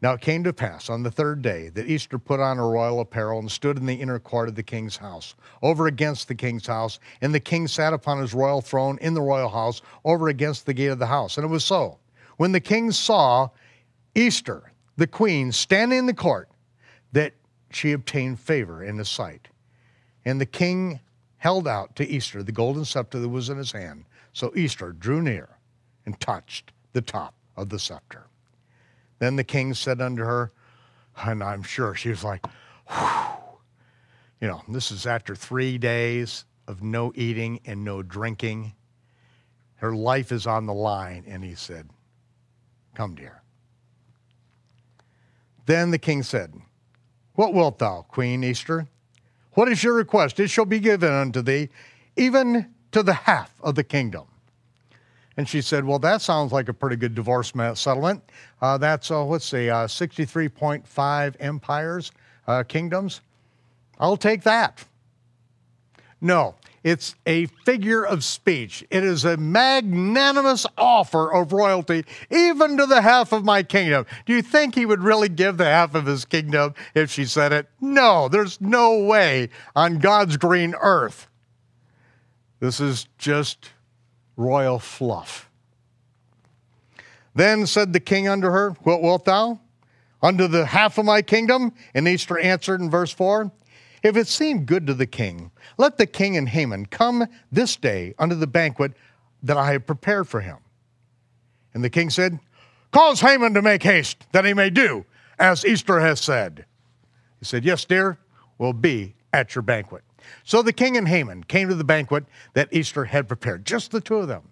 Now 0.01 0.13
it 0.13 0.21
came 0.21 0.45
to 0.45 0.53
pass 0.53 0.89
on 0.89 1.03
the 1.03 1.11
third 1.11 1.41
day 1.41 1.67
that 1.69 1.89
Esther 1.89 2.17
put 2.17 2.39
on 2.39 2.55
her 2.55 2.69
royal 2.69 3.01
apparel 3.01 3.39
and 3.39 3.51
stood 3.51 3.77
in 3.77 3.85
the 3.85 3.95
inner 3.95 4.19
court 4.19 4.47
of 4.47 4.55
the 4.55 4.63
king's 4.63 4.95
house, 4.95 5.35
over 5.61 5.87
against 5.87 6.29
the 6.29 6.35
king's 6.35 6.67
house. 6.67 6.99
And 7.19 7.35
the 7.35 7.39
king 7.41 7.67
sat 7.67 7.91
upon 7.91 8.21
his 8.21 8.33
royal 8.33 8.61
throne 8.61 8.97
in 9.01 9.13
the 9.13 9.21
royal 9.21 9.49
house, 9.49 9.81
over 10.05 10.29
against 10.29 10.65
the 10.65 10.73
gate 10.73 10.87
of 10.87 10.99
the 10.99 11.07
house. 11.07 11.35
And 11.37 11.43
it 11.43 11.49
was 11.49 11.65
so. 11.65 11.99
When 12.37 12.53
the 12.53 12.61
king 12.61 12.91
saw 12.91 13.49
Esther, 14.15 14.71
the 14.95 15.07
queen, 15.07 15.51
standing 15.51 15.99
in 15.99 16.05
the 16.05 16.13
court, 16.13 16.47
that 17.11 17.33
she 17.71 17.91
obtained 17.91 18.39
favor 18.39 18.83
in 18.83 18.97
his 18.97 19.09
sight. 19.09 19.47
And 20.25 20.39
the 20.39 20.45
king 20.45 20.99
held 21.37 21.67
out 21.67 21.95
to 21.95 22.15
Esther 22.15 22.43
the 22.43 22.51
golden 22.51 22.85
scepter 22.85 23.19
that 23.19 23.29
was 23.29 23.49
in 23.49 23.57
his 23.57 23.71
hand. 23.71 24.05
So 24.33 24.49
Esther 24.49 24.91
drew 24.91 25.21
near 25.21 25.49
and 26.05 26.19
touched 26.19 26.71
the 26.93 27.01
top 27.01 27.33
of 27.55 27.69
the 27.69 27.79
scepter. 27.79 28.27
Then 29.19 29.35
the 29.35 29.43
king 29.43 29.73
said 29.73 30.01
unto 30.01 30.23
her, 30.23 30.51
and 31.15 31.43
I'm 31.43 31.63
sure 31.63 31.95
she 31.95 32.09
was 32.09 32.23
like, 32.23 32.45
Whew. 32.87 33.55
you 34.41 34.47
know, 34.47 34.61
this 34.67 34.91
is 34.91 35.05
after 35.05 35.35
three 35.35 35.77
days 35.77 36.45
of 36.67 36.81
no 36.81 37.11
eating 37.15 37.59
and 37.65 37.83
no 37.83 38.01
drinking. 38.01 38.73
Her 39.75 39.93
life 39.93 40.31
is 40.31 40.47
on 40.47 40.65
the 40.65 40.73
line. 40.73 41.23
And 41.27 41.43
he 41.43 41.55
said, 41.55 41.89
Come, 42.95 43.15
dear. 43.15 43.41
Then 45.65 45.91
the 45.91 45.99
king 45.99 46.23
said, 46.23 46.53
what 47.39 47.53
wilt 47.53 47.79
thou, 47.79 48.01
Queen 48.09 48.43
Esther? 48.43 48.85
What 49.53 49.69
is 49.69 49.81
your 49.81 49.93
request? 49.93 50.41
It 50.41 50.49
shall 50.49 50.65
be 50.65 50.77
given 50.77 51.09
unto 51.09 51.41
thee, 51.41 51.69
even 52.17 52.73
to 52.91 53.01
the 53.01 53.13
half 53.13 53.53
of 53.61 53.75
the 53.75 53.83
kingdom. 53.85 54.25
And 55.37 55.47
she 55.47 55.61
said, 55.61 55.85
Well, 55.85 55.99
that 55.99 56.21
sounds 56.21 56.51
like 56.51 56.67
a 56.67 56.73
pretty 56.73 56.97
good 56.97 57.15
divorce 57.15 57.53
settlement. 57.75 58.23
Uh, 58.61 58.77
that's, 58.77 59.09
uh, 59.09 59.23
let's 59.23 59.45
see, 59.45 59.69
uh, 59.69 59.87
63.5 59.87 61.35
empires, 61.39 62.11
uh, 62.45 62.63
kingdoms. 62.63 63.21
I'll 63.99 64.17
take 64.17 64.43
that. 64.43 64.83
No, 66.19 66.55
it's 66.83 67.15
a 67.25 67.47
figure 67.65 68.03
of 68.03 68.23
speech. 68.23 68.85
It 68.89 69.03
is 69.03 69.25
a 69.25 69.37
magnanimous 69.37 70.65
offer 70.77 71.33
of 71.33 71.51
royalty, 71.51 72.05
even 72.31 72.77
to 72.77 72.85
the 72.85 73.01
half 73.01 73.31
of 73.31 73.43
my 73.43 73.63
kingdom. 73.63 74.05
Do 74.25 74.33
you 74.33 74.41
think 74.41 74.75
he 74.75 74.85
would 74.85 75.03
really 75.03 75.29
give 75.29 75.57
the 75.57 75.65
half 75.65 75.95
of 75.95 76.05
his 76.05 76.25
kingdom 76.25 76.73
if 76.95 77.11
she 77.11 77.25
said 77.25 77.51
it? 77.51 77.67
No, 77.81 78.29
there's 78.29 78.61
no 78.61 78.99
way 78.99 79.49
on 79.75 79.99
God's 79.99 80.37
green 80.37 80.73
earth. 80.79 81.27
This 82.59 82.79
is 82.79 83.07
just 83.17 83.71
royal 84.35 84.79
fluff. 84.79 85.49
Then 87.35 87.65
said 87.67 87.93
the 87.93 87.99
king 87.99 88.27
unto 88.27 88.47
her, 88.47 88.71
What 88.83 89.01
wilt 89.01 89.25
thou? 89.25 89.59
Unto 90.21 90.47
the 90.47 90.65
half 90.65 90.97
of 90.97 91.05
my 91.05 91.21
kingdom? 91.21 91.73
And 91.93 92.07
Esther 92.07 92.37
answered 92.37 92.81
in 92.81 92.89
verse 92.89 93.11
4 93.11 93.51
if 94.03 94.15
it 94.15 94.27
seemed 94.27 94.65
good 94.65 94.87
to 94.87 94.93
the 94.93 95.05
king, 95.05 95.51
let 95.77 95.97
the 95.97 96.05
king 96.05 96.37
and 96.37 96.49
Haman 96.49 96.87
come 96.87 97.25
this 97.51 97.75
day 97.75 98.13
unto 98.17 98.35
the 98.35 98.47
banquet 98.47 98.93
that 99.43 99.57
I 99.57 99.71
have 99.73 99.85
prepared 99.85 100.27
for 100.27 100.41
him. 100.41 100.57
And 101.73 101.83
the 101.83 101.89
king 101.89 102.09
said, 102.09 102.39
Cause 102.91 103.21
Haman 103.21 103.53
to 103.53 103.61
make 103.61 103.83
haste, 103.83 104.25
that 104.31 104.45
he 104.45 104.53
may 104.53 104.69
do 104.69 105.05
as 105.37 105.63
Esther 105.63 105.99
has 105.99 106.19
said. 106.19 106.65
He 107.39 107.45
said, 107.45 107.63
Yes, 107.63 107.85
dear, 107.85 108.19
we'll 108.57 108.73
be 108.73 109.15
at 109.31 109.55
your 109.55 109.61
banquet. 109.61 110.03
So 110.43 110.61
the 110.61 110.73
king 110.73 110.97
and 110.97 111.07
Haman 111.07 111.45
came 111.45 111.69
to 111.69 111.75
the 111.75 111.83
banquet 111.83 112.25
that 112.53 112.69
Esther 112.73 113.05
had 113.05 113.27
prepared, 113.27 113.65
just 113.65 113.91
the 113.91 114.01
two 114.01 114.17
of 114.17 114.27
them. 114.27 114.49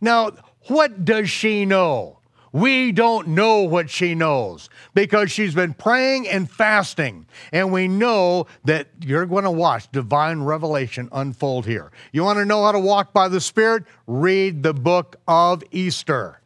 Now, 0.00 0.32
what 0.66 1.04
does 1.04 1.30
she 1.30 1.64
know? 1.64 2.18
We 2.54 2.92
don't 2.92 3.26
know 3.26 3.62
what 3.62 3.90
she 3.90 4.14
knows 4.14 4.70
because 4.94 5.32
she's 5.32 5.56
been 5.56 5.74
praying 5.74 6.28
and 6.28 6.48
fasting. 6.48 7.26
And 7.50 7.72
we 7.72 7.88
know 7.88 8.46
that 8.62 8.90
you're 9.00 9.26
going 9.26 9.42
to 9.42 9.50
watch 9.50 9.90
divine 9.90 10.42
revelation 10.42 11.08
unfold 11.10 11.66
here. 11.66 11.90
You 12.12 12.22
want 12.22 12.38
to 12.38 12.44
know 12.44 12.62
how 12.62 12.70
to 12.70 12.78
walk 12.78 13.12
by 13.12 13.26
the 13.26 13.40
Spirit? 13.40 13.82
Read 14.06 14.62
the 14.62 14.72
book 14.72 15.16
of 15.26 15.64
Esther. 15.72 16.42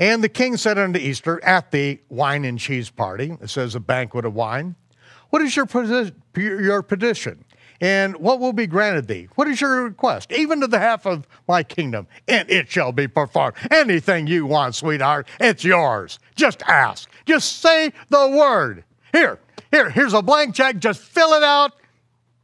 And 0.00 0.24
the 0.24 0.28
king 0.28 0.56
said 0.56 0.78
unto 0.78 0.98
Esther 0.98 1.42
at 1.44 1.70
the 1.70 2.00
wine 2.08 2.44
and 2.44 2.58
cheese 2.58 2.90
party, 2.90 3.36
it 3.40 3.50
says 3.50 3.76
a 3.76 3.80
banquet 3.80 4.24
of 4.24 4.34
wine, 4.34 4.74
What 5.30 5.42
is 5.42 5.54
your, 5.54 5.68
your 6.34 6.82
petition? 6.82 7.44
And 7.82 8.16
what 8.18 8.38
will 8.38 8.52
be 8.52 8.68
granted 8.68 9.08
thee? 9.08 9.28
What 9.34 9.48
is 9.48 9.60
your 9.60 9.82
request? 9.82 10.30
Even 10.30 10.60
to 10.60 10.68
the 10.68 10.78
half 10.78 11.04
of 11.04 11.26
my 11.48 11.64
kingdom, 11.64 12.06
and 12.28 12.48
it 12.48 12.70
shall 12.70 12.92
be 12.92 13.08
performed. 13.08 13.56
Anything 13.72 14.28
you 14.28 14.46
want, 14.46 14.76
sweetheart, 14.76 15.26
it's 15.40 15.64
yours. 15.64 16.20
Just 16.36 16.62
ask. 16.68 17.10
Just 17.26 17.60
say 17.60 17.92
the 18.08 18.28
word. 18.28 18.84
Here, 19.10 19.40
here, 19.72 19.90
here's 19.90 20.14
a 20.14 20.22
blank 20.22 20.54
check. 20.54 20.78
Just 20.78 21.00
fill 21.00 21.32
it 21.32 21.42
out. 21.42 21.72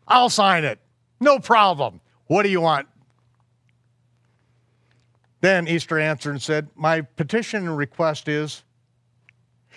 I'll 0.09 0.29
sign 0.29 0.65
it. 0.65 0.81
No 1.21 1.39
problem. 1.39 2.01
What 2.27 2.43
do 2.43 2.49
you 2.49 2.61
want? 2.61 2.89
Then 5.41 5.69
Esther 5.69 6.01
answered 6.01 6.33
and 6.33 6.43
said, 6.43 6.69
My 6.75 7.03
petition 7.03 7.69
and 7.69 7.77
request 7.77 8.27
is 8.27 8.65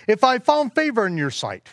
if 0.07 0.23
I 0.23 0.39
found 0.39 0.73
favor 0.73 1.05
in 1.05 1.17
your 1.17 1.29
sight, 1.29 1.67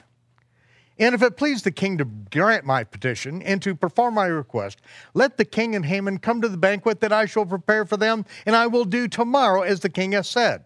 and 0.99 1.15
if 1.15 1.23
it 1.23 1.37
please 1.37 1.63
the 1.63 1.71
king 1.71 1.99
to 1.99 2.05
grant 2.05 2.65
my 2.65 2.85
petition 2.85 3.43
and 3.43 3.63
to 3.63 3.75
perform 3.75 4.15
my 4.15 4.27
request, 4.27 4.81
let 5.15 5.37
the 5.37 5.45
king 5.45 5.75
and 5.77 5.85
Haman 5.85 6.19
come 6.19 6.41
to 6.43 6.49
the 6.49 6.57
banquet 6.57 7.01
that 7.01 7.13
I 7.13 7.27
shall 7.27 7.47
prepare 7.47 7.85
for 7.85 7.97
them, 7.97 8.25
and 8.47 8.57
I 8.57 8.67
will 8.67 8.85
do 8.85 9.09
tomorrow 9.09 9.63
as 9.63 9.81
the 9.81 9.89
king 9.89 10.13
has 10.13 10.29
said. 10.29 10.65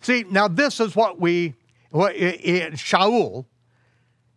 See, 0.00 0.24
now 0.28 0.48
this 0.48 0.80
is 0.80 0.96
what 0.96 1.20
we, 1.20 1.54
what 1.90 2.16
Shaul 2.16 3.46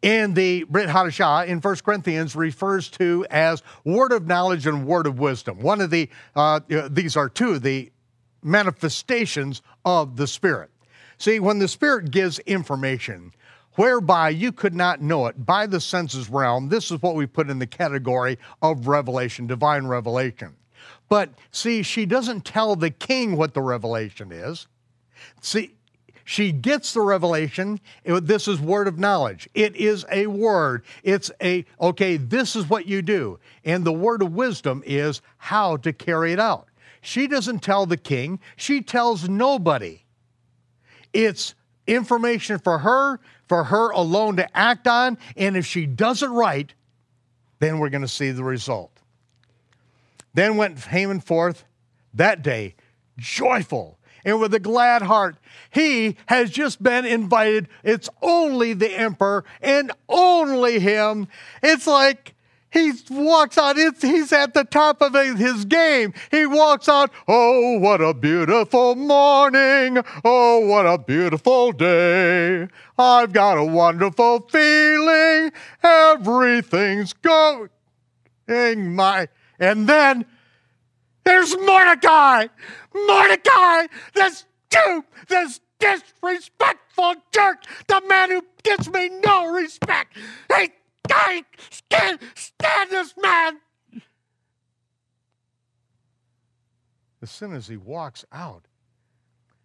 in 0.02 0.36
the 0.36 0.64
Brit 0.66 0.88
Hadashah 0.88 1.48
in 1.48 1.60
1 1.60 1.76
Corinthians 1.78 2.36
refers 2.36 2.90
to 2.92 3.26
as 3.32 3.64
word 3.84 4.12
of 4.12 4.28
knowledge 4.28 4.68
and 4.68 4.86
word 4.86 5.08
of 5.08 5.18
wisdom. 5.18 5.60
One 5.60 5.82
of 5.82 5.90
the, 5.90 6.10
uh, 6.36 6.60
these 6.92 7.18
are 7.18 7.28
two 7.28 7.54
of 7.54 7.64
the 7.64 7.92
manifestations 8.44 9.64
of 9.84 10.16
the 10.16 10.28
Spirit. 10.28 10.70
See, 11.18 11.40
when 11.40 11.58
the 11.58 11.68
Spirit 11.68 12.12
gives 12.12 12.38
information, 12.40 13.34
whereby 13.76 14.30
you 14.30 14.52
could 14.52 14.74
not 14.74 15.02
know 15.02 15.28
it 15.28 15.46
by 15.46 15.68
the 15.68 15.80
senses 15.80 16.30
realm, 16.30 16.70
this 16.70 16.92
is 16.92 17.02
what 17.02 17.16
we 17.16 17.26
put 17.26 17.50
in 17.50 17.60
the 17.60 17.68
category 17.68 18.38
of 18.62 18.88
revelation, 18.88 19.48
divine 19.48 19.86
revelation. 19.88 20.56
But 21.10 21.30
see, 21.52 21.84
she 21.84 22.06
doesn't 22.06 22.46
tell 22.46 22.76
the 22.76 22.90
king 22.90 23.38
what 23.38 23.54
the 23.54 23.62
revelation 23.62 24.32
is. 24.32 24.68
See, 25.42 25.74
she 26.24 26.52
gets 26.52 26.94
the 26.94 27.02
revelation. 27.02 27.80
This 28.04 28.48
is 28.48 28.60
word 28.60 28.88
of 28.88 28.98
knowledge. 28.98 29.48
It 29.54 29.76
is 29.76 30.06
a 30.12 30.26
word. 30.26 30.84
It's 31.04 31.30
a, 31.42 31.66
okay, 31.80 32.18
this 32.18 32.56
is 32.56 32.68
what 32.68 32.88
you 32.88 33.04
do. 33.04 33.40
And 33.64 33.84
the 33.84 33.94
word 33.94 34.24
of 34.24 34.34
wisdom 34.34 34.82
is 34.86 35.22
how 35.38 35.78
to 35.78 35.94
carry 35.94 36.34
it 36.34 36.40
out. 36.40 36.68
She 37.02 37.28
doesn't 37.28 37.60
tell 37.60 37.86
the 37.86 37.98
king, 37.98 38.40
she 38.56 38.82
tells 38.82 39.30
nobody. 39.30 40.02
It's 41.14 41.54
information 41.86 42.58
for 42.58 42.80
her, 42.80 43.20
for 43.48 43.66
her 43.66 43.92
alone 43.92 44.38
to 44.38 44.58
act 44.58 44.88
on. 44.88 45.18
And 45.36 45.56
if 45.56 45.66
she 45.66 45.86
does 45.86 46.24
it 46.24 46.28
right, 46.28 46.74
then 47.60 47.80
we're 47.80 47.90
going 47.90 48.02
to 48.02 48.08
see 48.08 48.32
the 48.32 48.44
result. 48.44 48.92
Then 50.34 50.58
went 50.58 50.80
Haman 50.80 51.22
forth 51.22 51.66
that 52.14 52.42
day, 52.42 52.76
joyful 53.18 53.98
and 54.26 54.40
with 54.42 54.54
a 54.54 54.60
glad 54.60 55.04
heart. 55.04 55.38
He 55.70 56.18
has 56.26 56.50
just 56.50 56.82
been 56.82 57.06
invited. 57.06 57.70
It's 57.84 58.10
only 58.22 58.74
the 58.74 58.92
emperor 58.92 59.46
and 59.62 59.92
only 60.10 60.80
him. 60.80 61.28
It's 61.62 61.88
like 61.88 62.35
he 62.76 62.92
walks 63.10 63.58
out, 63.58 63.78
he's 63.78 64.34
at 64.34 64.54
the 64.54 64.66
top 64.66 65.02
of 65.02 65.14
his 65.14 65.64
game. 65.64 66.14
He 66.30 66.46
walks 66.46 66.90
out, 66.90 67.10
oh, 67.26 67.80
what 67.80 68.02
a 68.02 68.14
beautiful 68.14 68.96
morning. 68.96 70.04
Oh, 70.26 70.60
what 70.60 70.86
a 70.86 70.98
beautiful 70.98 71.72
day. 71.72 72.68
I've 72.98 73.32
got 73.32 73.58
a 73.58 73.64
wonderful 73.64 74.42
feeling. 74.50 75.54
Everything's 75.82 77.14
going 77.14 77.70
my. 78.94 79.30
And 79.58 79.88
then 79.88 80.26
there's 81.24 81.56
Mordecai. 81.56 82.48
Mordecai, 82.94 83.88
this 84.14 84.46
Jew, 84.70 85.06
this 85.30 85.62
disrespectful 85.80 87.16
jerk, 87.32 87.64
the 87.88 88.02
man 88.10 88.32
who 88.32 88.42
gives 88.64 88.90
me 88.92 89.10
no 89.24 89.48
respect. 89.54 90.18
He, 90.58 90.72
I 91.12 91.44
can't 91.90 92.22
stand 92.36 92.90
this 92.90 93.14
man. 93.22 93.60
As 97.22 97.32
soon 97.32 97.54
as 97.54 97.68
he 97.68 97.78
walks 97.78 98.24
out, 98.32 98.66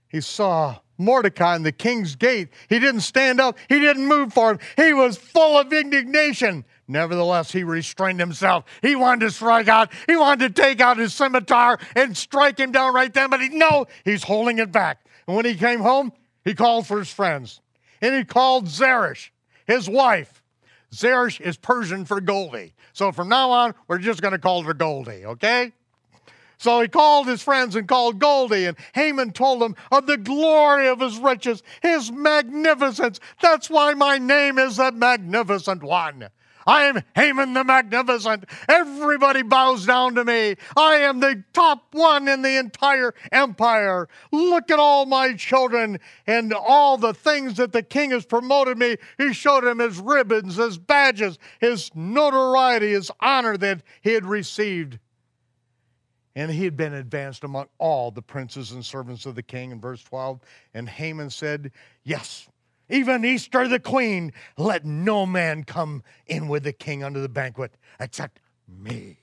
he 0.09 0.20
saw 0.20 0.78
Mordecai 0.99 1.57
in 1.57 1.62
the 1.62 1.72
king's 1.72 2.16
gate. 2.16 2.49
He 2.68 2.78
didn't 2.78 3.03
stand 3.03 3.41
up, 3.41 3.59
he 3.68 3.78
didn't 3.78 4.07
move 4.07 4.32
for 4.32 4.53
him. 4.53 4.59
He 4.76 4.93
was 4.93 5.16
full 5.16 5.59
of 5.59 5.72
indignation. 5.72 6.64
Nevertheless, 6.88 7.53
he 7.53 7.62
restrained 7.62 8.18
himself. 8.18 8.64
He 8.82 8.97
wanted 8.97 9.26
to 9.26 9.30
strike 9.30 9.68
out. 9.68 9.93
He 10.09 10.16
wanted 10.16 10.57
to 10.57 10.62
take 10.62 10.80
out 10.80 10.99
his 10.99 11.14
scimitar 11.14 11.78
and 11.95 12.16
strike 12.16 12.59
him 12.59 12.72
down 12.72 12.95
right 12.95 13.12
then, 13.12 13.30
but 13.30 13.41
he 13.41 13.49
no, 13.51 13.86
he's 14.05 14.24
holding 14.24 14.59
it 14.59 14.72
back. 14.72 15.05
And 15.28 15.36
when 15.36 15.45
he 15.45 15.55
came 15.55 15.80
home, 15.80 16.12
he 16.45 16.55
called 16.55 16.86
for 16.86 16.99
his 16.99 17.12
friends. 17.12 17.61
And 18.01 18.14
he 18.14 18.24
called 18.24 18.66
Zeresh, 18.66 19.30
his 19.66 19.88
wife. 19.88 20.39
Zeresh 20.95 21.41
is 21.41 21.57
Persian 21.57 22.05
for 22.05 22.20
Goldie. 22.20 22.74
So 22.93 23.12
from 23.12 23.28
now 23.28 23.51
on, 23.51 23.74
we're 23.88 23.99
just 23.99 24.22
going 24.22 24.32
to 24.32 24.38
call 24.38 24.62
her 24.62 24.74
Goldie, 24.74 25.24
okay? 25.24 25.72
So 26.59 26.80
he 26.82 26.88
called 26.88 27.26
his 27.26 27.43
friends 27.43 27.74
and 27.74 27.88
called 27.88 28.18
Goldie, 28.18 28.66
and 28.66 28.76
Haman 28.95 29.32
told 29.32 29.62
them 29.62 29.76
of 29.91 30.07
the 30.07 30.18
glory 30.18 30.88
of 30.88 31.01
his 31.01 31.18
riches, 31.18 31.62
his 31.80 32.12
magnificence. 32.12 33.18
That's 33.41 33.70
why 33.70 33.95
my 33.95 34.18
name 34.18 34.59
is 34.59 34.76
the 34.76 34.93
Magnificent 34.93 35.82
One. 35.82 36.28
I 36.71 36.85
am 36.85 37.03
Haman 37.16 37.53
the 37.53 37.64
Magnificent. 37.64 38.45
Everybody 38.68 39.43
bows 39.43 39.87
down 39.87 40.14
to 40.14 40.25
me. 40.25 40.55
I 40.77 40.99
am 40.99 41.18
the 41.18 41.43
top 41.53 41.93
one 41.93 42.29
in 42.29 42.43
the 42.43 42.59
entire 42.59 43.12
empire. 43.33 44.09
Look 44.31 44.71
at 44.71 44.79
all 44.79 45.05
my 45.05 45.35
children 45.35 45.99
and 46.29 46.55
all 46.55 46.97
the 46.97 47.12
things 47.12 47.57
that 47.57 47.73
the 47.73 47.83
king 47.83 48.12
has 48.12 48.25
promoted 48.25 48.79
me. 48.79 48.99
He 49.18 49.33
showed 49.33 49.64
him 49.64 49.81
his 49.81 49.99
ribbons, 49.99 50.55
his 50.55 50.79
badges, 50.79 51.41
his 51.59 51.91
notoriety, 51.97 52.93
his 52.93 53.11
honor 53.18 53.57
that 53.57 53.83
he 54.03 54.12
had 54.12 54.25
received. 54.25 55.01
And 56.37 56.53
he 56.53 56.62
had 56.62 56.77
been 56.77 56.95
advanced 56.95 57.43
among 57.43 57.66
all 57.79 58.12
the 58.12 58.23
princes 58.23 58.71
and 58.71 58.87
servants 58.87 59.27
of 59.27 59.35
the 59.35 59.43
king 59.43 59.73
in 59.73 59.81
verse 59.81 60.05
12. 60.05 60.39
And 60.75 60.89
Haman 60.89 61.31
said, 61.31 61.73
Yes, 62.05 62.49
even 62.91 63.24
Esther 63.24 63.68
the 63.68 63.80
queen, 63.80 64.32
let 64.57 64.84
no 64.84 65.26
man 65.26 65.64
come 65.64 66.03
in 66.26 66.49
with 66.49 66.64
the 66.64 66.72
king 66.72 67.03
unto 67.03 67.20
the 67.20 67.28
banquet 67.28 67.74
except 67.99 68.41
me, 68.68 69.18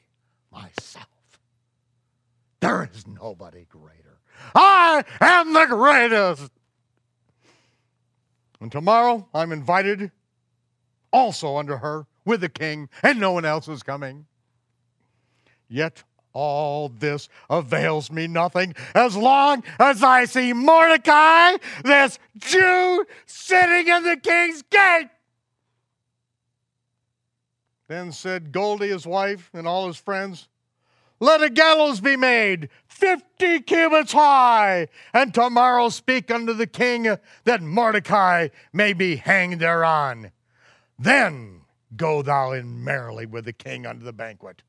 myself. 0.51 1.07
There 2.59 2.89
is 2.91 3.05
nobody 3.05 3.65
greater. 3.69 4.19
I 4.55 5.03
am 5.21 5.53
the 5.53 5.65
greatest. 5.65 6.51
And 8.59 8.71
tomorrow 8.71 9.27
I'm 9.33 9.51
invited 9.51 10.11
also 11.11 11.57
under 11.57 11.77
her 11.77 12.07
with 12.25 12.41
the 12.41 12.49
king, 12.49 12.89
and 13.03 13.19
no 13.19 13.31
one 13.31 13.45
else 13.45 13.67
is 13.67 13.83
coming. 13.83 14.25
Yet 15.69 16.03
all 16.37 16.89
this 16.89 17.29
avails 17.49 18.11
me 18.11 18.27
nothing 18.27 18.75
as 18.93 19.17
long 19.17 19.63
as 19.79 20.03
I 20.03 20.25
see 20.25 20.53
Mordecai, 20.53 21.53
this 21.83 22.19
Jew, 22.37 23.05
sitting 23.25 23.87
in 23.87 24.03
the 24.03 24.17
king's 24.17 24.61
gate. 24.61 25.09
Then 27.87 28.11
said 28.11 28.51
Goldie, 28.51 28.89
his 28.89 29.07
wife, 29.07 29.49
and 29.51 29.67
all 29.67 29.87
his 29.87 29.97
friends, 29.97 30.47
Let 31.19 31.41
a 31.41 31.49
gallows 31.49 32.01
be 32.01 32.15
made, 32.15 32.69
fifty 32.85 33.59
cubits 33.59 34.11
high, 34.11 34.89
and 35.13 35.33
tomorrow 35.33 35.89
speak 35.89 36.29
unto 36.29 36.53
the 36.53 36.67
king 36.67 37.17
that 37.45 37.63
Mordecai 37.63 38.49
may 38.71 38.93
be 38.93 39.15
hanged 39.15 39.59
thereon. 39.59 40.31
Then 40.99 41.61
go 41.95 42.21
thou 42.21 42.51
in 42.51 42.83
merrily 42.83 43.25
with 43.25 43.45
the 43.45 43.53
king 43.53 43.87
unto 43.87 44.05
the 44.05 44.13
banquet. 44.13 44.61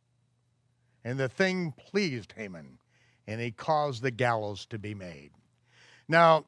And 1.09 1.19
the 1.19 1.27
thing 1.27 1.73
pleased 1.73 2.35
Haman, 2.37 2.77
and 3.27 3.41
he 3.41 3.51
caused 3.51 4.03
the 4.03 4.11
gallows 4.11 4.67
to 4.67 4.79
be 4.79 4.93
made. 4.93 5.31
Now, 6.07 6.45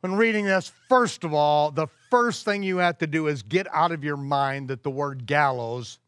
when 0.00 0.14
reading 0.14 0.46
this, 0.46 0.72
first 0.88 1.22
of 1.22 1.34
all, 1.34 1.70
the 1.70 1.88
first 2.08 2.46
thing 2.46 2.62
you 2.62 2.78
have 2.78 2.96
to 2.98 3.06
do 3.06 3.26
is 3.26 3.42
get 3.42 3.66
out 3.74 3.92
of 3.92 4.02
your 4.02 4.16
mind 4.16 4.68
that 4.68 4.84
the 4.84 4.90
word 4.90 5.26
gallows 5.26 5.98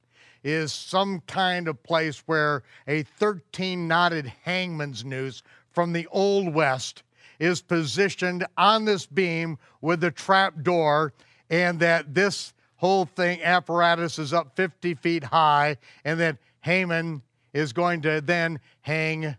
is 0.43 0.73
some 0.73 1.21
kind 1.27 1.69
of 1.69 1.83
place 1.83 2.23
where 2.25 2.63
a 2.89 3.03
13 3.03 3.87
knotted 3.87 4.33
hangman's 4.45 5.05
noose 5.05 5.43
from 5.71 5.93
the 5.93 6.07
Old 6.11 6.55
West 6.55 7.03
is 7.39 7.61
positioned 7.61 8.47
on 8.57 8.87
this 8.87 9.05
beam 9.05 9.59
with 9.83 10.01
the 10.01 10.11
trap 10.11 10.63
door, 10.63 11.13
and 11.51 11.79
that 11.81 12.15
this 12.15 12.55
whole 12.77 13.05
thing 13.05 13.43
apparatus 13.43 14.19
is 14.19 14.33
up 14.33 14.57
50 14.57 14.95
feet 14.95 15.25
high, 15.25 15.77
and 16.07 16.19
that 16.21 16.39
Haman 16.65 17.21
is 17.53 17.75
going 17.75 18.01
to 18.03 18.23
then 18.23 18.59
hang 18.81 19.37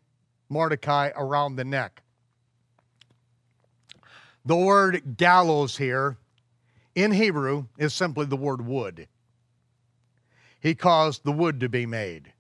Mordecai 0.47 1.09
around 1.15 1.55
the 1.55 1.65
neck. 1.65 2.03
The 4.45 4.55
word 4.55 5.17
gallows 5.17 5.75
here 5.75 6.17
in 6.93 7.11
Hebrew 7.11 7.65
is 7.79 7.95
simply 7.95 8.27
the 8.27 8.37
word 8.37 8.63
wood. 8.63 9.07
He 10.59 10.75
caused 10.75 11.23
the 11.23 11.31
wood 11.31 11.59
to 11.61 11.69
be 11.69 11.87
made. 11.87 12.31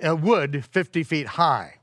A 0.00 0.14
wood 0.14 0.64
50 0.64 1.02
feet 1.02 1.26
high. 1.26 1.78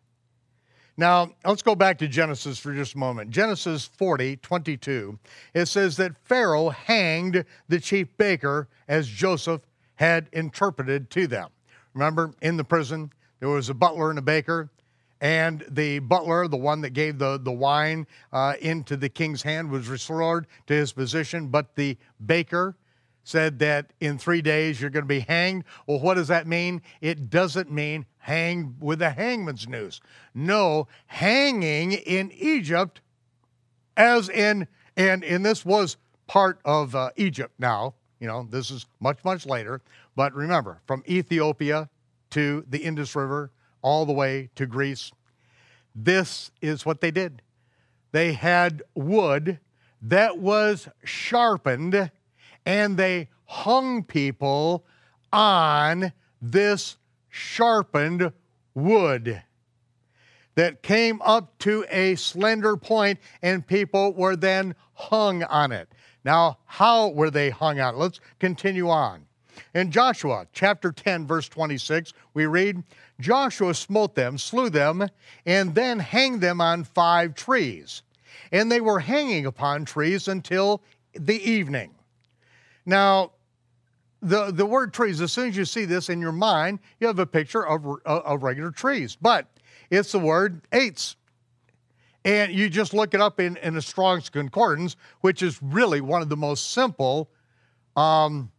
Now, 0.95 1.32
let's 1.45 1.63
go 1.63 1.76
back 1.76 1.97
to 1.99 2.07
Genesis 2.07 2.59
for 2.59 2.74
just 2.74 2.95
a 2.95 2.97
moment. 2.97 3.30
Genesis 3.30 3.86
40, 3.86 4.38
22, 4.38 5.20
it 5.53 5.65
says 5.67 5.97
that 5.97 6.17
Pharaoh 6.17 6.70
hanged 6.70 7.43
the 7.67 7.80
chief 7.82 8.17
baker 8.17 8.70
as 8.88 9.07
Joseph 9.07 9.61
had 10.00 10.30
interpreted 10.32 11.10
to 11.10 11.28
them. 11.28 11.50
Remember, 11.93 12.34
in 12.41 12.56
the 12.56 12.64
prison, 12.64 13.12
there 13.41 13.50
was 13.50 13.68
a 13.68 13.74
butler 13.74 14.10
and 14.10 14.18
a 14.18 14.22
baker, 14.22 14.72
and 15.20 15.66
the 15.70 16.00
butler, 16.00 16.47
the 16.47 16.56
one 16.56 16.80
that 16.80 16.91
gave 16.91 17.20
the, 17.20 17.38
the 17.38 17.52
wine 17.52 18.08
uh, 18.32 18.54
into 18.62 18.95
the 18.95 19.10
king's 19.10 19.41
hand, 19.41 19.70
was 19.70 19.89
restored 19.89 20.47
to 20.68 20.74
his 20.74 20.93
position, 20.93 21.50
but 21.50 21.76
the 21.76 21.97
baker 22.26 22.78
said 23.26 23.60
that 23.60 23.91
in 24.00 24.18
three 24.18 24.41
days 24.41 24.80
you're 24.80 24.89
going 24.89 25.04
to 25.04 25.08
be 25.08 25.20
hanged. 25.20 25.66
Well, 25.86 26.00
what 26.00 26.14
does 26.14 26.30
that 26.30 26.47
mean? 26.47 26.82
It 27.02 27.30
doesn't 27.30 27.70
mean 27.70 28.06
hanged 28.20 28.78
with 28.80 29.02
a 29.02 29.10
hangman's 29.10 29.68
noose. 29.68 30.00
No, 30.34 30.88
hanging 31.08 31.91
in 31.91 32.32
Egypt, 32.32 33.02
as 33.97 34.30
in, 34.30 34.66
and, 34.95 35.26
and 35.26 35.45
this 35.45 35.66
was 35.66 35.97
part 36.26 36.62
of 36.64 36.95
uh, 36.95 37.10
Egypt 37.18 37.54
now, 37.60 37.95
you 38.20 38.28
know, 38.28 38.47
this 38.49 38.72
is 38.72 38.86
much, 38.99 39.24
much 39.24 39.45
later, 39.45 39.82
but 40.15 40.34
remember, 40.34 40.82
from 40.86 41.03
Ethiopia 41.07 41.89
to 42.32 42.65
the 42.70 42.80
Indus 42.80 43.15
River, 43.15 43.51
all 43.82 44.05
the 44.05 44.13
way 44.13 44.49
to 44.55 44.65
Greece. 44.65 45.11
This 45.95 46.51
is 46.61 46.86
what 46.86 47.01
they 47.01 47.11
did. 47.11 47.41
They 48.11 48.34
had 48.34 48.84
wood 48.93 49.59
that 50.01 50.38
was 50.38 50.88
sharpened 51.03 52.11
and 52.65 52.97
they 52.97 53.30
hung 53.45 54.03
people 54.03 54.86
on 55.32 56.11
this 56.41 56.97
sharpened 57.30 58.32
wood 58.74 59.41
that 60.55 60.82
came 60.84 61.22
up 61.22 61.57
to 61.59 61.86
a 61.89 62.15
slender 62.15 62.76
point 62.76 63.20
and 63.41 63.65
people 63.65 64.13
were 64.13 64.36
then 64.36 64.76
hung 64.93 65.43
on 65.43 65.72
it. 65.72 65.89
Now, 66.24 66.57
how 66.65 67.09
were 67.09 67.30
they 67.30 67.49
hung 67.49 67.80
out? 67.80 67.97
Let's 67.97 68.20
continue 68.39 68.89
on. 68.89 69.26
In 69.74 69.91
Joshua 69.91 70.47
chapter 70.53 70.91
10, 70.91 71.28
verse 71.28 71.49
26, 71.49 72.13
we 72.34 72.45
read, 72.45 72.84
Joshua 73.20 73.74
smote 73.74 74.15
them, 74.15 74.38
slew 74.38 74.70
them, 74.70 75.07
and 75.45 75.76
then 75.76 75.99
hanged 75.99 76.41
them 76.41 76.61
on 76.61 76.84
five 76.84 77.36
trees. 77.36 78.01
And 78.51 78.72
they 78.72 78.82
were 78.82 78.99
hanging 78.99 79.45
upon 79.45 79.86
trees 79.86 80.28
until 80.28 80.82
the 81.13 81.41
evening. 81.49 81.91
Now, 82.86 83.32
the, 84.22 84.51
the 84.51 84.65
word 84.65 84.93
trees, 84.93 85.22
as 85.22 85.32
soon 85.32 85.49
as 85.49 85.57
you 85.57 85.65
see 85.65 85.86
this 85.86 86.09
in 86.09 86.20
your 86.20 86.32
mind, 86.32 86.80
you 86.99 87.07
have 87.07 87.20
a 87.20 87.26
picture 87.26 87.65
of, 87.65 87.86
of 88.05 88.43
regular 88.43 88.72
trees, 88.72 89.17
but 89.22 89.47
it's 89.89 90.11
the 90.11 90.20
word 90.20 90.61
eitz. 90.72 91.15
And 92.26 92.51
you 92.51 92.70
just 92.70 92.93
look 92.93 93.13
it 93.13 93.22
up 93.22 93.39
in, 93.39 93.57
in 93.57 93.78
a 93.78 93.82
Strong's 93.82 94.30
Concordance, 94.30 94.95
which 95.22 95.41
is 95.41 95.61
really 95.61 96.01
one 96.01 96.22
of 96.22 96.30
the 96.30 96.38
most 96.38 96.72
simple 96.72 97.30
um, 97.95 98.51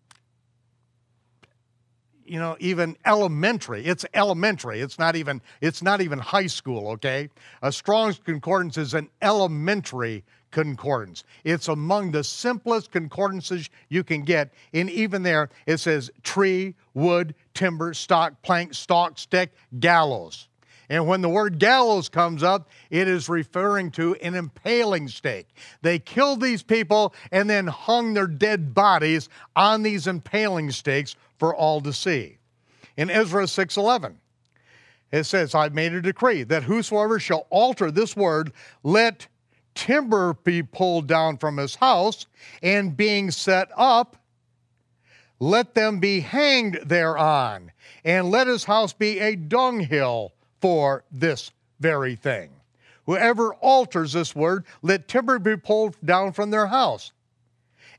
you 2.31 2.39
know, 2.39 2.57
even 2.61 2.97
elementary. 3.07 3.85
It's 3.85 4.07
elementary. 4.15 4.81
It's 4.81 5.01
not 5.01 5.17
even, 5.17 5.43
it's 5.61 5.83
not 5.83 6.01
even 6.01 6.21
high 6.21 6.47
school, 6.47 6.89
okay? 6.93 7.29
A 7.61 7.73
Strong's 7.73 8.21
Concordance 8.21 8.79
is 8.79 8.95
an 8.95 9.09
elementary 9.21 10.23
concordance. 10.53 11.25
It's 11.43 11.67
among 11.67 12.13
the 12.13 12.23
simplest 12.23 12.93
concordances 12.93 13.69
you 13.89 14.05
can 14.05 14.23
get. 14.23 14.53
And 14.73 14.89
even 14.91 15.25
there, 15.25 15.51
it 15.67 15.79
says 15.79 16.09
tree, 16.23 16.77
wood, 16.95 17.35
timber, 17.53 17.95
stock, 17.95 18.41
plank, 18.43 18.75
stalk, 18.75 19.19
stick, 19.19 19.53
gallows. 19.81 20.50
And 20.91 21.07
when 21.07 21.21
the 21.21 21.29
word 21.29 21.61
gallows 21.61 22.09
comes 22.09 22.43
up, 22.43 22.69
it 22.91 23.07
is 23.07 23.29
referring 23.29 23.93
to 23.93 24.17
an 24.17 24.35
impaling 24.35 25.07
stake. 25.07 25.47
They 25.83 26.01
killed 26.01 26.41
these 26.41 26.65
people 26.65 27.15
and 27.31 27.49
then 27.49 27.69
hung 27.69 28.13
their 28.13 28.27
dead 28.27 28.75
bodies 28.75 29.29
on 29.55 29.85
these 29.85 30.09
impaling 30.09 30.73
stakes 30.73 31.15
for 31.39 31.55
all 31.55 31.81
to 31.83 31.93
see. 31.93 32.39
In 32.97 33.09
Ezra 33.09 33.45
6:11, 33.45 34.17
it 35.13 35.25
says, 35.25 35.55
I've 35.55 35.75
made 35.75 35.93
a 35.93 36.03
decree 36.03 36.43
that 36.43 36.65
whosoever 36.65 37.21
shall 37.21 37.47
alter 37.51 37.93
this 37.93 38.17
word, 38.17 38.53
let 38.83 39.29
timber 39.77 40.35
be 40.35 40.63
pulled 40.63 41.07
down 41.07 41.39
from 41.39 41.57
his 41.57 41.77
house, 41.77 42.27
and 42.63 42.97
being 42.97 43.31
set 43.31 43.71
up, 43.77 44.17
let 45.39 45.75
them 45.75 46.01
be 46.01 46.21
hanged 46.21 46.81
thereon, 46.85 47.71
and 48.05 48.31
let 48.31 48.49
his 48.49 48.65
house 48.65 48.93
be 48.93 49.21
a 49.21 49.37
dunghill 49.37 50.33
for 50.61 51.05
this 51.11 51.51
very 51.81 52.17
thing. 52.17 52.51
Whoever 53.07 53.55
alters 53.55 54.13
this 54.13 54.37
word, 54.37 54.65
let 54.83 55.09
timber 55.09 55.39
be 55.39 55.57
pulled 55.57 55.97
down 56.05 56.33
from 56.33 56.51
their 56.51 56.67
house 56.67 57.13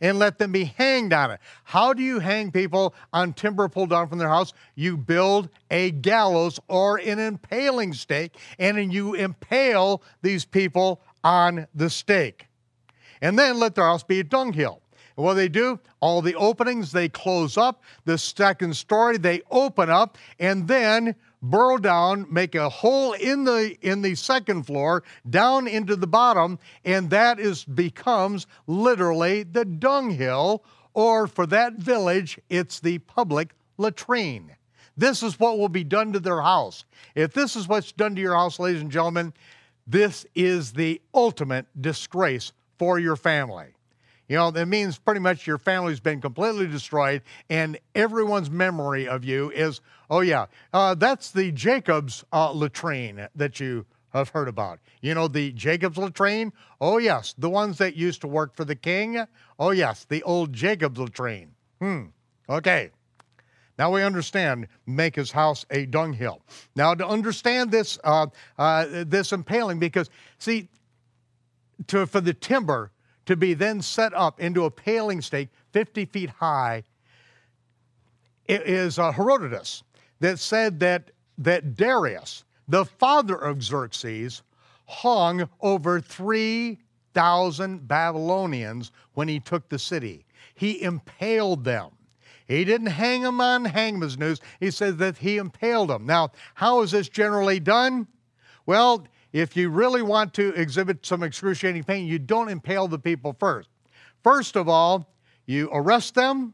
and 0.01 0.17
let 0.17 0.39
them 0.39 0.51
be 0.51 0.65
hanged 0.65 1.13
on 1.13 1.31
it. 1.31 1.39
How 1.63 1.93
do 1.93 2.01
you 2.01 2.19
hang 2.19 2.51
people 2.51 2.95
on 3.13 3.33
timber 3.33 3.69
pulled 3.69 3.91
down 3.91 4.09
from 4.09 4.17
their 4.17 4.29
house? 4.29 4.53
You 4.75 4.97
build 4.97 5.49
a 5.69 5.91
gallows 5.91 6.59
or 6.67 6.97
an 6.97 7.19
impaling 7.19 7.93
stake, 7.93 8.37
and 8.57 8.77
then 8.77 8.91
you 8.91 9.13
impale 9.13 10.01
these 10.21 10.43
people 10.43 11.01
on 11.23 11.67
the 11.75 11.89
stake. 11.89 12.47
And 13.21 13.37
then 13.37 13.59
let 13.59 13.75
their 13.75 13.85
house 13.85 14.03
be 14.03 14.19
a 14.19 14.23
dunghill. 14.23 14.81
And 15.15 15.25
what 15.25 15.33
do 15.33 15.37
they 15.37 15.49
do? 15.49 15.79
All 15.99 16.21
the 16.21 16.35
openings 16.35 16.91
they 16.91 17.07
close 17.07 17.55
up. 17.55 17.83
The 18.05 18.17
second 18.17 18.75
story 18.75 19.17
they 19.17 19.43
open 19.51 19.91
up, 19.91 20.17
and 20.39 20.67
then 20.67 21.15
burrow 21.41 21.77
down, 21.77 22.27
make 22.29 22.55
a 22.55 22.69
hole 22.69 23.13
in 23.13 23.43
the 23.43 23.77
in 23.81 24.01
the 24.01 24.15
second 24.15 24.63
floor, 24.63 25.03
down 25.29 25.67
into 25.67 25.95
the 25.95 26.07
bottom, 26.07 26.59
and 26.85 27.09
that 27.09 27.39
is 27.39 27.63
becomes 27.63 28.47
literally 28.67 29.43
the 29.43 29.65
dunghill, 29.65 30.63
or 30.93 31.27
for 31.27 31.45
that 31.47 31.73
village, 31.73 32.39
it's 32.49 32.79
the 32.79 32.99
public 32.99 33.53
latrine. 33.77 34.55
This 34.97 35.23
is 35.23 35.39
what 35.39 35.57
will 35.57 35.69
be 35.69 35.83
done 35.83 36.13
to 36.13 36.19
their 36.19 36.41
house. 36.41 36.85
If 37.15 37.33
this 37.33 37.55
is 37.55 37.67
what's 37.67 37.91
done 37.91 38.15
to 38.15 38.21
your 38.21 38.35
house, 38.35 38.59
ladies 38.59 38.81
and 38.81 38.91
gentlemen, 38.91 39.33
this 39.87 40.25
is 40.35 40.73
the 40.73 41.01
ultimate 41.13 41.65
disgrace 41.81 42.51
for 42.77 42.99
your 42.99 43.15
family. 43.15 43.67
You 44.27 44.37
know, 44.37 44.51
that 44.51 44.67
means 44.67 44.97
pretty 44.97 45.19
much 45.19 45.45
your 45.45 45.57
family's 45.57 45.99
been 45.99 46.21
completely 46.21 46.67
destroyed, 46.67 47.21
and 47.49 47.77
everyone's 47.95 48.49
memory 48.49 49.07
of 49.07 49.25
you 49.25 49.51
is, 49.51 49.81
oh, 50.11 50.19
yeah, 50.19 50.45
uh, 50.73 50.93
that's 50.93 51.31
the 51.31 51.51
Jacob's 51.51 52.23
uh, 52.31 52.51
latrine 52.51 53.27
that 53.33 53.59
you 53.59 53.85
have 54.09 54.29
heard 54.29 54.49
about. 54.49 54.79
You 55.01 55.15
know, 55.15 55.27
the 55.27 55.51
Jacob's 55.53 55.97
latrine? 55.97 56.51
Oh, 56.79 56.97
yes, 56.97 57.33
the 57.37 57.49
ones 57.49 57.77
that 57.79 57.95
used 57.95 58.21
to 58.21 58.27
work 58.27 58.55
for 58.55 58.65
the 58.65 58.75
king? 58.75 59.25
Oh, 59.57 59.71
yes, 59.71 60.05
the 60.05 60.21
old 60.23 60.53
Jacob's 60.53 60.99
latrine. 60.99 61.53
Hmm, 61.79 62.07
okay. 62.49 62.91
Now 63.79 63.91
we 63.91 64.03
understand, 64.03 64.67
make 64.85 65.15
his 65.15 65.31
house 65.31 65.65
a 65.71 65.85
dunghill. 65.85 66.41
Now 66.75 66.93
to 66.93 67.07
understand 67.07 67.71
this, 67.71 67.97
uh, 68.03 68.27
uh, 68.59 69.05
this 69.07 69.31
impaling, 69.31 69.79
because 69.79 70.09
see, 70.37 70.67
to, 71.87 72.05
for 72.05 72.21
the 72.21 72.33
timber, 72.33 72.91
to 73.25 73.35
be 73.35 73.53
then 73.53 73.81
set 73.81 74.13
up 74.13 74.39
into 74.41 74.65
a 74.65 74.71
paling 74.71 75.21
stake 75.21 75.49
50 75.71 76.05
feet 76.05 76.29
high 76.29 76.83
it 78.45 78.67
is 78.67 78.99
uh, 78.99 79.11
Herodotus 79.11 79.83
that 80.21 80.39
said 80.39 80.79
that, 80.79 81.11
that 81.37 81.75
Darius, 81.75 82.45
the 82.67 82.85
father 82.85 83.35
of 83.35 83.61
Xerxes, 83.61 84.43
hung 84.85 85.49
over 85.59 85.99
3,000 85.99 87.87
Babylonians 87.87 88.91
when 89.13 89.27
he 89.27 89.39
took 89.39 89.67
the 89.67 89.79
city. 89.79 90.25
He 90.55 90.81
impaled 90.81 91.63
them. 91.63 91.89
He 92.47 92.63
didn't 92.65 92.87
hang 92.87 93.23
them 93.23 93.41
on 93.41 93.65
hangman's 93.65 94.17
noose. 94.17 94.39
He 94.59 94.71
said 94.71 94.97
that 94.99 95.17
he 95.17 95.37
impaled 95.37 95.89
them. 95.89 96.05
Now, 96.05 96.31
how 96.53 96.81
is 96.81 96.91
this 96.91 97.09
generally 97.09 97.59
done? 97.59 98.07
Well, 98.65 99.07
if 99.33 99.55
you 99.55 99.69
really 99.69 100.01
want 100.01 100.33
to 100.35 100.53
exhibit 100.53 101.05
some 101.05 101.23
excruciating 101.23 101.85
pain, 101.85 102.05
you 102.05 102.19
don't 102.19 102.49
impale 102.49 102.87
the 102.87 102.99
people 102.99 103.35
first. 103.39 103.69
First 104.23 104.55
of 104.55 104.67
all, 104.67 105.07
you 105.45 105.69
arrest 105.71 106.13
them. 106.13 106.53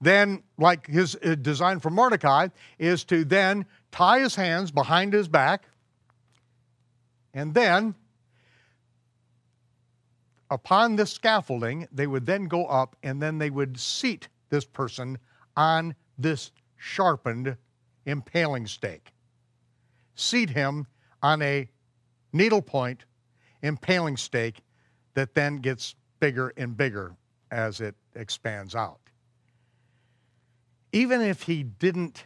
Then, 0.00 0.42
like 0.58 0.86
his 0.86 1.16
uh, 1.24 1.34
design 1.34 1.80
for 1.80 1.90
Mordecai, 1.90 2.48
is 2.78 3.04
to 3.04 3.24
then 3.24 3.66
tie 3.90 4.20
his 4.20 4.34
hands 4.34 4.70
behind 4.70 5.12
his 5.12 5.28
back. 5.28 5.64
And 7.34 7.52
then, 7.52 7.94
upon 10.50 10.96
this 10.96 11.12
scaffolding, 11.12 11.88
they 11.92 12.06
would 12.06 12.26
then 12.26 12.46
go 12.46 12.66
up 12.66 12.96
and 13.02 13.20
then 13.20 13.38
they 13.38 13.50
would 13.50 13.78
seat 13.78 14.28
this 14.50 14.64
person 14.64 15.18
on 15.56 15.94
this 16.16 16.52
sharpened 16.76 17.56
impaling 18.06 18.66
stake. 18.66 19.12
Seat 20.14 20.50
him 20.50 20.86
on 21.22 21.42
a 21.42 21.68
needlepoint 22.32 23.04
impaling 23.62 24.16
stake 24.16 24.62
that 25.14 25.34
then 25.34 25.56
gets 25.56 25.96
bigger 26.20 26.52
and 26.56 26.76
bigger 26.76 27.16
as 27.50 27.80
it 27.80 27.94
expands 28.14 28.74
out. 28.74 29.00
Even 30.92 31.20
if 31.20 31.42
he 31.42 31.62
didn't, 31.62 32.24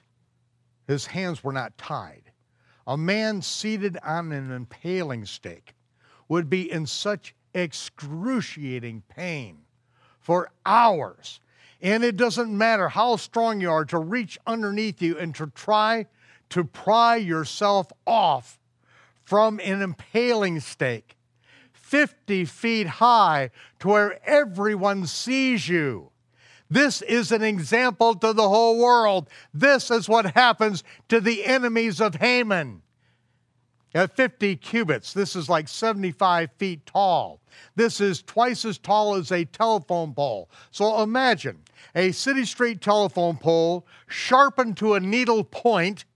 his 0.87 1.07
hands 1.07 1.43
were 1.43 1.53
not 1.53 1.77
tied, 1.79 2.31
a 2.87 2.97
man 2.97 3.43
seated 3.43 3.99
on 4.03 4.33
an 4.33 4.51
impaling 4.51 5.25
stake 5.25 5.75
would 6.29 6.49
be 6.49 6.71
in 6.71 6.87
such 6.87 7.35
excruciating 7.55 9.03
pain 9.09 9.59
for 10.21 10.51
hours. 10.65 11.41
And 11.81 12.05
it 12.05 12.17
doesn't 12.17 12.57
matter 12.57 12.89
how 12.89 13.17
strong 13.17 13.61
you 13.61 13.71
are 13.71 13.85
to 13.87 13.99
reach 13.99 14.39
underneath 14.47 15.03
you 15.03 15.19
and 15.19 15.35
to 15.35 15.49
try 15.49 16.07
to 16.51 16.65
pry 16.65 17.17
yourself 17.17 17.91
off 18.07 18.61
from 19.25 19.59
an 19.61 19.83
impaling 19.83 20.61
stake, 20.61 21.17
50 21.73 22.45
feet 22.45 22.87
high, 22.87 23.51
to 23.81 23.89
where 23.89 24.21
everyone 24.29 25.07
sees 25.07 25.69
you. 25.69 26.12
This 26.73 27.03
is 27.03 27.33
an 27.33 27.43
example 27.43 28.15
to 28.15 28.33
the 28.33 28.49
whole 28.49 28.79
world. 28.79 29.29
This 29.53 29.91
is 29.91 30.09
what 30.09 30.35
happens 30.35 30.83
to 31.11 31.21
the 31.21 31.45
enemies 31.45 32.01
of 32.01 32.15
Haman. 32.15 32.81
At 33.95 34.17
50 34.17 34.57
cubits, 34.57 35.13
this 35.13 35.37
is 35.37 35.51
like 35.51 35.69
75 35.69 36.49
feet 36.57 36.87
tall. 36.87 37.43
This 37.77 38.01
is 38.01 38.23
twice 38.23 38.65
as 38.65 38.79
tall 38.79 39.17
as 39.17 39.31
a 39.31 39.45
telephone 39.45 40.15
pole. 40.15 40.49
So 40.71 41.03
imagine 41.03 41.59
a 41.95 42.11
city 42.13 42.47
street 42.47 42.81
telephone 42.81 43.37
pole 43.37 43.87
sharpened 44.07 44.79
to 44.79 44.95
a 44.95 45.01
needle 45.01 45.45
point 45.45 46.07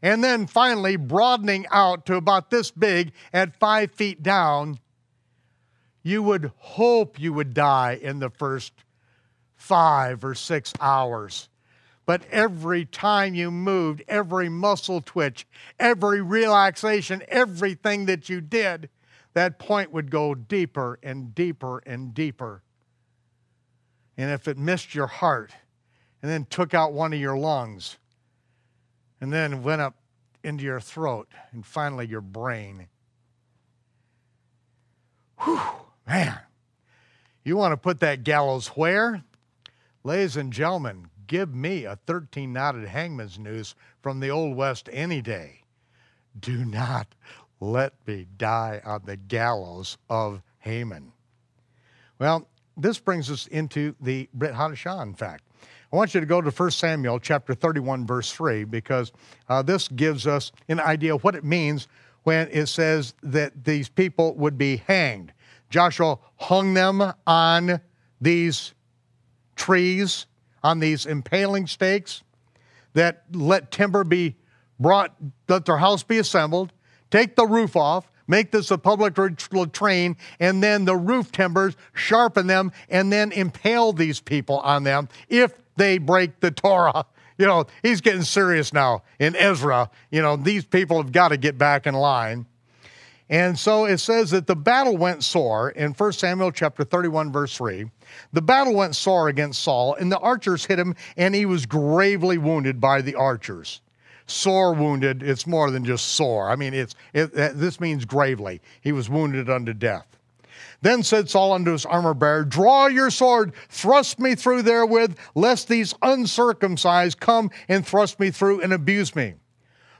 and 0.00 0.22
then 0.22 0.46
finally 0.46 0.94
broadening 0.94 1.66
out 1.72 2.06
to 2.06 2.14
about 2.14 2.50
this 2.50 2.70
big 2.70 3.10
at 3.32 3.58
five 3.58 3.90
feet 3.90 4.22
down. 4.22 4.78
You 6.04 6.22
would 6.22 6.52
hope 6.56 7.18
you 7.18 7.32
would 7.32 7.52
die 7.52 7.98
in 8.00 8.20
the 8.20 8.30
first 8.30 8.72
five 9.66 10.24
or 10.24 10.34
six 10.34 10.72
hours. 10.80 11.48
But 12.04 12.22
every 12.30 12.84
time 12.84 13.34
you 13.34 13.50
moved, 13.50 14.04
every 14.06 14.48
muscle 14.48 15.00
twitch, 15.00 15.44
every 15.80 16.22
relaxation, 16.22 17.22
everything 17.26 18.06
that 18.06 18.28
you 18.28 18.40
did, 18.40 18.88
that 19.34 19.58
point 19.58 19.92
would 19.92 20.10
go 20.10 20.34
deeper 20.34 21.00
and 21.02 21.34
deeper 21.34 21.82
and 21.84 22.14
deeper. 22.14 22.62
And 24.16 24.30
if 24.30 24.46
it 24.46 24.56
missed 24.56 24.94
your 24.94 25.08
heart 25.08 25.52
and 26.22 26.30
then 26.30 26.46
took 26.48 26.72
out 26.72 26.92
one 26.92 27.12
of 27.12 27.18
your 27.18 27.36
lungs 27.36 27.98
and 29.20 29.32
then 29.32 29.64
went 29.64 29.82
up 29.82 29.96
into 30.44 30.62
your 30.62 30.80
throat 30.80 31.28
and 31.50 31.66
finally 31.66 32.06
your 32.06 32.20
brain. 32.20 32.86
Whew, 35.42 35.60
man. 36.06 36.38
You 37.44 37.56
want 37.56 37.72
to 37.72 37.76
put 37.76 38.00
that 38.00 38.24
gallows 38.24 38.68
where? 38.68 39.22
Ladies 40.06 40.36
and 40.36 40.52
gentlemen, 40.52 41.08
give 41.26 41.52
me 41.52 41.84
a 41.84 41.96
13 42.06 42.52
knotted 42.52 42.86
hangman's 42.86 43.40
noose 43.40 43.74
from 44.02 44.20
the 44.20 44.30
Old 44.30 44.56
West 44.56 44.88
any 44.92 45.20
day. 45.20 45.62
Do 46.38 46.64
not 46.64 47.08
let 47.58 47.92
me 48.06 48.28
die 48.36 48.80
on 48.84 49.02
the 49.04 49.16
gallows 49.16 49.98
of 50.08 50.42
Haman. 50.60 51.10
Well, 52.20 52.46
this 52.76 53.00
brings 53.00 53.32
us 53.32 53.48
into 53.48 53.96
the 54.00 54.28
Brit 54.32 54.54
Hadashah, 54.54 55.02
in 55.02 55.14
fact. 55.14 55.42
I 55.92 55.96
want 55.96 56.14
you 56.14 56.20
to 56.20 56.26
go 56.26 56.40
to 56.40 56.50
1 56.50 56.70
Samuel 56.70 57.18
chapter 57.18 57.52
31, 57.52 58.06
verse 58.06 58.30
3, 58.30 58.62
because 58.62 59.10
uh, 59.48 59.60
this 59.62 59.88
gives 59.88 60.24
us 60.24 60.52
an 60.68 60.78
idea 60.78 61.16
of 61.16 61.24
what 61.24 61.34
it 61.34 61.42
means 61.42 61.88
when 62.22 62.46
it 62.52 62.66
says 62.66 63.12
that 63.24 63.64
these 63.64 63.88
people 63.88 64.36
would 64.36 64.56
be 64.56 64.76
hanged. 64.76 65.32
Joshua 65.68 66.16
hung 66.36 66.74
them 66.74 67.12
on 67.26 67.80
these 68.20 68.72
trees 69.56 70.26
on 70.62 70.78
these 70.78 71.06
impaling 71.06 71.66
stakes 71.66 72.22
that 72.94 73.24
let 73.32 73.70
timber 73.70 74.04
be 74.04 74.36
brought, 74.78 75.14
let 75.48 75.64
their 75.64 75.78
house 75.78 76.02
be 76.02 76.18
assembled, 76.18 76.72
take 77.10 77.36
the 77.36 77.46
roof 77.46 77.76
off, 77.76 78.10
make 78.26 78.50
this 78.50 78.70
a 78.70 78.78
public 78.78 79.16
latrine, 79.52 80.16
and 80.40 80.62
then 80.62 80.84
the 80.84 80.96
roof 80.96 81.30
timbers, 81.32 81.76
sharpen 81.94 82.46
them, 82.46 82.72
and 82.88 83.12
then 83.12 83.32
impale 83.32 83.92
these 83.92 84.20
people 84.20 84.58
on 84.60 84.84
them 84.84 85.08
if 85.28 85.52
they 85.76 85.98
break 85.98 86.40
the 86.40 86.50
Torah. 86.50 87.04
You 87.38 87.46
know, 87.46 87.66
he's 87.82 88.00
getting 88.00 88.22
serious 88.22 88.72
now 88.72 89.02
in 89.18 89.36
Ezra. 89.36 89.90
You 90.10 90.22
know, 90.22 90.36
these 90.36 90.64
people 90.64 90.96
have 90.96 91.12
got 91.12 91.28
to 91.28 91.36
get 91.36 91.58
back 91.58 91.86
in 91.86 91.94
line. 91.94 92.46
And 93.28 93.58
so 93.58 93.86
it 93.86 93.98
says 93.98 94.30
that 94.30 94.46
the 94.46 94.54
battle 94.54 94.96
went 94.96 95.24
sore 95.24 95.70
in 95.70 95.92
1 95.92 96.12
Samuel 96.12 96.52
chapter 96.52 96.84
31, 96.84 97.32
verse 97.32 97.56
3. 97.56 97.90
The 98.32 98.42
battle 98.42 98.74
went 98.74 98.94
sore 98.94 99.28
against 99.28 99.62
Saul, 99.62 99.96
and 99.96 100.12
the 100.12 100.18
archers 100.18 100.64
hit 100.64 100.78
him, 100.78 100.94
and 101.16 101.34
he 101.34 101.44
was 101.44 101.66
gravely 101.66 102.38
wounded 102.38 102.80
by 102.80 103.02
the 103.02 103.16
archers. 103.16 103.80
Sore 104.26 104.74
wounded, 104.74 105.22
it's 105.22 105.46
more 105.46 105.70
than 105.70 105.84
just 105.84 106.06
sore. 106.08 106.50
I 106.50 106.56
mean, 106.56 106.72
it's, 106.72 106.94
it, 107.12 107.32
this 107.32 107.80
means 107.80 108.04
gravely. 108.04 108.60
He 108.80 108.92
was 108.92 109.10
wounded 109.10 109.50
unto 109.50 109.72
death. 109.72 110.06
Then 110.82 111.02
said 111.02 111.28
Saul 111.28 111.52
unto 111.52 111.72
his 111.72 111.86
armor 111.86 112.14
bearer, 112.14 112.44
Draw 112.44 112.88
your 112.88 113.10
sword, 113.10 113.54
thrust 113.68 114.20
me 114.20 114.34
through 114.34 114.62
therewith, 114.62 115.16
lest 115.34 115.68
these 115.68 115.94
uncircumcised 116.02 117.18
come 117.18 117.50
and 117.68 117.84
thrust 117.84 118.20
me 118.20 118.30
through 118.30 118.60
and 118.60 118.72
abuse 118.72 119.16
me. 119.16 119.34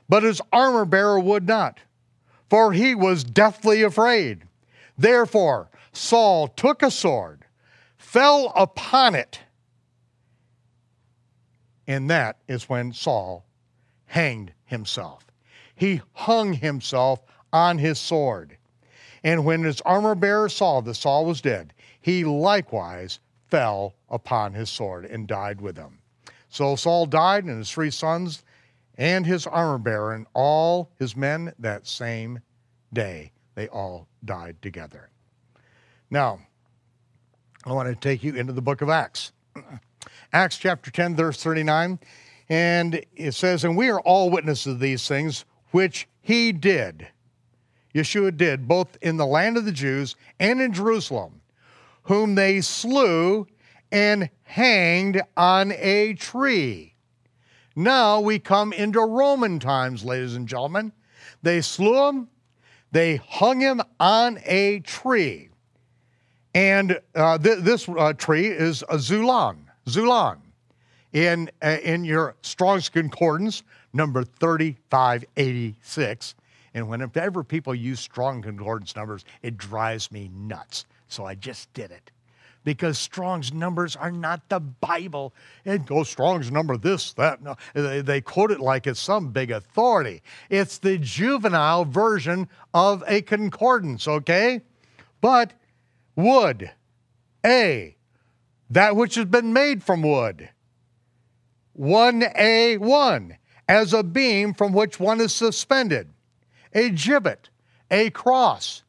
But 0.07 0.23
his 0.23 0.41
armor 0.53 0.85
bearer 0.85 1.19
would 1.19 1.47
not 1.47 1.79
for 2.49 2.73
he 2.73 2.95
was 2.95 3.23
deathly 3.23 3.81
afraid. 3.81 4.43
Therefore, 4.97 5.69
Saul 5.91 6.47
took 6.47 6.81
a 6.81 6.91
sword, 6.91 7.45
fell 7.97 8.51
upon 8.55 9.15
it, 9.15 9.39
and 11.87 12.09
that 12.09 12.37
is 12.47 12.69
when 12.69 12.93
Saul 12.93 13.45
hanged 14.07 14.53
himself. 14.65 15.25
He 15.75 16.01
hung 16.13 16.53
himself 16.53 17.21
on 17.53 17.77
his 17.77 17.99
sword. 17.99 18.57
And 19.23 19.45
when 19.45 19.63
his 19.63 19.81
armor 19.81 20.15
bearer 20.15 20.49
saw 20.49 20.81
that 20.81 20.95
Saul 20.95 21.25
was 21.25 21.41
dead, 21.41 21.73
he 22.01 22.23
likewise 22.23 23.19
fell 23.47 23.95
upon 24.09 24.53
his 24.53 24.69
sword 24.69 25.05
and 25.05 25.27
died 25.27 25.61
with 25.61 25.77
him. 25.77 25.99
So 26.49 26.75
Saul 26.75 27.05
died, 27.05 27.43
and 27.45 27.57
his 27.57 27.71
three 27.71 27.91
sons 27.91 28.43
and 28.97 29.25
his 29.25 29.45
armor 29.45 29.77
bearer 29.77 30.13
and 30.13 30.25
all 30.33 30.91
his 30.97 31.15
men 31.15 31.53
that 31.59 31.87
same 31.87 32.39
day. 32.91 33.31
They 33.55 33.67
all 33.67 34.07
died 34.25 34.61
together. 34.61 35.09
Now, 36.09 36.39
I 37.65 37.73
want 37.73 37.89
to 37.89 37.95
take 37.95 38.23
you 38.23 38.33
into 38.35 38.53
the 38.53 38.61
book 38.61 38.81
of 38.81 38.89
Acts. 38.89 39.31
Acts 40.33 40.57
chapter 40.57 40.89
10, 40.89 41.15
verse 41.15 41.41
39. 41.41 41.99
And 42.49 43.03
it 43.15 43.33
says, 43.33 43.63
And 43.63 43.75
we 43.75 43.89
are 43.89 43.99
all 44.01 44.29
witnesses 44.29 44.73
of 44.73 44.79
these 44.79 45.07
things 45.07 45.45
which 45.71 46.07
he 46.21 46.51
did. 46.51 47.07
Yeshua 47.93 48.35
did, 48.35 48.67
both 48.67 48.97
in 49.01 49.17
the 49.17 49.25
land 49.25 49.57
of 49.57 49.65
the 49.65 49.71
Jews 49.71 50.15
and 50.39 50.61
in 50.61 50.71
Jerusalem, 50.71 51.41
whom 52.03 52.35
they 52.35 52.61
slew 52.61 53.47
and 53.91 54.29
hanged 54.43 55.21
on 55.35 55.71
a 55.73 56.13
tree. 56.13 56.95
Now 57.77 58.19
we 58.19 58.39
come 58.39 58.73
into 58.73 58.99
Roman 59.01 59.59
times, 59.59 60.03
ladies 60.03 60.33
and 60.33 60.47
gentlemen. 60.47 60.91
They 61.43 61.61
slew 61.61 62.07
him, 62.07 62.27
they 62.91 63.17
hung 63.17 63.59
him 63.59 63.83
on 63.99 64.39
a 64.45 64.79
tree. 64.79 65.49
And 66.55 66.99
uh, 67.13 67.37
th- 67.37 67.59
this 67.59 67.87
uh, 67.87 68.13
tree 68.13 68.47
is 68.47 68.81
a 68.89 68.95
Xulon, 68.95 69.57
Xulon. 69.85 70.39
In, 71.13 71.51
uh, 71.61 71.77
in 71.83 72.03
your 72.03 72.35
Strong's 72.41 72.89
Concordance, 72.89 73.61
number 73.93 74.23
3586. 74.23 76.33
And 76.73 76.89
whenever 76.89 77.43
people 77.43 77.75
use 77.75 77.99
Strong 77.99 78.41
Concordance 78.41 78.95
numbers, 78.95 79.23
it 79.43 79.55
drives 79.55 80.11
me 80.11 80.31
nuts. 80.33 80.87
So 81.09 81.25
I 81.25 81.35
just 81.35 81.71
did 81.75 81.91
it 81.91 82.09
because 82.67 82.99
Strong's 82.99 83.53
numbers 83.53 83.95
are 83.95 84.11
not 84.11 84.49
the 84.49 84.59
Bible. 84.59 85.33
It 85.63 85.85
goes 85.85 86.09
Strong's 86.09 86.51
number 86.51 86.75
this, 86.75 87.13
that. 87.13 87.41
No. 87.41 87.55
They, 87.73 88.01
they 88.01 88.19
quote 88.19 88.51
it 88.51 88.59
like 88.59 88.85
it's 88.85 88.99
some 88.99 89.29
big 89.29 89.51
authority. 89.51 90.21
It's 90.49 90.77
the 90.77 90.97
juvenile 90.97 91.85
version 91.85 92.49
of 92.73 93.05
a 93.07 93.21
concordance, 93.21 94.05
okay? 94.05 94.63
But 95.21 95.53
wood, 96.17 96.71
A, 97.45 97.95
that 98.69 98.97
which 98.97 99.15
has 99.15 99.23
been 99.23 99.53
made 99.53 99.81
from 99.81 100.01
wood. 100.01 100.49
1A1, 101.79 103.37
as 103.69 103.93
a 103.93 104.03
beam 104.03 104.53
from 104.53 104.73
which 104.73 104.99
one 104.99 105.21
is 105.21 105.33
suspended. 105.33 106.09
A 106.73 106.89
gibbet, 106.89 107.47
a 107.89 108.09
cross 108.09 108.83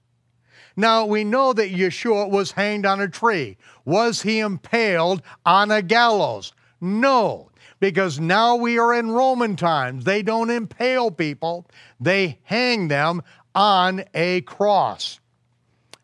now 0.79 1.05
we 1.05 1.25
know 1.25 1.53
that 1.53 1.73
Yeshua 1.73 2.31
was 2.31 2.53
hanged 2.53 2.87
on 2.87 3.01
a 3.01 3.09
tree. 3.09 3.57
Was 3.85 4.23
he 4.23 4.39
impaled 4.39 5.23
on 5.45 5.73
a 5.73 5.83
gallows? 5.83 6.53
No, 6.81 7.51
because 7.81 8.21
now 8.21 8.55
we 8.55 8.79
are 8.79 8.95
in 8.95 9.11
Roman 9.11 9.57
times. 9.57 10.05
They 10.05 10.23
don't 10.23 10.51
impale 10.51 11.11
people, 11.11 11.67
they 11.99 12.39
hang 12.45 12.87
them 12.87 13.23
on 13.57 14.05
a 14.15 14.43
cross. 14.43 15.19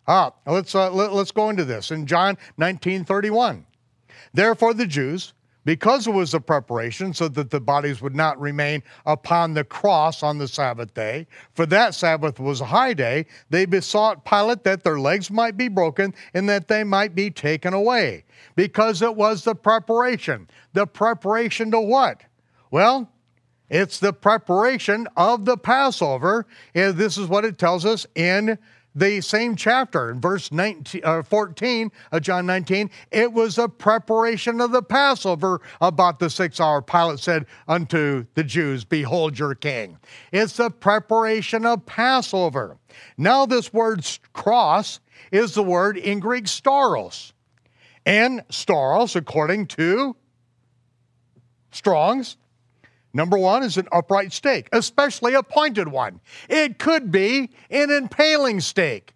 Ah, 0.09 0.33
let's, 0.45 0.75
uh, 0.75 0.91
let, 0.91 1.13
us 1.13 1.31
go 1.31 1.51
into 1.51 1.65
this 1.65 1.93
in 1.93 2.07
John 2.07 2.37
19 2.59 3.05
31. 3.05 3.65
Therefore, 4.33 4.75
the 4.75 4.89
Jews, 4.89 5.35
because 5.65 6.07
it 6.07 6.13
was 6.13 6.35
a 6.35 6.41
preparation 6.41 7.15
so 7.15 7.29
that 7.29 7.51
the 7.51 7.61
bodies 7.61 8.03
would 8.03 8.15
not 8.15 8.41
remain 8.41 8.83
upon 9.07 9.55
the 9.55 9.65
cross 9.65 10.23
on 10.23 10.39
the 10.39 10.49
Sabbath 10.49 10.93
day, 10.95 11.27
for 11.55 11.67
that 11.67 11.95
Sabbath 11.95 12.39
was 12.39 12.61
a 12.61 12.67
high 12.67 12.95
day, 12.95 13.27
they 13.51 13.65
besought 13.65 14.25
Pilate 14.25 14.65
that 14.65 14.85
their 14.85 14.99
legs 15.01 15.31
might 15.31 15.57
be 15.57 15.69
broken 15.69 16.15
and 16.35 16.49
that 16.49 16.69
they 16.69 16.85
might 16.85 17.15
be 17.15 17.31
taken 17.31 17.73
away, 17.73 18.25
because 18.57 19.03
it 19.03 19.17
was 19.17 19.45
the 19.45 19.55
preparation. 19.55 20.49
The 20.73 20.87
preparation 20.87 21.71
to 21.71 21.81
what? 21.81 22.23
Well, 22.71 23.11
It's 23.71 23.99
the 23.99 24.13
preparation 24.13 25.09
of 25.17 25.45
the 25.45 25.57
Passover. 25.57 26.47
And 26.75 26.97
this 26.97 27.17
is 27.19 27.27
what 27.27 27.45
it 27.45 27.59
tells 27.59 27.85
us 27.85 28.07
in 28.15 28.59
the 28.95 29.21
same 29.21 29.57
chapter, 29.57 30.11
in 30.11 30.21
verse 30.21 30.53
19, 30.53 31.01
uh, 31.05 31.23
14 31.23 31.91
of 32.13 32.23
John 32.23 32.47
19. 32.47 32.91
It 33.11 33.33
was 33.33 33.59
a 33.59 33.69
preparation 33.69 34.61
of 34.61 34.71
the 34.71 34.83
Passover 34.83 35.61
about 35.81 36.19
the 36.19 36.31
six 36.31 36.61
hour. 36.61 36.81
Pilate 36.81 37.19
said 37.19 37.47
unto 37.67 38.27
the 38.35 38.45
Jews, 38.45 38.85
Behold 38.85 39.39
your 39.39 39.55
king. 39.55 39.99
It's 40.33 40.57
the 40.57 40.71
preparation 40.71 41.67
of 41.67 41.85
Passover. 41.87 42.79
Now, 43.19 43.47
this 43.47 43.73
word 43.73 44.07
cross 44.33 45.01
is 45.33 45.55
the 45.55 45.63
word 45.63 45.97
in 45.97 46.21
Greek 46.21 46.45
stauros. 46.45 47.33
And 48.07 48.47
stauros, 48.49 49.17
according 49.17 49.67
to 49.69 50.15
Strong's, 51.73 52.37
Number 53.15 53.39
one 53.39 53.63
is 53.63 53.77
an 53.77 53.87
upright 53.93 54.33
stake, 54.33 54.69
especially 54.73 55.35
a 55.35 55.43
pointed 55.43 55.87
one. 55.87 56.21
It 56.49 56.81
could 56.81 57.13
be 57.13 57.51
an 57.71 57.91
impaling 57.91 58.61
stake. 58.61 59.15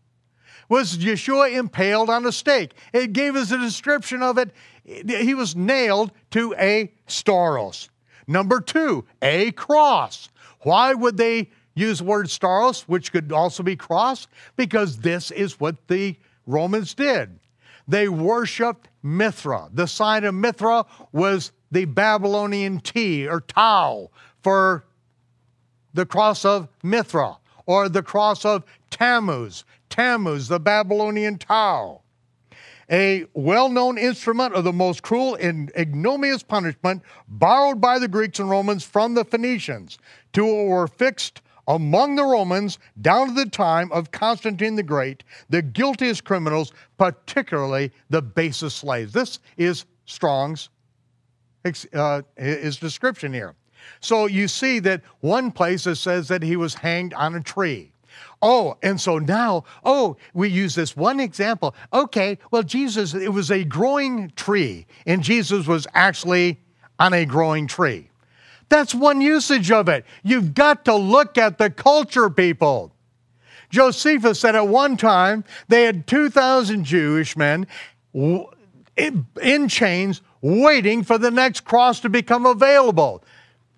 Was 0.68 0.99
Yeshua 0.99 1.53
impaled 1.53 2.09
on 2.09 2.24
a 2.24 2.32
stake? 2.32 2.74
It 2.92 3.12
gave 3.12 3.34
us 3.34 3.51
a 3.51 3.59
description 3.59 4.22
of 4.22 4.38
it. 4.38 4.53
He 4.84 5.34
was 5.34 5.57
nailed 5.57 6.12
to 6.30 6.55
a 6.59 6.92
stauros. 7.09 7.88
Number 8.28 8.61
two, 8.61 9.05
a 9.20 9.51
cross. 9.53 10.28
Why 10.61 10.94
would 10.94 11.16
they 11.16 11.51
use 11.74 11.99
the 11.99 12.05
word 12.05 12.26
stauros, 12.26 12.82
which 12.82 13.11
could 13.11 13.32
also 13.32 13.62
be 13.62 13.76
cross? 13.76 14.28
Because 14.57 14.99
this 14.99 15.30
is 15.30 15.59
what 15.59 15.88
the 15.88 16.16
Romans 16.46 16.94
did. 16.94 17.40
They 17.88 18.09
worshiped 18.09 18.88
Mithra. 19.03 19.70
The 19.72 19.86
sign 19.86 20.24
of 20.24 20.34
Mithra 20.34 20.84
was 21.11 21.53
the 21.71 21.85
Babylonian 21.85 22.81
T 22.81 23.27
or 23.27 23.41
Tau 23.41 24.11
for 24.43 24.85
the 25.95 26.07
cross 26.07 26.45
of 26.45 26.69
Mithra 26.83 27.39
or 27.66 27.89
the 27.89 28.03
cross 28.03 28.45
of 28.45 28.64
Tammuz, 28.91 29.64
Tammuz, 29.91 30.49
the 30.49 30.61
Babylonian 30.61 31.39
Tau. 31.39 32.03
A 32.91 33.27
well 33.35 33.69
known 33.69 33.99
instrument 33.99 34.55
of 34.55 34.64
the 34.64 34.73
most 34.73 35.03
cruel 35.03 35.35
and 35.35 35.71
ignominious 35.77 36.43
punishment 36.43 37.03
borrowed 37.29 37.81
by 37.81 37.99
the 37.99 38.09
Greeks 38.09 38.39
and 38.39 38.49
Romans 38.49 38.83
from 38.83 39.12
the 39.12 39.27
Phoenicians, 39.27 39.99
to 40.33 40.45
were 40.45 40.89
fixed 40.89 41.43
among 41.66 42.16
the 42.16 42.25
Romans 42.25 42.79
down 43.03 43.29
to 43.29 43.35
the 43.35 43.51
time 43.51 43.93
of 43.93 44.11
Constantine 44.11 44.75
the 44.75 44.83
Great, 44.83 45.23
the 45.51 45.61
guiltiest 45.61 46.25
criminals, 46.25 46.73
particularly 46.97 47.93
the 48.09 48.23
basest 48.23 48.79
slaves. 48.79 49.12
This 49.12 49.39
is 49.59 49.85
Strong's 50.07 50.71
uh, 51.92 52.22
his 52.36 52.76
description 52.76 53.32
here. 53.32 53.54
So 54.00 54.26
you 54.26 54.48
see 54.48 54.78
that 54.80 55.02
one 55.20 55.50
place 55.50 55.86
it 55.86 55.96
says 55.96 56.28
that 56.28 56.42
he 56.42 56.56
was 56.56 56.74
hanged 56.74 57.14
on 57.14 57.34
a 57.34 57.42
tree. 57.42 57.92
Oh, 58.40 58.76
and 58.82 59.00
so 59.00 59.18
now, 59.18 59.64
oh, 59.84 60.16
we 60.32 60.48
use 60.48 60.74
this 60.74 60.96
one 60.96 61.18
example. 61.18 61.74
Okay, 61.92 62.38
well, 62.50 62.62
Jesus, 62.62 63.14
it 63.14 63.32
was 63.32 63.50
a 63.50 63.64
growing 63.64 64.30
tree, 64.36 64.86
and 65.06 65.22
Jesus 65.22 65.66
was 65.66 65.86
actually 65.94 66.59
on 66.98 67.12
a 67.12 67.24
growing 67.24 67.66
tree. 67.66 68.11
That's 68.68 68.94
one 68.94 69.20
usage 69.20 69.72
of 69.72 69.88
it. 69.88 70.04
You've 70.22 70.54
got 70.54 70.84
to 70.84 70.94
look 70.94 71.38
at 71.38 71.59
the 71.59 71.70
culture, 71.70 72.30
people. 72.30 72.92
Josephus 73.70 74.40
said 74.40 74.54
at 74.54 74.68
one 74.68 74.96
time 74.96 75.44
they 75.68 75.84
had 75.84 76.06
2,000 76.06 76.84
Jewish 76.84 77.36
men 77.36 77.66
in 78.14 79.68
chains 79.68 80.22
waiting 80.41 81.03
for 81.03 81.18
the 81.18 81.30
next 81.30 81.64
cross 81.64 82.01
to 82.01 82.09
become 82.09 82.47
available 82.47 83.22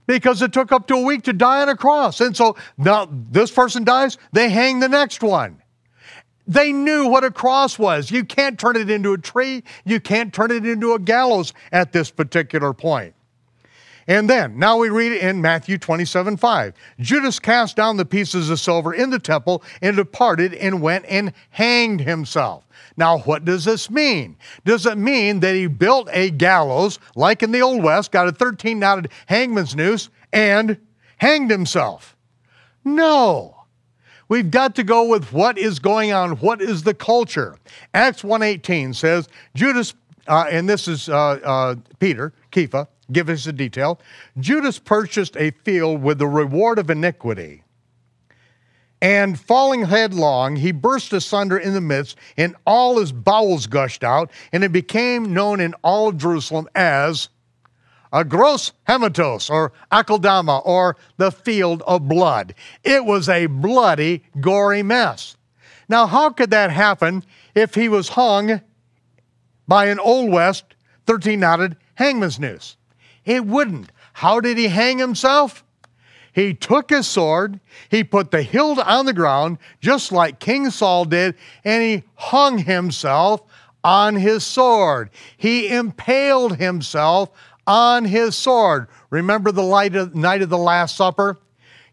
because 0.06 0.42
it 0.42 0.52
took 0.52 0.72
up 0.72 0.86
to 0.88 0.94
a 0.94 1.02
week 1.02 1.22
to 1.22 1.32
die 1.32 1.62
on 1.62 1.68
a 1.68 1.76
cross. 1.76 2.20
And 2.20 2.36
so 2.36 2.56
now 2.76 3.08
this 3.10 3.50
person 3.50 3.84
dies, 3.84 4.18
they 4.32 4.50
hang 4.50 4.80
the 4.80 4.88
next 4.88 5.22
one. 5.22 5.62
They 6.46 6.72
knew 6.72 7.06
what 7.06 7.22
a 7.22 7.30
cross 7.30 7.78
was. 7.78 8.10
You 8.10 8.24
can't 8.24 8.58
turn 8.58 8.74
it 8.74 8.90
into 8.90 9.12
a 9.12 9.18
tree, 9.18 9.62
you 9.84 10.00
can't 10.00 10.34
turn 10.34 10.50
it 10.50 10.66
into 10.66 10.94
a 10.94 10.98
gallows 10.98 11.52
at 11.70 11.92
this 11.92 12.10
particular 12.10 12.72
point. 12.72 13.14
And 14.06 14.28
then, 14.28 14.58
now 14.58 14.76
we 14.78 14.88
read 14.88 15.12
in 15.12 15.40
Matthew 15.40 15.78
27 15.78 16.36
5. 16.36 16.74
Judas 17.00 17.38
cast 17.38 17.76
down 17.76 17.96
the 17.96 18.04
pieces 18.04 18.50
of 18.50 18.58
silver 18.58 18.92
in 18.92 19.10
the 19.10 19.18
temple 19.18 19.62
and 19.82 19.96
departed 19.96 20.54
and 20.54 20.82
went 20.82 21.04
and 21.06 21.32
hanged 21.50 22.00
himself. 22.00 22.66
Now, 22.96 23.18
what 23.20 23.44
does 23.44 23.64
this 23.64 23.90
mean? 23.90 24.36
Does 24.64 24.86
it 24.86 24.98
mean 24.98 25.40
that 25.40 25.54
he 25.54 25.66
built 25.66 26.08
a 26.12 26.30
gallows, 26.30 26.98
like 27.14 27.42
in 27.42 27.52
the 27.52 27.62
Old 27.62 27.82
West, 27.82 28.12
got 28.12 28.28
a 28.28 28.32
13 28.32 28.78
knotted 28.78 29.10
hangman's 29.26 29.76
noose, 29.76 30.08
and 30.32 30.78
hanged 31.18 31.50
himself? 31.50 32.16
No. 32.84 33.56
We've 34.28 34.50
got 34.50 34.76
to 34.76 34.84
go 34.84 35.04
with 35.08 35.32
what 35.32 35.58
is 35.58 35.80
going 35.80 36.12
on, 36.12 36.32
what 36.36 36.62
is 36.62 36.84
the 36.84 36.94
culture. 36.94 37.56
Acts 37.94 38.22
1.18 38.22 38.94
says, 38.94 39.28
Judas, 39.54 39.94
uh, 40.28 40.46
and 40.48 40.68
this 40.68 40.86
is 40.86 41.08
uh, 41.08 41.40
uh, 41.42 41.74
Peter, 41.98 42.32
Kepha, 42.52 42.86
give 43.12 43.28
us 43.28 43.46
a 43.46 43.52
detail. 43.52 44.00
Judas 44.38 44.78
purchased 44.78 45.36
a 45.36 45.50
field 45.50 46.02
with 46.02 46.18
the 46.18 46.26
reward 46.26 46.78
of 46.78 46.90
iniquity. 46.90 47.62
And 49.02 49.40
falling 49.40 49.86
headlong, 49.86 50.56
he 50.56 50.72
burst 50.72 51.12
asunder 51.12 51.56
in 51.56 51.72
the 51.72 51.80
midst, 51.80 52.16
and 52.36 52.54
all 52.66 52.98
his 52.98 53.12
bowels 53.12 53.66
gushed 53.66 54.04
out, 54.04 54.30
and 54.52 54.62
it 54.62 54.72
became 54.72 55.32
known 55.32 55.60
in 55.60 55.74
all 55.82 56.12
Jerusalem 56.12 56.68
as 56.74 57.30
a 58.12 58.24
gross 58.24 58.72
hematos, 58.88 59.48
or 59.48 59.72
akeldama, 59.90 60.60
or 60.66 60.96
the 61.16 61.30
field 61.30 61.82
of 61.86 62.08
blood. 62.08 62.54
It 62.82 63.04
was 63.04 63.28
a 63.28 63.46
bloody, 63.46 64.24
gory 64.40 64.82
mess. 64.82 65.36
Now, 65.88 66.06
how 66.06 66.30
could 66.30 66.50
that 66.50 66.70
happen 66.70 67.24
if 67.54 67.74
he 67.74 67.88
was 67.88 68.10
hung 68.10 68.60
by 69.66 69.86
an 69.86 69.98
Old 69.98 70.30
West 70.30 70.64
13 71.06 71.40
knotted 71.40 71.76
hangman's 71.94 72.38
noose? 72.38 72.76
It 73.24 73.44
wouldn't. 73.46 73.90
How 74.14 74.40
did 74.40 74.58
he 74.58 74.68
hang 74.68 74.98
himself? 74.98 75.64
He 76.32 76.54
took 76.54 76.90
his 76.90 77.08
sword, 77.08 77.58
he 77.88 78.04
put 78.04 78.30
the 78.30 78.42
hilt 78.42 78.78
on 78.78 79.06
the 79.06 79.12
ground, 79.12 79.58
just 79.80 80.12
like 80.12 80.38
King 80.38 80.70
Saul 80.70 81.04
did, 81.04 81.34
and 81.64 81.82
he 81.82 82.04
hung 82.14 82.58
himself 82.58 83.42
on 83.82 84.14
his 84.14 84.44
sword. 84.44 85.10
He 85.36 85.68
impaled 85.68 86.56
himself 86.56 87.30
on 87.66 88.04
his 88.04 88.36
sword. 88.36 88.86
Remember 89.10 89.50
the 89.50 90.10
night 90.14 90.42
of 90.42 90.48
the 90.50 90.58
Last 90.58 90.96
Supper? 90.96 91.36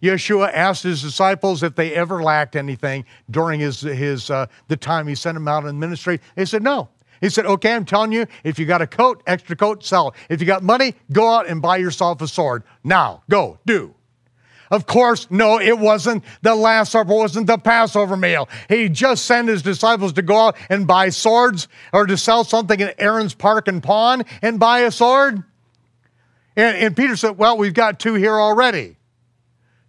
Yeshua 0.02 0.52
asked 0.54 0.84
his 0.84 1.02
disciples 1.02 1.64
if 1.64 1.76
they 1.76 1.94
ever 1.96 2.22
lacked 2.22 2.56
anything 2.56 3.06
during 3.32 3.60
his, 3.60 3.82
his, 3.82 4.30
uh, 4.30 4.46
the 4.68 4.78
time 4.78 5.08
he 5.08 5.16
sent 5.16 5.36
them 5.36 5.48
out 5.48 5.66
in 5.66 5.80
ministry. 5.80 6.20
They 6.36 6.46
said, 6.46 6.62
no. 6.62 6.90
He 7.22 7.30
said, 7.30 7.46
okay, 7.46 7.74
I'm 7.74 7.86
telling 7.86 8.12
you, 8.12 8.28
if 8.44 8.60
you 8.60 8.66
got 8.66 8.82
a 8.82 8.88
coat, 8.88 9.24
extra 9.26 9.56
coat, 9.56 9.84
sell 9.84 10.10
it. 10.10 10.16
If 10.30 10.42
you 10.42 10.48
got 10.48 10.64
money, 10.64 10.96
go 11.12 11.30
out 11.30 11.48
and 11.48 11.62
buy 11.62 11.78
yourself 11.78 12.22
a 12.22 12.28
sword. 12.28 12.64
Now, 12.84 13.24
go, 13.30 13.60
do. 13.66 13.94
Of 14.70 14.86
course, 14.86 15.28
no, 15.30 15.60
it 15.60 15.80
wasn't 15.80 16.24
the 16.42 16.56
Last 16.56 16.92
Supper, 16.92 17.14
wasn't 17.14 17.48
the 17.48 17.58
Passover 17.58 18.18
meal. 18.18 18.50
He 18.68 18.90
just 18.90 19.26
sent 19.26 19.48
his 19.48 19.62
disciples 19.62 20.14
to 20.14 20.22
go 20.22 20.48
out 20.48 20.58
and 20.70 20.86
buy 20.86 21.10
swords 21.10 21.68
or 21.94 22.06
to 22.06 22.18
sell 22.18 22.44
something 22.44 22.80
in 22.80 22.92
Aaron's 22.98 23.34
Park 23.34 23.68
and 23.68 23.82
Pawn 23.82 24.24
and 24.42 24.60
buy 24.60 24.80
a 24.80 24.92
sword. 24.92 25.44
And, 26.56 26.78
and 26.78 26.98
Peter 26.98 27.16
said, 27.16 27.38
Well, 27.38 27.58
we've 27.58 27.74
got 27.74 28.00
two 28.00 28.16
here 28.16 28.38
already. 28.38 28.98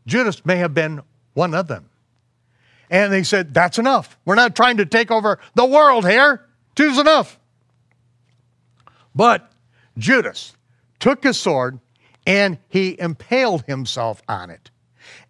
Judas 0.07 0.45
may 0.47 0.57
have 0.57 0.75
been 0.75 1.03
one 1.35 1.55
of 1.55 1.67
them. 1.67 1.91
And 2.91 3.13
they 3.13 3.25
said, 3.25 3.53
That's 3.55 3.79
enough. 3.79 4.17
We're 4.25 4.37
not 4.37 4.55
trying 4.55 4.77
to 4.77 4.87
take 4.87 5.11
over 5.11 5.41
the 5.55 5.67
world 5.67 6.09
here. 6.09 6.45
Two's 6.79 6.99
enough. 6.99 7.41
But 9.13 9.51
Judas 9.97 10.55
took 11.01 11.25
his 11.25 11.37
sword 11.37 11.81
and 12.25 12.57
he 12.69 12.97
impaled 13.01 13.65
himself 13.67 14.23
on 14.29 14.51
it. 14.51 14.71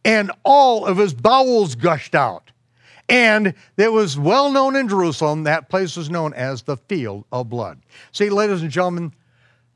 And 0.04 0.30
all 0.44 0.84
of 0.84 0.98
his 0.98 1.14
bowels 1.14 1.74
gushed 1.74 2.14
out. 2.14 2.50
And 3.08 3.54
it 3.78 3.90
was 3.90 4.18
well 4.18 4.52
known 4.52 4.76
in 4.76 4.90
Jerusalem, 4.90 5.44
that 5.44 5.70
place 5.70 5.96
was 5.96 6.10
known 6.10 6.34
as 6.34 6.64
the 6.64 6.76
field 6.76 7.24
of 7.32 7.48
blood. 7.48 7.80
See, 8.12 8.28
ladies 8.28 8.60
and 8.60 8.70
gentlemen, 8.70 9.14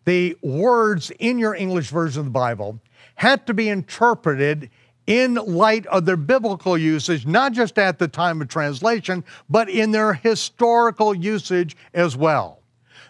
the 0.04 0.36
words 0.42 1.10
in 1.18 1.38
your 1.38 1.54
English 1.54 1.88
version 1.88 2.20
of 2.20 2.26
the 2.26 2.32
Bible 2.32 2.80
had 3.14 3.46
to 3.46 3.54
be 3.54 3.70
interpreted 3.70 4.68
in 5.06 5.34
light 5.34 5.86
of 5.86 6.06
their 6.06 6.16
biblical 6.16 6.78
usage, 6.78 7.26
not 7.26 7.52
just 7.52 7.78
at 7.78 7.98
the 7.98 8.08
time 8.08 8.40
of 8.40 8.48
translation, 8.48 9.24
but 9.50 9.68
in 9.68 9.90
their 9.90 10.14
historical 10.14 11.14
usage 11.14 11.76
as 11.92 12.16
well. 12.16 12.60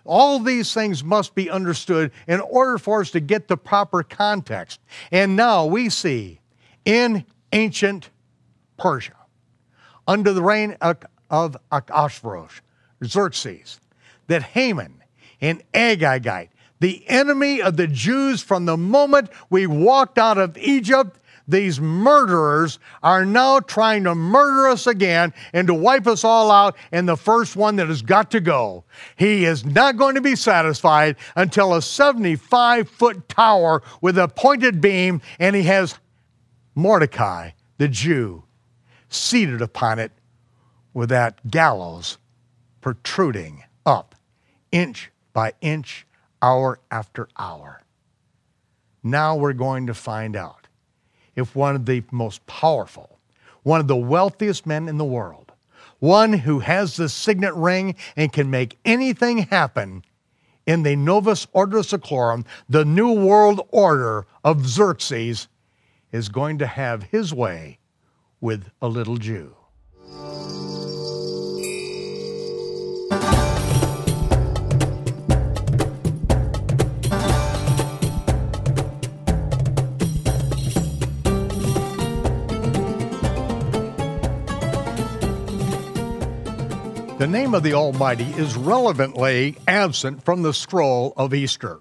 All 0.05 0.39
these 0.39 0.73
things 0.75 1.05
must 1.05 1.35
be 1.35 1.49
understood 1.51 2.11
in 2.27 2.41
order 2.41 2.79
for 2.79 3.03
us 3.03 3.11
to 3.13 3.21
get 3.21 3.47
the 3.47 3.57
proper 3.57 4.03
context. 4.03 4.81
And 5.13 5.37
now 5.37 5.67
we 5.67 5.91
see 5.91 6.41
in 6.85 7.25
ancient 7.53 8.11
Persia, 8.79 9.15
under 10.09 10.33
the 10.33 10.43
reign 10.43 10.77
of 11.31 11.57
Ahasuerus, 11.71 12.63
Xerxes, 13.05 13.79
that 14.27 14.43
Haman 14.43 15.03
and 15.41 15.63
Agagite, 15.73 16.49
the 16.81 17.09
enemy 17.09 17.63
of 17.63 17.77
the 17.77 17.87
Jews 17.87 18.43
from 18.43 18.65
the 18.65 18.77
moment 18.77 19.31
we 19.51 19.69
walked 19.69 20.19
out 20.19 20.39
of 20.39 20.59
Egypt. 20.59 21.21
These 21.49 21.81
murderers 21.81 22.79
are 23.03 23.25
now 23.25 23.61
trying 23.61 24.05
to 24.05 24.15
murder 24.15 24.69
us 24.69 24.87
again 24.87 25.33
and 25.53 25.67
to 25.67 25.75
wipe 25.75 26.07
us 26.07 26.25
all 26.25 26.51
out, 26.51 26.77
and 26.93 27.09
the 27.09 27.17
first 27.17 27.57
one 27.57 27.77
that 27.77 27.89
has 27.89 28.03
got 28.03 28.31
to 28.33 28.41
go. 28.41 28.85
He 29.17 29.45
is 29.45 29.65
not 29.65 29.97
going 29.97 30.15
to 30.15 30.21
be 30.21 30.37
satisfied 30.37 31.17
until 31.37 31.75
a 31.75 31.83
75 31.83 32.89
foot 32.89 33.29
tower 33.29 33.83
with 34.01 34.19
a 34.19 34.29
pointed 34.29 34.81
beam, 34.81 35.21
and 35.39 35.57
he 35.57 35.65
has 35.65 35.99
Mordecai, 36.75 37.51
the 37.79 37.89
Jew, 37.89 38.45
seated 39.09 39.61
upon 39.61 39.99
it 39.99 40.13
with 40.95 41.09
that 41.11 41.51
gallows 41.51 42.19
protruding 42.81 43.65
up 43.85 44.15
inch 44.71 45.11
by 45.33 45.53
inch, 45.61 46.07
hour 46.41 46.81
after 46.91 47.29
hour. 47.39 47.83
Now 49.03 49.37
we're 49.37 49.53
going 49.53 49.87
to 49.87 49.95
find 49.95 50.37
out 50.37 50.62
if 51.37 51.55
one 51.55 51.77
of 51.77 51.87
the 51.87 52.03
most 52.11 52.45
powerful, 52.47 53.19
one 53.63 53.81
of 53.81 53.89
the 53.89 53.97
wealthiest 53.97 54.67
men 54.67 54.89
in 54.89 54.99
the 54.99 55.05
world, 55.05 55.53
one 55.99 56.33
who 56.33 56.59
has 56.61 56.97
the 56.97 57.09
signet 57.09 57.55
ring 57.55 57.95
and 58.17 58.33
can 58.33 58.51
make 58.51 58.79
anything 58.85 59.39
happen 59.39 60.05
in 60.67 60.83
the 60.83 60.97
Novus 60.97 61.47
Ordo 61.53 61.81
Seclorum, 61.81 62.45
the 62.69 62.85
New 62.85 63.13
World 63.13 63.61
Order 63.71 64.27
of 64.45 64.67
Xerxes, 64.67 65.49
is 66.11 66.29
going 66.29 66.59
to 66.59 66.67
have 66.67 67.05
his 67.05 67.33
way 67.33 67.79
with 68.41 68.71
a 68.81 68.89
little 68.89 69.17
Jew. 69.17 69.55
The 87.23 87.29
name 87.29 87.55
of 87.55 87.63
the 87.63 87.75
Almighty 87.75 88.25
is 88.25 88.57
relevantly 88.57 89.57
absent 89.69 90.25
from 90.25 90.43
the 90.43 90.53
scroll 90.53 91.13
of 91.17 91.33
Esther. 91.33 91.79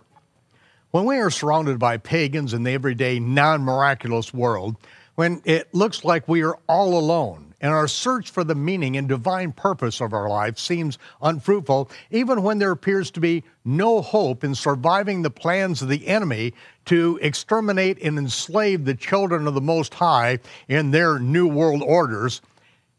When 0.91 1.05
we 1.05 1.17
are 1.17 1.31
surrounded 1.31 1.79
by 1.79 1.97
pagans 1.97 2.53
in 2.53 2.61
the 2.61 2.73
everyday 2.73 3.19
non 3.19 3.63
miraculous 3.63 4.35
world, 4.35 4.75
when 5.15 5.41
it 5.43 5.73
looks 5.73 6.03
like 6.03 6.27
we 6.27 6.43
are 6.43 6.59
all 6.69 6.95
alone 6.95 7.55
and 7.59 7.73
our 7.73 7.87
search 7.87 8.29
for 8.29 8.43
the 8.43 8.53
meaning 8.53 8.95
and 8.95 9.09
divine 9.09 9.51
purpose 9.51 9.99
of 9.99 10.13
our 10.13 10.29
life 10.29 10.59
seems 10.59 10.99
unfruitful, 11.23 11.89
even 12.11 12.43
when 12.43 12.59
there 12.59 12.69
appears 12.69 13.09
to 13.09 13.19
be 13.19 13.43
no 13.65 14.03
hope 14.03 14.43
in 14.43 14.53
surviving 14.53 15.23
the 15.23 15.31
plans 15.31 15.81
of 15.81 15.89
the 15.89 16.05
enemy 16.05 16.53
to 16.85 17.17
exterminate 17.19 17.99
and 18.03 18.19
enslave 18.19 18.85
the 18.85 18.93
children 18.93 19.47
of 19.47 19.55
the 19.55 19.59
Most 19.59 19.95
High 19.95 20.37
in 20.67 20.91
their 20.91 21.17
new 21.17 21.47
world 21.47 21.81
orders, 21.81 22.41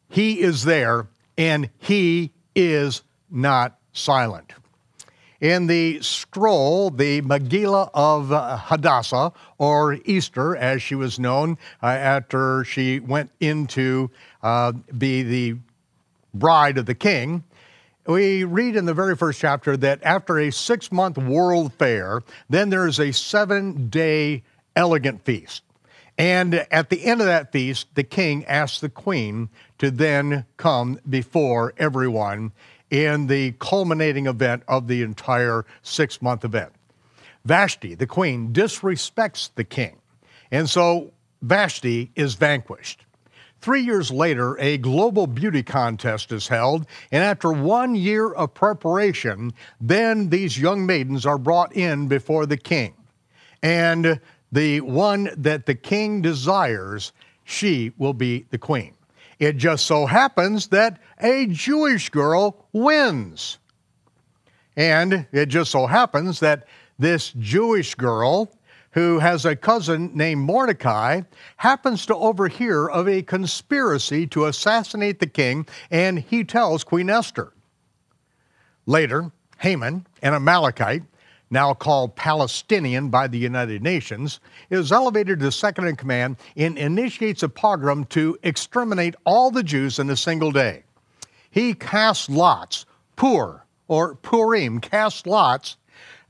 He 0.09 0.41
is 0.41 0.65
there 0.65 1.07
and 1.37 1.71
he 1.79 2.32
is 2.55 3.03
not 3.31 3.79
silent. 3.93 4.53
In 5.41 5.67
the 5.67 6.01
scroll, 6.03 6.91
the 6.91 7.21
Megillah 7.23 7.91
of 7.95 8.29
Hadassah, 8.29 9.33
or 9.59 9.99
Esther, 10.07 10.57
as 10.57 10.83
she 10.83 10.95
was 10.95 11.19
known 11.19 11.59
uh, 11.83 11.87
after 11.87 12.63
she 12.63 13.01
went 13.01 13.31
into 13.41 14.09
uh, 14.43 14.73
be 14.97 15.25
the 15.25 15.57
bride 16.33 16.79
of 16.79 16.87
the 16.87 16.95
king, 16.95 17.43
we 18.07 18.45
read 18.45 18.77
in 18.77 18.85
the 18.85 18.95
very 18.95 19.17
first 19.17 19.41
chapter 19.41 19.77
that 19.77 20.01
after 20.03 20.39
a 20.39 20.51
six 20.51 20.91
month 20.91 21.19
world 21.19 21.73
fair, 21.75 22.23
then 22.49 22.71
there 22.71 22.87
is 22.87 22.99
a 22.99 23.13
seven 23.13 23.89
day 23.89 24.43
elegant 24.75 25.25
feast. 25.25 25.63
And 26.19 26.55
at 26.71 26.91
the 26.91 27.05
end 27.05 27.21
of 27.21 27.27
that 27.27 27.53
feast, 27.53 27.89
the 27.95 28.05
king 28.05 28.45
asks 28.45 28.81
the 28.81 28.89
queen 28.89 29.49
to 29.83 29.91
then 29.91 30.47
come 30.59 30.97
before 31.11 31.75
everyone 31.77 32.53
in 32.89 33.27
the 33.27 33.51
culminating 33.59 34.29
event 34.29 34.63
of 34.69 34.87
the 34.87 35.03
entire 35.03 35.67
six 35.83 36.23
month 36.23 36.45
event. 36.45 36.73
Vashti, 37.45 37.97
the 37.97 38.07
queen, 38.07 38.53
disrespects 38.53 39.51
the 39.57 39.65
king. 39.65 39.99
And 40.53 40.71
so 40.71 41.11
Vashti 41.43 42.13
is 42.15 42.35
vanquished. 42.35 43.05
Three 43.61 43.81
years 43.81 44.13
later, 44.13 44.57
a 44.61 44.79
global 44.79 45.27
beauty 45.27 45.65
contest 45.65 46.31
is 46.31 46.47
held, 46.47 46.87
and 47.11 47.25
after 47.25 47.51
one 47.51 47.97
year 47.97 48.33
of 48.33 48.55
preparation, 48.55 49.53
then 49.81 50.29
these 50.29 50.61
young 50.61 50.87
maidens 50.87 51.27
are 51.27 51.39
brought 51.39 51.75
in 51.75 52.07
before 52.07 52.47
the 52.47 52.57
king. 52.57 52.95
And 53.65 54.21
the 54.53 54.81
one 54.83 55.31
that 55.37 55.67
the 55.67 55.75
king 55.75 56.23
desires, 56.23 57.13
she 57.43 57.91
will 57.99 58.15
be 58.15 58.47
the 58.51 58.59
queen. 58.59 58.95
It 59.43 59.57
just 59.57 59.87
so 59.87 60.07
happens 60.07 60.69
that 60.69 61.01
a 61.21 61.47
Jewish 61.47 62.11
girl 62.11 62.65
wins. 62.73 63.59
And 64.77 65.27
it 65.33 65.47
just 65.47 65.73
so 65.73 65.89
happens 65.89 66.39
that 66.39 66.69
this 66.97 67.33
Jewish 67.33 67.97
girl, 67.97 68.53
who 68.93 69.19
has 69.19 69.45
a 69.45 69.57
cousin 69.57 70.13
named 70.15 70.43
Mordecai, 70.43 71.23
happens 71.57 72.07
to 72.07 72.15
overhear 72.15 72.87
of 72.87 73.09
a 73.09 73.23
conspiracy 73.23 74.29
to 74.29 74.47
assassinate 74.47 75.19
the 75.19 75.27
king, 75.27 75.67
and 75.91 76.21
he 76.21 76.45
tells 76.45 76.85
Queen 76.85 77.11
Esther. 77.11 77.53
Later, 78.87 79.33
Haman, 79.59 80.07
an 80.23 80.35
Amalekite, 80.35 81.03
now 81.53 81.75
called 81.75 82.17
Palestinian 82.17 83.11
by 83.11 83.29
the 83.29 83.39
United 83.39 83.83
Nations, 83.83 84.41
is 84.71 84.91
elevated 84.91 85.39
to 85.39 85.53
second 85.53 85.87
in 85.87 85.95
command 85.95 86.37
and 86.57 86.79
initiates 86.79 87.43
a 87.43 87.49
pogrom 87.49 88.07
to 88.07 88.37
exterminate 88.43 89.15
all 89.25 89.51
the 89.51 89.63
Jews 89.63 89.99
in 89.99 90.09
a 90.09 90.17
single 90.17 90.51
day. 90.51 90.83
He 91.51 91.75
casts 91.75 92.31
lots, 92.31 92.87
Pur 93.17 93.63
or 93.87 94.15
Purim, 94.15 94.81
casts 94.81 95.27
lots, 95.27 95.77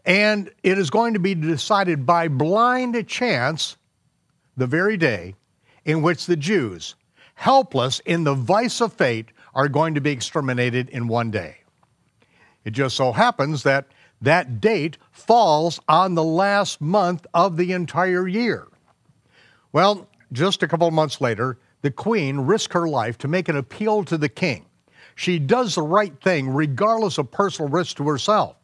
and 0.05 0.51
it 0.65 0.77
is 0.77 0.91
going 0.91 1.15
to 1.15 1.21
be 1.21 1.37
decided 1.37 2.05
by 2.05 2.27
blind 2.27 3.07
chance 3.07 3.77
the 4.57 4.67
very 4.67 4.97
day 4.97 5.37
in 5.85 6.03
which 6.03 6.27
the 6.27 6.37
Jews, 6.37 6.97
helpless 7.35 8.01
in 8.01 8.25
the 8.25 8.35
vice 8.35 8.81
of 8.81 8.93
fate, 8.93 9.29
are 9.55 9.69
going 9.69 9.95
to 9.95 10.01
be 10.01 10.11
exterminated 10.11 10.89
in 10.89 11.07
one 11.07 11.31
day. 11.31 11.59
It 12.65 12.73
just 12.73 12.97
so 12.97 13.13
happens 13.13 13.63
that 13.63 13.87
that 14.23 14.61
date 14.61 14.97
falls 15.11 15.81
on 15.89 16.15
the 16.15 16.25
last 16.25 16.81
month 16.81 17.27
of 17.35 17.57
the 17.57 17.73
entire 17.73 18.27
year. 18.27 18.69
Well, 19.73 20.09
just 20.33 20.63
a 20.63 20.69
couple 20.69 20.87
of 20.87 20.95
months 20.95 21.21
later, 21.21 21.59
the 21.83 21.91
queen 21.91 22.41
risks 22.41 22.73
her 22.73 22.89
life 22.89 23.19
to 23.19 23.29
make 23.29 23.49
an 23.49 23.57
appeal 23.57 24.05
to 24.05 24.17
the 24.17 24.29
king. 24.29 24.67
She 25.15 25.39
does 25.39 25.75
the 25.75 25.83
right 25.83 26.19
thing 26.23 26.49
regardless 26.49 27.19
of 27.19 27.31
personal 27.31 27.71
risk 27.71 27.97
to 27.97 28.09
herself. 28.09 28.57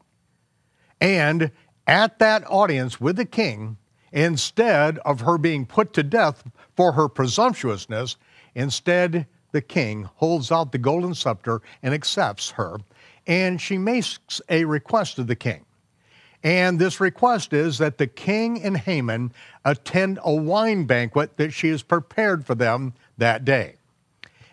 And 1.00 1.50
at 1.86 2.18
that 2.20 2.44
audience 2.48 3.00
with 3.00 3.16
the 3.16 3.24
king, 3.24 3.76
instead 4.12 4.98
of 4.98 5.20
her 5.20 5.38
being 5.38 5.66
put 5.66 5.92
to 5.94 6.02
death 6.02 6.44
for 6.76 6.92
her 6.92 7.08
presumptuousness, 7.08 8.16
instead 8.54 9.26
the 9.52 9.60
king 9.60 10.08
holds 10.14 10.52
out 10.52 10.72
the 10.72 10.78
golden 10.78 11.14
scepter 11.14 11.60
and 11.82 11.92
accepts 11.92 12.50
her 12.50 12.78
and 13.28 13.60
she 13.60 13.76
makes 13.76 14.40
a 14.48 14.64
request 14.64 15.16
to 15.16 15.22
the 15.22 15.36
king. 15.36 15.64
And 16.42 16.78
this 16.78 16.98
request 16.98 17.52
is 17.52 17.78
that 17.78 17.98
the 17.98 18.06
king 18.06 18.62
and 18.62 18.76
Haman 18.76 19.32
attend 19.64 20.18
a 20.22 20.32
wine 20.32 20.84
banquet 20.86 21.36
that 21.36 21.52
she 21.52 21.68
has 21.68 21.82
prepared 21.82 22.46
for 22.46 22.54
them 22.54 22.94
that 23.18 23.44
day. 23.44 23.74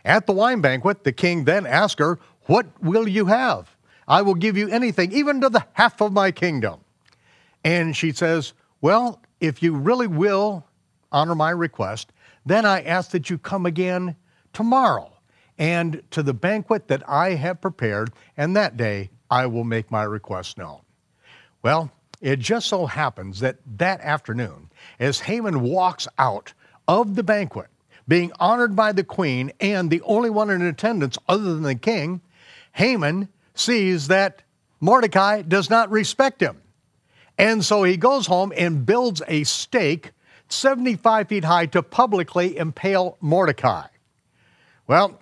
At 0.03 0.27
the 0.27 0.34
wine 0.34 0.61
banquet, 0.61 1.03
the 1.03 1.14
king 1.14 1.45
then 1.45 1.65
asks 1.65 1.99
her, 1.99 2.19
What 2.47 2.68
will 2.84 3.07
you 3.07 3.27
have? 3.27 3.76
I 4.07 4.22
will 4.22 4.35
give 4.35 4.57
you 4.57 4.68
anything, 4.69 5.11
even 5.14 5.41
to 5.41 5.49
the 5.49 5.65
half 5.73 6.02
of 6.02 6.11
my 6.11 6.31
kingdom. 6.31 6.81
And 7.64 7.95
she 7.95 8.11
says, 8.11 8.53
Well, 8.81 9.22
if 9.39 9.64
you 9.64 9.76
really 9.76 10.07
will 10.07 10.65
honor 11.11 11.35
my 11.35 11.52
request, 11.52 12.11
then 12.45 12.65
I 12.65 12.81
ask 12.81 13.11
that 13.11 13.30
you 13.30 13.38
come 13.38 13.65
again 13.65 14.15
tomorrow 14.53 15.15
and 15.57 16.02
to 16.11 16.22
the 16.22 16.34
banquet 16.34 16.88
that 16.88 17.07
I 17.10 17.32
have 17.32 17.61
prepared, 17.61 18.11
and 18.36 18.56
that 18.56 18.77
day 18.77 19.10
I 19.30 19.45
will 19.45 19.64
make 19.64 19.90
my 19.91 20.03
request 20.03 20.57
known. 20.57 20.82
Well, 21.61 21.91
it 22.22 22.40
just 22.40 22.68
so 22.68 22.86
happens 22.86 23.40
that 23.40 23.57
that 23.77 24.02
afternoon, 24.02 24.69
as 24.99 25.19
Haman 25.22 25.61
walks 25.61 26.07
out 26.18 26.53
of 26.88 27.15
the 27.15 27.23
banquet, 27.23 27.68
being 28.07 28.32
honored 28.40 28.76
by 28.76 28.91
the 28.91 29.03
queen 29.03 29.52
and 29.60 29.90
the 29.90 30.02
only 30.02 30.30
one 30.30 30.49
in 30.49 30.61
attendance 30.61 31.18
other 31.27 31.44
than 31.44 31.64
the 31.64 31.76
king, 31.76 32.22
Haman 32.73 33.30
sees 33.53 34.07
that 34.07 34.44
Mordecai 34.80 35.41
does 35.41 35.69
not 35.69 35.90
respect 35.90 36.41
him. 36.41 36.61
And 37.38 37.65
so 37.65 37.84
he 37.84 37.98
goes 37.98 38.27
home 38.27 38.53
and 38.56 38.86
builds 38.86 39.22
a 39.27 39.44
stake 39.44 40.11
75 40.49 41.27
feet 41.27 41.44
high 41.44 41.65
to 41.68 41.82
publicly 41.82 42.57
impale 42.57 43.18
Mordecai. 43.19 43.88
Well, 44.88 45.19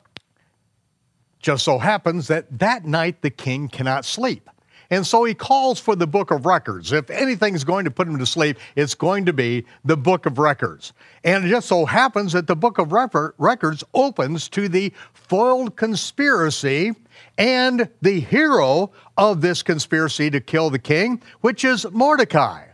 just 1.43 1.63
so 1.63 1.77
happens 1.77 2.27
that 2.29 2.47
that 2.57 2.85
night 2.85 3.21
the 3.21 3.29
king 3.29 3.67
cannot 3.67 4.05
sleep. 4.05 4.49
And 4.89 5.05
so 5.05 5.23
he 5.23 5.33
calls 5.33 5.79
for 5.79 5.95
the 5.95 6.07
book 6.07 6.31
of 6.31 6.45
records. 6.45 6.91
If 6.91 7.09
anything's 7.09 7.63
going 7.63 7.85
to 7.85 7.91
put 7.91 8.07
him 8.07 8.17
to 8.19 8.25
sleep, 8.25 8.57
it's 8.75 8.95
going 8.95 9.25
to 9.25 9.33
be 9.33 9.65
the 9.83 9.97
book 9.97 10.25
of 10.25 10.37
records. 10.37 10.93
And 11.23 11.45
it 11.45 11.49
just 11.49 11.67
so 11.67 11.85
happens 11.85 12.33
that 12.33 12.47
the 12.47 12.55
book 12.55 12.77
of 12.77 12.91
records 12.91 13.83
opens 13.93 14.47
to 14.49 14.69
the 14.69 14.93
foiled 15.13 15.75
conspiracy 15.75 16.93
and 17.37 17.89
the 18.01 18.19
hero 18.19 18.91
of 19.17 19.41
this 19.41 19.63
conspiracy 19.63 20.29
to 20.29 20.39
kill 20.39 20.69
the 20.69 20.79
king, 20.79 21.21
which 21.41 21.65
is 21.65 21.89
Mordecai. 21.91 22.67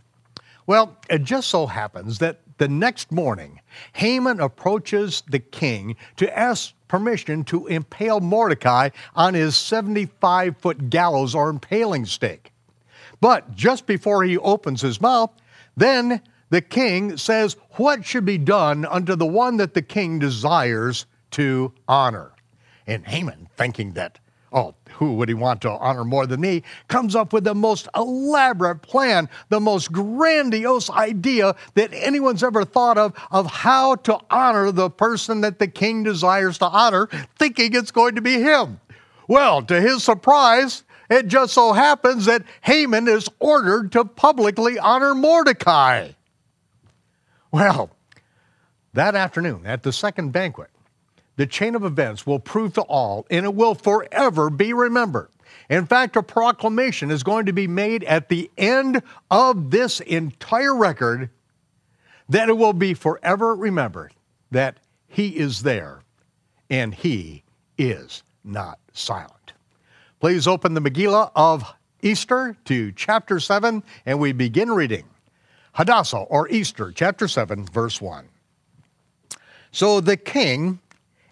Well, 0.66 0.96
it 1.08 1.24
just 1.24 1.48
so 1.48 1.66
happens 1.66 2.18
that 2.18 2.40
the 2.58 2.68
next 2.68 3.10
morning, 3.10 3.60
Haman 3.94 4.40
approaches 4.40 5.22
the 5.26 5.38
king 5.38 5.96
to 6.16 6.38
ask 6.38 6.74
permission 6.90 7.44
to 7.44 7.68
impale 7.68 8.18
Mordecai 8.18 8.88
on 9.14 9.34
his 9.34 9.56
75 9.56 10.56
foot 10.56 10.90
gallows 10.90 11.36
or 11.36 11.48
impaling 11.48 12.04
stake. 12.04 12.52
But 13.20 13.54
just 13.54 13.86
before 13.86 14.24
he 14.24 14.36
opens 14.36 14.80
his 14.80 15.00
mouth, 15.00 15.30
then 15.76 16.20
the 16.48 16.60
king 16.60 17.16
says 17.16 17.56
what 17.76 18.04
should 18.04 18.24
be 18.24 18.38
done 18.38 18.84
unto 18.84 19.14
the 19.14 19.26
one 19.26 19.56
that 19.58 19.74
the 19.74 19.82
king 19.82 20.18
desires 20.18 21.06
to 21.30 21.72
honor. 21.86 22.32
And 22.88 23.06
Haman, 23.06 23.46
thinking 23.56 23.92
that 23.92 24.18
oh, 24.52 24.74
who 25.00 25.14
would 25.14 25.30
he 25.30 25.34
want 25.34 25.62
to 25.62 25.70
honor 25.70 26.04
more 26.04 26.26
than 26.26 26.42
me, 26.42 26.62
comes 26.86 27.16
up 27.16 27.32
with 27.32 27.42
the 27.42 27.54
most 27.54 27.88
elaborate 27.96 28.82
plan, 28.82 29.30
the 29.48 29.58
most 29.58 29.90
grandiose 29.90 30.90
idea 30.90 31.56
that 31.72 31.88
anyone's 31.94 32.42
ever 32.42 32.66
thought 32.66 32.98
of, 32.98 33.14
of 33.30 33.46
how 33.46 33.94
to 33.94 34.18
honor 34.30 34.70
the 34.70 34.90
person 34.90 35.40
that 35.40 35.58
the 35.58 35.66
king 35.66 36.02
desires 36.02 36.58
to 36.58 36.66
honor, 36.66 37.08
thinking 37.38 37.74
it's 37.74 37.90
going 37.90 38.14
to 38.14 38.20
be 38.20 38.42
him. 38.42 38.78
Well, 39.26 39.62
to 39.62 39.80
his 39.80 40.04
surprise, 40.04 40.84
it 41.08 41.28
just 41.28 41.54
so 41.54 41.72
happens 41.72 42.26
that 42.26 42.44
Haman 42.60 43.08
is 43.08 43.26
ordered 43.38 43.92
to 43.92 44.04
publicly 44.04 44.78
honor 44.78 45.14
Mordecai. 45.14 46.10
Well, 47.50 47.88
that 48.92 49.14
afternoon 49.14 49.64
at 49.64 49.82
the 49.82 49.94
second 49.94 50.32
banquet, 50.32 50.68
the 51.36 51.46
chain 51.46 51.74
of 51.74 51.84
events 51.84 52.26
will 52.26 52.38
prove 52.38 52.74
to 52.74 52.82
all, 52.82 53.26
and 53.30 53.44
it 53.46 53.54
will 53.54 53.74
forever 53.74 54.50
be 54.50 54.72
remembered. 54.72 55.30
In 55.68 55.86
fact, 55.86 56.16
a 56.16 56.22
proclamation 56.22 57.10
is 57.10 57.22
going 57.22 57.46
to 57.46 57.52
be 57.52 57.66
made 57.66 58.04
at 58.04 58.28
the 58.28 58.50
end 58.58 59.02
of 59.30 59.70
this 59.70 60.00
entire 60.00 60.74
record 60.74 61.30
that 62.28 62.48
it 62.48 62.56
will 62.56 62.72
be 62.72 62.94
forever 62.94 63.54
remembered 63.54 64.12
that 64.50 64.78
he 65.08 65.36
is 65.36 65.62
there 65.62 66.02
and 66.68 66.94
he 66.94 67.42
is 67.78 68.22
not 68.44 68.78
silent. 68.92 69.52
Please 70.20 70.46
open 70.46 70.74
the 70.74 70.80
Megillah 70.80 71.30
of 71.34 71.64
Esther 72.02 72.56
to 72.64 72.92
chapter 72.92 73.40
7, 73.40 73.82
and 74.06 74.18
we 74.18 74.32
begin 74.32 74.70
reading 74.70 75.04
Hadassah 75.72 76.18
or 76.18 76.48
Esther, 76.50 76.92
chapter 76.92 77.28
7, 77.28 77.66
verse 77.66 78.00
1. 78.00 78.28
So 79.72 80.00
the 80.00 80.16
king 80.16 80.80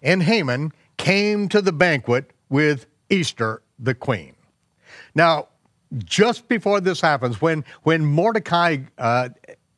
and 0.01 0.23
Haman 0.23 0.71
came 0.97 1.47
to 1.49 1.61
the 1.61 1.71
banquet 1.71 2.31
with 2.49 2.85
Esther 3.09 3.61
the 3.79 3.95
queen. 3.95 4.35
Now, 5.15 5.47
just 5.97 6.47
before 6.47 6.81
this 6.81 7.01
happens, 7.01 7.41
when, 7.41 7.65
when 7.83 8.05
Mordecai 8.05 8.77
uh, 8.97 9.29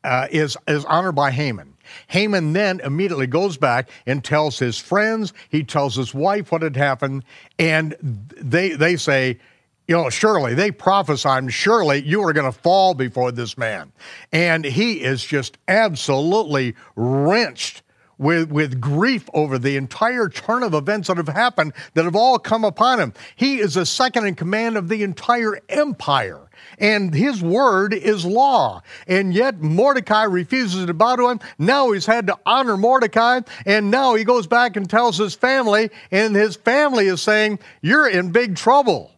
uh, 0.03 0.27
is, 0.31 0.57
is 0.68 0.84
honored 0.85 1.15
by 1.15 1.31
Haman, 1.31 1.72
Haman 2.07 2.53
then 2.53 2.80
immediately 2.81 3.27
goes 3.27 3.57
back 3.57 3.89
and 4.06 4.23
tells 4.23 4.60
his 4.60 4.77
friends, 4.77 5.34
he 5.49 5.64
tells 5.64 5.95
his 5.95 6.14
wife 6.14 6.52
what 6.52 6.61
had 6.61 6.76
happened, 6.76 7.23
and 7.60 7.95
they, 8.02 8.69
they 8.69 8.95
say, 8.95 9.39
you 9.88 9.95
know, 9.95 10.10
surely 10.10 10.53
they 10.53 10.72
prophesied, 10.72 11.52
surely 11.52 12.02
you 12.03 12.22
are 12.23 12.34
going 12.34 12.52
to 12.52 12.57
fall 12.57 12.93
before 12.93 13.31
this 13.31 13.57
man. 13.57 13.91
And 14.31 14.64
he 14.64 15.02
is 15.02 15.23
just 15.23 15.57
absolutely 15.68 16.76
wrenched 16.95 17.84
with, 18.22 18.52
with 18.52 18.80
grief 18.80 19.27
over 19.34 19.57
the 19.57 19.76
entire 19.76 20.30
turn 20.30 20.64
of 20.64 20.73
events 20.73 21.07
that 21.07 21.18
have 21.18 21.27
happened 21.27 21.73
that 21.95 22.06
have 22.06 22.15
all 22.15 22.38
come 22.39 22.64
upon 22.64 22.99
him. 22.99 23.14
He 23.35 23.60
is 23.60 23.73
the 23.73 23.85
second 23.85 24.26
in 24.26 24.35
command 24.35 24.77
of 24.77 24.88
the 24.88 25.03
entire 25.03 25.60
empire 25.68 26.48
and 26.77 27.14
his 27.14 27.41
word 27.41 27.93
is 27.93 28.23
law. 28.23 28.84
And 29.07 29.34
yet 29.34 29.61
Mordecai 29.61 30.23
refuses 30.23 30.85
to 30.85 30.93
bow 30.93 31.15
to 31.15 31.30
him. 31.30 31.39
Now 31.57 31.91
he's 31.91 32.06
had 32.06 32.27
to 32.27 32.38
honor 32.45 32.77
Mordecai, 32.77 33.41
and 33.65 33.91
now 33.91 34.15
he 34.15 34.23
goes 34.23 34.48
back 34.48 34.76
and 34.76 34.89
tells 34.89 35.18
his 35.18 35.35
family, 35.35 35.89
and 36.11 36.35
his 36.35 36.56
family 36.56 37.07
is 37.07 37.22
saying, 37.22 37.60
You're 37.81 38.07
in 38.07 38.31
big 38.31 38.56
trouble. 38.56 39.11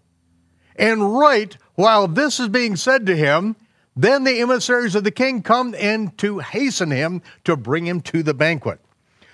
And 0.76 1.18
right 1.18 1.56
while 1.76 2.08
this 2.08 2.40
is 2.40 2.50
being 2.50 2.76
said 2.76 3.06
to 3.08 3.16
him, 3.16 3.56
then 3.96 4.24
the 4.24 4.40
emissaries 4.40 4.96
of 4.96 5.04
the 5.04 5.12
king 5.12 5.44
come 5.44 5.76
in 5.76 6.12
to 6.18 6.40
hasten 6.40 6.92
him 6.92 7.22
to 7.44 7.56
bring 7.56 7.86
him 7.86 8.02
to 8.02 8.24
the 8.24 8.34
banquet. 8.34 8.80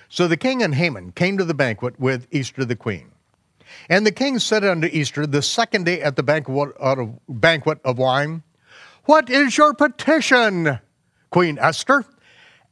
So 0.10 0.27
the 0.27 0.38
king 0.38 0.64
and 0.64 0.73
Haman 0.73 1.11
came 1.11 1.38
to 1.38 1.45
the 1.45 1.53
banquet 1.53 1.99
with 1.99 2.27
Esther 2.34 2.65
the 2.65 2.76
queen. 2.76 3.11
And 3.88 4.06
the 4.06 4.11
king 4.11 4.40
said 4.40 4.65
unto 4.65 4.90
Esther 4.91 5.27
the 5.27 5.44
second 5.44 5.86
day 5.86 6.02
at 6.02 6.15
the 6.15 6.23
banquet 6.23 7.80
of 7.86 7.98
wine, 7.98 8.44
What 9.06 9.30
is 9.30 9.56
your 9.56 9.76
petition, 9.76 10.80
Queen 11.30 11.60
Esther? 11.60 12.06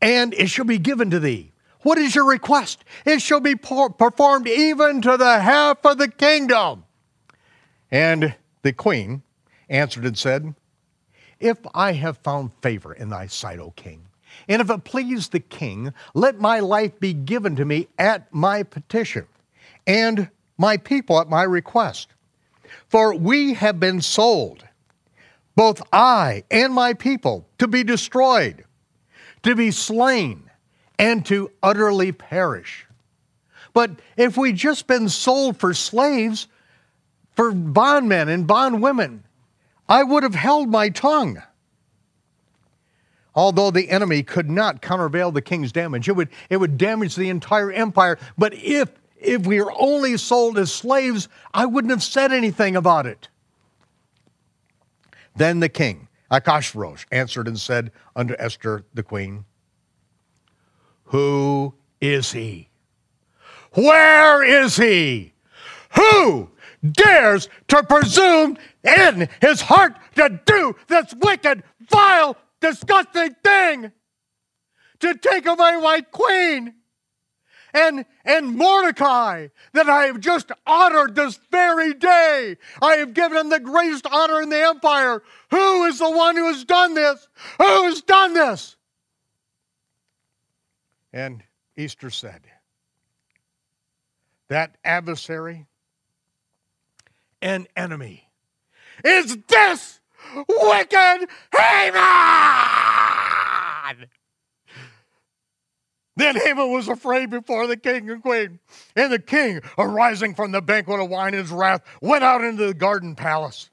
And 0.01 0.34
it 0.34 0.49
shall 0.49 0.65
be 0.65 0.80
given 0.80 1.11
to 1.11 1.19
thee. 1.19 1.53
What 1.81 1.99
is 1.99 2.15
your 2.15 2.26
request? 2.26 2.84
It 3.05 3.22
shall 3.22 3.39
be 3.39 3.55
performed 3.55 4.47
even 4.47 5.01
to 5.03 5.15
the 5.15 5.39
half 5.39 5.85
of 5.85 5.99
the 5.99 6.09
kingdom. 6.09 6.84
And 7.91 8.35
the 8.64 8.73
queen 8.73 9.22
answered 9.69 10.05
and 10.05 10.18
said, 10.18 10.55
If 11.39 11.59
I 11.73 11.93
have 11.93 12.18
found 12.18 12.51
favor 12.61 12.93
in 12.93 13.09
thy 13.09 13.27
sight, 13.27 13.59
O 13.59 13.72
king, 13.72 14.06
and 14.47 14.61
if 14.61 14.69
it 14.69 14.83
please 14.83 15.29
the 15.29 15.39
king, 15.39 15.93
let 16.13 16.39
my 16.39 16.59
life 16.59 16.99
be 16.99 17.13
given 17.13 17.55
to 17.57 17.65
me 17.65 17.87
at 17.97 18.33
my 18.33 18.63
petition, 18.63 19.27
and 19.85 20.29
my 20.57 20.77
people 20.77 21.19
at 21.19 21.29
my 21.29 21.43
request. 21.43 22.09
For 22.89 23.15
we 23.15 23.53
have 23.55 23.79
been 23.79 24.01
sold, 24.01 24.65
both 25.55 25.81
I 25.91 26.43
and 26.49 26.73
my 26.73 26.93
people, 26.93 27.47
to 27.59 27.67
be 27.67 27.83
destroyed, 27.83 28.63
to 29.43 29.55
be 29.55 29.71
slain, 29.71 30.49
and 30.99 31.25
to 31.25 31.51
utterly 31.61 32.11
perish. 32.11 32.85
But 33.73 33.91
if 34.15 34.37
we'd 34.37 34.55
just 34.55 34.87
been 34.87 35.09
sold 35.09 35.57
for 35.57 35.73
slaves, 35.73 36.47
for 37.35 37.51
bondmen 37.51 38.29
and 38.29 38.47
bondwomen, 38.47 39.23
I 39.87 40.03
would 40.03 40.23
have 40.23 40.35
held 40.35 40.69
my 40.69 40.89
tongue 40.89 41.41
although 43.38 43.69
the 43.69 43.91
enemy 43.91 44.23
could 44.23 44.49
not 44.49 44.81
countervail 44.81 45.31
the 45.31 45.43
king's 45.43 45.72
damage. 45.72 46.09
It 46.09 46.14
would, 46.14 46.30
it 46.49 46.57
would 46.57 46.76
damage 46.76 47.15
the 47.15 47.30
entire 47.30 47.72
empire. 47.72 48.18
But 48.35 48.55
if, 48.55 48.89
if 49.15 49.45
we 49.45 49.61
were 49.61 49.72
only 49.77 50.18
sold 50.18 50.57
as 50.57 50.73
slaves, 50.73 51.30
I 51.53 51.68
wouldn't 51.68 51.91
have 51.91 52.01
said 52.01 52.34
anything 52.34 52.76
about 52.76 53.05
it. 53.05 53.30
Then 55.35 55.59
the 55.59 55.69
king, 55.69 56.07
Achashverosh, 56.31 57.05
answered 57.11 57.47
and 57.47 57.59
said 57.59 57.91
unto 58.15 58.34
Esther 58.39 58.84
the 58.95 59.03
queen, 59.03 59.45
Who 61.05 61.76
is 62.01 62.31
he? 62.31 62.69
Where 63.73 64.41
is 64.41 64.77
he? 64.77 65.34
Who 65.95 66.49
dares 66.91 67.49
to 67.68 67.84
presume 67.84 68.57
in 68.84 69.30
his 69.41 69.61
heart 69.61 69.95
to 70.15 70.41
do 70.43 70.76
this 70.88 71.14
wicked, 71.22 71.61
vile 71.88 72.35
disgusting 72.69 73.35
thing 73.44 73.91
to 74.99 75.15
take 75.15 75.45
away 75.45 75.56
my 75.57 75.77
white 75.77 76.11
queen 76.11 76.73
and, 77.73 78.06
and 78.26 78.56
Mordecai 78.56 79.48
that 79.73 79.89
I 79.89 80.06
have 80.06 80.19
just 80.19 80.52
honored 80.65 81.15
this 81.15 81.39
very 81.52 81.94
day. 81.94 82.57
I 82.81 82.95
have 82.95 83.14
given 83.14 83.38
him 83.38 83.49
the 83.49 83.60
greatest 83.60 84.07
honor 84.10 84.41
in 84.41 84.49
the 84.49 84.61
empire. 84.61 85.22
Who 85.52 85.85
is 85.85 85.99
the 85.99 86.10
one 86.10 86.35
who 86.35 86.48
has 86.48 86.64
done 86.64 86.94
this? 86.94 87.27
Who 87.57 87.84
has 87.84 88.02
done 88.02 88.34
this? 88.34 88.76
And 91.14 91.44
Esther 91.77 92.10
said, 92.10 92.41
That 94.48 94.77
adversary 94.84 95.68
and 97.41 97.68
enemy 97.76 98.30
is 99.03 99.38
this 99.48 99.96
wicked 100.47 101.30
Haman! 101.53 101.97
Then 106.18 106.35
Haman 106.35 106.72
was 106.72 106.88
afraid 106.88 107.30
before 107.30 107.68
the 107.68 107.77
king 107.77 108.09
and 108.09 108.23
queen. 108.23 108.59
And 108.95 109.14
the 109.14 109.19
king, 109.19 109.61
arising 109.77 110.34
from 110.34 110.51
the 110.51 110.61
banquet 110.61 110.99
of 110.99 111.09
wine 111.09 111.35
in 111.35 111.41
his 111.41 111.51
wrath, 111.51 111.84
went 112.01 112.23
out 112.23 112.43
into 112.43 112.65
the 112.65 112.73
garden 112.73 113.15
palace. 113.15 113.69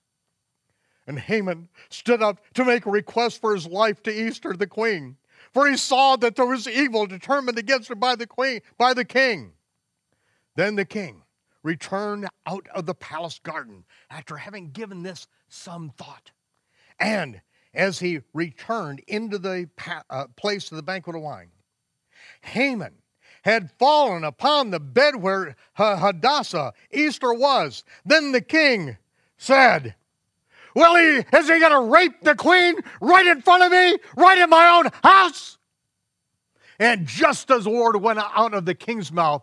And 1.07 1.19
Haman 1.19 1.70
stood 1.89 2.23
up 2.23 2.41
to 2.55 2.65
make 2.65 2.85
a 2.85 2.91
request 2.91 3.41
for 3.41 3.55
his 3.55 3.66
life 3.66 4.03
to 4.03 4.15
Esther 4.15 4.53
the 4.53 4.66
queen, 4.66 5.16
for 5.53 5.66
he 5.69 5.77
saw 5.77 6.16
that 6.16 6.36
there 6.36 6.47
was 6.47 6.69
evil 6.69 7.07
determined 7.07 7.59
against 7.59 7.89
her 7.89 7.95
by 7.95 8.15
the 8.15 8.27
queen, 8.27 8.61
by 8.77 8.93
the 8.93 9.05
king. 9.07 9.53
Then 10.55 10.77
the 10.77 10.85
king 10.85 11.23
returned 11.62 12.28
out 12.47 12.66
of 12.74 12.85
the 12.85 12.95
palace 12.95 13.41
garden 13.43 13.85
after 14.11 14.36
having 14.36 14.70
given 14.70 15.03
this 15.03 15.27
some 15.49 15.91
thought. 15.97 16.31
And 16.99 17.41
as 17.73 17.99
he 17.99 18.21
returned 18.33 19.01
into 19.07 19.39
the 19.39 19.69
uh, 20.09 20.27
place 20.37 20.71
of 20.71 20.77
the 20.77 20.83
banquet 20.83 21.16
of 21.16 21.23
wine, 21.23 21.51
Haman 22.43 22.95
had 23.43 23.71
fallen 23.79 24.25
upon 24.25 24.71
the 24.71 24.81
bed 24.81 25.16
where 25.16 25.55
Hadassah, 25.75 26.73
Esther, 26.93 27.35
was. 27.35 27.85
Then 28.05 28.33
the 28.33 28.41
king 28.41 28.97
said, 29.37 29.95
Well, 30.75 30.97
he, 30.97 31.37
is 31.37 31.49
he 31.49 31.61
going 31.61 31.71
to 31.71 31.93
rape 31.93 32.23
the 32.23 32.35
queen 32.35 32.77
right 33.01 33.27
in 33.27 33.43
front 33.43 33.65
of 33.65 33.73
me, 33.73 33.99
right 34.16 34.39
in 34.39 34.49
my 34.49 34.69
own 34.69 34.91
house? 35.03 35.59
And 36.79 37.07
just 37.07 37.51
as 37.51 37.65
the 37.65 37.71
word 37.71 37.97
went 37.97 38.19
out 38.19 38.55
of 38.55 38.65
the 38.65 38.75
king's 38.75 39.12
mouth, 39.12 39.43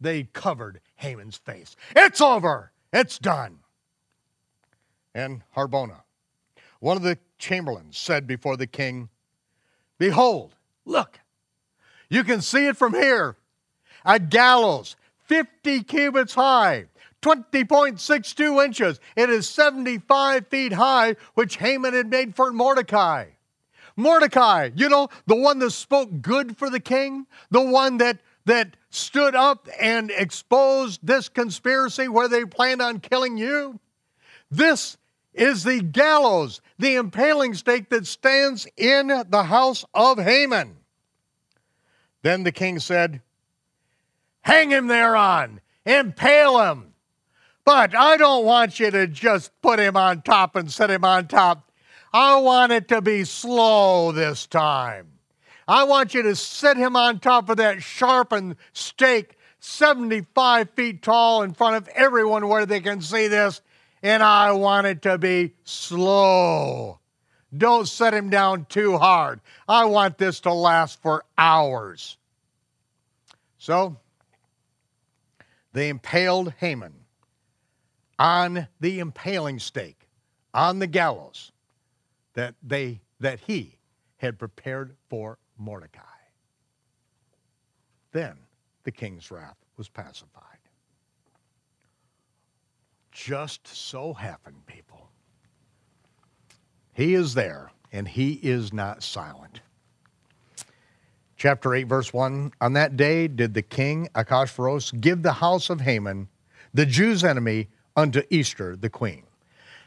they 0.00 0.24
covered 0.24 0.80
Haman's 0.96 1.36
face. 1.36 1.76
It's 1.94 2.20
over. 2.20 2.72
It's 2.92 3.18
done. 3.18 3.58
And 5.14 5.42
Harbona, 5.56 6.02
one 6.80 6.96
of 6.96 7.02
the 7.02 7.18
chamberlains, 7.38 7.96
said 7.96 8.26
before 8.26 8.56
the 8.56 8.66
king, 8.66 9.08
Behold, 9.98 10.54
look, 10.84 11.20
you 12.08 12.24
can 12.24 12.40
see 12.40 12.66
it 12.66 12.76
from 12.76 12.94
here. 12.94 13.36
A 14.04 14.18
gallows, 14.18 14.96
50 15.26 15.82
cubits 15.84 16.34
high, 16.34 16.86
20.62 17.22 18.64
inches. 18.64 18.98
It 19.14 19.28
is 19.30 19.48
75 19.48 20.48
feet 20.48 20.72
high, 20.72 21.16
which 21.34 21.58
Haman 21.58 21.94
had 21.94 22.08
made 22.08 22.34
for 22.34 22.52
Mordecai. 22.52 23.26
Mordecai, 23.96 24.70
you 24.74 24.88
know, 24.88 25.08
the 25.26 25.36
one 25.36 25.58
that 25.58 25.70
spoke 25.72 26.22
good 26.22 26.56
for 26.56 26.70
the 26.70 26.80
king, 26.80 27.26
the 27.50 27.60
one 27.60 27.98
that 27.98 28.18
that 28.46 28.74
stood 28.88 29.34
up 29.34 29.68
and 29.80 30.10
exposed 30.10 31.00
this 31.02 31.28
conspiracy 31.28 32.08
where 32.08 32.26
they 32.26 32.44
planned 32.44 32.80
on 32.80 32.98
killing 32.98 33.36
you. 33.36 33.78
This 34.50 34.96
is 35.34 35.64
the 35.64 35.80
gallows, 35.80 36.60
the 36.78 36.96
impaling 36.96 37.54
stake 37.54 37.88
that 37.90 38.06
stands 38.06 38.66
in 38.76 39.08
the 39.28 39.42
house 39.44 39.84
of 39.94 40.18
Haman. 40.18 40.76
Then 42.22 42.42
the 42.42 42.52
king 42.52 42.78
said, 42.78 43.22
Hang 44.42 44.70
him 44.70 44.86
thereon, 44.86 45.60
impale 45.84 46.60
him. 46.60 46.94
But 47.64 47.94
I 47.94 48.16
don't 48.16 48.44
want 48.44 48.80
you 48.80 48.90
to 48.90 49.06
just 49.06 49.52
put 49.62 49.78
him 49.78 49.96
on 49.96 50.22
top 50.22 50.56
and 50.56 50.70
set 50.70 50.90
him 50.90 51.04
on 51.04 51.28
top. 51.28 51.70
I 52.12 52.36
want 52.36 52.72
it 52.72 52.88
to 52.88 53.00
be 53.00 53.24
slow 53.24 54.12
this 54.12 54.46
time. 54.46 55.06
I 55.68 55.84
want 55.84 56.14
you 56.14 56.22
to 56.22 56.34
set 56.34 56.76
him 56.76 56.96
on 56.96 57.20
top 57.20 57.48
of 57.48 57.58
that 57.58 57.82
sharpened 57.82 58.56
stake, 58.72 59.36
75 59.60 60.70
feet 60.70 61.02
tall, 61.02 61.42
in 61.42 61.52
front 61.52 61.76
of 61.76 61.86
everyone 61.94 62.48
where 62.48 62.66
they 62.66 62.80
can 62.80 63.00
see 63.00 63.28
this. 63.28 63.60
And 64.02 64.22
I 64.22 64.52
want 64.52 64.86
it 64.86 65.02
to 65.02 65.18
be 65.18 65.54
slow. 65.64 67.00
Don't 67.56 67.88
set 67.88 68.14
him 68.14 68.30
down 68.30 68.66
too 68.66 68.96
hard. 68.96 69.40
I 69.68 69.84
want 69.84 70.18
this 70.18 70.40
to 70.40 70.52
last 70.52 71.02
for 71.02 71.24
hours. 71.36 72.16
So 73.58 73.96
they 75.72 75.88
impaled 75.88 76.54
Haman 76.58 76.94
on 78.18 78.68
the 78.80 79.00
impaling 79.00 79.58
stake, 79.58 80.08
on 80.54 80.78
the 80.78 80.86
gallows 80.86 81.52
that 82.34 82.54
they 82.62 83.00
that 83.18 83.40
he 83.40 83.76
had 84.16 84.38
prepared 84.38 84.96
for 85.08 85.38
Mordecai. 85.58 86.02
Then 88.12 88.36
the 88.84 88.92
king's 88.92 89.30
wrath 89.30 89.56
was 89.76 89.88
pacified. 89.88 90.49
Just 93.12 93.66
so 93.66 94.12
happened, 94.14 94.66
people. 94.66 95.08
He 96.92 97.14
is 97.14 97.34
there, 97.34 97.70
and 97.92 98.06
he 98.06 98.34
is 98.34 98.72
not 98.72 99.02
silent. 99.02 99.60
Chapter 101.36 101.74
8, 101.74 101.84
verse 101.84 102.12
1 102.12 102.52
On 102.60 102.72
that 102.74 102.96
day 102.96 103.26
did 103.26 103.54
the 103.54 103.62
king 103.62 104.08
Ahasuerus 104.14 104.90
give 104.92 105.22
the 105.22 105.32
house 105.32 105.70
of 105.70 105.80
Haman, 105.80 106.28
the 106.74 106.86
Jews' 106.86 107.24
enemy, 107.24 107.68
unto 107.96 108.22
Esther, 108.30 108.76
the 108.76 108.90
queen. 108.90 109.22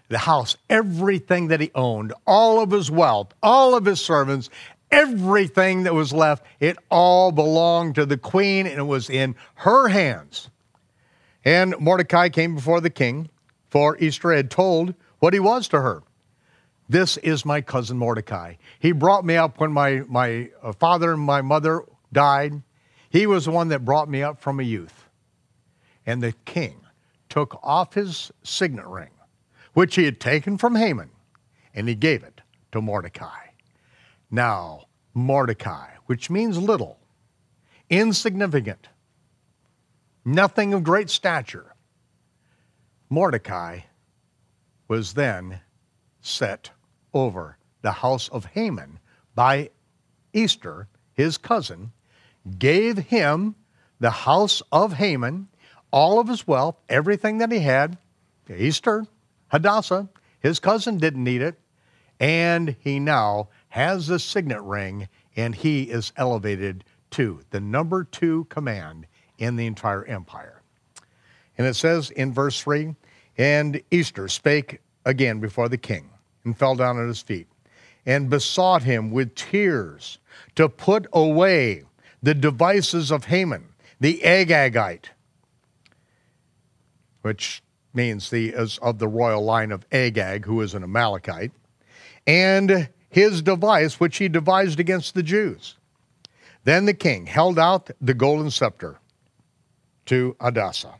The 0.09 0.17
house, 0.17 0.57
everything 0.69 1.47
that 1.47 1.61
he 1.61 1.71
owned, 1.75 2.13
all 2.27 2.59
of 2.59 2.71
his 2.71 2.91
wealth, 2.91 3.33
all 3.41 3.75
of 3.75 3.85
his 3.85 4.01
servants, 4.01 4.49
everything 4.91 5.83
that 5.83 5.93
was 5.93 6.11
left, 6.11 6.45
it 6.59 6.77
all 6.91 7.31
belonged 7.31 7.95
to 7.95 8.05
the 8.05 8.17
queen 8.17 8.67
and 8.67 8.79
it 8.79 8.83
was 8.83 9.09
in 9.09 9.35
her 9.55 9.87
hands. 9.87 10.49
And 11.45 11.76
Mordecai 11.80 12.30
came 12.30 12.56
before 12.56 12.82
the 12.82 12.90
king, 12.90 13.30
for 13.70 13.98
Esther 13.99 14.34
had 14.34 14.49
told 14.49 14.94
what 15.20 15.34
he 15.34 15.40
was 15.40 15.68
to 15.70 15.82
her. 15.82 16.03
This 16.88 17.18
is 17.18 17.45
my 17.45 17.61
cousin 17.61 17.98
Mordecai. 17.98 18.56
He 18.80 18.91
brought 18.91 19.26
me 19.26 19.36
up 19.36 19.60
when 19.60 19.72
my, 19.72 20.03
my 20.07 20.49
uh, 20.61 20.74
father 20.74 21.14
and 21.14 21.22
my 21.22 21.41
mother 21.41 21.84
died. 22.11 22.61
He 23.10 23.26
was 23.26 23.45
the 23.45 23.52
one 23.52 23.70
that 23.70 23.86
brought 23.86 24.10
me 24.10 24.22
up 24.22 24.40
from 24.40 24.60
a 24.60 24.64
youth. 24.64 25.10
And 26.06 26.22
the 26.22 26.34
king 26.45 26.82
took 27.30 27.60
off 27.64 27.94
his 27.94 28.32
signet 28.44 28.86
ring, 28.86 29.10
which 29.74 29.95
he 29.95 30.03
had 30.03 30.20
taken 30.20 30.57
from 30.57 30.76
Haman, 30.76 31.10
and 31.74 31.88
he 31.88 31.95
gave 31.95 32.24
it 32.24 32.41
to 32.72 32.82
Mordecai. 32.82 33.48
Now, 34.30 34.86
Mordecai, 35.14 35.88
which 36.06 36.30
means 36.30 36.57
little, 36.57 36.99
insignificant, 37.90 38.90
nothing 40.25 40.73
of 40.73 40.83
great 40.83 41.09
stature, 41.09 41.73
Mordecai 43.09 43.81
was 44.87 45.13
then 45.13 45.61
set 46.21 46.71
over 47.13 47.57
the 47.81 47.91
house 47.91 48.29
of 48.29 48.45
Haman 48.45 48.99
by 49.35 49.69
Esther, 50.33 50.87
his 51.13 51.37
cousin, 51.37 51.91
gave 52.57 52.97
him 52.97 53.55
the 53.99 54.09
house 54.09 54.61
of 54.71 54.93
Haman, 54.93 55.47
all 55.91 56.19
of 56.19 56.27
his 56.27 56.47
wealth, 56.47 56.79
everything 56.89 57.37
that 57.37 57.51
he 57.51 57.59
had. 57.59 57.97
Esther, 58.49 59.05
Hadassah, 59.49 60.09
his 60.39 60.59
cousin 60.59 60.97
didn't 60.97 61.23
need 61.23 61.41
it, 61.41 61.59
and 62.19 62.75
he 62.79 62.99
now 62.99 63.49
has 63.69 64.07
the 64.07 64.19
signet 64.19 64.61
ring, 64.61 65.07
and 65.35 65.55
he 65.55 65.83
is 65.83 66.11
elevated 66.17 66.83
to 67.11 67.41
the 67.51 67.59
number 67.59 68.03
two 68.03 68.45
command 68.45 69.05
in 69.44 69.56
the 69.57 69.65
entire 69.68 70.06
empire. 70.06 70.61
And 71.57 71.68
it 71.68 71.76
says 71.76 72.10
in 72.11 72.34
verse 72.34 72.61
3 72.61 72.95
And 73.38 73.82
Esther 73.91 74.28
spake 74.28 74.80
again 75.06 75.40
before 75.40 75.70
the 75.70 75.78
king 75.78 76.10
and 76.45 76.57
fell 76.57 76.76
down 76.76 76.99
at 76.99 77.07
his 77.07 77.22
feet 77.22 77.48
and 78.06 78.30
besought 78.30 78.84
him 78.84 79.11
with 79.11 79.36
tears 79.36 80.18
to 80.56 80.68
put 80.68 81.07
away 81.14 81.84
the 82.22 82.34
devices 82.34 83.11
of 83.11 83.26
Haman, 83.26 83.65
the 83.99 84.22
Agagite, 84.24 85.10
which 87.22 87.61
means 87.94 88.30
the 88.30 88.53
of 88.82 88.99
the 88.99 89.07
royal 89.07 89.44
line 89.44 89.72
of 89.72 89.86
Agag, 89.91 90.45
who 90.45 90.61
is 90.61 90.74
an 90.74 90.84
Amalekite, 90.84 91.52
and 92.26 92.90
his 93.10 93.41
device 93.41 93.99
which 93.99 94.18
he 94.18 94.28
devised 94.28 94.80
against 94.80 95.14
the 95.14 95.24
Jews. 95.24 95.76
Then 96.64 96.86
the 96.86 96.94
king 96.94 97.26
held 97.26 97.60
out 97.60 97.90
the 98.02 98.14
golden 98.14 98.49
scepter 98.49 98.99
to 100.07 100.35
Hadassah, 100.39 100.95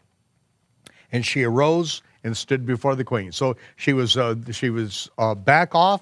and 1.12 1.26
she 1.26 1.44
arose 1.44 2.02
and 2.24 2.36
stood 2.36 2.66
before 2.66 2.96
the 2.96 3.04
queen. 3.04 3.32
So 3.32 3.58
she 3.76 3.94
was 3.94 4.18
uh, 4.18 4.36
she 4.52 4.70
was 4.70 5.10
uh, 5.18 5.36
back 5.36 5.76
off 5.76 6.02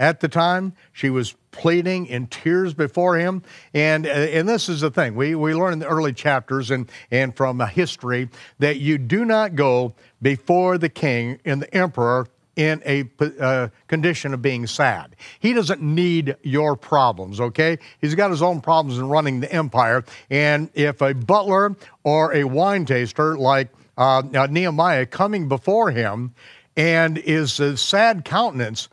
at 0.00 0.20
the 0.20 0.28
time. 0.28 0.72
She 0.92 1.10
was 1.10 1.36
pleading 1.52 2.06
in 2.06 2.26
tears 2.26 2.74
before 2.74 3.18
him. 3.18 3.42
And, 3.74 4.06
uh, 4.06 4.10
and 4.10 4.48
this 4.48 4.68
is 4.68 4.80
the 4.80 4.90
thing 4.90 5.14
we, 5.14 5.34
we 5.34 5.54
learn 5.54 5.74
in 5.74 5.78
the 5.78 5.86
early 5.86 6.14
chapters 6.14 6.70
and, 6.70 6.90
and 7.10 7.36
from 7.36 7.60
history 7.60 8.30
that 8.58 8.78
you 8.78 8.98
do 8.98 9.24
not 9.24 9.54
go 9.54 9.94
before 10.22 10.78
the 10.78 10.88
king 10.88 11.38
and 11.44 11.62
the 11.62 11.72
emperor 11.74 12.26
in 12.56 12.82
a 12.84 13.08
uh, 13.40 13.68
condition 13.86 14.34
of 14.34 14.42
being 14.42 14.66
sad. 14.66 15.16
He 15.38 15.52
doesn't 15.52 15.82
need 15.82 16.36
your 16.42 16.76
problems, 16.76 17.40
okay? 17.40 17.78
He's 18.00 18.14
got 18.14 18.30
his 18.30 18.42
own 18.42 18.60
problems 18.60 18.98
in 18.98 19.08
running 19.08 19.40
the 19.40 19.52
empire. 19.52 20.04
And 20.28 20.70
if 20.74 21.00
a 21.00 21.14
butler 21.14 21.76
or 22.04 22.34
a 22.34 22.44
wine 22.44 22.84
taster 22.84 23.36
like 23.38 23.68
uh, 23.96 24.22
Nehemiah 24.50 25.06
coming 25.06 25.48
before 25.48 25.90
him 25.90 26.34
and 26.76 27.18
is 27.18 27.60
a 27.60 27.76
sad 27.76 28.24
countenance, 28.24 28.88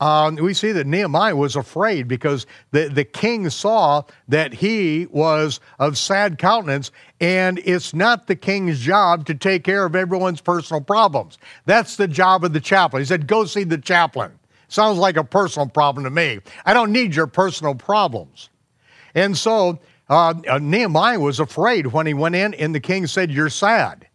um, 0.00 0.36
we 0.36 0.54
see 0.54 0.72
that 0.72 0.86
Nehemiah 0.86 1.34
was 1.34 1.56
afraid 1.56 2.06
because 2.06 2.46
the, 2.70 2.88
the 2.88 3.04
king 3.04 3.50
saw 3.50 4.02
that 4.28 4.54
he 4.54 5.06
was 5.06 5.58
of 5.80 5.98
sad 5.98 6.38
countenance, 6.38 6.92
and 7.20 7.60
it's 7.64 7.92
not 7.92 8.26
the 8.28 8.36
king's 8.36 8.78
job 8.78 9.26
to 9.26 9.34
take 9.34 9.64
care 9.64 9.84
of 9.84 9.96
everyone's 9.96 10.40
personal 10.40 10.80
problems. 10.80 11.38
That's 11.66 11.96
the 11.96 12.06
job 12.06 12.44
of 12.44 12.52
the 12.52 12.60
chaplain. 12.60 13.02
He 13.02 13.06
said, 13.06 13.26
Go 13.26 13.44
see 13.44 13.64
the 13.64 13.78
chaplain. 13.78 14.38
Sounds 14.68 14.98
like 14.98 15.16
a 15.16 15.24
personal 15.24 15.68
problem 15.68 16.04
to 16.04 16.10
me. 16.10 16.40
I 16.64 16.74
don't 16.74 16.92
need 16.92 17.16
your 17.16 17.26
personal 17.26 17.74
problems. 17.74 18.50
And 19.14 19.36
so 19.36 19.80
uh, 20.08 20.34
uh 20.48 20.58
Nehemiah 20.58 21.18
was 21.18 21.40
afraid 21.40 21.88
when 21.88 22.06
he 22.06 22.14
went 22.14 22.34
in, 22.36 22.54
and 22.54 22.74
the 22.74 22.80
king 22.80 23.06
said, 23.06 23.32
You're 23.32 23.48
sad. 23.50 24.06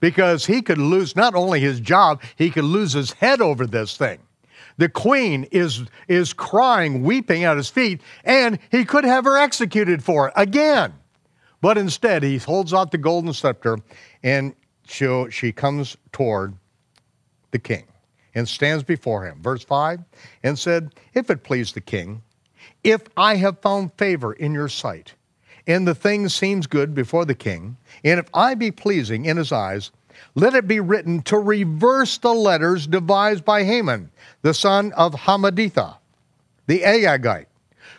because 0.00 0.44
he 0.44 0.60
could 0.60 0.78
lose 0.78 1.16
not 1.16 1.34
only 1.34 1.60
his 1.60 1.80
job, 1.80 2.20
he 2.36 2.50
could 2.50 2.64
lose 2.64 2.92
his 2.92 3.12
head 3.12 3.40
over 3.40 3.66
this 3.66 3.96
thing. 3.96 4.18
The 4.76 4.88
queen 4.88 5.44
is, 5.52 5.84
is 6.08 6.32
crying, 6.32 7.02
weeping 7.02 7.44
at 7.44 7.56
his 7.56 7.68
feet, 7.68 8.00
and 8.24 8.58
he 8.70 8.84
could 8.84 9.04
have 9.04 9.24
her 9.24 9.36
executed 9.36 10.02
for 10.02 10.28
it 10.28 10.34
again. 10.36 10.94
But 11.60 11.78
instead, 11.78 12.22
he 12.22 12.38
holds 12.38 12.74
out 12.74 12.90
the 12.90 12.98
golden 12.98 13.32
scepter 13.32 13.78
and 14.22 14.54
she, 14.86 15.26
she 15.30 15.52
comes 15.52 15.96
toward 16.12 16.54
the 17.52 17.58
king 17.58 17.84
and 18.34 18.48
stands 18.48 18.82
before 18.82 19.24
him. 19.24 19.40
Verse 19.42 19.64
5 19.64 20.00
and 20.42 20.58
said, 20.58 20.94
If 21.14 21.30
it 21.30 21.44
please 21.44 21.72
the 21.72 21.80
king, 21.80 22.22
if 22.82 23.02
I 23.16 23.36
have 23.36 23.60
found 23.60 23.92
favor 23.94 24.32
in 24.32 24.52
your 24.52 24.68
sight, 24.68 25.14
and 25.66 25.88
the 25.88 25.94
thing 25.94 26.28
seems 26.28 26.66
good 26.66 26.94
before 26.94 27.24
the 27.24 27.34
king, 27.34 27.76
and 28.02 28.20
if 28.20 28.26
I 28.34 28.54
be 28.54 28.70
pleasing 28.70 29.24
in 29.24 29.36
his 29.36 29.52
eyes, 29.52 29.90
let 30.34 30.54
it 30.54 30.66
be 30.66 30.80
written 30.80 31.22
to 31.22 31.38
reverse 31.38 32.18
the 32.18 32.32
letters 32.32 32.86
devised 32.86 33.44
by 33.44 33.64
Haman, 33.64 34.10
the 34.42 34.54
son 34.54 34.92
of 34.92 35.14
Hammedatha, 35.14 35.96
the 36.66 36.80
Agagite, 36.80 37.46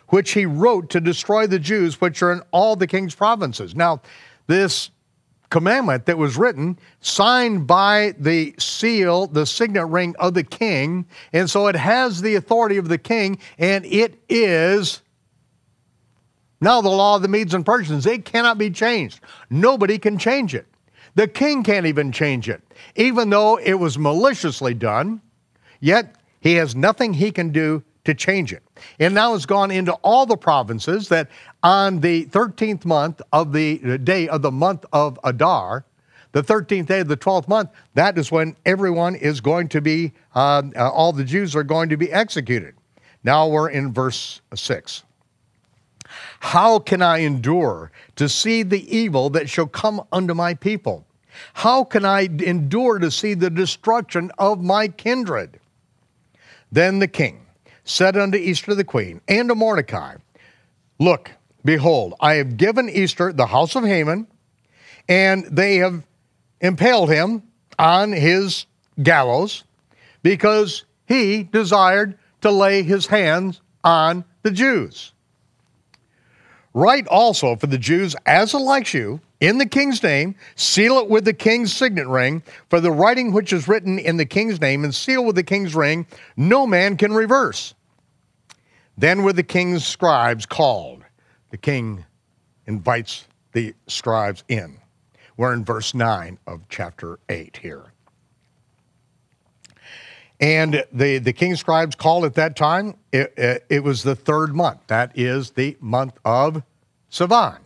which 0.10 0.32
he 0.32 0.46
wrote 0.46 0.90
to 0.92 1.02
destroy 1.02 1.48
the 1.48 1.60
Jews 1.60 2.00
which 2.00 2.22
are 2.22 2.32
in 2.32 2.42
all 2.52 2.76
the 2.76 2.88
king's 2.88 3.16
provinces. 3.16 3.76
Now, 3.76 4.02
this 4.48 4.92
commandment 5.50 6.06
that 6.06 6.18
was 6.18 6.38
written, 6.38 6.78
signed 7.02 7.68
by 7.68 8.14
the 8.20 8.54
seal, 8.58 9.28
the 9.28 9.46
signet 9.46 9.88
ring 9.88 10.16
of 10.20 10.34
the 10.34 10.44
king, 10.44 11.06
and 11.34 11.50
so 11.50 11.68
it 11.68 11.76
has 11.76 12.22
the 12.22 12.36
authority 12.36 12.78
of 12.78 12.90
the 12.90 12.98
king, 12.98 13.38
and 13.58 13.86
it 13.86 14.20
is 14.28 15.02
now 16.62 16.82
the 16.82 16.90
law 16.90 17.16
of 17.16 17.22
the 17.22 17.28
Medes 17.28 17.54
and 17.54 17.66
Persians. 17.66 18.06
It 18.06 18.26
cannot 18.26 18.58
be 18.58 18.70
changed. 18.70 19.20
Nobody 19.50 20.00
can 20.00 20.18
change 20.18 20.56
it. 20.56 20.66
The 21.16 21.28
king 21.28 21.64
can't 21.64 21.86
even 21.86 22.12
change 22.12 22.50
it. 22.50 22.62
Even 22.96 23.30
though 23.30 23.58
it 23.58 23.76
was 23.76 23.98
maliciously 23.98 24.74
done, 24.74 25.22
yet 25.80 26.16
he 26.42 26.56
has 26.56 26.76
nothing 26.76 27.14
he 27.14 27.32
can 27.32 27.50
do 27.50 27.84
to 28.04 28.14
change 28.14 28.54
it. 28.54 28.62
And 29.00 29.16
now 29.16 29.34
it's 29.34 29.46
gone 29.46 29.72
into 29.72 29.94
all 29.96 30.26
the 30.26 30.38
provinces 30.38 31.10
that 31.10 31.30
on 31.64 32.02
the 32.02 32.26
13th 32.28 32.86
month 32.86 33.22
of 33.32 33.52
the 33.52 33.98
day 34.00 34.28
of 34.28 34.42
the 34.42 34.52
month 34.52 34.86
of 34.94 35.18
Adar, 35.24 35.86
the 36.34 36.44
13th 36.44 36.88
day 36.88 37.00
of 37.00 37.08
the 37.08 37.18
12th 37.18 37.48
month, 37.48 37.70
that 37.94 38.18
is 38.18 38.30
when 38.30 38.58
everyone 38.66 39.16
is 39.16 39.40
going 39.40 39.70
to 39.70 39.82
be, 39.82 40.12
uh, 40.36 40.64
uh, 40.76 40.90
all 40.90 41.14
the 41.14 41.24
Jews 41.24 41.56
are 41.56 41.64
going 41.64 41.88
to 41.90 41.98
be 41.98 42.12
executed. 42.12 42.76
Now 43.24 43.48
we're 43.48 43.70
in 43.70 43.94
verse 43.94 44.42
6. 44.54 45.05
How 46.46 46.78
can 46.78 47.02
I 47.02 47.18
endure 47.22 47.92
to 48.18 48.30
see 48.30 48.62
the 48.62 48.96
evil 48.96 49.32
that 49.32 49.50
shall 49.50 49.66
come 49.66 50.06
unto 50.12 50.36
my 50.36 50.54
people? 50.54 51.04
How 51.56 51.84
can 51.84 52.06
I 52.06 52.30
endure 52.30 53.00
to 53.00 53.10
see 53.10 53.34
the 53.34 53.50
destruction 53.50 54.32
of 54.38 54.64
my 54.64 54.90
kindred? 54.90 55.60
Then 56.72 57.00
the 57.00 57.08
king 57.08 57.48
said 57.84 58.16
unto 58.16 58.38
Esther 58.38 58.76
the 58.76 58.84
queen 58.84 59.22
and 59.28 59.50
to 59.50 59.56
Mordecai, 59.56 60.18
Look, 61.00 61.32
behold, 61.66 62.14
I 62.20 62.36
have 62.36 62.58
given 62.58 62.92
Esther 62.94 63.34
the 63.34 63.48
house 63.48 63.76
of 63.76 63.84
Haman, 63.84 64.28
and 65.10 65.46
they 65.46 65.78
have 65.78 66.04
impaled 66.62 67.10
him 67.10 67.42
on 67.80 68.12
his 68.12 68.68
gallows 69.02 69.64
because 70.22 70.86
he 71.08 71.42
desired 71.42 72.20
to 72.42 72.52
lay 72.52 72.84
his 72.84 73.08
hands 73.08 73.62
on 73.84 74.24
the 74.44 74.52
Jews. 74.52 75.12
Write 76.76 77.08
also 77.08 77.56
for 77.56 77.68
the 77.68 77.78
Jews 77.78 78.18
as 78.26 78.54
elects 78.54 78.94
you 78.94 79.22
in 79.40 79.60
the 79.60 79.66
king's 79.66 80.04
name, 80.04 80.36
seal 80.56 80.98
it 80.98 81.10
with 81.10 81.24
the 81.24 81.34
king's 81.34 81.72
signet 81.72 82.06
ring, 82.06 82.44
for 82.70 82.82
the 82.82 82.92
writing 82.92 83.32
which 83.32 83.54
is 83.54 83.70
written 83.70 83.98
in 83.98 84.18
the 84.18 84.26
king's 84.26 84.60
name 84.60 84.84
and 84.84 84.94
seal 84.94 85.24
with 85.24 85.38
the 85.38 85.44
king's 85.44 85.74
ring, 85.74 86.06
no 86.36 86.68
man 86.68 86.98
can 86.98 87.14
reverse. 87.14 87.76
Then 88.98 89.24
were 89.24 89.32
the 89.32 89.42
king's 89.42 89.86
scribes 89.86 90.46
called. 90.46 91.06
The 91.50 91.58
king 91.58 92.04
invites 92.66 93.26
the 93.54 93.74
scribes 93.88 94.44
in. 94.50 94.78
We're 95.38 95.54
in 95.54 95.64
verse 95.64 95.94
9 95.94 96.40
of 96.46 96.68
chapter 96.68 97.20
8 97.30 97.58
here. 97.62 97.94
And 100.40 100.84
the, 100.92 101.20
the 101.20 101.34
king's 101.34 101.60
scribes 101.60 101.96
called 101.96 102.26
at 102.26 102.34
that 102.34 102.56
time, 102.56 102.96
it, 103.12 103.34
it, 103.38 103.66
it, 103.70 103.84
was 103.84 104.04
the 104.04 104.16
third 104.16 104.54
month. 104.54 104.82
That 104.88 105.18
is 105.18 105.52
the 105.52 105.78
month 105.80 106.18
of 106.26 106.62
Sivan. 107.10 107.60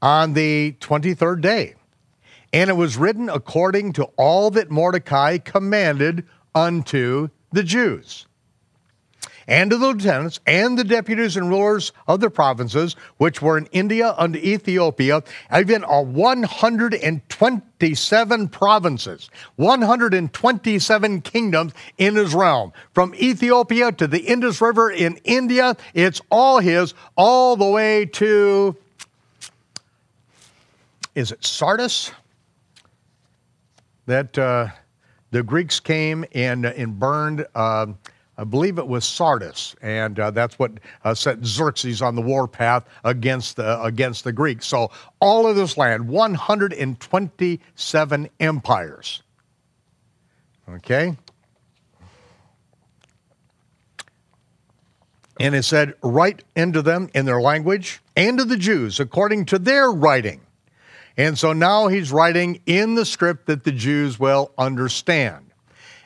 On 0.00 0.32
the 0.32 0.72
23rd 0.80 1.40
day. 1.42 1.74
And 2.52 2.70
it 2.70 2.74
was 2.74 2.96
written 2.96 3.28
according 3.28 3.92
to 3.94 4.04
all 4.16 4.50
that 4.50 4.70
Mordecai 4.70 5.38
commanded 5.38 6.26
unto 6.54 7.28
the 7.52 7.62
Jews 7.62 8.26
and 9.46 9.70
to 9.70 9.76
the 9.76 9.88
lieutenants 9.88 10.40
and 10.46 10.78
the 10.78 10.84
deputies 10.84 11.36
and 11.36 11.48
rulers 11.48 11.92
of 12.06 12.20
the 12.20 12.30
provinces 12.30 12.94
which 13.16 13.42
were 13.42 13.58
in 13.58 13.66
India 13.66 14.14
unto 14.16 14.38
Ethiopia, 14.38 15.22
even 15.56 15.82
all 15.84 16.04
127 16.04 18.48
provinces, 18.48 19.30
127 19.56 21.20
kingdoms 21.22 21.72
in 21.98 22.16
his 22.16 22.34
realm. 22.34 22.72
From 22.94 23.14
Ethiopia 23.14 23.92
to 23.92 24.06
the 24.06 24.20
Indus 24.20 24.60
River 24.60 24.90
in 24.90 25.16
India, 25.24 25.76
it's 25.94 26.20
all 26.30 26.58
his, 26.58 26.92
all 27.16 27.56
the 27.56 27.68
way 27.68 28.04
to, 28.06 28.76
is 31.14 31.30
it 31.32 31.44
Sardis? 31.44 32.10
That 34.06 34.36
uh, 34.36 34.66
the 35.30 35.44
Greeks 35.44 35.80
came 35.80 36.24
and, 36.32 36.66
and 36.66 36.98
burned. 36.98 37.46
Uh, 37.54 37.86
I 38.38 38.44
believe 38.44 38.78
it 38.78 38.88
was 38.88 39.04
Sardis, 39.04 39.76
and 39.82 40.18
uh, 40.18 40.30
that's 40.30 40.58
what 40.58 40.72
uh, 41.04 41.12
set 41.14 41.44
Xerxes 41.44 42.00
on 42.00 42.14
the 42.14 42.22
warpath 42.22 42.84
against 43.04 43.56
the, 43.56 43.82
against 43.82 44.24
the 44.24 44.32
Greeks. 44.32 44.66
So 44.66 44.90
all 45.20 45.46
of 45.46 45.54
this 45.54 45.76
land, 45.76 46.08
127 46.08 48.30
empires. 48.40 49.22
Okay? 50.68 51.16
And 55.38 55.54
it 55.54 55.64
said, 55.64 55.94
write 56.02 56.44
into 56.56 56.80
them 56.82 57.10
in 57.14 57.26
their 57.26 57.40
language 57.40 58.00
and 58.16 58.38
to 58.38 58.44
the 58.44 58.56
Jews 58.56 58.98
according 59.00 59.46
to 59.46 59.58
their 59.58 59.90
writing. 59.90 60.40
And 61.16 61.36
so 61.38 61.52
now 61.52 61.88
he's 61.88 62.12
writing 62.12 62.60
in 62.64 62.94
the 62.94 63.04
script 63.04 63.46
that 63.46 63.64
the 63.64 63.72
Jews 63.72 64.18
will 64.18 64.52
understand. 64.56 65.51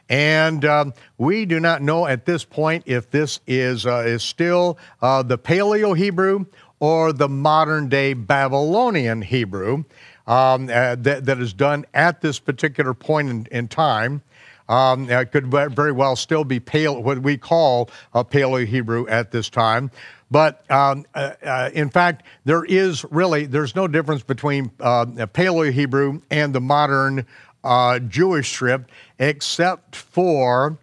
And 0.09 0.65
um, 0.65 0.95
we 1.19 1.47
do 1.47 1.59
not 1.59 1.83
know 1.83 2.07
at 2.07 2.27
this 2.27 2.45
point 2.45 2.85
if 2.87 3.11
this 3.11 3.41
is, 3.47 3.87
uh, 3.87 4.05
is 4.07 4.23
still 4.23 4.79
uh, 5.03 5.23
the 5.23 5.39
Paleo 5.39 5.97
Hebrew 5.97 6.47
or 6.79 7.13
the 7.13 7.29
modern 7.29 7.89
day 7.89 8.15
Babylonian 8.15 9.23
Hebrew 9.23 9.85
um, 10.27 10.69
uh, 10.69 10.97
that, 10.97 11.25
that 11.27 11.39
is 11.41 11.53
done 11.53 11.85
at 11.95 12.21
this 12.21 12.39
particular 12.39 12.95
point 12.95 13.31
in, 13.31 13.47
in 13.51 13.69
time. 13.69 14.23
Um, 14.69 15.09
it 15.09 15.31
could 15.31 15.47
very 15.47 15.93
well 15.93 16.17
still 16.17 16.43
be 16.43 16.59
pale, 16.59 17.01
what 17.01 17.21
we 17.21 17.37
call 17.39 17.89
a 18.13 18.25
Paleo 18.25 18.67
Hebrew 18.67 19.07
at 19.07 19.31
this 19.31 19.49
time. 19.49 19.93
But 20.29 20.69
um, 20.71 21.07
uh, 21.15 21.35
uh, 21.45 21.71
in 21.73 21.89
fact, 21.89 22.25
there 22.45 22.65
is 22.65 23.05
really 23.11 23.47
there's 23.47 23.77
no 23.77 23.87
difference 23.87 24.25
between 24.25 24.73
uh, 24.81 25.07
Paleo 25.07 25.71
Hebrew 25.71 26.21
and 26.31 26.53
the 26.53 26.61
modern 26.61 27.27
uh, 27.67 27.99
Jewish 27.99 28.53
script 28.53 28.91
except 29.19 29.97
for 29.97 30.79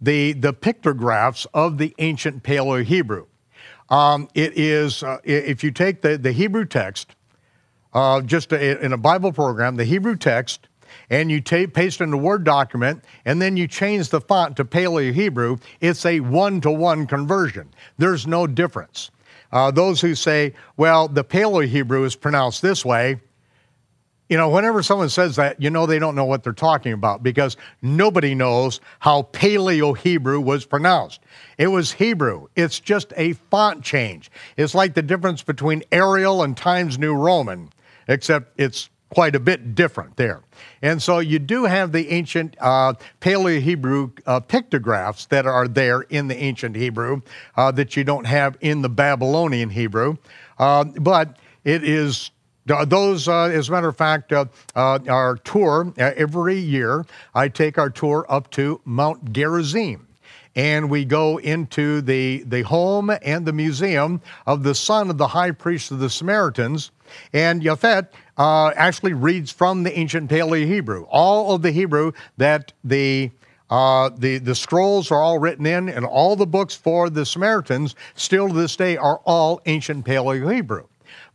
the, 0.00 0.32
the 0.34 0.52
pictographs 0.52 1.46
of 1.52 1.78
the 1.78 1.94
ancient 1.98 2.42
Paleo 2.42 2.84
Hebrew. 2.84 3.26
Um, 3.90 4.28
it 4.34 4.56
is, 4.56 5.02
uh, 5.02 5.18
if 5.24 5.64
you 5.64 5.70
take 5.70 6.02
the, 6.02 6.16
the 6.16 6.32
Hebrew 6.32 6.64
text, 6.64 7.16
uh, 7.92 8.20
just 8.20 8.52
a, 8.52 8.84
in 8.84 8.92
a 8.92 8.98
Bible 8.98 9.32
program, 9.32 9.76
the 9.76 9.84
Hebrew 9.84 10.16
text, 10.16 10.68
and 11.10 11.30
you 11.30 11.40
ta- 11.40 11.66
paste 11.72 12.00
in 12.00 12.12
a 12.12 12.16
Word 12.16 12.44
document, 12.44 13.02
and 13.24 13.40
then 13.40 13.56
you 13.56 13.66
change 13.66 14.10
the 14.10 14.20
font 14.20 14.56
to 14.58 14.64
Paleo 14.64 15.12
Hebrew, 15.12 15.56
it's 15.80 16.04
a 16.06 16.20
one 16.20 16.60
to 16.60 16.70
one 16.70 17.06
conversion. 17.06 17.68
There's 17.96 18.26
no 18.26 18.46
difference. 18.46 19.10
Uh, 19.50 19.70
those 19.70 20.00
who 20.00 20.14
say, 20.14 20.54
well, 20.76 21.08
the 21.08 21.24
Paleo 21.24 21.66
Hebrew 21.66 22.04
is 22.04 22.14
pronounced 22.14 22.60
this 22.60 22.84
way, 22.84 23.18
you 24.28 24.36
know, 24.36 24.48
whenever 24.48 24.82
someone 24.82 25.08
says 25.08 25.36
that, 25.36 25.60
you 25.60 25.70
know 25.70 25.86
they 25.86 25.98
don't 25.98 26.14
know 26.14 26.24
what 26.24 26.42
they're 26.42 26.52
talking 26.52 26.92
about 26.92 27.22
because 27.22 27.56
nobody 27.80 28.34
knows 28.34 28.80
how 29.00 29.22
Paleo 29.22 29.96
Hebrew 29.96 30.40
was 30.40 30.66
pronounced. 30.66 31.20
It 31.56 31.68
was 31.68 31.92
Hebrew. 31.92 32.48
It's 32.54 32.78
just 32.78 33.12
a 33.16 33.32
font 33.50 33.82
change. 33.82 34.30
It's 34.56 34.74
like 34.74 34.94
the 34.94 35.02
difference 35.02 35.42
between 35.42 35.82
Arial 35.92 36.42
and 36.42 36.56
Times 36.56 36.98
New 36.98 37.14
Roman, 37.14 37.70
except 38.06 38.52
it's 38.58 38.90
quite 39.10 39.34
a 39.34 39.40
bit 39.40 39.74
different 39.74 40.16
there. 40.16 40.42
And 40.82 41.02
so 41.02 41.18
you 41.18 41.38
do 41.38 41.64
have 41.64 41.92
the 41.92 42.10
ancient 42.10 42.56
uh, 42.60 42.94
Paleo 43.20 43.60
Hebrew 43.60 44.10
uh, 44.26 44.40
pictographs 44.40 45.26
that 45.26 45.46
are 45.46 45.66
there 45.66 46.02
in 46.02 46.28
the 46.28 46.36
ancient 46.36 46.76
Hebrew 46.76 47.22
uh, 47.56 47.70
that 47.72 47.96
you 47.96 48.04
don't 48.04 48.26
have 48.26 48.56
in 48.60 48.82
the 48.82 48.88
Babylonian 48.88 49.70
Hebrew. 49.70 50.16
Uh, 50.58 50.84
but 50.84 51.38
it 51.64 51.84
is 51.84 52.30
those, 52.86 53.28
uh, 53.28 53.44
as 53.44 53.68
a 53.68 53.72
matter 53.72 53.88
of 53.88 53.96
fact, 53.96 54.32
uh, 54.32 54.44
uh, 54.74 54.98
our 55.08 55.36
tour 55.36 55.92
uh, 55.98 56.12
every 56.16 56.58
year, 56.58 57.04
I 57.34 57.48
take 57.48 57.78
our 57.78 57.90
tour 57.90 58.26
up 58.28 58.50
to 58.52 58.80
Mount 58.84 59.32
Gerizim 59.32 60.08
and 60.58 60.90
we 60.90 61.04
go 61.04 61.38
into 61.38 62.00
the, 62.00 62.42
the 62.44 62.62
home 62.62 63.12
and 63.22 63.46
the 63.46 63.52
museum 63.52 64.20
of 64.44 64.64
the 64.64 64.74
son 64.74 65.08
of 65.08 65.16
the 65.16 65.28
high 65.28 65.52
priest 65.52 65.92
of 65.92 66.00
the 66.00 66.10
Samaritans. 66.10 66.90
And 67.32 67.62
Yafet 67.62 68.08
uh, 68.36 68.72
actually 68.74 69.12
reads 69.12 69.52
from 69.52 69.84
the 69.84 69.96
ancient 69.96 70.28
Paleo 70.28 70.66
Hebrew, 70.66 71.04
all 71.10 71.54
of 71.54 71.62
the 71.62 71.70
Hebrew 71.70 72.12
that 72.36 72.72
the 72.84 73.30
uh, 73.70 74.08
the, 74.16 74.38
the 74.38 74.54
scrolls 74.54 75.10
are 75.10 75.20
all 75.20 75.38
written 75.38 75.66
in, 75.66 75.90
and 75.90 76.06
all 76.06 76.36
the 76.36 76.46
books 76.46 76.74
for 76.74 77.10
the 77.10 77.26
Samaritans, 77.26 77.94
still 78.14 78.48
to 78.48 78.54
this 78.54 78.76
day, 78.76 78.96
are 78.96 79.20
all 79.26 79.60
ancient 79.66 80.06
Paleo 80.06 80.50
Hebrew. 80.50 80.86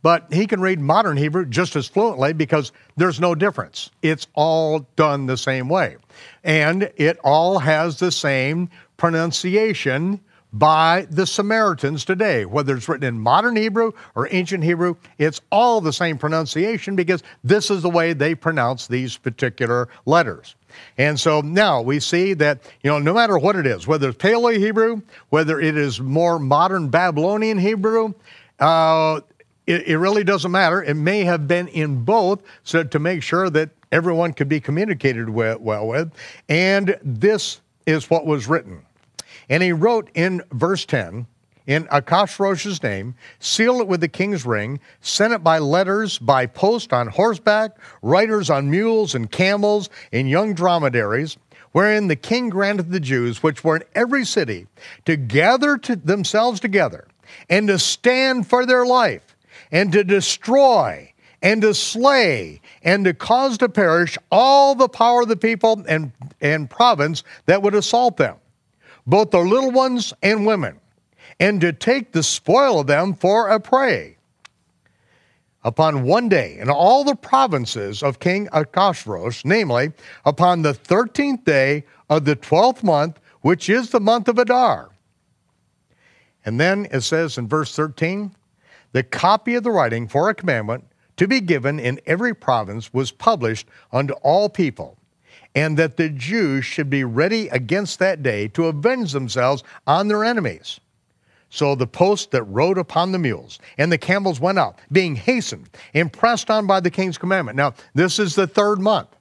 But 0.04 0.30
he 0.30 0.46
can 0.46 0.60
read 0.60 0.80
modern 0.80 1.16
Hebrew 1.16 1.46
just 1.46 1.76
as 1.76 1.88
fluently 1.88 2.34
because 2.34 2.72
there's 2.98 3.20
no 3.20 3.34
difference. 3.34 3.90
It's 4.02 4.26
all 4.34 4.80
done 4.96 5.24
the 5.24 5.38
same 5.38 5.66
way. 5.66 5.96
And 6.44 6.92
it 6.96 7.18
all 7.24 7.58
has 7.58 7.98
the 7.98 8.12
same 8.12 8.68
pronunciation 8.98 10.20
by 10.52 11.06
the 11.08 11.26
Samaritans 11.26 12.04
today. 12.04 12.44
Whether 12.44 12.76
it's 12.76 12.86
written 12.86 13.08
in 13.08 13.18
modern 13.18 13.56
Hebrew 13.56 13.92
or 14.14 14.28
ancient 14.30 14.62
Hebrew, 14.62 14.96
it's 15.16 15.40
all 15.50 15.80
the 15.80 15.90
same 15.90 16.18
pronunciation 16.18 16.96
because 16.96 17.22
this 17.42 17.70
is 17.70 17.80
the 17.80 17.88
way 17.88 18.12
they 18.12 18.34
pronounce 18.34 18.86
these 18.86 19.16
particular 19.16 19.88
letters. 20.04 20.54
And 20.98 21.18
so 21.18 21.40
now 21.40 21.80
we 21.80 21.98
see 21.98 22.34
that, 22.34 22.60
you 22.82 22.90
know, 22.90 22.98
no 22.98 23.14
matter 23.14 23.38
what 23.38 23.56
it 23.56 23.66
is, 23.66 23.86
whether 23.86 24.10
it's 24.10 24.18
Paleo 24.18 24.58
Hebrew, 24.58 25.00
whether 25.30 25.58
it 25.58 25.78
is 25.78 25.98
more 25.98 26.38
modern 26.38 26.90
Babylonian 26.90 27.56
Hebrew, 27.56 28.12
uh, 28.60 29.20
it, 29.66 29.86
it 29.86 29.98
really 29.98 30.24
doesn't 30.24 30.50
matter. 30.50 30.82
It 30.82 30.94
may 30.94 31.24
have 31.24 31.48
been 31.48 31.68
in 31.68 32.04
both 32.04 32.42
so 32.62 32.84
to 32.84 32.98
make 32.98 33.22
sure 33.22 33.50
that 33.50 33.70
everyone 33.92 34.32
could 34.32 34.48
be 34.48 34.60
communicated 34.60 35.28
with, 35.28 35.60
well 35.60 35.86
with. 35.86 36.12
And 36.48 36.98
this 37.02 37.60
is 37.86 38.10
what 38.10 38.26
was 38.26 38.46
written. 38.46 38.82
And 39.48 39.62
he 39.62 39.72
wrote 39.72 40.10
in 40.14 40.42
verse 40.52 40.84
10, 40.84 41.26
in 41.66 41.84
Achashverosh's 41.86 42.82
name, 42.82 43.14
seal 43.38 43.80
it 43.80 43.88
with 43.88 44.00
the 44.00 44.08
king's 44.08 44.44
ring, 44.44 44.80
sent 45.00 45.32
it 45.32 45.42
by 45.42 45.58
letters, 45.58 46.18
by 46.18 46.46
post 46.46 46.92
on 46.92 47.08
horseback, 47.08 47.76
riders 48.02 48.50
on 48.50 48.70
mules 48.70 49.14
and 49.14 49.30
camels, 49.30 49.88
and 50.12 50.28
young 50.28 50.52
dromedaries, 50.52 51.38
wherein 51.72 52.08
the 52.08 52.16
king 52.16 52.50
granted 52.50 52.90
the 52.90 53.00
Jews, 53.00 53.42
which 53.42 53.64
were 53.64 53.76
in 53.76 53.84
every 53.94 54.26
city, 54.26 54.66
to 55.06 55.16
gather 55.16 55.78
to 55.78 55.96
themselves 55.96 56.60
together, 56.60 57.06
and 57.48 57.68
to 57.68 57.78
stand 57.78 58.46
for 58.46 58.66
their 58.66 58.84
life, 58.84 59.33
and 59.70 59.92
to 59.92 60.04
destroy, 60.04 61.12
and 61.42 61.62
to 61.62 61.74
slay, 61.74 62.60
and 62.82 63.04
to 63.04 63.14
cause 63.14 63.58
to 63.58 63.68
perish 63.68 64.16
all 64.30 64.74
the 64.74 64.88
power 64.88 65.22
of 65.22 65.28
the 65.28 65.36
people 65.36 65.84
and, 65.88 66.12
and 66.40 66.70
province 66.70 67.22
that 67.46 67.62
would 67.62 67.74
assault 67.74 68.16
them, 68.16 68.36
both 69.06 69.30
the 69.30 69.38
little 69.40 69.70
ones 69.70 70.12
and 70.22 70.46
women 70.46 70.80
and 71.40 71.60
to 71.60 71.72
take 71.72 72.12
the 72.12 72.22
spoil 72.22 72.80
of 72.80 72.86
them 72.86 73.14
for 73.14 73.48
a 73.48 73.60
prey. 73.60 74.16
Upon 75.62 76.04
one 76.04 76.28
day 76.28 76.58
in 76.58 76.68
all 76.68 77.04
the 77.04 77.16
provinces 77.16 78.02
of 78.02 78.20
King 78.20 78.48
Achashverosh, 78.48 79.44
namely, 79.44 79.92
upon 80.24 80.62
the 80.62 80.74
thirteenth 80.74 81.44
day 81.44 81.84
of 82.10 82.26
the 82.26 82.36
twelfth 82.36 82.82
month, 82.84 83.18
which 83.40 83.70
is 83.70 83.90
the 83.90 84.00
month 84.00 84.28
of 84.28 84.38
Adar. 84.38 84.90
And 86.44 86.60
then 86.60 86.86
it 86.90 87.00
says 87.00 87.38
in 87.38 87.48
verse 87.48 87.74
13, 87.74 88.34
the 88.94 89.02
copy 89.02 89.56
of 89.56 89.64
the 89.64 89.72
writing 89.72 90.06
for 90.06 90.30
a 90.30 90.34
commandment 90.34 90.84
to 91.16 91.26
be 91.26 91.40
given 91.40 91.80
in 91.80 92.00
every 92.06 92.32
province 92.32 92.94
was 92.94 93.10
published 93.10 93.66
unto 93.92 94.14
all 94.22 94.48
people, 94.48 94.96
and 95.54 95.76
that 95.76 95.96
the 95.96 96.08
Jews 96.08 96.64
should 96.64 96.88
be 96.88 97.02
ready 97.02 97.48
against 97.48 97.98
that 97.98 98.22
day 98.22 98.46
to 98.48 98.66
avenge 98.66 99.10
themselves 99.10 99.64
on 99.86 100.06
their 100.06 100.24
enemies. 100.24 100.78
So 101.50 101.74
the 101.74 101.88
post 101.88 102.30
that 102.30 102.44
rode 102.44 102.78
upon 102.78 103.10
the 103.10 103.18
mules 103.18 103.58
and 103.78 103.90
the 103.90 103.98
camels 103.98 104.40
went 104.40 104.58
out, 104.58 104.78
being 104.92 105.16
hastened 105.16 105.68
and 105.92 106.12
pressed 106.12 106.48
on 106.48 106.66
by 106.66 106.78
the 106.78 106.90
king's 106.90 107.18
commandment. 107.18 107.56
Now, 107.56 107.74
this 107.94 108.20
is 108.20 108.36
the 108.36 108.46
third 108.46 108.80
month. 108.80 109.13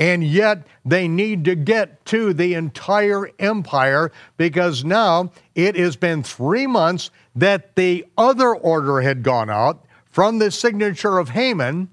And 0.00 0.24
yet 0.24 0.66
they 0.84 1.06
need 1.06 1.44
to 1.44 1.54
get 1.54 2.04
to 2.06 2.32
the 2.32 2.54
entire 2.54 3.30
empire 3.38 4.10
because 4.38 4.82
now 4.82 5.30
it 5.54 5.76
has 5.76 5.94
been 5.94 6.22
three 6.22 6.66
months 6.66 7.10
that 7.36 7.76
the 7.76 8.06
other 8.16 8.56
order 8.56 9.02
had 9.02 9.22
gone 9.22 9.50
out 9.50 9.84
from 10.10 10.38
the 10.38 10.50
signature 10.50 11.18
of 11.18 11.28
Haman, 11.28 11.90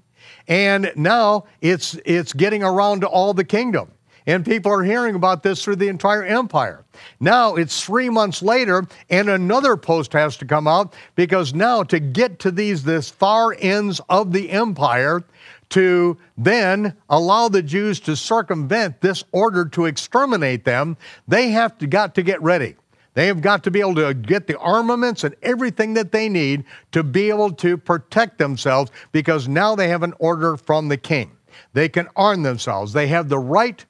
and 0.48 0.90
now 0.96 1.44
it's, 1.60 1.94
it's 2.04 2.32
getting 2.32 2.64
around 2.64 3.02
to 3.02 3.06
all 3.06 3.34
the 3.34 3.44
kingdom 3.44 3.92
and 4.28 4.44
people 4.44 4.70
are 4.70 4.82
hearing 4.82 5.14
about 5.14 5.42
this 5.42 5.64
through 5.64 5.76
the 5.76 5.88
entire 5.88 6.22
empire. 6.22 6.84
Now 7.18 7.56
it's 7.56 7.82
three 7.82 8.10
months 8.10 8.42
later, 8.42 8.86
and 9.08 9.30
another 9.30 9.76
post 9.76 10.12
has 10.12 10.36
to 10.36 10.44
come 10.44 10.68
out 10.68 10.94
because 11.14 11.54
now 11.54 11.82
to 11.84 11.98
get 11.98 12.38
to 12.40 12.50
these 12.50 12.84
this 12.84 13.08
far 13.08 13.56
ends 13.58 14.02
of 14.10 14.32
the 14.32 14.50
empire, 14.50 15.24
to 15.70 16.16
then 16.36 16.94
allow 17.08 17.48
the 17.48 17.62
Jews 17.62 18.00
to 18.00 18.16
circumvent 18.16 19.00
this 19.00 19.24
order 19.32 19.64
to 19.66 19.86
exterminate 19.86 20.64
them, 20.64 20.96
they 21.26 21.50
have 21.50 21.76
to, 21.78 21.86
got 21.86 22.14
to 22.14 22.22
get 22.22 22.40
ready. 22.42 22.76
They 23.14 23.26
have 23.26 23.40
got 23.40 23.64
to 23.64 23.70
be 23.70 23.80
able 23.80 23.96
to 23.96 24.14
get 24.14 24.46
the 24.46 24.58
armaments 24.58 25.24
and 25.24 25.34
everything 25.42 25.94
that 25.94 26.12
they 26.12 26.28
need 26.28 26.64
to 26.92 27.02
be 27.02 27.30
able 27.30 27.50
to 27.52 27.76
protect 27.76 28.38
themselves 28.38 28.90
because 29.12 29.48
now 29.48 29.74
they 29.74 29.88
have 29.88 30.02
an 30.02 30.14
order 30.18 30.56
from 30.56 30.88
the 30.88 30.96
king. 30.96 31.32
They 31.72 31.88
can 31.88 32.08
arm 32.14 32.42
themselves. 32.42 32.92
They 32.92 33.08
have 33.08 33.28
the 33.28 33.38
right 33.38 33.84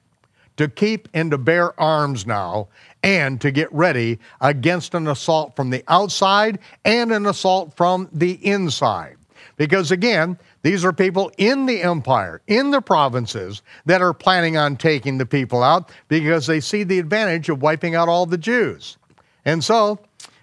to 0.59 0.67
keep 0.67 1.07
and 1.13 1.31
to 1.31 1.37
bear 1.37 1.79
arms 1.79 2.27
now 2.27 2.67
and 3.01 3.39
to 3.39 3.49
get 3.49 3.71
ready 3.71 4.19
against 4.41 4.93
an 4.93 5.07
assault 5.07 5.55
from 5.55 5.69
the 5.69 5.81
outside 5.87 6.59
and 6.83 7.13
an 7.13 7.25
assault 7.25 7.73
from 7.77 8.09
the 8.11 8.33
inside. 8.45 9.15
Because 9.55 9.89
again, 9.91 10.37
these 10.61 10.83
are 10.83 10.91
people 10.91 11.31
in 11.37 11.65
the 11.65 11.81
empire, 11.81 12.41
in 12.47 12.71
the 12.71 12.81
provinces, 12.81 13.61
that 13.85 14.01
are 14.01 14.13
planning 14.13 14.57
on 14.57 14.75
taking 14.75 15.17
the 15.17 15.25
people 15.25 15.63
out 15.63 15.91
because 16.09 16.45
they 16.45 16.59
see 16.59 16.83
the 16.83 16.99
advantage 16.99 17.47
of 17.47 17.61
wiping 17.61 17.95
out 17.95 18.09
all 18.09 18.25
the 18.25 18.37
Jews. 18.37 18.97
And 19.45 19.63
so, 19.63 19.97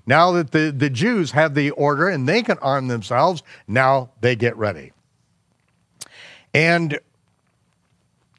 now 0.07 0.33
that 0.33 0.51
the, 0.51 0.73
the 0.75 0.89
Jews 0.89 1.31
have 1.33 1.55
the 1.55 1.73
order 1.73 2.09
and 2.09 2.27
they 2.27 2.43
can 2.43 2.57
arm 2.61 2.89
themselves, 2.89 3.43
now 3.69 4.09
they 4.23 4.35
get 4.35 4.57
ready. 4.57 4.93
And, 6.55 6.99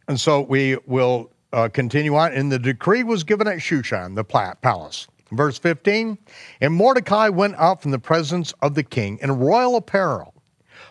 and 0.07 0.19
so 0.19 0.41
we 0.41 0.77
will 0.87 1.29
uh, 1.53 1.69
continue 1.69 2.15
on. 2.15 2.33
And 2.33 2.51
the 2.51 2.59
decree 2.59 3.03
was 3.03 3.23
given 3.23 3.47
at 3.47 3.57
Shushan, 3.57 4.15
the 4.15 4.23
palace. 4.23 5.07
Verse 5.31 5.57
15 5.57 6.17
And 6.61 6.73
Mordecai 6.73 7.29
went 7.29 7.55
out 7.55 7.81
from 7.81 7.91
the 7.91 7.99
presence 7.99 8.53
of 8.61 8.75
the 8.75 8.83
king 8.83 9.19
in 9.21 9.31
royal 9.31 9.75
apparel, 9.75 10.33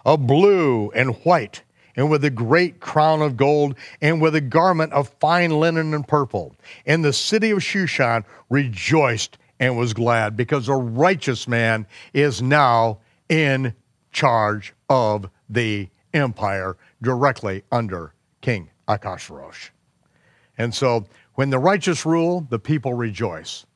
of 0.04 0.26
blue 0.26 0.90
and 0.90 1.14
white, 1.24 1.62
and 1.96 2.10
with 2.10 2.24
a 2.24 2.30
great 2.30 2.80
crown 2.80 3.22
of 3.22 3.36
gold, 3.36 3.76
and 4.02 4.20
with 4.20 4.34
a 4.34 4.40
garment 4.40 4.92
of 4.92 5.08
fine 5.20 5.50
linen 5.50 5.94
and 5.94 6.06
purple. 6.06 6.54
And 6.84 7.04
the 7.04 7.12
city 7.12 7.50
of 7.50 7.60
Shushan 7.60 8.24
rejoiced 8.50 9.38
and 9.58 9.78
was 9.78 9.94
glad, 9.94 10.36
because 10.36 10.68
a 10.68 10.74
righteous 10.74 11.48
man 11.48 11.86
is 12.12 12.42
now 12.42 12.98
in 13.28 13.74
charge 14.12 14.74
of 14.90 15.30
the 15.48 15.88
empire 16.12 16.76
directly 17.02 17.62
under 17.72 18.12
King 18.42 18.70
Achashverosh. 18.88 19.70
And 20.58 20.74
so 20.74 21.06
when 21.34 21.50
the 21.50 21.58
righteous 21.58 22.06
rule, 22.06 22.46
the 22.48 22.58
people 22.58 22.94
rejoice. 22.94 23.66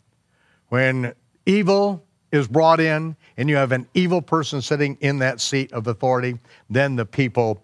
When 0.69 1.15
evil 1.47 2.05
is 2.32 2.48
brought 2.48 2.81
in 2.81 3.16
and 3.36 3.48
you 3.48 3.57
have 3.57 3.73
an 3.73 3.86
evil 3.94 4.23
person 4.23 4.62
sitting 4.62 4.97
in 5.01 5.19
that 5.19 5.40
seat 5.40 5.73
of 5.73 5.86
authority, 5.86 6.39
then 6.69 6.97
the 6.97 7.07
people 7.07 7.62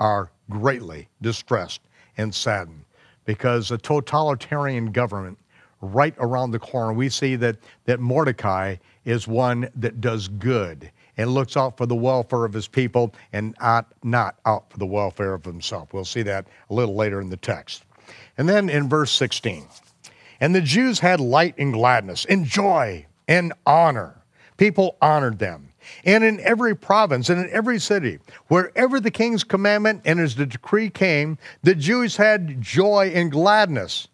are 0.00 0.30
greatly 0.48 1.08
distressed 1.20 1.80
and 2.16 2.34
saddened 2.34 2.84
because 3.24 3.70
a 3.70 3.78
totalitarian 3.78 4.92
government 4.92 5.38
right 5.80 6.14
around 6.18 6.50
the 6.50 6.58
corner, 6.58 6.92
we 6.92 7.08
see 7.08 7.36
that, 7.36 7.56
that 7.84 8.00
Mordecai 8.00 8.76
is 9.04 9.28
one 9.28 9.68
that 9.76 10.00
does 10.00 10.28
good 10.28 10.90
and 11.16 11.30
looks 11.30 11.56
out 11.56 11.76
for 11.76 11.86
the 11.86 11.94
welfare 11.94 12.44
of 12.44 12.52
his 12.52 12.68
people 12.68 13.14
and 13.32 13.54
not, 13.60 13.86
not 14.02 14.36
out 14.46 14.70
for 14.70 14.78
the 14.78 14.86
welfare 14.86 15.34
of 15.34 15.44
himself. 15.44 15.92
We'll 15.92 16.04
see 16.04 16.22
that 16.22 16.46
a 16.70 16.74
little 16.74 16.94
later 16.94 17.20
in 17.20 17.28
the 17.28 17.36
text. 17.36 17.84
And 18.38 18.48
then 18.48 18.70
in 18.70 18.88
verse 18.88 19.10
16, 19.12 19.66
and 20.40 20.54
the 20.54 20.60
Jews 20.60 21.00
had 21.00 21.20
light 21.20 21.56
and 21.58 21.72
gladness 21.72 22.24
and 22.24 22.44
joy 22.44 23.06
and 23.26 23.52
honor. 23.66 24.22
People 24.56 24.96
honored 25.02 25.38
them. 25.38 25.68
And 26.04 26.22
in 26.22 26.40
every 26.40 26.76
province 26.76 27.28
and 27.28 27.40
in 27.40 27.50
every 27.50 27.78
city, 27.78 28.18
wherever 28.48 29.00
the 29.00 29.10
king's 29.10 29.44
commandment 29.44 30.02
and 30.04 30.18
his 30.18 30.34
decree 30.34 30.90
came, 30.90 31.38
the 31.62 31.74
Jews 31.74 32.16
had 32.16 32.60
joy 32.60 33.10
and 33.14 33.32
gladness. 33.32 34.08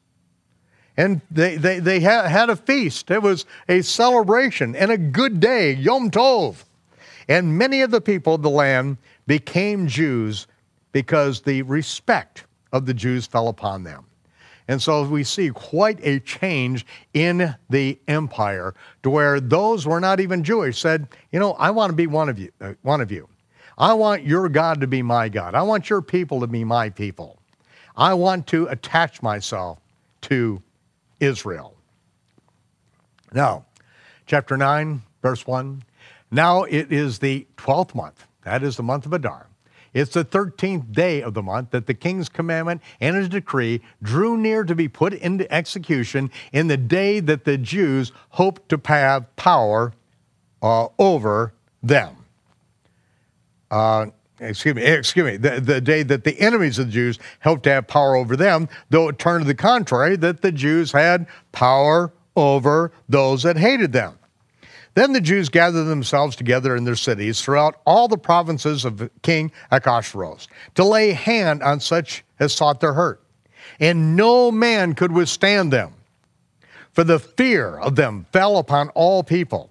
And 0.97 1.21
they, 1.31 1.57
they, 1.57 1.81
they 1.81 2.01
had 2.01 2.49
a 2.51 2.57
feast. 2.57 3.11
It 3.11 3.23
was 3.23 3.47
a 3.69 3.83
celebration 3.83 4.77
and 4.77 4.91
a 4.91 4.99
good 4.99 5.41
day, 5.41 5.73
Yom 5.75 6.11
Tov. 6.11 6.65
And 7.29 7.59
many 7.59 7.81
of 7.81 7.91
the 7.91 8.01
people 8.01 8.35
of 8.35 8.43
the 8.43 8.51
land 8.51 8.99
became 9.27 9.89
Jews 9.89 10.47
because 10.93 11.41
the 11.43 11.63
respect 11.63 12.45
of 12.73 12.87
the 12.87 12.95
Jews 12.95 13.27
fell 13.27 13.49
upon 13.49 13.83
them. 13.83 14.05
And 14.67 14.81
so 14.81 15.07
we 15.07 15.25
see 15.25 15.51
quite 15.51 15.99
a 16.03 16.21
change 16.21 16.87
in 17.13 17.55
the 17.69 17.99
empire 18.09 18.75
to 19.03 19.11
where 19.11 19.41
those 19.41 19.85
who 19.85 19.91
were 19.91 20.01
not 20.01 20.21
even 20.21 20.43
Jewish 20.43 20.79
said, 20.79 21.09
you 21.33 21.39
know, 21.39 21.53
I 21.55 21.71
want 21.71 21.91
to 21.91 21.97
be 21.97 22.07
one 22.07 22.29
of 22.29 22.39
you, 22.39 22.51
uh, 22.61 22.73
one 22.83 23.01
of 23.01 23.13
you. 23.13 23.29
I 23.77 23.93
want 23.93 24.23
your 24.23 24.49
God 24.49 24.81
to 24.81 24.87
be 24.87 25.03
my 25.03 25.29
God. 25.29 25.55
I 25.55 25.63
want 25.63 25.91
your 25.91 26.01
people 26.01 26.41
to 26.41 26.47
be 26.47 26.65
my 26.65 26.89
people. 26.91 27.39
I 27.97 28.15
want 28.15 28.47
to 28.49 28.67
attach 28.69 29.23
myself 29.23 29.79
to 30.23 30.63
Israel. 31.21 31.75
Now, 33.33 33.67
chapter 34.27 34.57
9, 34.57 35.03
verse 35.23 35.47
1. 35.47 35.83
Now 36.31 36.63
it 36.65 36.93
is 36.93 37.19
the 37.19 37.47
12th 37.57 37.95
month. 37.95 38.27
That 38.45 38.63
is 38.63 38.77
the 38.77 38.83
month 38.83 39.07
of 39.07 39.13
Adar. 39.13 39.47
It's 39.95 40.13
the 40.13 40.25
13th 40.25 40.93
day 40.93 41.23
of 41.23 41.35
the 41.35 41.43
month 41.43 41.71
that 41.71 41.87
the 41.87 41.95
king's 41.95 42.29
commandment 42.29 42.83
and 43.01 43.17
his 43.17 43.29
decree 43.29 43.81
drew 44.03 44.37
near 44.37 44.65
to 44.65 44.75
be 44.75 44.89
put 44.89 45.15
into 45.15 45.51
execution 45.55 46.31
in 46.53 46.67
the 46.67 46.77
day 46.77 47.21
that 47.21 47.45
the 47.45 47.57
Jews 47.57 48.13
hoped 48.31 48.69
to 48.71 48.81
have 48.85 49.35
power 49.37 49.93
uh, 50.61 50.89
over 50.99 51.55
them. 51.83 52.17
Uh, 53.71 54.07
excuse 54.41 54.75
me, 54.75 54.83
excuse 54.83 55.25
me, 55.25 55.37
the, 55.37 55.61
the 55.61 55.81
day 55.81 56.03
that 56.03 56.25
the 56.25 56.39
enemies 56.41 56.79
of 56.79 56.87
the 56.87 56.93
Jews 56.93 57.19
hoped 57.43 57.63
to 57.65 57.71
have 57.71 57.87
power 57.87 58.17
over 58.17 58.37
them, 58.37 58.69
though 58.91 59.09
it 59.09 59.19
turned 59.19 59.43
to 59.43 59.47
the 59.47 59.55
contrary, 59.55 60.17
that 60.17 60.43
the 60.43 60.53
Jews 60.53 60.91
had 60.93 61.27
power 61.53 62.13
over 62.37 62.93
those 63.09 63.45
that 63.45 63.57
hated 63.57 63.93
them. 63.93 64.19
Then 64.95 65.13
the 65.13 65.21
Jews 65.21 65.49
gathered 65.49 65.85
themselves 65.85 66.37
together 66.37 66.77
in 66.77 66.85
their 66.85 66.95
cities 66.95 67.41
throughout 67.41 67.81
all 67.85 68.07
the 68.07 68.17
provinces 68.17 68.85
of 68.85 69.11
King 69.23 69.51
Ahasuerus 69.71 70.47
to 70.77 70.85
lay 70.85 71.11
hand 71.11 71.63
on 71.63 71.81
such 71.81 72.25
as 72.39 72.53
sought 72.53 72.81
their 72.81 72.95
hurt. 72.95 73.21
And 73.81 74.15
no 74.15 74.53
man 74.53 74.95
could 74.95 75.11
withstand 75.11 75.73
them, 75.73 75.95
for 76.93 77.03
the 77.03 77.19
fear 77.19 77.79
of 77.79 77.97
them 77.97 78.27
fell 78.33 78.59
upon 78.59 78.91
all 78.91 79.23
people. 79.23 79.71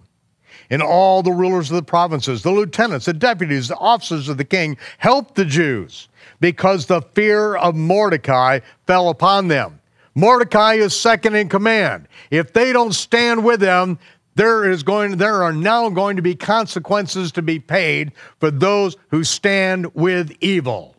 And 0.70 0.82
all 0.82 1.22
the 1.22 1.32
rulers 1.32 1.70
of 1.70 1.76
the 1.76 1.84
provinces, 1.84 2.42
the 2.42 2.52
lieutenants, 2.52 3.06
the 3.06 3.14
deputies, 3.14 3.68
the 3.68 3.78
officers 3.78 4.28
of 4.28 4.38
the 4.38 4.46
king 4.46 4.78
helped 4.98 5.36
the 5.36 5.46
Jews 5.46 6.10
because 6.40 6.86
the 6.86 7.02
fear 7.02 7.56
of 7.56 7.76
Mordecai 7.76 8.60
fell 8.88 9.10
upon 9.10 9.50
them. 9.50 9.80
Mordecai 10.16 10.76
is 10.76 11.00
second 11.00 11.36
in 11.36 11.50
command. 11.50 12.08
If 12.30 12.54
they 12.54 12.72
don't 12.72 12.94
stand 12.94 13.44
with 13.44 13.60
them, 13.60 14.00
there 14.36 14.70
is 14.70 14.84
going 14.84 15.18
there 15.18 15.44
are 15.44 15.54
now 15.54 15.90
going 15.90 16.16
to 16.16 16.22
be 16.22 16.36
consequences 16.36 17.32
to 17.34 17.42
be 17.42 17.60
paid 17.60 18.12
for 18.40 18.52
those 18.52 18.98
who 19.10 19.24
stand 19.24 19.94
with 19.94 20.36
evil. 20.42 20.96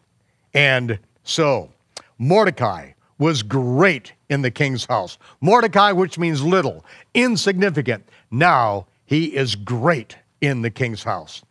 And 0.52 0.98
so 1.24 1.70
mordecai 2.18 2.92
was 3.18 3.42
great 3.42 4.12
in 4.28 4.42
the 4.42 4.50
king's 4.50 4.84
house. 4.84 5.18
Mordecai 5.40 5.92
which 5.92 6.18
means 6.18 6.42
little 6.42 6.84
insignificant 7.14 8.08
now 8.30 8.86
he 9.06 9.26
is 9.26 9.54
great 9.54 10.16
in 10.40 10.62
the 10.62 10.70
king's 10.70 11.02
house. 11.02 11.42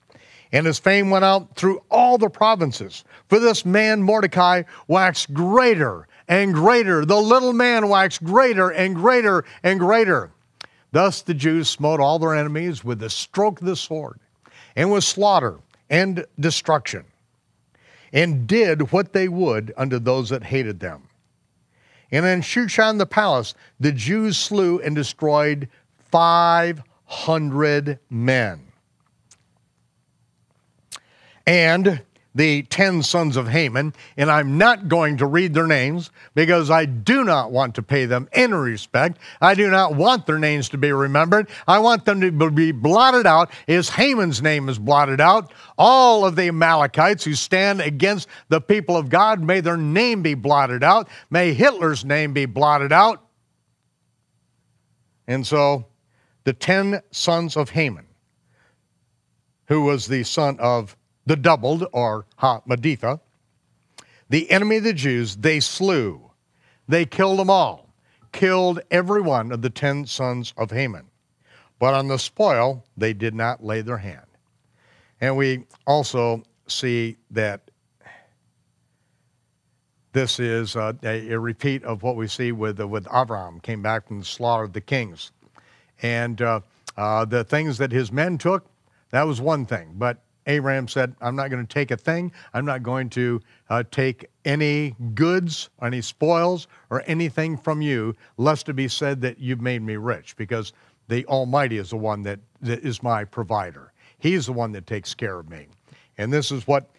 And 0.52 0.68
his 0.68 0.78
fame 0.78 1.10
went 1.10 1.26
out 1.26 1.56
through 1.56 1.82
all 1.90 2.18
the 2.18 2.30
provinces. 2.30 3.04
For 3.28 3.40
this 3.40 3.66
man 3.66 4.04
mordecai 4.04 4.64
waxed 4.88 5.34
greater 5.34 6.08
and 6.28 6.54
greater. 6.54 7.06
The 7.06 7.20
little 7.20 7.54
man 7.54 7.90
waxed 7.90 8.24
greater 8.24 8.70
and 8.70 8.96
greater 8.96 9.44
and 9.64 9.80
greater 9.80 10.32
Thus 10.94 11.22
the 11.24 11.34
Jews 11.34 11.70
smote 11.70 12.00
all 12.00 12.20
their 12.20 12.36
enemies 12.36 12.84
with 12.84 13.00
the 13.00 13.10
stroke 13.10 13.60
of 13.60 13.68
the 13.68 13.76
sword, 13.76 14.20
and 14.76 14.92
with 14.92 15.04
slaughter 15.04 15.60
and 15.90 16.24
destruction, 16.40 17.04
and 18.14 18.46
did 18.48 18.92
what 18.92 19.12
they 19.12 19.28
would 19.28 19.74
unto 19.76 19.98
those 19.98 20.30
that 20.30 20.44
hated 20.44 20.80
them. 20.80 21.10
And 22.12 22.28
in 22.28 22.42
Shushan 22.42 23.00
the 23.00 23.08
palace, 23.08 23.56
the 23.80 23.92
Jews 23.92 24.38
slew 24.38 24.80
and 24.82 24.96
destroyed 24.96 25.68
500 26.12 28.00
men. 28.12 28.62
And 31.48 32.04
the 32.36 32.64
10 32.64 33.04
sons 33.04 33.38
of 33.38 33.48
Haman, 33.48 33.94
and 34.18 34.32
I'm 34.32 34.58
not 34.58 34.88
going 34.88 35.18
to 35.18 35.26
read 35.26 35.54
their 35.54 35.68
names 35.68 36.10
because 36.34 36.72
I 36.72 36.86
do 36.86 37.24
not 37.24 37.52
want 37.52 37.76
to 37.76 37.84
pay 37.84 38.06
them 38.06 38.28
any 38.34 38.54
respect. 38.54 39.20
I 39.40 39.54
do 39.54 39.70
not 39.70 39.96
want 39.96 40.26
their 40.26 40.40
names 40.40 40.70
to 40.70 40.78
be 40.78 40.92
remembered. 40.92 41.50
I 41.68 41.80
want 41.80 42.06
them 42.06 42.22
to 42.22 42.52
be 42.52 42.72
blotted 42.72 43.28
out 43.28 43.52
as 43.68 43.90
Haman's 43.90 44.42
name 44.42 44.68
is 44.68 44.80
blotted 44.80 45.22
out. 45.22 45.54
All 45.78 46.26
of 46.26 46.36
the 46.36 46.48
Amalekites 46.48 47.24
who 47.24 47.36
stand 47.36 47.82
against 47.82 48.28
the 48.50 48.62
people 48.62 48.98
of 48.98 49.10
God, 49.10 49.42
may 49.42 49.62
their 49.62 49.78
name 49.78 50.24
be 50.24 50.34
blotted 50.34 50.84
out. 50.84 51.10
May 51.30 51.54
Hitler's 51.54 52.04
name 52.04 52.34
be 52.34 52.46
blotted 52.46 52.92
out. 52.92 53.24
And 55.28 55.46
so 55.46 55.86
the 56.44 56.54
10 56.54 57.02
sons 57.12 57.56
of 57.56 57.70
Haman, 57.70 58.08
who 59.68 59.84
was 59.84 60.08
the 60.08 60.24
son 60.24 60.58
of 60.60 60.98
the 61.26 61.36
doubled, 61.36 61.86
or 61.94 62.26
Hammedatha, 62.40 63.20
the 64.30 64.50
enemy 64.52 64.78
of 64.78 64.84
the 64.84 64.94
Jews, 64.94 65.36
they 65.38 65.60
slew. 65.60 66.32
They 66.88 67.06
killed 67.06 67.40
them 67.40 67.50
all, 67.50 67.94
killed 68.32 68.82
every 68.92 69.22
one 69.22 69.52
of 69.52 69.62
the 69.62 69.70
ten 69.70 70.06
sons 70.06 70.54
of 70.58 70.72
Haman. 70.72 71.08
But 71.80 71.94
on 71.94 72.08
the 72.08 72.18
spoil, 72.18 72.84
they 72.98 73.14
did 73.14 73.36
not 73.36 73.64
lay 73.64 73.82
their 73.82 73.98
hand. 73.98 74.26
And 75.20 75.38
we 75.38 75.66
also 75.86 76.44
see 76.68 77.18
that 77.32 77.70
this 80.14 80.40
is 80.40 80.76
a, 80.76 80.96
a, 81.04 81.38
repeat 81.38 81.84
of 81.84 82.04
what 82.04 82.16
we 82.16 82.28
see 82.28 82.52
with, 82.52 82.80
uh, 82.80 82.88
with 82.88 83.08
Abraham, 83.14 83.60
came 83.60 83.82
back 83.82 84.08
from 84.08 84.20
the 84.20 84.26
slaughter 84.26 84.64
of 84.64 84.74
the 84.74 84.82
kings. 84.82 85.32
And 86.02 86.42
uh, 86.42 86.62
uh, 86.96 87.26
the 87.26 87.44
things 87.44 87.80
that 87.80 87.92
his 87.92 88.12
men 88.12 88.38
took, 88.38 88.66
that 89.10 89.24
was 89.24 89.42
one 89.42 89.66
thing. 89.66 89.94
But 89.96 90.23
Abraham 90.48 90.88
said, 90.88 91.16
I'm 91.22 91.36
not 91.36 91.50
going 91.50 91.66
to 91.66 91.74
take 91.74 91.92
a 91.92 91.98
thing. 91.98 92.32
I'm 92.54 92.66
not 92.66 92.84
going 92.84 93.10
to 93.12 93.42
uh, 93.70 93.84
take 93.92 94.28
any 94.46 94.96
goods, 95.14 95.70
any 95.82 96.02
spoils, 96.02 96.68
or 96.90 97.04
anything 97.06 97.58
from 97.58 97.82
you, 97.82 98.16
lest 98.38 98.70
it 98.70 98.74
be 98.74 98.88
said 98.88 99.22
that 99.22 99.40
you've 99.40 99.62
made 99.62 99.82
me 99.82 99.96
rich, 99.96 100.36
because 100.36 100.74
the 101.08 101.26
Almighty 101.28 101.78
is 101.78 101.90
the 101.90 101.98
one 101.98 102.24
that, 102.24 102.40
that 102.62 102.80
is 102.80 103.04
my 103.04 103.24
provider. 103.24 103.92
He's 104.20 104.46
the 104.46 104.54
one 104.54 104.72
that 104.74 104.88
takes 104.88 105.14
care 105.14 105.40
of 105.40 105.50
me. 105.50 105.68
And 106.18 106.32
this 106.32 106.52
is 106.52 106.68
what 106.68 106.90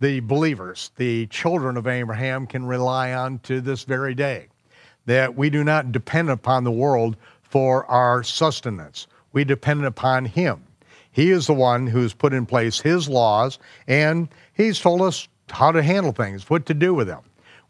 the 0.00 0.20
believers, 0.20 0.90
the 0.96 1.26
children 1.26 1.76
of 1.76 1.86
Abraham, 1.86 2.46
can 2.46 2.64
rely 2.64 3.12
on 3.12 3.38
to 3.40 3.60
this 3.60 3.84
very 3.84 4.14
day 4.14 4.48
that 5.06 5.36
we 5.36 5.50
do 5.50 5.64
not 5.64 5.92
depend 5.92 6.30
upon 6.30 6.64
the 6.64 6.70
world 6.70 7.16
for 7.40 7.84
our 7.86 8.22
sustenance, 8.22 9.06
we 9.32 9.44
depend 9.44 9.84
upon 9.84 10.24
Him. 10.24 10.64
He 11.12 11.30
is 11.30 11.46
the 11.46 11.54
one 11.54 11.86
who's 11.86 12.14
put 12.14 12.32
in 12.32 12.46
place 12.46 12.80
his 12.80 13.08
laws, 13.08 13.58
and 13.86 14.28
he's 14.54 14.80
told 14.80 15.02
us 15.02 15.28
how 15.50 15.70
to 15.70 15.82
handle 15.82 16.12
things, 16.12 16.48
what 16.48 16.66
to 16.66 16.74
do 16.74 16.94
with 16.94 17.06
them. 17.06 17.20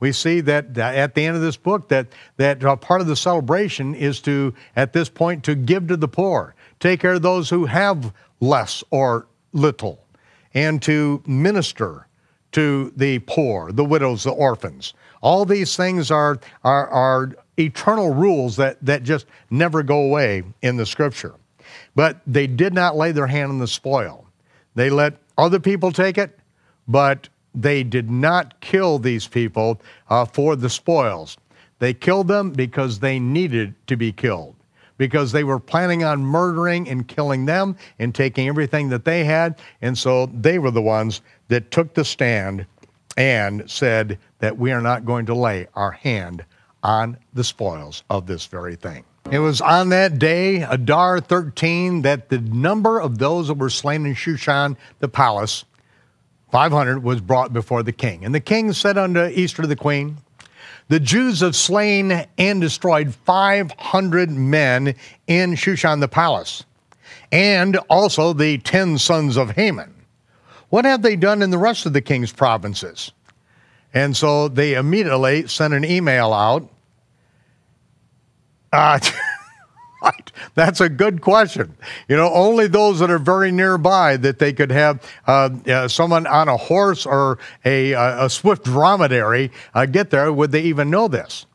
We 0.00 0.12
see 0.12 0.40
that 0.40 0.76
at 0.78 1.14
the 1.14 1.24
end 1.24 1.36
of 1.36 1.42
this 1.42 1.56
book 1.56 1.88
that, 1.88 2.08
that 2.36 2.64
uh, 2.64 2.74
part 2.76 3.00
of 3.00 3.06
the 3.06 3.14
celebration 3.14 3.94
is 3.94 4.20
to, 4.22 4.52
at 4.74 4.92
this 4.92 5.08
point, 5.08 5.44
to 5.44 5.54
give 5.54 5.86
to 5.88 5.96
the 5.96 6.08
poor, 6.08 6.54
take 6.80 7.00
care 7.00 7.14
of 7.14 7.22
those 7.22 7.48
who 7.50 7.66
have 7.66 8.12
less 8.40 8.82
or 8.90 9.26
little, 9.52 10.04
and 10.54 10.82
to 10.82 11.22
minister 11.26 12.08
to 12.52 12.92
the 12.96 13.20
poor, 13.20 13.72
the 13.72 13.84
widows, 13.84 14.24
the 14.24 14.30
orphans. 14.30 14.94
All 15.20 15.44
these 15.44 15.76
things 15.76 16.10
are, 16.10 16.38
are, 16.64 16.88
are 16.88 17.32
eternal 17.58 18.12
rules 18.12 18.56
that, 18.56 18.84
that 18.84 19.04
just 19.04 19.26
never 19.50 19.82
go 19.82 20.02
away 20.02 20.42
in 20.62 20.76
the 20.76 20.86
scripture. 20.86 21.34
But 21.94 22.20
they 22.26 22.46
did 22.46 22.74
not 22.74 22.96
lay 22.96 23.12
their 23.12 23.26
hand 23.26 23.50
on 23.50 23.58
the 23.58 23.66
spoil. 23.66 24.26
They 24.74 24.90
let 24.90 25.14
other 25.36 25.60
people 25.60 25.92
take 25.92 26.18
it, 26.18 26.38
but 26.88 27.28
they 27.54 27.82
did 27.82 28.10
not 28.10 28.60
kill 28.60 28.98
these 28.98 29.26
people 29.26 29.80
uh, 30.08 30.24
for 30.24 30.56
the 30.56 30.70
spoils. 30.70 31.36
They 31.78 31.94
killed 31.94 32.28
them 32.28 32.50
because 32.50 33.00
they 33.00 33.18
needed 33.18 33.74
to 33.88 33.96
be 33.96 34.12
killed, 34.12 34.54
because 34.98 35.32
they 35.32 35.44
were 35.44 35.58
planning 35.58 36.04
on 36.04 36.24
murdering 36.24 36.88
and 36.88 37.06
killing 37.06 37.44
them 37.44 37.76
and 37.98 38.14
taking 38.14 38.48
everything 38.48 38.88
that 38.90 39.04
they 39.04 39.24
had. 39.24 39.60
And 39.82 39.98
so 39.98 40.26
they 40.26 40.58
were 40.58 40.70
the 40.70 40.82
ones 40.82 41.20
that 41.48 41.70
took 41.70 41.94
the 41.94 42.04
stand 42.04 42.66
and 43.16 43.68
said 43.70 44.18
that 44.38 44.56
we 44.56 44.72
are 44.72 44.80
not 44.80 45.04
going 45.04 45.26
to 45.26 45.34
lay 45.34 45.66
our 45.74 45.90
hand 45.90 46.44
on 46.82 47.18
the 47.34 47.44
spoils 47.44 48.04
of 48.08 48.26
this 48.26 48.46
very 48.46 48.76
thing. 48.76 49.04
It 49.30 49.38
was 49.38 49.60
on 49.60 49.90
that 49.90 50.18
day, 50.18 50.62
Adar 50.62 51.20
13, 51.20 52.02
that 52.02 52.28
the 52.28 52.38
number 52.38 53.00
of 53.00 53.18
those 53.18 53.48
that 53.48 53.54
were 53.54 53.70
slain 53.70 54.04
in 54.04 54.14
Shushan, 54.14 54.76
the 54.98 55.08
palace, 55.08 55.64
500, 56.50 57.02
was 57.02 57.20
brought 57.20 57.52
before 57.52 57.82
the 57.82 57.92
king. 57.92 58.24
And 58.24 58.34
the 58.34 58.40
king 58.40 58.72
said 58.72 58.98
unto 58.98 59.20
Esther 59.20 59.66
the 59.66 59.76
queen, 59.76 60.18
The 60.88 61.00
Jews 61.00 61.40
have 61.40 61.56
slain 61.56 62.26
and 62.36 62.60
destroyed 62.60 63.14
500 63.14 64.30
men 64.30 64.94
in 65.26 65.52
Shushan 65.52 66.00
the 66.00 66.08
palace, 66.08 66.64
and 67.30 67.76
also 67.88 68.32
the 68.32 68.58
ten 68.58 68.98
sons 68.98 69.36
of 69.36 69.52
Haman. 69.52 69.94
What 70.68 70.84
have 70.84 71.02
they 71.02 71.16
done 71.16 71.42
in 71.42 71.50
the 71.50 71.58
rest 71.58 71.86
of 71.86 71.92
the 71.92 72.00
king's 72.00 72.32
provinces? 72.32 73.12
And 73.94 74.16
so 74.16 74.48
they 74.48 74.74
immediately 74.74 75.46
sent 75.46 75.74
an 75.74 75.84
email 75.84 76.32
out. 76.32 76.68
Uh. 78.72 78.98
That's 80.54 80.80
a 80.80 80.88
good 80.88 81.20
question. 81.20 81.76
You 82.08 82.16
know, 82.16 82.32
only 82.32 82.66
those 82.66 82.98
that 82.98 83.10
are 83.10 83.18
very 83.18 83.52
nearby 83.52 84.16
that 84.18 84.38
they 84.38 84.52
could 84.52 84.72
have 84.72 85.02
uh, 85.26 85.50
uh, 85.66 85.88
someone 85.88 86.26
on 86.26 86.48
a 86.48 86.56
horse 86.56 87.06
or 87.06 87.38
a, 87.64 87.92
a 87.92 88.28
swift 88.28 88.64
dromedary 88.64 89.50
uh, 89.74 89.86
get 89.86 90.10
there. 90.10 90.32
Would 90.32 90.50
they 90.52 90.62
even 90.62 90.90
know 90.90 91.08
this? 91.08 91.46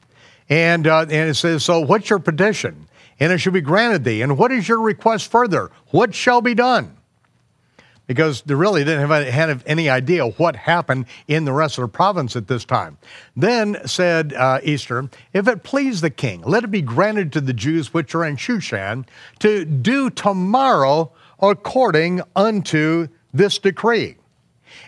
And 0.49 0.88
uh, 0.88 1.02
and 1.02 1.30
it 1.30 1.35
says, 1.35 1.64
so 1.64 1.81
what's 1.81 2.10
your 2.10 2.19
petition? 2.19 2.88
And 3.19 3.34
it 3.34 3.39
should 3.39 3.53
be 3.53 3.61
granted 3.61 4.03
thee. 4.03 4.22
And 4.22 4.38
what 4.38 4.52
is 4.52 4.68
your 4.68 4.80
request 4.80 5.30
further? 5.31 5.72
What 5.89 6.15
shall 6.15 6.41
be 6.41 6.53
done? 6.53 6.97
Because 8.08 8.42
they 8.44 8.56
really 8.56 8.84
didn't 8.84 9.10
have, 9.10 9.64
any 9.66 9.90
idea 9.90 10.26
what 10.26 10.56
happened 10.56 11.06
in 11.28 11.46
the 11.46 11.54
rest 11.54 11.78
of 11.78 11.84
the 11.84 11.88
province 11.88 12.36
at 12.36 12.48
this 12.48 12.66
time. 12.66 12.98
Then 13.36 13.78
said 13.86 14.34
uh, 14.34 14.60
Esther, 14.64 15.10
If 15.34 15.48
it 15.48 15.64
please 15.64 16.02
the 16.02 16.10
king, 16.10 16.42
let 16.42 16.64
it 16.64 16.72
be 16.72 16.82
granted 16.82 17.32
to 17.34 17.42
the 17.42 17.54
Jews 17.54 17.94
which 17.94 18.16
are 18.16 18.26
in 18.26 18.38
Shushan 18.38 19.06
to 19.40 19.66
do 19.66 20.10
tomorrow 20.10 21.12
according 21.40 22.22
unto 22.36 23.08
this 23.34 23.60
decree. 23.60 24.16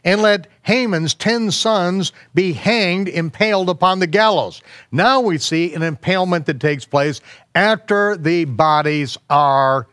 And 0.04 0.22
let 0.22 0.48
Haman's 0.64 1.14
ten 1.14 1.52
sons 1.52 2.12
be 2.34 2.54
hanged, 2.54 3.08
impaled 3.08 3.70
upon 3.70 4.00
the 4.00 4.08
gallows. 4.08 4.62
Now 4.92 5.20
we 5.20 5.38
see 5.38 5.74
an 5.74 5.84
impalement 5.84 6.46
that 6.46 6.60
takes 6.60 6.86
place 6.86 7.22
after 7.56 8.16
the 8.16 8.46
bodies 8.46 9.18
are, 9.30 9.88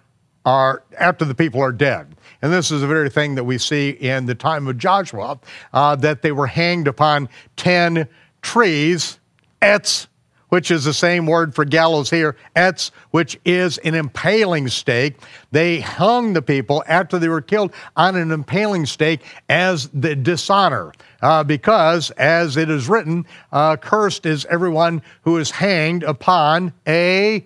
are 0.47 0.85
after 0.99 1.27
the 1.27 1.35
people 1.35 1.61
are 1.61 1.73
dead. 1.73 2.17
And 2.41 2.53
this 2.53 2.71
is 2.71 2.81
the 2.81 2.87
very 2.87 3.11
thing 3.11 3.35
that 3.35 3.45
we 3.45 3.59
see 3.59 3.91
in 3.91 4.27
the 4.27 4.35
time 4.35 4.69
of 4.69 4.79
Joshua, 4.79 5.39
uh, 5.75 5.97
that 5.97 6.23
they 6.23 6.33
were 6.33 6.47
hanged 6.47 6.87
upon 6.87 7.29
10 7.57 8.09
trees, 8.41 9.19
etz, 9.61 10.07
which 10.49 10.71
is 10.71 10.85
the 10.85 10.95
same 10.95 11.27
word 11.27 11.55
for 11.55 11.65
gallows 11.65 12.09
here, 12.09 12.37
etz, 12.55 12.93
which 13.11 13.39
is 13.45 13.79
an 13.79 13.97
impaling 13.97 14.69
stake. 14.69 15.17
They 15.51 15.81
hung 15.81 16.35
the 16.35 16.43
people 16.43 16.85
after 16.87 17.19
they 17.19 17.29
were 17.29 17.41
killed 17.41 17.73
on 17.97 18.15
an 18.15 18.31
impaling 18.31 18.87
stake 18.87 19.23
as 19.49 19.89
the 19.89 20.15
dishonor, 20.15 20.93
uh, 21.21 21.43
because 21.43 22.13
as 22.13 22.57
it 22.57 22.71
is 22.71 22.89
written, 22.89 23.27
uh, 23.51 23.77
cursed 23.77 24.25
is 24.25 24.45
everyone 24.47 25.03
who 25.23 25.37
is 25.39 25.51
hanged 25.51 26.05
upon 26.05 26.73
a 26.87 27.45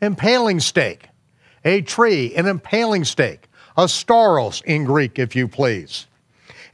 impaling 0.00 0.60
stake, 0.60 1.09
a 1.64 1.82
tree, 1.82 2.34
an 2.34 2.46
impaling 2.46 3.04
stake 3.04 3.48
a 3.76 3.84
stauros 3.84 4.62
in 4.64 4.84
Greek, 4.84 5.18
if 5.18 5.34
you 5.34 5.48
please. 5.48 6.06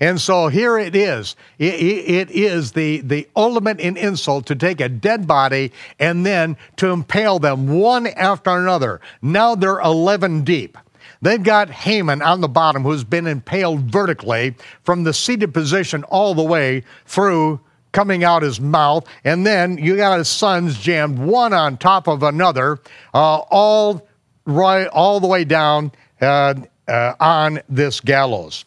And 0.01 0.21
so 0.21 0.49
here 0.49 0.77
it 0.77 0.95
is. 0.95 1.37
It, 1.59 1.75
it 1.75 2.31
is 2.31 2.73
the, 2.73 3.01
the 3.01 3.29
ultimate 3.35 3.81
in 3.81 3.97
insult 3.97 4.47
to 4.47 4.55
take 4.55 4.81
a 4.81 4.89
dead 4.89 5.27
body 5.27 5.73
and 5.99 6.27
then 6.27 6.57
to 6.77 6.89
impale 6.89 7.39
them 7.39 7.69
one 7.69 8.09
after 8.09 8.51
another. 8.51 9.01
Now 9.23 9.55
they're 9.55 9.81
11 9.81 10.45
deep. 10.45 10.77
They've 11.23 11.43
got 11.43 11.71
Haman 11.71 12.21
on 12.21 12.43
the 12.43 12.49
bottom 12.49 12.83
who's 12.83 13.05
been 13.05 13.27
impaled 13.27 13.91
vertically 13.91 14.55
from 14.85 15.05
the 15.05 15.15
seated 15.15 15.55
position 15.55 16.05
all 16.05 16.35
the 16.35 16.43
way 16.43 16.83
through 17.07 17.61
coming 17.93 18.23
out 18.23 18.43
his 18.43 18.61
mouth. 18.61 19.07
And 19.25 19.47
then 19.47 19.79
you 19.79 19.97
got 19.97 20.19
his 20.19 20.29
sons 20.29 20.79
jammed 20.79 21.19
one 21.19 21.55
on 21.55 21.79
top 21.79 22.07
of 22.07 22.23
another, 22.23 22.81
uh, 23.15 23.39
all 23.49 24.06
right, 24.47 24.86
all 24.89 25.20
the 25.20 25.27
way 25.27 25.44
down. 25.44 25.93
Uh, 26.20 26.55
uh, 26.89 27.14
on 27.20 27.60
this 27.68 28.01
gallows. 28.01 28.64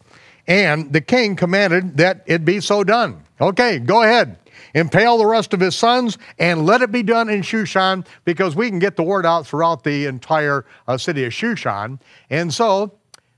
And 0.47 0.91
the 0.91 1.01
king 1.01 1.35
commanded 1.35 1.97
that 1.97 2.23
it 2.26 2.43
be 2.43 2.60
so 2.60 2.84
done. 2.84 3.23
Okay, 3.39 3.80
go 3.80 4.03
ahead. 4.03 4.38
Impale 4.73 5.18
the 5.18 5.26
rest 5.26 5.53
of 5.53 5.60
his 5.60 5.76
sons 5.76 6.18
and 6.38 6.65
let 6.65 6.81
it 6.81 6.91
be 6.91 7.01
done 7.01 7.30
in 7.30 7.41
Shushan 7.41 8.06
because 8.26 8.56
we 8.56 8.69
can 8.69 8.80
get 8.80 8.95
the 8.95 9.03
word 9.03 9.26
out 9.26 9.47
throughout 9.47 9.84
the 9.84 10.06
entire 10.06 10.65
uh, 10.88 10.97
city 10.97 11.23
of 11.23 11.31
Shushan. 11.31 11.99
And 12.30 12.53
so 12.53 12.93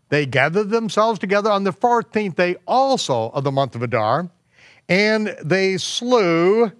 they 0.10 0.26
gathered 0.26 0.70
themselves 0.70 1.20
together 1.20 1.50
on 1.50 1.64
the 1.64 1.72
14th 1.72 2.36
day 2.36 2.56
also 2.68 3.30
of 3.30 3.44
the 3.44 3.52
month 3.52 3.76
of 3.76 3.84
Adar, 3.84 4.30
and 4.90 5.38
they 5.44 5.78
slew 5.78 6.72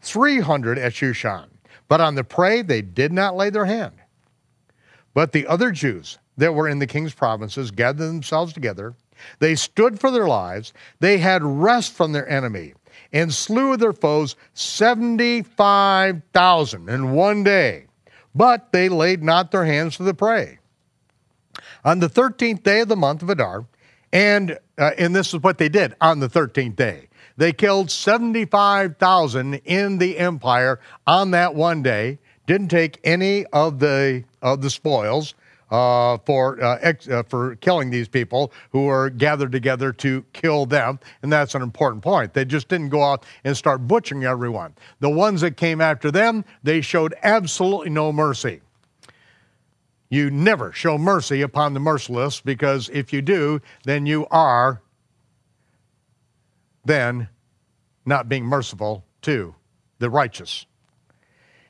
300 0.00 0.78
at 0.78 0.92
Shushan. 0.92 1.48
But 1.88 2.00
on 2.00 2.14
the 2.14 2.24
prey 2.24 2.62
they 2.62 2.80
did 2.80 3.12
not 3.12 3.36
lay 3.36 3.50
their 3.50 3.66
hand. 3.66 3.94
But 5.14 5.32
the 5.32 5.46
other 5.46 5.70
Jews 5.70 6.18
that 6.36 6.54
were 6.54 6.68
in 6.68 6.78
the 6.78 6.86
king's 6.86 7.14
provinces 7.14 7.70
gathered 7.70 8.06
themselves 8.06 8.52
together. 8.52 8.94
They 9.38 9.54
stood 9.54 9.98
for 10.00 10.10
their 10.10 10.26
lives. 10.26 10.72
They 11.00 11.18
had 11.18 11.42
rest 11.42 11.92
from 11.92 12.12
their 12.12 12.26
enemy 12.28 12.74
and 13.12 13.32
slew 13.32 13.76
their 13.76 13.92
foes 13.92 14.34
75,000 14.54 16.88
in 16.88 17.12
one 17.12 17.44
day. 17.44 17.84
But 18.34 18.72
they 18.72 18.88
laid 18.88 19.22
not 19.22 19.50
their 19.50 19.66
hands 19.66 19.98
to 19.98 20.02
the 20.02 20.14
prey. 20.14 20.58
On 21.84 22.00
the 22.00 22.08
13th 22.08 22.62
day 22.62 22.80
of 22.80 22.88
the 22.88 22.96
month 22.96 23.22
of 23.22 23.28
Adar, 23.28 23.66
and, 24.12 24.58
uh, 24.78 24.92
and 24.98 25.14
this 25.14 25.34
is 25.34 25.42
what 25.42 25.58
they 25.58 25.68
did 25.68 25.94
on 26.00 26.20
the 26.20 26.28
13th 26.28 26.76
day. 26.76 27.08
They 27.36 27.52
killed 27.52 27.90
75,000 27.90 29.54
in 29.64 29.98
the 29.98 30.16
empire 30.18 30.80
on 31.06 31.32
that 31.32 31.54
one 31.54 31.82
day, 31.82 32.18
didn't 32.46 32.68
take 32.68 32.98
any 33.04 33.46
of 33.46 33.78
the, 33.78 34.24
of 34.40 34.62
the 34.62 34.70
spoils, 34.70 35.34
uh, 35.72 36.18
for, 36.26 36.62
uh, 36.62 36.78
ex- 36.82 37.08
uh, 37.08 37.22
for 37.22 37.56
killing 37.56 37.88
these 37.88 38.06
people 38.06 38.52
who 38.70 38.84
were 38.84 39.08
gathered 39.08 39.50
together 39.50 39.90
to 39.90 40.22
kill 40.34 40.66
them. 40.66 41.00
And 41.22 41.32
that's 41.32 41.54
an 41.54 41.62
important 41.62 42.02
point. 42.02 42.34
They 42.34 42.44
just 42.44 42.68
didn't 42.68 42.90
go 42.90 43.02
out 43.02 43.24
and 43.42 43.56
start 43.56 43.88
butchering 43.88 44.24
everyone. 44.24 44.74
The 45.00 45.08
ones 45.08 45.40
that 45.40 45.56
came 45.56 45.80
after 45.80 46.10
them, 46.10 46.44
they 46.62 46.82
showed 46.82 47.14
absolutely 47.22 47.88
no 47.88 48.12
mercy. 48.12 48.60
You 50.10 50.30
never 50.30 50.72
show 50.72 50.98
mercy 50.98 51.40
upon 51.40 51.72
the 51.72 51.80
merciless 51.80 52.42
because 52.42 52.90
if 52.90 53.14
you 53.14 53.22
do, 53.22 53.62
then 53.84 54.04
you 54.04 54.26
are 54.30 54.82
then 56.84 57.28
not 58.04 58.28
being 58.28 58.44
merciful 58.44 59.06
to 59.22 59.54
the 60.00 60.10
righteous. 60.10 60.66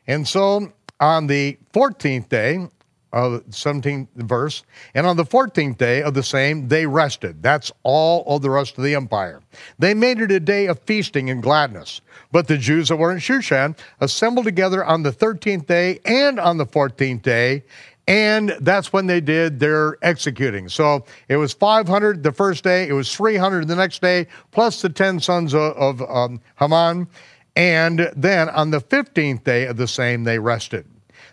And 0.07 0.27
so 0.27 0.73
on 1.01 1.27
the 1.27 1.59
14th 1.75 2.29
day 2.29 2.69
of 3.13 3.45
17th 3.51 4.09
verse. 4.17 4.65
And 4.95 5.07
on 5.07 5.17
the 5.17 5.25
14th 5.25 5.77
day 5.77 6.03
of 6.03 6.15
the 6.15 6.23
same, 6.23 6.69
they 6.69 6.87
rested. 6.87 7.43
That's 7.43 7.71
all 7.83 8.25
of 8.27 8.43
the 8.43 8.51
rest 8.51 8.79
of 8.79 8.85
the 8.85 8.95
empire. 8.95 9.43
They 9.79 9.95
made 9.95 10.21
it 10.21 10.31
a 10.31 10.41
day 10.41 10.67
of 10.67 10.81
feasting 10.81 11.29
and 11.29 11.43
gladness. 11.43 12.01
But 12.31 12.49
the 12.49 12.57
Jews 12.57 12.89
that 12.89 12.97
were 12.97 13.13
in 13.13 13.19
Shushan 13.19 13.77
assembled 14.01 14.47
together 14.47 14.85
on 14.85 15.03
the 15.03 15.13
13th 15.13 15.67
day 15.67 16.01
and 16.05 16.41
on 16.41 16.57
the 16.57 16.67
14th 16.67 17.23
day, 17.23 17.65
and 18.09 18.57
that's 18.61 18.93
when 18.93 19.07
they 19.07 19.21
did 19.21 19.61
their 19.61 19.97
executing. 20.03 20.69
So 20.69 21.05
it 21.29 21.37
was 21.37 21.53
500 21.53 22.23
the 22.23 22.33
first 22.33 22.65
day, 22.65 22.89
it 22.89 22.93
was 22.93 23.15
300 23.15 23.69
the 23.69 23.77
next 23.77 24.03
day, 24.03 24.27
plus 24.51 24.83
the 24.83 24.89
10 24.89 25.21
sons 25.21 25.55
of, 25.55 25.77
of 25.77 26.03
um, 26.11 26.41
Haman. 26.59 27.07
And 27.55 28.11
then 28.17 28.49
on 28.49 28.71
the 28.71 28.81
15th 28.81 29.45
day 29.45 29.67
of 29.67 29.77
the 29.77 29.89
same, 29.89 30.25
they 30.25 30.39
rested. 30.39 30.87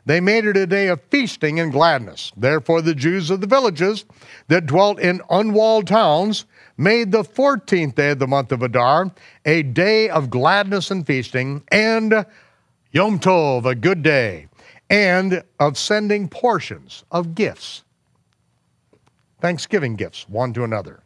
They 0.06 0.20
made 0.20 0.46
it 0.46 0.58
a 0.58 0.66
day 0.66 0.88
of 0.88 1.02
feasting 1.10 1.60
and 1.60 1.72
gladness. 1.72 2.32
Therefore, 2.36 2.82
the 2.82 2.96
Jews 2.96 3.30
of 3.30 3.41
the 3.41 3.48
villages 3.48 4.06
that 4.48 4.66
dwelt 4.66 5.00
in 5.00 5.22
unwalled 5.30 5.88
towns 5.88 6.46
made 6.78 7.12
the 7.12 7.24
14th 7.24 7.96
day 7.96 8.12
of 8.12 8.20
the 8.20 8.28
month 8.28 8.52
of 8.52 8.64
Adar 8.64 9.12
a 9.46 9.64
day 9.64 10.10
of 10.10 10.30
gladness 10.30 10.90
and 10.91 11.06
feasting, 11.06 11.64
and 11.72 12.26
Yom 12.91 13.20
Tov, 13.20 13.66
a 13.66 13.76
good 13.76 14.02
day, 14.02 14.48
and 14.90 15.44
of 15.60 15.78
sending 15.78 16.28
portions 16.28 17.04
of 17.12 17.36
gifts, 17.36 17.84
Thanksgiving 19.41 19.96
gifts, 19.96 20.28
one 20.28 20.54
to 20.54 20.64
another. 20.64 21.04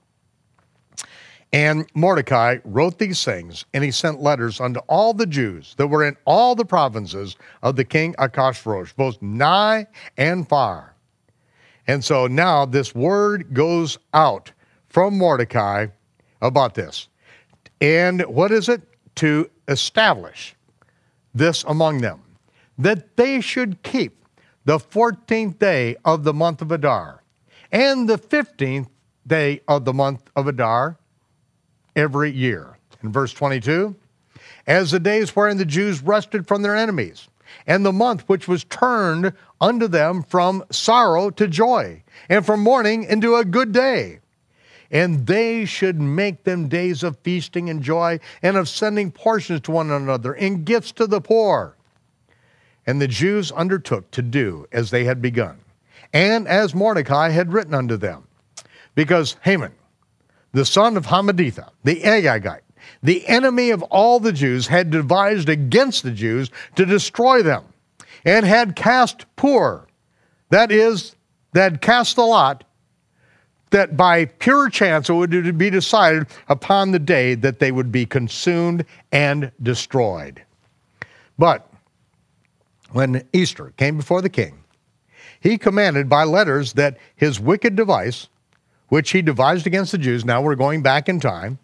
And 1.53 1.88
Mordecai 1.93 2.57
wrote 2.65 2.97
these 2.97 3.23
things, 3.23 3.63
and 3.75 3.84
he 3.84 3.91
sent 3.91 4.19
letters 4.19 4.59
unto 4.59 4.80
all 4.88 5.13
the 5.13 5.27
Jews 5.27 5.75
that 5.77 5.85
were 5.85 6.03
in 6.03 6.17
all 6.25 6.55
the 6.55 6.65
provinces 6.65 7.38
of 7.61 7.75
the 7.75 7.85
king 7.85 8.15
Achashverosh, 8.15 8.95
both 8.95 9.21
nigh 9.21 9.85
and 10.17 10.49
far. 10.49 10.95
And 11.85 12.03
so 12.03 12.25
now 12.25 12.65
this 12.65 12.95
word 12.95 13.53
goes 13.53 13.99
out 14.15 14.51
from 14.89 15.15
Mordecai 15.15 15.88
about 16.41 16.73
this. 16.73 17.07
And 17.80 18.21
what 18.23 18.51
is 18.51 18.67
it? 18.67 18.81
To 19.17 19.47
establish 19.67 20.55
this 21.35 21.63
among 21.65 22.01
them, 22.01 22.19
that 22.80 23.15
they 23.15 23.41
should 23.41 23.84
keep 23.84 24.25
the 24.65 24.80
14th 24.80 25.59
day 25.59 25.97
of 26.03 26.23
the 26.23 26.34
month 26.34 26.63
of 26.63 26.71
Adar 26.71 27.21
and 27.71 28.09
the 28.09 28.17
15th 28.17 28.88
day 29.27 29.61
of 29.67 29.85
the 29.85 29.93
month 29.93 30.31
of 30.35 30.47
Adar 30.47 30.97
every 31.95 32.31
year. 32.31 32.77
In 33.01 33.11
verse 33.11 33.33
22, 33.33 33.95
as 34.65 34.91
the 34.91 34.99
days 34.99 35.35
wherein 35.35 35.57
the 35.57 35.65
Jews 35.65 36.01
rested 36.01 36.47
from 36.47 36.61
their 36.61 36.75
enemies, 36.75 37.27
and 37.67 37.85
the 37.85 37.91
month 37.91 38.23
which 38.27 38.47
was 38.47 38.63
turned 38.63 39.33
unto 39.59 39.87
them 39.87 40.23
from 40.23 40.63
sorrow 40.71 41.29
to 41.31 41.47
joy, 41.47 42.01
and 42.29 42.45
from 42.45 42.61
mourning 42.61 43.03
into 43.03 43.35
a 43.35 43.45
good 43.45 43.71
day. 43.71 44.19
and 44.93 45.25
they 45.25 45.65
should 45.65 45.99
make 45.99 46.43
them 46.43 46.67
days 46.69 47.01
of 47.01 47.17
feasting 47.19 47.67
and 47.69 47.81
joy, 47.81 48.19
and 48.43 48.55
of 48.55 48.69
sending 48.69 49.11
portions 49.11 49.59
to 49.61 49.71
one 49.71 49.89
another, 49.89 50.33
and 50.33 50.65
gifts 50.65 50.91
to 50.91 51.07
the 51.07 51.19
poor. 51.19 51.75
And 52.85 53.01
the 53.01 53.07
Jews 53.07 53.51
undertook 53.51 54.11
to 54.11 54.21
do 54.21 54.67
as 54.71 54.91
they 54.91 55.03
had 55.03 55.21
begun, 55.21 55.59
and 56.13 56.47
as 56.47 56.75
Mordecai 56.75 57.29
had 57.29 57.51
written 57.51 57.73
unto 57.73 57.97
them. 57.97 58.27
Because 58.93 59.35
Haman, 59.41 59.71
the 60.53 60.65
son 60.65 60.95
of 60.95 61.07
Hammedatha, 61.07 61.69
the 61.84 62.01
Agagite, 62.01 62.61
the 63.01 63.27
enemy 63.27 63.71
of 63.71 63.84
all 63.84 64.19
the 64.19 64.31
Jews, 64.31 64.67
had 64.67 64.89
devised 64.89 65.49
against 65.49 66.03
the 66.03 66.11
Jews 66.11 66.49
to 66.75 66.85
destroy 66.85 67.43
them, 67.43 67.65
and 68.23 68.45
had 68.45 68.75
cast 68.75 69.25
Pur, 69.35 69.85
that 70.49 70.71
is, 70.71 71.15
that 71.53 71.81
cast 71.81 72.15
the 72.15 72.23
lot, 72.23 72.63
that 73.71 73.97
by 73.97 74.25
pure 74.25 74.69
chance 74.69 75.09
it 75.09 75.13
would 75.13 75.57
be 75.57 75.69
decided 75.71 76.27
upon 76.47 76.91
the 76.91 76.99
day 76.99 77.34
that 77.34 77.57
they 77.57 77.71
would 77.71 77.91
be 77.91 78.05
consumed 78.05 78.85
and 79.11 79.51
destroyed. 79.63 80.43
But 81.39 81.67
when 82.91 83.27
Esther 83.34 83.73
came 83.77 83.97
before 83.97 84.21
the 84.21 84.30
king, 84.30 84.63
he 85.39 85.57
commanded 85.57 86.07
by 86.07 86.23
letters 86.23 86.73
that 86.73 86.99
his 87.15 87.39
wicked 87.39 87.75
device, 87.75 88.30
which 88.93 89.09
he 89.09 89.23
devised 89.23 89.65
against 89.65 89.91
the 89.91 89.97
Jews, 89.97 90.23
now 90.23 90.39
we're 90.39 90.53
going 90.53 90.83
back 90.83 91.09
in 91.09 91.19
time, 91.19 91.57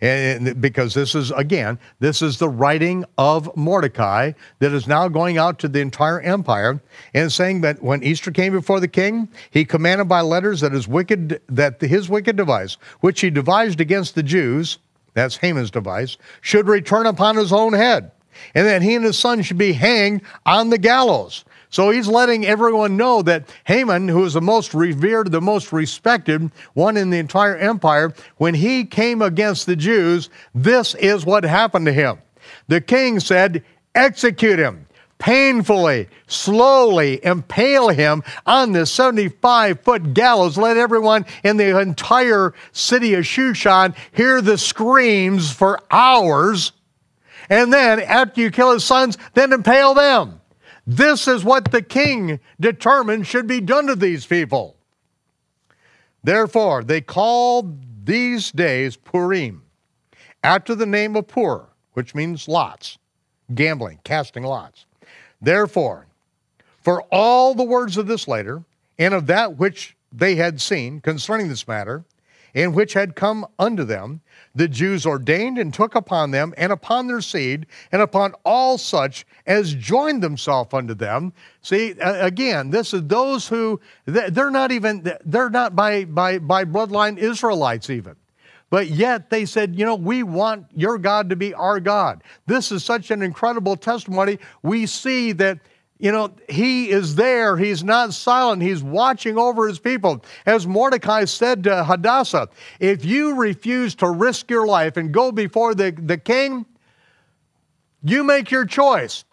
and 0.00 0.58
because 0.62 0.94
this 0.94 1.14
is 1.14 1.30
again 1.32 1.78
this 1.98 2.22
is 2.22 2.38
the 2.38 2.48
writing 2.48 3.04
of 3.18 3.54
mordecai 3.54 4.32
that 4.60 4.72
is 4.72 4.86
now 4.86 5.06
going 5.06 5.36
out 5.36 5.58
to 5.58 5.68
the 5.68 5.78
entire 5.78 6.22
empire 6.22 6.80
and 7.12 7.30
saying 7.30 7.60
that 7.60 7.82
when 7.82 8.02
esther 8.02 8.30
came 8.30 8.54
before 8.54 8.80
the 8.80 8.88
king 8.88 9.28
he 9.50 9.62
commanded 9.62 10.08
by 10.08 10.22
letters 10.22 10.62
that 10.62 10.72
his 10.72 10.88
wicked 10.88 11.38
that 11.50 11.78
his 11.82 12.08
wicked 12.08 12.34
device 12.34 12.78
which 13.00 13.20
he 13.20 13.28
devised 13.28 13.78
against 13.78 14.14
the 14.14 14.22
jews 14.22 14.78
that's 15.12 15.36
haman's 15.36 15.70
device 15.70 16.16
should 16.40 16.66
return 16.66 17.04
upon 17.04 17.36
his 17.36 17.52
own 17.52 17.74
head 17.74 18.10
and 18.54 18.66
that 18.66 18.80
he 18.80 18.94
and 18.94 19.04
his 19.04 19.18
son 19.18 19.42
should 19.42 19.58
be 19.58 19.74
hanged 19.74 20.22
on 20.46 20.70
the 20.70 20.78
gallows 20.78 21.44
so 21.70 21.90
he's 21.90 22.08
letting 22.08 22.44
everyone 22.44 22.96
know 22.96 23.22
that 23.22 23.48
Haman, 23.64 24.08
who 24.08 24.24
is 24.24 24.34
the 24.34 24.40
most 24.40 24.74
revered, 24.74 25.30
the 25.30 25.40
most 25.40 25.72
respected 25.72 26.50
one 26.74 26.96
in 26.96 27.10
the 27.10 27.18
entire 27.18 27.56
empire, 27.56 28.12
when 28.36 28.54
he 28.54 28.84
came 28.84 29.22
against 29.22 29.66
the 29.66 29.76
Jews, 29.76 30.28
this 30.54 30.96
is 30.96 31.24
what 31.24 31.44
happened 31.44 31.86
to 31.86 31.92
him. 31.92 32.18
The 32.68 32.80
king 32.80 33.20
said, 33.20 33.64
Execute 33.94 34.58
him 34.58 34.86
painfully, 35.20 36.08
slowly 36.26 37.24
impale 37.24 37.90
him 37.90 38.24
on 38.46 38.72
this 38.72 38.90
75 38.90 39.80
foot 39.80 40.14
gallows. 40.14 40.58
Let 40.58 40.76
everyone 40.76 41.26
in 41.44 41.56
the 41.56 41.78
entire 41.78 42.54
city 42.72 43.14
of 43.14 43.24
Shushan 43.24 43.94
hear 44.10 44.40
the 44.40 44.58
screams 44.58 45.52
for 45.52 45.78
hours. 45.90 46.72
And 47.48 47.72
then, 47.72 48.00
after 48.00 48.40
you 48.40 48.50
kill 48.50 48.72
his 48.72 48.84
sons, 48.84 49.18
then 49.34 49.52
impale 49.52 49.94
them. 49.94 50.39
This 50.90 51.28
is 51.28 51.44
what 51.44 51.70
the 51.70 51.82
king 51.82 52.40
determined 52.58 53.24
should 53.24 53.46
be 53.46 53.60
done 53.60 53.86
to 53.86 53.94
these 53.94 54.26
people. 54.26 54.74
Therefore, 56.24 56.82
they 56.82 57.00
called 57.00 57.78
these 58.04 58.50
days 58.50 58.96
Purim, 58.96 59.62
after 60.42 60.74
the 60.74 60.86
name 60.86 61.14
of 61.14 61.28
Pur, 61.28 61.64
which 61.92 62.12
means 62.12 62.48
lots, 62.48 62.98
gambling, 63.54 64.00
casting 64.02 64.42
lots. 64.42 64.84
Therefore, 65.40 66.08
for 66.82 67.02
all 67.12 67.54
the 67.54 67.62
words 67.62 67.96
of 67.96 68.08
this 68.08 68.26
letter, 68.26 68.64
and 68.98 69.14
of 69.14 69.28
that 69.28 69.58
which 69.58 69.96
they 70.12 70.34
had 70.34 70.60
seen 70.60 71.00
concerning 71.00 71.46
this 71.46 71.68
matter, 71.68 72.02
and 72.52 72.74
which 72.74 72.94
had 72.94 73.14
come 73.14 73.46
unto 73.60 73.84
them, 73.84 74.22
the 74.54 74.68
Jews 74.68 75.06
ordained 75.06 75.58
and 75.58 75.72
took 75.72 75.94
upon 75.94 76.30
them 76.30 76.52
and 76.56 76.72
upon 76.72 77.06
their 77.06 77.20
seed 77.20 77.66
and 77.92 78.02
upon 78.02 78.34
all 78.44 78.78
such 78.78 79.26
as 79.46 79.74
joined 79.74 80.22
themselves 80.22 80.74
unto 80.74 80.94
them. 80.94 81.32
See, 81.62 81.94
again, 82.00 82.70
this 82.70 82.92
is 82.92 83.04
those 83.04 83.46
who, 83.46 83.80
they're 84.06 84.50
not 84.50 84.72
even, 84.72 85.10
they're 85.24 85.50
not 85.50 85.76
by, 85.76 86.04
by, 86.04 86.38
by 86.38 86.64
bloodline 86.64 87.18
Israelites 87.18 87.90
even. 87.90 88.16
But 88.70 88.88
yet 88.88 89.30
they 89.30 89.46
said, 89.46 89.76
you 89.76 89.84
know, 89.84 89.96
we 89.96 90.22
want 90.22 90.66
your 90.74 90.96
God 90.96 91.28
to 91.30 91.36
be 91.36 91.52
our 91.54 91.80
God. 91.80 92.22
This 92.46 92.70
is 92.70 92.84
such 92.84 93.10
an 93.10 93.20
incredible 93.20 93.76
testimony. 93.76 94.38
We 94.62 94.86
see 94.86 95.32
that 95.32 95.58
you 96.00 96.10
know, 96.10 96.32
he 96.48 96.88
is 96.88 97.14
there. 97.14 97.58
He's 97.58 97.84
not 97.84 98.14
silent. 98.14 98.62
He's 98.62 98.82
watching 98.82 99.36
over 99.36 99.68
his 99.68 99.78
people. 99.78 100.24
As 100.46 100.66
Mordecai 100.66 101.26
said 101.26 101.62
to 101.64 101.84
Hadassah, 101.84 102.48
if 102.80 103.04
you 103.04 103.34
refuse 103.34 103.94
to 103.96 104.08
risk 104.08 104.50
your 104.50 104.66
life 104.66 104.96
and 104.96 105.12
go 105.12 105.30
before 105.30 105.74
the, 105.74 105.90
the 105.90 106.16
king, 106.16 106.64
you 108.02 108.24
make 108.24 108.50
your 108.50 108.64
choice. 108.64 109.24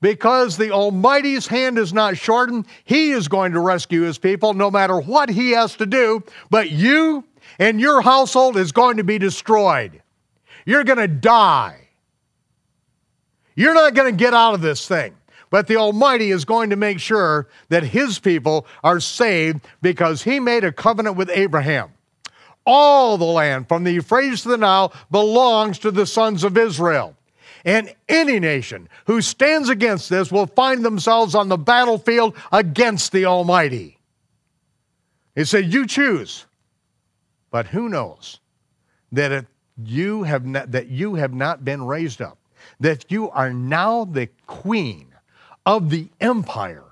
Because 0.00 0.56
the 0.56 0.72
Almighty's 0.72 1.46
hand 1.46 1.78
is 1.78 1.92
not 1.92 2.16
shortened, 2.16 2.66
He 2.84 3.12
is 3.12 3.28
going 3.28 3.52
to 3.52 3.60
rescue 3.60 4.02
His 4.02 4.18
people 4.18 4.52
no 4.52 4.68
matter 4.70 4.98
what 4.98 5.28
He 5.28 5.52
has 5.52 5.76
to 5.76 5.86
do. 5.86 6.24
But 6.50 6.70
you 6.70 7.24
and 7.60 7.80
your 7.80 8.02
household 8.02 8.56
is 8.56 8.72
going 8.72 8.96
to 8.96 9.04
be 9.04 9.18
destroyed. 9.18 10.02
You're 10.64 10.84
going 10.84 10.98
to 10.98 11.08
die. 11.08 11.88
You're 13.54 13.74
not 13.74 13.94
going 13.94 14.12
to 14.12 14.16
get 14.16 14.34
out 14.34 14.54
of 14.54 14.60
this 14.60 14.86
thing. 14.86 15.14
But 15.50 15.66
the 15.66 15.76
Almighty 15.76 16.30
is 16.30 16.44
going 16.44 16.70
to 16.70 16.76
make 16.76 16.98
sure 16.98 17.48
that 17.68 17.84
his 17.84 18.18
people 18.18 18.66
are 18.82 19.00
saved 19.00 19.60
because 19.80 20.22
he 20.22 20.40
made 20.40 20.64
a 20.64 20.72
covenant 20.72 21.16
with 21.16 21.30
Abraham. 21.30 21.90
All 22.64 23.16
the 23.16 23.24
land 23.24 23.68
from 23.68 23.84
the 23.84 23.92
Euphrates 23.92 24.42
to 24.42 24.48
the 24.48 24.56
Nile 24.56 24.92
belongs 25.10 25.78
to 25.80 25.92
the 25.92 26.06
sons 26.06 26.42
of 26.42 26.58
Israel. 26.58 27.14
And 27.64 27.94
any 28.08 28.40
nation 28.40 28.88
who 29.06 29.20
stands 29.20 29.68
against 29.68 30.08
this 30.08 30.32
will 30.32 30.46
find 30.46 30.84
themselves 30.84 31.34
on 31.34 31.48
the 31.48 31.56
battlefield 31.56 32.36
against 32.52 33.12
the 33.12 33.24
Almighty. 33.24 33.98
He 35.34 35.44
said, 35.44 35.72
You 35.72 35.86
choose. 35.86 36.46
But 37.50 37.66
who 37.66 37.88
knows 37.88 38.40
that 39.12 39.46
you 39.82 40.24
have 40.24 40.44
not, 40.44 40.72
that 40.72 40.88
you 40.88 41.14
have 41.14 41.34
not 41.34 41.64
been 41.64 41.84
raised 41.84 42.20
up, 42.20 42.38
that 42.80 43.10
you 43.10 43.30
are 43.30 43.52
now 43.52 44.04
the 44.04 44.28
queen 44.46 45.08
of 45.66 45.90
the 45.90 46.08
empire 46.20 46.84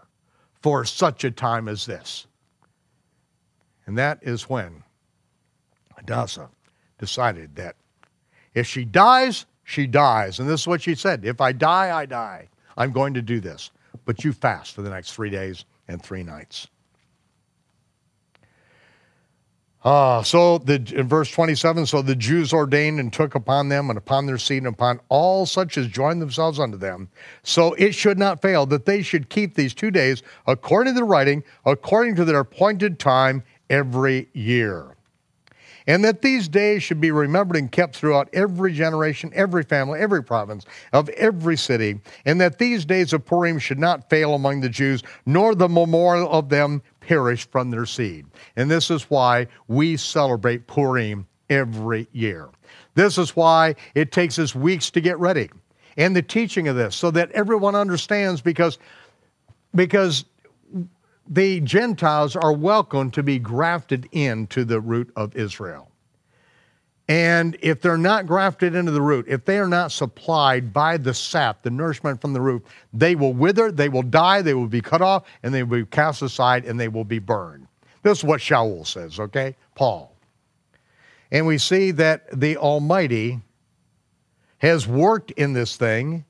for 0.61 0.85
such 0.85 1.25
a 1.25 1.31
time 1.31 1.69
as 1.69 1.87
this. 1.87 2.27
And 3.87 3.97
that 3.97 4.19
is 4.23 4.49
when 4.49 4.83
Hadassah 5.97 6.51
decided 6.99 7.55
that 7.57 7.77
if 8.55 8.67
she 8.67 8.85
dies, 8.85 9.47
she 9.63 9.87
dies. 9.87 10.41
And 10.41 10.49
this 10.49 10.63
is 10.63 10.67
what 10.67 10.83
she 10.83 10.95
said 10.95 11.25
If 11.25 11.41
I 11.41 11.53
die, 11.53 11.97
I 11.97 12.07
die. 12.07 12.49
I'm 12.77 12.93
going 12.93 13.15
to 13.15 13.23
do 13.23 13.41
this. 13.41 13.71
But 14.05 14.25
you 14.25 14.33
fast 14.33 14.75
for 14.75 14.83
the 14.83 14.91
next 14.91 15.13
three 15.13 15.31
days 15.31 15.65
and 15.89 16.03
three 16.03 16.23
nights. 16.23 16.69
Uh, 19.85 20.23
so 20.23 20.57
the, 20.59 20.77
in 20.97 21.07
verse 21.07 21.31
27, 21.31 21.85
so 21.85 22.01
the 22.01 22.17
Jews 22.17 22.55
ordained 22.55 22.99
and 22.99 23.13
took 23.13 23.35
upon 23.35 23.69
them 23.69 23.91
and 23.91 23.99
upon 23.99 24.25
their 24.25 24.39
seed 24.39 24.59
and 24.59 24.69
upon 24.75 24.99
all 25.11 25.45
such 25.45 25.77
as 25.77 25.87
joined 25.89 26.23
themselves 26.23 26.59
unto 26.59 26.79
them. 26.79 27.11
So 27.43 27.75
it 27.75 27.95
should 27.95 28.19
not 28.19 28.41
fail 28.41 28.65
that 28.67 28.87
they 28.87 29.03
should 29.03 29.29
keep 29.29 29.55
these 29.55 29.75
two 29.75 29.91
days 29.91 30.23
according 30.47 30.95
to 30.95 31.01
the 31.01 31.05
writing, 31.05 31.45
according 31.67 32.17
to 32.17 32.25
their 32.25 32.41
appointed 32.41 32.99
time 32.99 33.45
every 33.69 34.29
year. 34.33 34.95
And 35.87 36.03
that 36.05 36.23
these 36.23 36.49
days 36.49 36.83
should 36.83 37.01
be 37.01 37.11
remembered 37.11 37.59
and 37.59 37.71
kept 37.71 37.95
throughout 37.95 38.31
every 38.33 38.73
generation, 38.73 39.31
every 39.35 39.63
family, 39.63 40.01
every 40.01 40.23
province 40.23 40.65
of 40.95 41.11
every 41.11 41.59
city. 41.59 42.01
And 42.25 42.41
that 42.41 42.59
these 42.59 42.87
days 42.87 43.13
of 43.13 43.27
Purim 43.27 43.59
should 43.59 43.79
not 43.79 44.09
fail 44.09 44.35
among 44.35 44.63
the 44.63 44.71
Jews, 44.71 45.03
nor 45.27 45.55
the 45.55 45.69
memorial 45.69 46.31
of 46.33 46.49
them 46.49 46.83
perish 47.07 47.49
from 47.51 47.71
their 47.71 47.87
seed. 47.87 48.27
And 48.57 48.71
this 48.71 48.91
is 48.91 49.11
why 49.11 49.47
we 49.69 49.97
celebrate 49.97 50.67
Purim 50.67 51.27
every 51.51 52.09
year. 52.13 52.49
This 52.95 53.19
is 53.19 53.37
why 53.37 53.75
it 53.95 54.13
takes 54.13 54.39
us 54.39 54.55
weeks 54.55 54.91
to 54.91 55.01
get 55.01 55.19
ready 55.19 55.51
and 55.97 56.15
the 56.15 56.23
teaching 56.23 56.69
of 56.69 56.77
this 56.77 56.97
so 56.97 57.11
that 57.11 57.31
everyone 57.33 57.75
understands 57.75 58.41
because, 58.41 58.79
because 59.75 60.25
the 61.29 61.61
Gentiles 61.61 62.37
are 62.37 62.53
welcome 62.53 63.11
to 63.13 63.23
be 63.23 63.39
grafted 63.39 64.09
into 64.13 64.65
the 64.65 64.81
root 64.81 65.13
of 65.17 65.35
Israel. 65.37 65.91
And 67.07 67.57
if 67.61 67.83
they're 67.83 67.99
not 67.99 68.27
grafted 68.27 68.75
into 68.75 68.91
the 68.91 69.03
root, 69.03 69.27
if 69.29 69.45
they 69.45 69.59
are 69.59 69.69
not 69.69 69.93
supplied 69.93 70.73
by 70.73 70.97
the 70.97 71.13
sap, 71.13 71.63
the 71.63 71.71
nourishment 71.71 72.21
from 72.21 72.33
the 72.33 72.41
root, 72.41 72.65
they 72.95 73.15
will 73.15 73.35
wither, 73.35 73.71
they 73.71 73.91
will 73.91 74.03
die, 74.03 74.41
they 74.41 74.55
will 74.55 74.69
be 74.69 74.81
cut 74.81 75.03
off, 75.03 75.25
and 75.43 75.53
they 75.53 75.63
will 75.63 75.81
be 75.81 75.87
cast 75.87 76.23
aside, 76.23 76.65
and 76.65 76.81
they 76.81 76.89
will 76.89 77.05
be 77.05 77.19
burned. 77.19 77.67
This 78.03 78.19
is 78.19 78.25
what 78.25 78.41
Shaul 78.41 78.87
says, 78.87 79.21
okay? 79.21 79.55
Paul. 79.75 80.17
And 81.31 81.47
we 81.47 81.59
see 81.59 81.91
that 81.91 82.41
the 82.41 82.57
Almighty 82.57 83.41
has 84.59 84.87
worked 84.87 85.31
in 85.33 85.53
this 85.53 85.77
thing, 85.77 86.25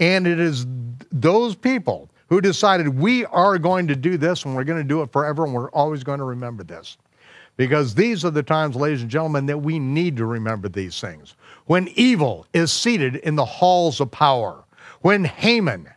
and 0.00 0.26
it 0.26 0.40
is 0.40 0.66
those 1.12 1.54
people 1.54 2.10
who 2.28 2.40
decided 2.40 2.88
we 2.88 3.26
are 3.26 3.58
going 3.58 3.88
to 3.88 3.96
do 3.96 4.16
this 4.16 4.44
and 4.44 4.56
we're 4.56 4.64
going 4.64 4.82
to 4.82 4.88
do 4.88 5.02
it 5.02 5.12
forever 5.12 5.44
and 5.44 5.54
we're 5.54 5.70
always 5.70 6.02
going 6.02 6.18
to 6.18 6.24
remember 6.24 6.64
this. 6.64 6.96
Because 7.56 7.94
these 7.94 8.24
are 8.24 8.30
the 8.30 8.42
times, 8.42 8.76
ladies 8.76 9.02
and 9.02 9.10
gentlemen, 9.10 9.46
that 9.46 9.58
we 9.58 9.78
need 9.78 10.16
to 10.16 10.26
remember 10.26 10.68
these 10.68 11.00
things. 11.00 11.34
When 11.66 11.88
evil 11.94 12.46
is 12.52 12.72
seated 12.72 13.16
in 13.16 13.36
the 13.36 13.44
halls 13.44 14.00
of 14.00 14.10
power, 14.10 14.64
when 15.00 15.24
Haman 15.24 15.88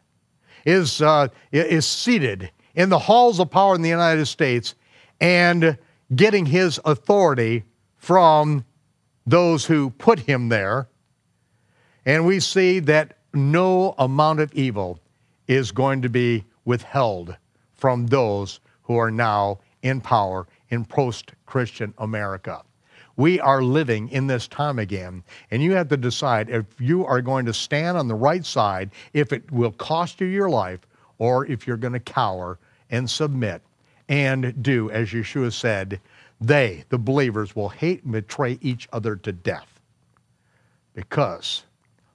is, 0.66 1.02
uh, 1.02 1.30
is 1.52 1.86
seated 1.86 2.52
in 2.76 2.90
the 2.90 3.00
halls 3.00 3.40
of 3.40 3.50
power 3.50 3.74
in 3.74 3.82
the 3.82 3.90
United 3.90 4.28
States 4.28 4.76
and 5.20 5.78
getting 6.16 6.46
his 6.46 6.80
authority 6.86 7.64
from 7.98 8.64
those 9.26 9.66
who 9.66 9.90
put 9.92 10.20
him 10.20 10.50
there. 10.50 10.88
And 12.06 12.26
we 12.26 12.40
see 12.40 12.80
that 12.82 13.18
no 13.34 13.96
amount 13.98 14.40
of 14.40 14.54
evil 14.54 15.00
is 15.48 15.72
going 15.72 16.02
to 16.04 16.10
be 16.10 16.46
withheld 16.66 17.36
from 17.74 18.08
those 18.08 18.60
who 18.84 18.98
are 18.98 19.12
now 19.12 19.60
in 19.82 20.02
power 20.02 20.48
in 20.70 20.86
post 20.86 21.34
Christian 21.48 21.94
America. 21.98 22.64
We 23.16 23.40
are 23.40 23.64
living 23.64 24.10
in 24.10 24.28
this 24.28 24.48
time 24.48 24.78
again, 24.78 25.24
and 25.50 25.64
you 25.64 25.72
have 25.72 25.88
to 25.88 25.98
decide 25.98 26.52
if 26.52 26.66
you 26.80 27.04
are 27.04 27.22
going 27.22 27.48
to 27.48 27.54
stand 27.54 27.98
on 27.98 28.08
the 28.08 28.14
right 28.14 28.46
side, 28.46 28.92
if 29.14 29.34
it 29.34 29.52
will 29.52 29.72
cost 29.72 30.22
you 30.22 30.28
your 30.28 30.52
life, 30.52 30.82
or 31.18 31.48
if 31.48 31.66
you're 31.66 31.78
going 31.78 31.94
to 31.94 32.00
cower 32.00 32.60
and 32.92 33.10
submit 33.10 33.64
and 34.08 34.62
do, 34.62 34.92
as 34.92 35.10
Yeshua 35.10 35.52
said, 35.52 36.00
they, 36.40 36.84
the 36.90 37.00
believers, 37.00 37.56
will 37.56 37.70
hate 37.70 38.04
and 38.04 38.12
betray 38.12 38.60
each 38.62 38.88
other 38.94 39.16
to 39.16 39.32
death 39.32 39.78
because 40.94 41.64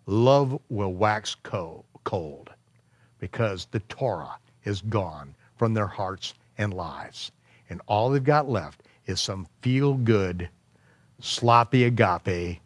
love 0.07 0.59
will 0.69 0.95
wax 0.95 1.37
cold 1.43 2.51
because 3.19 3.67
the 3.71 3.81
Torah 3.81 4.37
is 4.65 4.83
gone 4.83 5.35
from 5.57 5.75
their 5.75 5.87
hearts 5.87 6.35
and 6.59 6.75
lives. 6.75 7.31
And 7.71 7.81
all 7.87 8.11
they've 8.11 8.23
got 8.23 8.49
left 8.49 8.83
is 9.07 9.21
some 9.21 9.47
feel 9.61 9.95
good, 9.95 10.49
sloppy 11.21 11.85
agape 11.85 12.61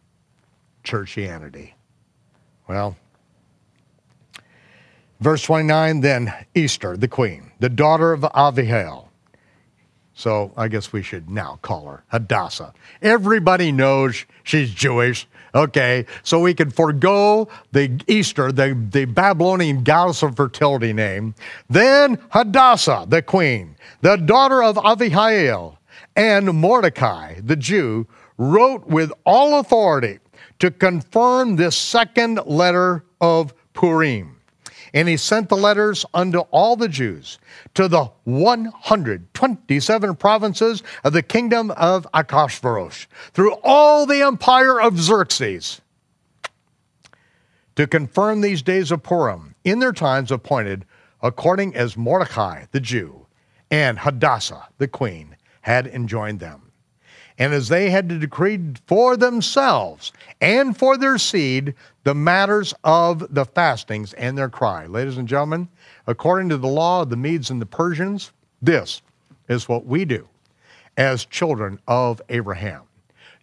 churchianity. 0.85 1.73
Well, 2.69 2.97
verse 5.21 5.43
29 5.43 6.01
then 6.01 6.33
Esther, 6.55 6.97
the 6.97 7.09
queen, 7.09 7.53
the 7.61 7.69
daughter 7.69 8.13
of 8.13 8.21
Avihail. 8.21 9.09
so 10.15 10.53
I 10.57 10.69
guess 10.69 10.93
we 10.93 11.03
should 11.03 11.29
now 11.29 11.59
call 11.63 11.87
her 11.87 12.05
Hadassah. 12.09 12.73
Everybody 13.03 13.73
knows 13.73 14.25
she's 14.45 14.73
Jewish. 14.73 15.27
Okay, 15.55 16.05
so 16.23 16.41
we 16.41 16.53
can 16.53 16.71
forego 16.71 17.49
the 17.73 17.99
Easter, 18.07 18.53
the, 18.53 18.79
the 18.91 19.07
Babylonian 19.07 19.85
goddess 19.85 20.23
of 20.23 20.37
fertility 20.37 20.93
name. 20.93 21.35
Then 21.71 22.19
Hadassah, 22.31 23.07
the 23.09 23.23
queen, 23.23 23.75
the 24.03 24.17
daughter 24.17 24.63
of 24.63 24.77
Avihail, 24.77 25.76
and 26.17 26.55
Mordecai, 26.55 27.41
the 27.41 27.57
Jew, 27.57 28.07
wrote 28.39 28.87
with 28.87 29.13
all 29.25 29.61
authority 29.61 30.19
to 30.59 30.71
confirm 30.71 31.57
this 31.57 31.77
second 31.77 32.41
letter 32.47 33.05
of 33.21 33.55
Purim. 33.75 34.41
And 34.95 35.09
he 35.09 35.19
sent 35.19 35.51
the 35.51 35.57
letters 35.57 36.07
unto 36.15 36.39
all 36.51 36.75
the 36.75 36.89
Jews 36.89 37.39
to 37.75 37.87
the 37.87 38.11
127 38.25 40.17
provinces 40.17 40.83
of 41.05 41.13
the 41.13 41.23
kingdom 41.23 41.71
of 41.73 42.07
Achashverosh 42.15 43.07
through 43.33 43.57
all 43.63 44.07
the 44.07 44.23
empire 44.23 44.81
of 44.81 44.99
Xerxes 44.99 45.83
to 47.75 47.87
confirm 47.87 48.41
these 48.41 48.63
days 48.63 48.91
of 48.91 49.03
Purim 49.03 49.55
in 49.65 49.81
their 49.81 49.93
times 49.93 50.33
appointed 50.33 50.87
according 51.21 51.77
as 51.77 51.97
Mordecai 51.97 52.65
the 52.71 52.81
Jew 52.81 53.27
and 53.71 53.99
Hadassah 53.99 54.69
the 54.79 54.89
queen 54.89 55.37
had 55.67 55.89
enjoined 55.89 56.39
them 56.39 56.63
and 57.39 57.53
as 57.53 57.69
they 57.69 57.91
had 57.91 58.21
decreed 58.21 58.79
for 58.87 59.17
themselves 59.17 60.13
and 60.41 60.77
for 60.77 60.97
their 60.97 61.19
seed 61.19 61.75
the 62.05 62.15
matters 62.15 62.73
of 62.85 63.35
the 63.35 63.45
fastings 63.45 64.13
and 64.13 64.39
their 64.39 64.49
cry. 64.49 64.87
Ladies 64.87 65.19
and 65.19 65.27
gentlemen, 65.27 65.69
according 66.07 66.49
to 66.49 66.57
the 66.57 66.69
law 66.69 67.03
of 67.03 67.11
the 67.11 67.17
Medes 67.17 67.51
and 67.51 67.61
the 67.61 67.67
Persians, 67.67 68.31
this 68.63 69.03
is 69.49 69.69
what 69.69 69.87
we 69.87 70.05
do 70.05 70.29
as 70.97 71.25
children 71.25 71.81
of 71.89 72.23
Abraham. 72.29 72.83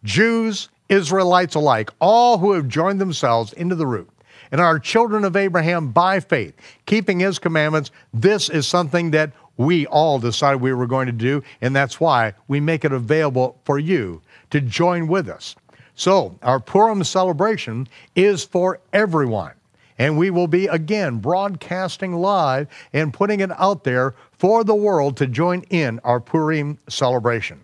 Jews, 0.06 0.70
Israelites 0.88 1.56
alike, 1.56 1.92
all 2.00 2.38
who 2.38 2.54
have 2.54 2.70
joined 2.70 3.02
themselves 3.02 3.52
into 3.52 3.76
the 3.76 3.86
root 3.86 4.10
and 4.52 4.62
are 4.62 4.80
children 4.80 5.26
of 5.26 5.36
Abraham 5.36 5.90
by 5.92 6.20
faith, 6.20 6.56
keeping 6.86 7.20
his 7.20 7.40
commandments, 7.40 7.92
this 8.14 8.50
is 8.50 8.68
something 8.68 9.12
that 9.12 9.34
we 9.58 9.86
all 9.88 10.20
decided 10.20 10.62
we 10.62 10.74
were 10.74 10.88
going 10.88 11.06
to 11.06 11.12
do, 11.12 11.44
and 11.62 11.76
that's 11.76 12.00
why 12.00 12.34
we 12.48 12.60
make 12.60 12.84
it 12.84 12.92
available 12.92 13.60
for 13.66 13.80
you 13.80 14.22
to 14.50 14.62
join 14.62 15.08
with 15.08 15.30
us. 15.30 15.56
So, 15.96 16.38
our 16.42 16.60
Purim 16.60 17.04
celebration 17.04 17.88
is 18.16 18.44
for 18.44 18.80
everyone. 18.94 19.54
And 20.00 20.18
we 20.18 20.32
will 20.32 20.48
be 20.48 20.66
again 20.68 21.20
broadcasting 21.20 22.14
live 22.14 22.68
and 22.94 23.14
putting 23.14 23.42
it 23.42 23.52
out 23.60 23.84
there 23.84 24.16
for 24.32 24.64
the 24.64 24.76
world 24.76 25.18
to 25.18 25.28
join 25.28 25.62
in 25.70 26.00
our 26.04 26.20
Purim 26.20 26.80
celebration. 26.90 27.64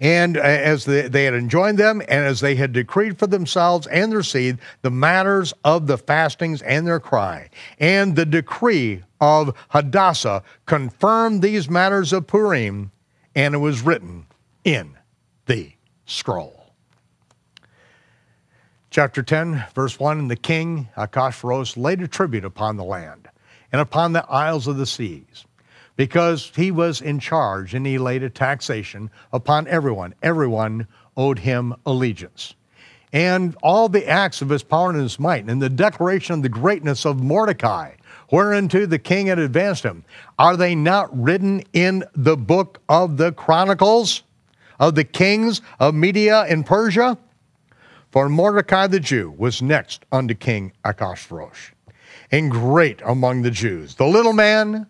And 0.00 0.36
as 0.36 0.84
they 0.84 1.24
had 1.24 1.34
enjoined 1.34 1.78
them, 1.78 2.00
and 2.02 2.24
as 2.24 2.40
they 2.40 2.54
had 2.54 2.72
decreed 2.72 3.18
for 3.18 3.26
themselves 3.26 3.86
and 3.86 4.12
their 4.12 4.22
seed 4.22 4.58
the 4.82 4.90
matters 4.90 5.54
of 5.64 5.86
the 5.86 5.96
fastings 5.96 6.62
and 6.62 6.86
their 6.86 7.00
cry, 7.00 7.48
and 7.78 8.14
the 8.14 8.26
decree 8.26 9.02
of 9.20 9.56
Hadassah 9.70 10.42
confirmed 10.66 11.42
these 11.42 11.70
matters 11.70 12.12
of 12.12 12.26
Purim, 12.26 12.92
and 13.34 13.54
it 13.54 13.58
was 13.58 13.82
written 13.82 14.26
in 14.64 14.96
the 15.46 15.72
scroll. 16.04 16.56
Chapter 18.90 19.22
10, 19.22 19.64
verse 19.74 19.98
1 19.98 20.18
And 20.18 20.30
the 20.30 20.36
king, 20.36 20.88
Achashverosh, 20.96 21.76
laid 21.76 22.00
a 22.00 22.08
tribute 22.08 22.44
upon 22.44 22.76
the 22.76 22.84
land 22.84 23.28
and 23.72 23.80
upon 23.80 24.12
the 24.12 24.24
isles 24.30 24.66
of 24.66 24.76
the 24.76 24.86
seas, 24.86 25.44
because 25.96 26.52
he 26.54 26.70
was 26.70 27.00
in 27.00 27.18
charge, 27.18 27.74
and 27.74 27.86
he 27.86 27.98
laid 27.98 28.22
a 28.22 28.30
taxation 28.30 29.10
upon 29.32 29.66
everyone. 29.68 30.14
Everyone 30.22 30.86
owed 31.16 31.38
him 31.38 31.74
allegiance. 31.84 32.54
And 33.12 33.56
all 33.62 33.88
the 33.88 34.06
acts 34.06 34.42
of 34.42 34.50
his 34.50 34.62
power 34.62 34.90
and 34.90 35.00
his 35.00 35.18
might, 35.18 35.48
and 35.48 35.60
the 35.60 35.70
declaration 35.70 36.34
of 36.34 36.42
the 36.42 36.48
greatness 36.48 37.06
of 37.06 37.22
Mordecai, 37.22 37.92
whereunto 38.30 38.84
the 38.84 38.98
king 38.98 39.28
had 39.28 39.38
advanced 39.38 39.84
him. 39.84 40.04
Are 40.38 40.56
they 40.56 40.74
not 40.74 41.16
written 41.18 41.62
in 41.72 42.04
the 42.14 42.36
book 42.36 42.80
of 42.88 43.16
the 43.16 43.32
Chronicles 43.32 44.22
of 44.78 44.94
the 44.96 45.04
kings 45.04 45.62
of 45.80 45.94
Media 45.94 46.42
and 46.42 46.66
Persia? 46.66 47.16
For 48.10 48.28
Mordecai 48.28 48.86
the 48.86 49.00
Jew 49.00 49.34
was 49.36 49.62
next 49.62 50.04
unto 50.12 50.34
King 50.34 50.72
Achashverosh, 50.84 51.70
and 52.30 52.50
great 52.50 53.00
among 53.04 53.42
the 53.42 53.50
Jews. 53.50 53.94
The 53.94 54.06
little 54.06 54.32
man 54.32 54.86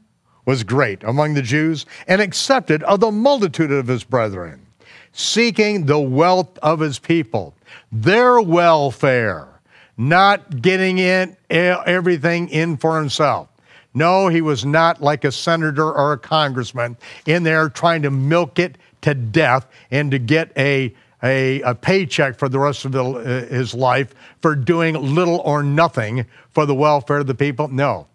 was 0.47 0.65
great 0.65 1.03
among 1.05 1.35
the 1.35 1.43
Jews, 1.43 1.85
and 2.09 2.23
accepted 2.23 2.83
of 2.85 3.01
the 3.01 3.11
multitude 3.11 3.71
of 3.71 3.87
his 3.87 4.05
brethren, 4.05 4.65
seeking 5.13 5.85
the 5.85 5.99
wealth 5.99 6.59
of 6.59 6.81
his 6.81 6.99
people, 6.99 7.55
their 7.93 8.41
welfare 8.41 9.49
not 9.97 10.63
getting 10.63 10.99
in 10.99 11.37
everything 11.51 12.49
in 12.49 12.77
for 12.77 12.99
himself. 12.99 13.49
No, 13.95 14.29
he 14.29 14.43
was 14.43 14.65
not 14.65 15.01
like 15.01 15.25
a 15.25 15.33
senator 15.33 15.91
or 15.91 16.13
a 16.13 16.19
congressman 16.19 16.99
in 17.25 17.45
there 17.45 17.71
trying 17.71 18.03
to 18.03 18.11
milk 18.11 18.59
it 18.59 18.77
to 19.03 19.15
death 19.15 19.67
and 19.91 20.11
to 20.11 20.19
get 20.19 20.53
a, 20.57 20.95
a, 21.23 21.63
a 21.63 21.75
paycheck 21.75 22.39
for 22.39 22.51
the 22.51 22.59
rest 22.59 22.85
of 22.85 22.93
the, 22.93 23.03
uh, 23.03 23.47
his 23.47 23.73
life 23.73 24.15
for 24.43 24.55
doing 24.55 24.95
little 25.15 25.39
or 25.41 25.63
nothing 25.63 26.27
for 26.51 26.67
the 26.67 26.75
welfare 26.75 27.19
of 27.19 27.27
the 27.27 27.35
people. 27.35 27.69
No, 27.69 28.07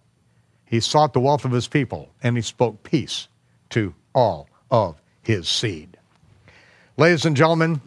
he 0.72 0.80
sought 0.80 1.12
the 1.12 1.20
wealth 1.20 1.44
of 1.44 1.52
his 1.52 1.68
people 1.68 2.10
and 2.24 2.38
he 2.38 2.42
spoke 2.42 2.82
peace 2.82 3.28
to 3.70 3.94
all 4.16 4.48
of 4.72 5.02
his 5.22 5.48
seed. 5.48 5.98
Ladies 6.96 7.26
and 7.26 7.36
gentlemen, 7.36 7.82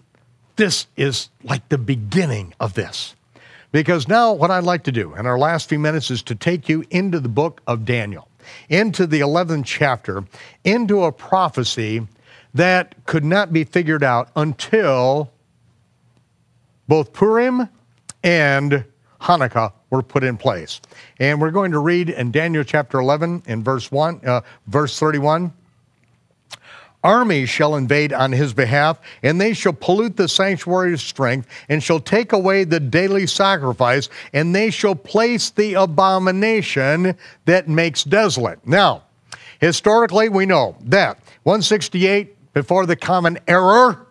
this 0.56 0.86
is 0.94 1.30
like 1.42 1.66
the 1.70 1.78
beginning 1.78 2.52
of 2.60 2.74
this. 2.74 3.16
Because 3.72 4.06
now, 4.06 4.34
what 4.34 4.50
I'd 4.50 4.64
like 4.64 4.84
to 4.84 4.92
do 4.92 5.14
in 5.14 5.26
our 5.26 5.38
last 5.38 5.68
few 5.68 5.78
minutes 5.78 6.10
is 6.10 6.22
to 6.24 6.34
take 6.34 6.68
you 6.68 6.84
into 6.90 7.18
the 7.18 7.28
book 7.28 7.62
of 7.66 7.86
Daniel, 7.86 8.28
into 8.68 9.06
the 9.06 9.20
11th 9.20 9.64
chapter, 9.64 10.22
into 10.62 11.04
a 11.04 11.10
prophecy 11.10 12.06
that 12.52 12.94
could 13.06 13.24
not 13.24 13.52
be 13.52 13.64
figured 13.64 14.04
out 14.04 14.28
until 14.36 15.32
both 16.86 17.14
Purim 17.14 17.68
and 18.22 18.84
Hanukkah 19.22 19.72
were 19.94 20.02
put 20.02 20.24
in 20.24 20.36
place. 20.36 20.80
And 21.20 21.40
we're 21.40 21.52
going 21.52 21.72
to 21.72 21.78
read 21.78 22.10
in 22.10 22.30
Daniel 22.32 22.64
chapter 22.64 22.98
11 22.98 23.44
in 23.46 23.62
verse 23.62 23.90
1, 23.90 24.20
uh, 24.26 24.40
verse 24.66 24.98
31 24.98 25.52
armies 27.04 27.50
shall 27.50 27.76
invade 27.76 28.12
on 28.14 28.32
his 28.32 28.54
behalf, 28.54 28.98
and 29.22 29.38
they 29.38 29.52
shall 29.52 29.74
pollute 29.74 30.16
the 30.16 30.26
sanctuary's 30.26 31.02
strength, 31.02 31.46
and 31.68 31.82
shall 31.82 32.00
take 32.00 32.32
away 32.32 32.64
the 32.64 32.80
daily 32.80 33.26
sacrifice, 33.26 34.08
and 34.32 34.54
they 34.54 34.70
shall 34.70 34.94
place 34.94 35.50
the 35.50 35.74
abomination 35.74 37.14
that 37.44 37.68
makes 37.68 38.02
desolate. 38.02 38.66
Now, 38.66 39.02
historically, 39.60 40.30
we 40.30 40.46
know 40.46 40.76
that 40.80 41.18
168 41.42 42.54
before 42.54 42.86
the 42.86 42.96
common 42.96 43.38
error. 43.46 44.06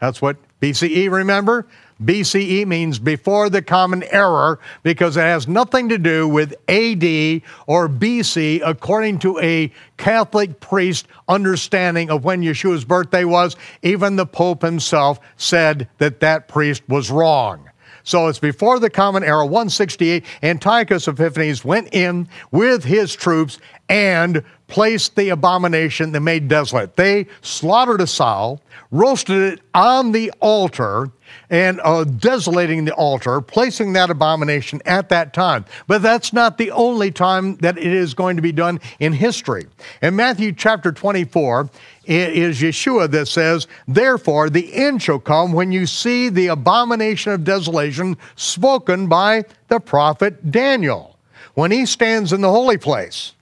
That's 0.00 0.20
what 0.20 0.36
BCE, 0.60 1.10
remember? 1.10 1.66
BCE 2.04 2.66
means 2.66 2.98
before 2.98 3.48
the 3.48 3.62
common 3.62 4.02
error 4.04 4.58
because 4.82 5.16
it 5.16 5.22
has 5.22 5.46
nothing 5.48 5.88
to 5.88 5.98
do 5.98 6.28
with 6.28 6.52
AD 6.68 7.42
or 7.66 7.88
BC 7.88 8.60
according 8.64 9.18
to 9.20 9.38
a 9.40 9.72
Catholic 9.96 10.60
priest 10.60 11.06
understanding 11.28 12.10
of 12.10 12.24
when 12.24 12.42
Yeshua's 12.42 12.84
birthday 12.84 13.24
was. 13.24 13.56
Even 13.82 14.16
the 14.16 14.26
Pope 14.26 14.62
himself 14.62 15.20
said 15.36 15.88
that 15.98 16.20
that 16.20 16.48
priest 16.48 16.82
was 16.88 17.10
wrong. 17.10 17.68
So 18.04 18.26
it's 18.26 18.38
before 18.38 18.80
the 18.80 18.90
Common 18.90 19.22
Era, 19.22 19.44
168. 19.44 20.24
Antiochus 20.42 21.06
Epiphanes 21.06 21.64
went 21.64 21.88
in 21.92 22.28
with 22.50 22.84
his 22.84 23.14
troops 23.14 23.58
and 23.88 24.42
placed 24.72 25.16
the 25.16 25.28
abomination 25.28 26.12
that 26.12 26.20
made 26.20 26.48
desolate. 26.48 26.96
They 26.96 27.26
slaughtered 27.42 28.00
a 28.00 28.06
sow, 28.06 28.58
roasted 28.90 29.52
it 29.52 29.60
on 29.74 30.12
the 30.12 30.32
altar, 30.40 31.10
and 31.50 31.78
uh, 31.84 32.04
desolating 32.04 32.86
the 32.86 32.94
altar, 32.94 33.42
placing 33.42 33.92
that 33.92 34.08
abomination 34.08 34.80
at 34.86 35.10
that 35.10 35.34
time. 35.34 35.66
But 35.88 36.00
that's 36.00 36.32
not 36.32 36.56
the 36.56 36.70
only 36.70 37.10
time 37.10 37.56
that 37.56 37.76
it 37.76 37.84
is 37.84 38.14
going 38.14 38.36
to 38.36 38.42
be 38.42 38.50
done 38.50 38.80
in 38.98 39.12
history. 39.12 39.66
In 40.00 40.16
Matthew 40.16 40.52
chapter 40.52 40.90
24, 40.90 41.68
it 42.06 42.32
is 42.32 42.62
Yeshua 42.62 43.10
that 43.10 43.28
says, 43.28 43.66
Therefore, 43.86 44.48
the 44.48 44.72
end 44.72 45.02
shall 45.02 45.18
come 45.18 45.52
when 45.52 45.70
you 45.70 45.84
see 45.84 46.30
the 46.30 46.46
abomination 46.46 47.32
of 47.32 47.44
desolation 47.44 48.16
spoken 48.36 49.06
by 49.06 49.44
the 49.68 49.80
prophet 49.80 50.50
Daniel, 50.50 51.18
when 51.52 51.70
he 51.70 51.84
stands 51.84 52.32
in 52.32 52.40
the 52.40 52.50
holy 52.50 52.78
place. 52.78 53.34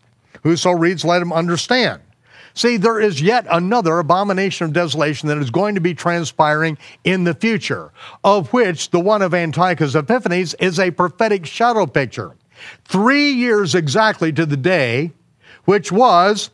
Whoso 0.43 0.71
reads, 0.71 1.05
let 1.05 1.23
him 1.23 1.33
understand. 1.33 2.01
See, 2.55 2.77
there 2.77 3.01
is 3.01 3.23
yet 3.23 3.47
another 3.51 3.99
abomination 3.99 4.67
of 4.67 4.73
desolation 4.73 5.29
that 5.29 5.39
is 5.39 5.51
going 5.51 5.77
to 5.77 5.81
be 5.81 5.95
transpiring 5.95 6.79
in 7.05 7.25
the 7.25 7.35
future, 7.35 7.93
of 8.25 8.53
which 8.53 8.91
the 8.91 9.01
one 9.01 9.23
of 9.23 9.35
Antiochus 9.35 9.95
Epiphanes 9.95 10.55
is 10.55 10.79
a 10.79 10.91
prophetic 10.91 11.47
shadow 11.47 11.87
picture. 11.87 12.35
Three 12.85 13.31
years 13.31 13.75
exactly 13.75 14.33
to 14.33 14.45
the 14.45 14.57
day, 14.57 15.13
which 15.65 15.93
was 15.93 16.51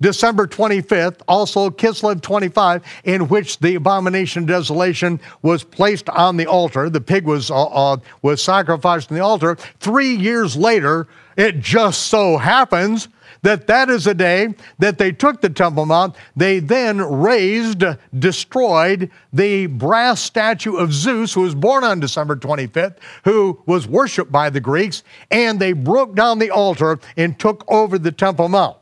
December 0.00 0.46
25th, 0.46 1.20
also 1.26 1.70
Kislev 1.70 2.20
25, 2.20 2.82
in 3.04 3.28
which 3.28 3.58
the 3.60 3.76
abomination 3.76 4.42
of 4.42 4.48
desolation 4.48 5.20
was 5.42 5.64
placed 5.64 6.08
on 6.10 6.36
the 6.36 6.46
altar. 6.46 6.90
The 6.90 7.00
pig 7.00 7.24
was, 7.24 7.50
uh, 7.50 7.64
uh, 7.64 7.96
was 8.20 8.42
sacrificed 8.42 9.10
on 9.10 9.16
the 9.16 9.24
altar. 9.24 9.56
Three 9.80 10.14
years 10.14 10.54
later, 10.56 11.06
it 11.36 11.60
just 11.60 12.08
so 12.08 12.36
happens 12.36 13.08
that 13.46 13.68
that 13.68 13.88
is 13.88 14.08
a 14.08 14.14
day 14.14 14.52
that 14.80 14.98
they 14.98 15.12
took 15.12 15.40
the 15.40 15.48
Temple 15.48 15.86
Mount. 15.86 16.16
They 16.34 16.58
then 16.58 16.98
raised, 16.98 17.84
destroyed 18.18 19.08
the 19.32 19.66
brass 19.66 20.20
statue 20.20 20.74
of 20.74 20.92
Zeus, 20.92 21.32
who 21.32 21.42
was 21.42 21.54
born 21.54 21.84
on 21.84 22.00
December 22.00 22.34
25th, 22.34 22.96
who 23.22 23.62
was 23.66 23.86
worshiped 23.86 24.32
by 24.32 24.50
the 24.50 24.58
Greeks, 24.58 25.04
and 25.30 25.60
they 25.60 25.72
broke 25.72 26.16
down 26.16 26.40
the 26.40 26.50
altar 26.50 26.98
and 27.16 27.38
took 27.38 27.64
over 27.68 28.00
the 28.00 28.10
Temple 28.10 28.48
Mount. 28.48 28.78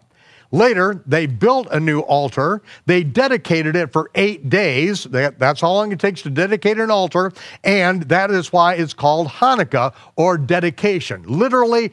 Later, 0.54 1.02
they 1.04 1.26
built 1.26 1.66
a 1.72 1.80
new 1.80 1.98
altar. 1.98 2.62
They 2.86 3.02
dedicated 3.02 3.74
it 3.74 3.92
for 3.92 4.08
eight 4.14 4.48
days. 4.48 5.02
That's 5.02 5.60
how 5.60 5.72
long 5.72 5.90
it 5.90 5.98
takes 5.98 6.22
to 6.22 6.30
dedicate 6.30 6.78
an 6.78 6.92
altar. 6.92 7.32
And 7.64 8.04
that 8.04 8.30
is 8.30 8.52
why 8.52 8.74
it's 8.74 8.94
called 8.94 9.26
Hanukkah 9.26 9.92
or 10.14 10.38
dedication, 10.38 11.24
literally 11.26 11.90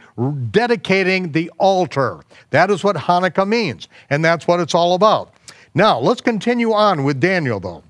dedicating 0.52 1.32
the 1.32 1.50
altar. 1.58 2.22
That 2.52 2.70
is 2.70 2.84
what 2.84 2.96
Hanukkah 2.98 3.48
means. 3.48 3.88
And 4.12 4.24
that's 4.24 4.46
what 4.46 4.60
it's 4.60 4.76
all 4.76 4.94
about. 4.94 5.34
Now, 5.74 5.98
let's 5.98 6.22
continue 6.22 6.72
on 6.72 7.04
with 7.04 7.20
Daniel, 7.20 7.60
though. 7.60 7.84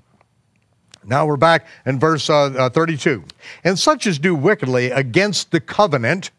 Now 1.04 1.26
we're 1.26 1.36
back 1.36 1.66
in 1.84 1.98
verse 1.98 2.30
uh, 2.30 2.44
uh, 2.44 2.70
32. 2.70 3.22
And 3.62 3.78
such 3.78 4.06
as 4.06 4.18
do 4.18 4.34
wickedly 4.34 4.90
against 4.90 5.50
the 5.50 5.60
covenant 5.60 6.30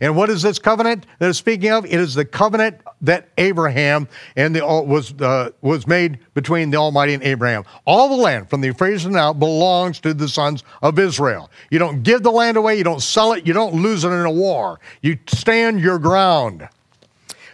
and 0.00 0.16
what 0.16 0.30
is 0.30 0.42
this 0.42 0.58
covenant 0.58 1.06
that 1.18 1.28
is 1.28 1.38
speaking 1.38 1.70
of? 1.70 1.84
It 1.84 1.94
is 1.94 2.14
the 2.14 2.24
covenant 2.24 2.80
that 3.02 3.28
Abraham 3.38 4.08
and 4.36 4.54
the 4.54 4.64
was 4.64 5.12
uh, 5.20 5.50
was 5.60 5.86
made 5.86 6.18
between 6.34 6.70
the 6.70 6.76
Almighty 6.76 7.14
and 7.14 7.22
Abraham. 7.22 7.64
All 7.86 8.08
the 8.08 8.22
land 8.22 8.50
from 8.50 8.60
the 8.60 8.68
Euphrates 8.68 9.04
and 9.04 9.16
out 9.16 9.38
belongs 9.38 10.00
to 10.00 10.14
the 10.14 10.28
sons 10.28 10.64
of 10.82 10.98
Israel. 10.98 11.50
You 11.70 11.78
don't 11.78 12.02
give 12.02 12.22
the 12.22 12.32
land 12.32 12.56
away, 12.56 12.76
you 12.76 12.84
don't 12.84 13.02
sell 13.02 13.32
it, 13.32 13.46
you 13.46 13.52
don't 13.52 13.74
lose 13.74 14.04
it 14.04 14.08
in 14.08 14.24
a 14.24 14.30
war. 14.30 14.80
You 15.02 15.18
stand 15.28 15.80
your 15.80 15.98
ground. 15.98 16.68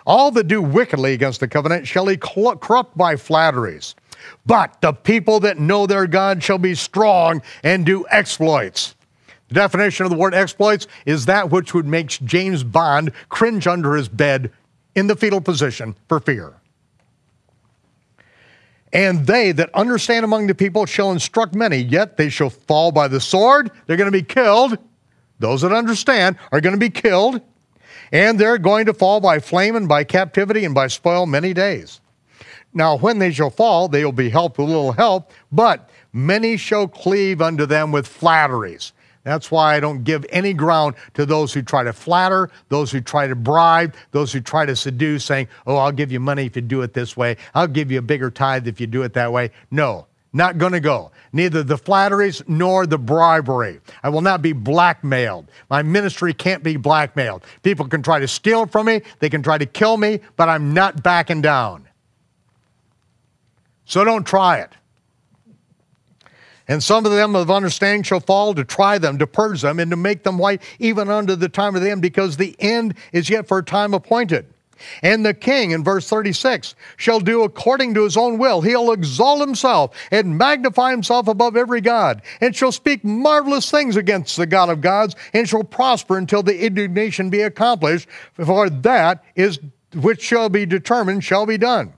All 0.07 0.31
that 0.33 0.49
do 0.49 0.61
wickedly 0.61 1.15
against 1.15 1.41
the 1.41 1.49
covenant 1.49 1.87
shall 1.87 2.07
he 2.07 2.17
corrupt 2.17 2.97
by 2.97 3.17
flatteries. 3.17 3.95
But 4.47 4.81
the 4.81 4.93
people 4.93 5.41
that 5.41 5.59
know 5.59 5.87
their 5.87 6.07
God 6.07 6.43
shall 6.43 6.59
be 6.59 6.75
strong 6.75 7.43
and 7.63 7.87
do 7.87 8.07
exploits. 8.11 8.95
The 9.49 9.55
definition 9.55 10.05
of 10.05 10.11
the 10.11 10.17
word 10.17 10.35
exploits 10.35 10.87
is 11.07 11.27
that 11.27 11.51
which 11.51 11.75
would 11.75 11.87
make 11.87 12.09
James 12.09 12.65
Bond 12.65 13.13
cringe 13.29 13.67
under 13.67 13.95
his 13.95 14.09
bed 14.09 14.51
in 14.95 15.07
the 15.07 15.17
fetal 15.17 15.41
position 15.41 15.95
for 16.09 16.21
fear. 16.21 16.55
And 18.93 19.27
they 19.27 19.51
that 19.53 19.71
understand 19.75 20.25
among 20.25 20.47
the 20.47 20.55
people 20.55 20.87
shall 20.87 21.11
instruct 21.11 21.55
many, 21.55 21.79
yet 21.79 22.17
they 22.17 22.29
shall 22.29 22.51
fall 22.51 22.93
by 22.93 23.09
the 23.09 23.21
sword. 23.21 23.73
They're 23.87 23.97
going 23.97 24.11
to 24.11 24.17
be 24.17 24.23
killed. 24.23 24.79
Those 25.41 25.63
that 25.63 25.73
understand 25.73 26.37
are 26.53 26.61
going 26.61 26.75
to 26.75 26.79
be 26.79 26.91
killed. 26.91 27.41
And 28.13 28.39
they're 28.39 28.59
going 28.59 28.87
to 28.87 28.95
fall 28.95 29.21
by 29.21 29.41
flame 29.41 29.75
and 29.75 29.89
by 29.89 30.05
captivity 30.05 30.65
and 30.65 30.75
by 30.75 30.87
spoil 30.87 31.27
many 31.27 31.53
days. 31.53 32.01
Now, 32.73 32.97
when 32.97 33.19
they 33.19 33.33
shall 33.33 33.51
fall, 33.51 33.89
they 33.89 34.05
will 34.05 34.13
be 34.13 34.31
helped 34.31 34.59
with 34.59 34.69
little 34.69 34.93
help, 34.93 35.33
but 35.51 35.91
many 36.13 36.57
shall 36.57 36.87
cleave 36.87 37.41
unto 37.43 37.67
them 37.67 37.91
with 37.91 38.07
flatteries. 38.07 38.93
That's 39.25 39.51
why 39.51 39.75
I 39.75 39.81
don't 39.81 40.05
give 40.05 40.25
any 40.29 40.53
ground 40.53 40.95
to 41.15 41.25
those 41.25 41.53
who 41.53 41.63
try 41.63 41.83
to 41.83 41.93
flatter, 41.93 42.51
those 42.69 42.93
who 42.93 43.01
try 43.01 43.27
to 43.27 43.35
bribe, 43.35 43.95
those 44.11 44.33
who 44.33 44.41
try 44.41 44.67
to 44.67 44.77
seduce, 44.77 45.25
saying, 45.25 45.49
Oh, 45.67 45.77
I'll 45.77 45.93
give 45.93 46.13
you 46.13 46.21
money 46.21 46.45
if 46.45 46.57
you 46.57 46.63
do 46.63 46.83
it 46.83 46.93
this 46.93 47.17
way. 47.17 47.39
I'll 47.55 47.67
give 47.67 47.91
you 47.91 47.99
a 47.99 48.03
bigger 48.03 48.31
tithe 48.31 48.69
if 48.69 48.81
you 48.81 48.87
do 48.87 49.03
it 49.03 49.15
that 49.15 49.33
way. 49.33 49.51
No, 49.71 50.07
not 50.35 50.59
going 50.59 50.73
to 50.73 50.81
go. 50.81 51.11
Neither 51.33 51.63
the 51.63 51.79
flatteries 51.79 52.43
nor 52.47 52.87
the 52.87 52.99
bribery. 52.99 53.81
I 54.03 54.11
will 54.11 54.21
not 54.21 54.43
be 54.43 54.53
blackmailed. 54.53 55.47
My 55.71 55.83
ministry 55.83 56.35
can't 56.35 56.63
be 56.63 56.77
blackmailed. 56.77 57.45
People 57.63 57.89
can 57.89 58.03
try 58.03 58.19
to 58.19 58.29
steal 58.29 58.67
from 58.67 58.87
me, 58.87 59.03
they 59.21 59.31
can 59.31 59.43
try 59.43 59.57
to 59.57 59.67
kill 59.67 59.97
me, 59.97 60.21
but 60.37 60.49
I'm 60.49 60.75
not 60.75 61.03
backing 61.03 61.41
down. 61.41 61.89
So 63.87 64.05
don't 64.05 64.27
try 64.27 64.59
it. 64.59 64.73
And 66.67 66.83
some 66.83 67.05
of 67.05 67.13
them 67.13 67.37
of 67.37 67.51
understanding 67.51 68.03
shall 68.03 68.21
fall 68.21 68.55
to 68.55 68.65
try 68.65 68.99
them, 68.99 69.19
to 69.19 69.27
purge 69.27 69.61
them, 69.61 69.79
and 69.79 69.91
to 69.91 69.97
make 69.97 70.23
them 70.23 70.39
white 70.39 70.63
even 70.79 71.11
unto 71.11 71.37
the 71.37 71.49
time 71.49 71.77
of 71.77 71.83
the 71.83 71.91
end, 71.91 72.01
because 72.01 72.37
the 72.37 72.57
end 72.59 72.95
is 73.13 73.29
yet 73.29 73.47
for 73.47 73.59
a 73.59 73.63
time 73.63 73.93
appointed. 73.93 74.47
And 75.03 75.25
the 75.25 75.35
king, 75.35 75.71
in 75.71 75.85
verse 75.85 76.09
36, 76.09 76.75
shall 76.97 77.21
do 77.21 77.43
according 77.43 77.95
to 77.95 78.05
his 78.05 78.17
own 78.17 78.39
will. 78.39 78.61
He'll 78.61 78.93
exalt 78.93 79.41
himself 79.41 79.97
and 80.11 80.37
magnify 80.37 80.91
himself 80.91 81.29
above 81.29 81.57
every 81.57 81.81
God, 81.81 82.23
and 82.41 82.57
shall 82.57 82.73
speak 82.73 83.05
marvelous 83.05 83.71
things 83.71 83.97
against 83.97 84.37
the 84.37 84.47
God 84.47 84.71
of 84.71 84.81
gods, 84.81 85.15
and 85.33 85.49
shall 85.49 85.65
prosper 85.65 86.19
until 86.19 86.43
the 86.43 86.65
indignation 86.65 87.31
be 87.31 87.43
accomplished, 87.43 88.09
for 88.35 88.69
that 88.69 89.23
is 89.37 89.61
which 89.95 90.23
shall 90.23 90.49
be 90.49 90.67
determined 90.67 91.23
shall 91.23 91.47
be 91.47 91.59
done. 91.59 91.93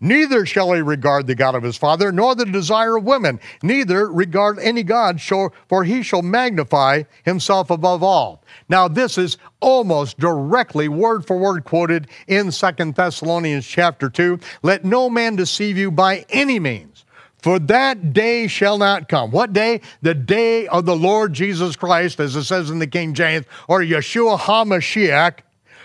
Neither 0.00 0.46
shall 0.46 0.72
he 0.72 0.80
regard 0.80 1.26
the 1.26 1.34
God 1.34 1.54
of 1.54 1.62
his 1.62 1.76
father, 1.76 2.12
nor 2.12 2.34
the 2.34 2.44
desire 2.44 2.96
of 2.96 3.04
women, 3.04 3.40
neither 3.62 4.10
regard 4.10 4.58
any 4.60 4.82
God, 4.82 5.20
for 5.20 5.84
he 5.84 6.02
shall 6.02 6.22
magnify 6.22 7.02
himself 7.24 7.70
above 7.70 8.02
all. 8.02 8.42
Now, 8.68 8.86
this 8.86 9.18
is 9.18 9.38
almost 9.60 10.18
directly 10.18 10.88
word 10.88 11.26
for 11.26 11.36
word 11.38 11.64
quoted 11.64 12.06
in 12.26 12.52
Second 12.52 12.94
Thessalonians 12.94 13.66
chapter 13.66 14.08
2. 14.08 14.38
Let 14.62 14.84
no 14.84 15.10
man 15.10 15.36
deceive 15.36 15.76
you 15.76 15.90
by 15.90 16.24
any 16.28 16.58
means. 16.58 17.04
For 17.40 17.60
that 17.60 18.12
day 18.12 18.48
shall 18.48 18.78
not 18.78 19.08
come. 19.08 19.30
What 19.30 19.52
day? 19.52 19.80
The 20.02 20.14
day 20.14 20.66
of 20.66 20.86
the 20.86 20.96
Lord 20.96 21.32
Jesus 21.32 21.76
Christ, 21.76 22.18
as 22.18 22.34
it 22.34 22.44
says 22.44 22.68
in 22.68 22.80
the 22.80 22.86
King 22.86 23.14
James, 23.14 23.46
or 23.68 23.80
Yeshua 23.80 24.38
HaMashiach, 24.38 25.38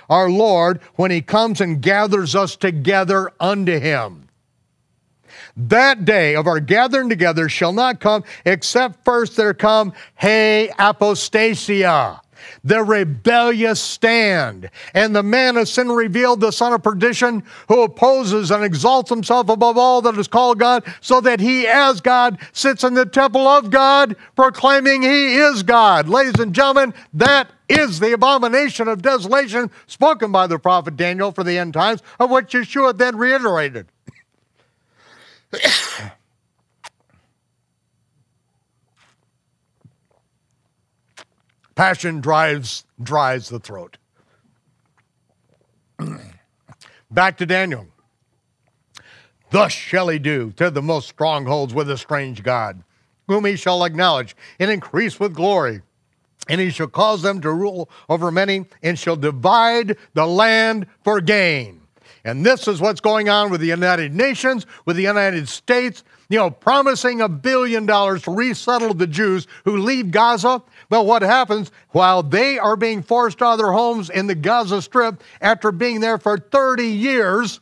our 0.09 0.29
Lord 0.29 0.81
when 0.95 1.11
he 1.11 1.21
comes 1.21 1.61
and 1.61 1.81
gathers 1.81 2.35
us 2.35 2.55
together 2.55 3.31
unto 3.39 3.79
him. 3.79 4.29
That 5.55 6.05
day 6.05 6.35
of 6.35 6.47
our 6.47 6.59
gathering 6.59 7.09
together 7.09 7.47
shall 7.47 7.73
not 7.73 7.99
come 7.99 8.23
except 8.45 9.05
first 9.05 9.35
there 9.35 9.53
come, 9.53 9.93
hey, 10.15 10.71
apostasia 10.79 12.22
the 12.63 12.83
rebellious 12.83 13.81
stand. 13.81 14.69
And 14.93 15.15
the 15.15 15.23
man 15.23 15.57
of 15.57 15.67
sin 15.67 15.89
revealed, 15.89 16.39
the 16.39 16.51
son 16.51 16.73
of 16.73 16.81
perdition, 16.81 17.43
who 17.67 17.83
opposes 17.83 18.51
and 18.51 18.63
exalts 18.63 19.09
himself 19.09 19.49
above 19.49 19.77
all 19.77 20.01
that 20.01 20.17
is 20.17 20.27
called 20.27 20.59
God, 20.59 20.83
so 21.01 21.19
that 21.21 21.39
he, 21.39 21.67
as 21.67 22.01
God, 22.01 22.39
sits 22.53 22.83
in 22.83 22.93
the 22.93 23.05
temple 23.05 23.47
of 23.47 23.69
God, 23.69 24.15
proclaiming 24.35 25.01
he 25.01 25.35
is 25.35 25.63
God. 25.63 26.07
Ladies 26.07 26.39
and 26.39 26.53
gentlemen, 26.53 26.93
that 27.13 27.49
is 27.67 27.99
the 27.99 28.13
abomination 28.13 28.87
of 28.87 29.01
desolation 29.01 29.69
spoken 29.87 30.31
by 30.31 30.47
the 30.47 30.59
prophet 30.59 30.95
Daniel 30.95 31.31
for 31.31 31.43
the 31.43 31.57
end 31.57 31.73
times, 31.73 32.01
of 32.19 32.29
which 32.29 32.53
Yeshua 32.53 32.97
then 32.97 33.17
reiterated. 33.17 33.87
Passion 41.75 42.21
drives 42.21 42.85
dries 43.01 43.49
the 43.49 43.59
throat. 43.59 43.97
Back 47.11 47.37
to 47.37 47.45
Daniel. 47.45 47.87
Thus 49.51 49.71
shall 49.71 50.09
he 50.09 50.17
do 50.17 50.51
to 50.57 50.71
the 50.71 50.81
most 50.81 51.07
strongholds 51.07 51.73
with 51.73 51.89
a 51.89 51.97
strange 51.97 52.41
God, 52.41 52.83
whom 53.27 53.45
he 53.45 53.55
shall 53.55 53.83
acknowledge 53.83 54.35
and 54.59 54.71
increase 54.71 55.19
with 55.19 55.35
glory. 55.35 55.81
And 56.49 56.59
he 56.59 56.71
shall 56.71 56.87
cause 56.87 57.21
them 57.21 57.39
to 57.41 57.51
rule 57.51 57.89
over 58.09 58.31
many, 58.31 58.65
and 58.81 58.99
shall 58.99 59.15
divide 59.15 59.95
the 60.13 60.25
land 60.25 60.87
for 61.03 61.21
gain. 61.21 61.81
And 62.25 62.45
this 62.45 62.67
is 62.67 62.81
what's 62.81 63.01
going 63.01 63.29
on 63.29 63.51
with 63.51 63.61
the 63.61 63.67
United 63.67 64.13
Nations, 64.13 64.65
with 64.85 64.95
the 64.95 65.03
United 65.03 65.47
States, 65.49 66.03
you 66.29 66.37
know, 66.37 66.49
promising 66.49 67.21
a 67.21 67.29
billion 67.29 67.85
dollars 67.85 68.23
to 68.23 68.31
resettle 68.31 68.93
the 68.93 69.07
Jews 69.07 69.45
who 69.65 69.77
leave 69.77 70.09
Gaza. 70.11 70.61
But 70.93 71.07
what 71.07 71.23
happens 71.23 71.71
while 71.89 72.21
they 72.21 72.59
are 72.59 72.75
being 72.75 73.01
forced 73.01 73.41
out 73.41 73.53
of 73.53 73.57
their 73.57 73.71
homes 73.71 74.11
in 74.11 74.27
the 74.27 74.35
Gaza 74.35 74.79
Strip 74.79 75.23
after 75.41 75.71
being 75.71 76.01
there 76.01 76.19
for 76.19 76.37
30 76.37 76.85
years, 76.85 77.59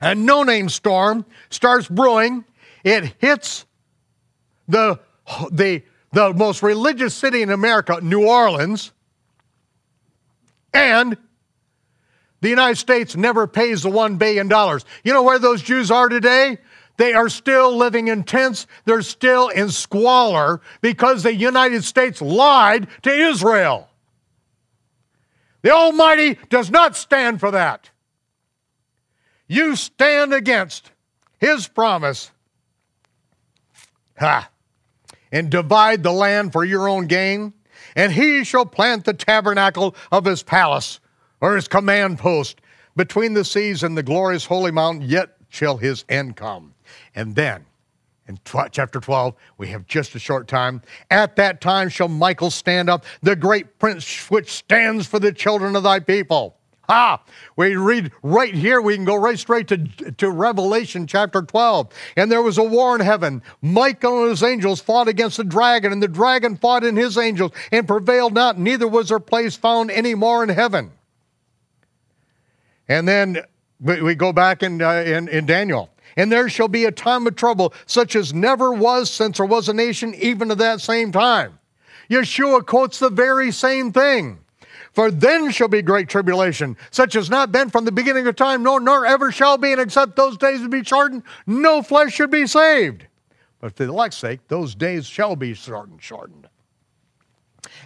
a 0.00 0.14
no 0.14 0.42
name 0.42 0.70
storm 0.70 1.26
starts 1.50 1.86
brewing. 1.88 2.46
It 2.84 3.14
hits 3.18 3.66
the, 4.66 4.98
the, 5.50 5.82
the 6.12 6.32
most 6.32 6.62
religious 6.62 7.14
city 7.14 7.42
in 7.42 7.50
America, 7.50 7.98
New 8.00 8.26
Orleans, 8.26 8.92
and 10.72 11.18
the 12.40 12.48
United 12.48 12.76
States 12.76 13.14
never 13.14 13.46
pays 13.46 13.82
the 13.82 13.90
$1 13.90 14.16
billion. 14.16 14.48
You 15.04 15.12
know 15.12 15.22
where 15.22 15.38
those 15.38 15.60
Jews 15.60 15.90
are 15.90 16.08
today? 16.08 16.56
They 16.96 17.12
are 17.12 17.28
still 17.28 17.76
living 17.76 18.08
in 18.08 18.24
tents. 18.24 18.66
They're 18.84 19.02
still 19.02 19.48
in 19.48 19.70
squalor 19.70 20.60
because 20.80 21.22
the 21.22 21.34
United 21.34 21.84
States 21.84 22.22
lied 22.22 22.88
to 23.02 23.10
Israel. 23.10 23.88
The 25.62 25.72
Almighty 25.72 26.38
does 26.48 26.70
not 26.70 26.96
stand 26.96 27.40
for 27.40 27.50
that. 27.50 27.90
You 29.48 29.76
stand 29.76 30.32
against 30.32 30.90
His 31.38 31.68
promise. 31.68 32.30
Ha! 34.18 34.48
And 35.32 35.50
divide 35.50 36.02
the 36.02 36.12
land 36.12 36.52
for 36.52 36.64
your 36.64 36.88
own 36.88 37.06
gain, 37.06 37.52
and 37.94 38.12
He 38.12 38.44
shall 38.44 38.64
plant 38.64 39.04
the 39.04 39.12
tabernacle 39.12 39.94
of 40.10 40.24
His 40.24 40.42
palace 40.42 41.00
or 41.40 41.56
His 41.56 41.68
command 41.68 42.18
post 42.18 42.60
between 42.94 43.34
the 43.34 43.44
seas 43.44 43.82
and 43.82 43.96
the 43.96 44.02
glorious 44.02 44.46
holy 44.46 44.70
mountain, 44.70 45.02
yet 45.02 45.36
shall 45.48 45.76
His 45.76 46.04
end 46.08 46.36
come. 46.36 46.74
And 47.16 47.34
then, 47.34 47.64
in 48.28 48.38
chapter 48.44 49.00
12, 49.00 49.34
we 49.56 49.68
have 49.68 49.86
just 49.86 50.14
a 50.14 50.18
short 50.18 50.46
time. 50.46 50.82
At 51.10 51.36
that 51.36 51.60
time 51.62 51.88
shall 51.88 52.08
Michael 52.08 52.50
stand 52.50 52.90
up, 52.90 53.04
the 53.22 53.34
great 53.34 53.78
prince 53.78 54.30
which 54.30 54.52
stands 54.52 55.06
for 55.06 55.18
the 55.18 55.32
children 55.32 55.74
of 55.74 55.82
thy 55.82 55.98
people. 56.00 56.56
Ha! 56.88 57.20
We 57.56 57.74
read 57.74 58.12
right 58.22 58.54
here, 58.54 58.80
we 58.80 58.94
can 58.94 59.04
go 59.04 59.16
right 59.16 59.38
straight 59.38 59.66
to, 59.68 59.78
to 59.78 60.30
Revelation 60.30 61.06
chapter 61.06 61.42
12. 61.42 61.88
And 62.16 62.30
there 62.30 62.42
was 62.42 62.58
a 62.58 62.62
war 62.62 62.94
in 62.94 63.00
heaven. 63.00 63.42
Michael 63.60 64.22
and 64.22 64.30
his 64.30 64.42
angels 64.42 64.80
fought 64.80 65.08
against 65.08 65.38
the 65.38 65.44
dragon, 65.44 65.90
and 65.90 66.02
the 66.02 66.06
dragon 66.06 66.56
fought 66.56 66.84
in 66.84 66.96
his 66.96 67.18
angels 67.18 67.50
and 67.72 67.88
prevailed 67.88 68.34
not, 68.34 68.58
neither 68.58 68.86
was 68.86 69.08
their 69.08 69.18
place 69.18 69.56
found 69.56 69.90
any 69.90 70.14
more 70.14 70.44
in 70.44 70.48
heaven. 70.48 70.92
And 72.88 73.08
then 73.08 73.38
we 73.80 74.14
go 74.14 74.32
back 74.32 74.62
in, 74.62 74.80
uh, 74.80 75.02
in, 75.04 75.26
in 75.28 75.46
Daniel 75.46 75.90
and 76.16 76.32
there 76.32 76.48
shall 76.48 76.68
be 76.68 76.84
a 76.84 76.92
time 76.92 77.26
of 77.26 77.36
trouble 77.36 77.74
such 77.86 78.16
as 78.16 78.32
never 78.32 78.72
was 78.72 79.10
since 79.10 79.36
there 79.36 79.46
was 79.46 79.68
a 79.68 79.74
nation, 79.74 80.14
even 80.14 80.48
to 80.48 80.54
that 80.54 80.80
same 80.80 81.12
time. 81.12 81.58
Yeshua 82.10 82.64
quotes 82.64 82.98
the 82.98 83.10
very 83.10 83.50
same 83.50 83.92
thing. 83.92 84.38
For 84.92 85.10
then 85.10 85.50
shall 85.50 85.68
be 85.68 85.82
great 85.82 86.08
tribulation, 86.08 86.74
such 86.90 87.16
as 87.16 87.28
not 87.28 87.52
been 87.52 87.68
from 87.68 87.84
the 87.84 87.92
beginning 87.92 88.26
of 88.26 88.34
time, 88.34 88.62
nor, 88.62 88.80
nor 88.80 89.04
ever 89.04 89.30
shall 89.30 89.58
be, 89.58 89.72
and 89.72 89.80
except 89.80 90.16
those 90.16 90.38
days 90.38 90.66
be 90.68 90.82
shortened, 90.82 91.22
no 91.46 91.82
flesh 91.82 92.14
should 92.14 92.30
be 92.30 92.46
saved. 92.46 93.06
But 93.60 93.76
for 93.76 93.84
the 93.84 93.92
elect's 93.92 94.16
sake, 94.16 94.40
those 94.48 94.74
days 94.74 95.04
shall 95.04 95.36
be 95.36 95.52
shortened, 95.52 96.02
shortened. 96.02 96.48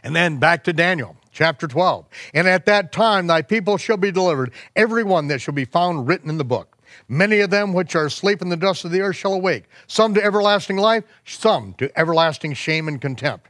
And 0.05 0.15
then 0.15 0.37
back 0.37 0.63
to 0.65 0.73
Daniel, 0.73 1.17
chapter 1.33 1.67
12. 1.67 2.07
And 2.33 2.47
at 2.47 2.67
that 2.67 2.93
time 2.93 3.27
thy 3.27 3.43
people 3.43 3.77
shall 3.77 3.97
be 3.97 4.13
delivered, 4.13 4.53
every 4.77 5.03
one 5.03 5.27
that 5.29 5.41
shall 5.41 5.55
be 5.55 5.65
found 5.65 6.07
written 6.07 6.31
in 6.31 6.39
the 6.39 6.45
book. 6.45 6.79
Many 7.13 7.41
of 7.41 7.51
them 7.51 7.73
which 7.73 7.97
are 7.97 8.07
asleep 8.07 8.41
in 8.41 8.51
the 8.51 8.57
dust 8.57 8.85
of 8.85 8.93
the 8.93 9.01
earth 9.01 9.17
shall 9.17 9.33
awake, 9.33 9.65
some 9.89 10.15
to 10.15 10.23
everlasting 10.23 10.77
life, 10.77 11.03
some 11.27 11.75
to 11.79 11.91
everlasting 11.99 12.53
shame 12.53 12.87
and 12.87 13.01
contempt. 13.01 13.49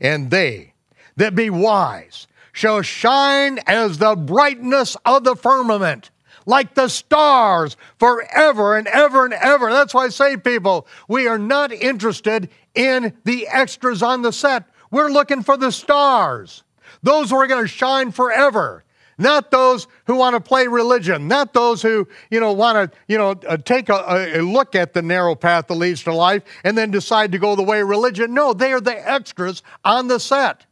And 0.00 0.30
they 0.30 0.72
that 1.16 1.34
be 1.34 1.50
wise 1.50 2.26
shall 2.52 2.80
shine 2.80 3.58
as 3.66 3.98
the 3.98 4.16
brightness 4.16 4.96
of 5.04 5.24
the 5.24 5.36
firmament, 5.36 6.10
like 6.46 6.74
the 6.74 6.88
stars 6.88 7.76
forever 7.98 8.78
and 8.78 8.86
ever 8.86 9.26
and 9.26 9.34
ever. 9.34 9.70
That's 9.70 9.92
why 9.92 10.06
I 10.06 10.08
say, 10.08 10.38
people, 10.38 10.86
we 11.06 11.28
are 11.28 11.38
not 11.38 11.70
interested 11.70 12.48
in 12.74 13.12
the 13.24 13.46
extras 13.46 14.02
on 14.02 14.22
the 14.22 14.32
set. 14.32 14.64
We're 14.90 15.10
looking 15.10 15.42
for 15.42 15.58
the 15.58 15.70
stars, 15.70 16.62
those 17.02 17.28
who 17.28 17.36
are 17.36 17.46
going 17.46 17.64
to 17.64 17.68
shine 17.68 18.10
forever 18.10 18.84
not 19.18 19.50
those 19.50 19.86
who 20.06 20.16
want 20.16 20.34
to 20.34 20.40
play 20.40 20.66
religion, 20.66 21.28
not 21.28 21.52
those 21.52 21.82
who, 21.82 22.08
you 22.30 22.40
know, 22.40 22.52
want 22.52 22.92
to, 22.92 22.98
you 23.08 23.18
know, 23.18 23.30
uh, 23.46 23.56
take 23.56 23.88
a, 23.88 24.38
a, 24.38 24.40
look 24.40 24.74
at 24.74 24.92
the 24.92 25.02
narrow 25.02 25.34
path 25.34 25.66
that 25.68 25.74
leads 25.74 26.02
to 26.04 26.14
life 26.14 26.42
and 26.64 26.76
then 26.76 26.90
decide 26.90 27.32
to 27.32 27.38
go 27.38 27.54
the 27.54 27.62
way 27.62 27.80
of 27.80 27.88
religion. 27.88 28.34
No, 28.34 28.52
they 28.52 28.72
are 28.72 28.80
the 28.80 29.10
extras 29.10 29.62
on 29.84 30.08
the 30.08 30.18
set. 30.18 30.66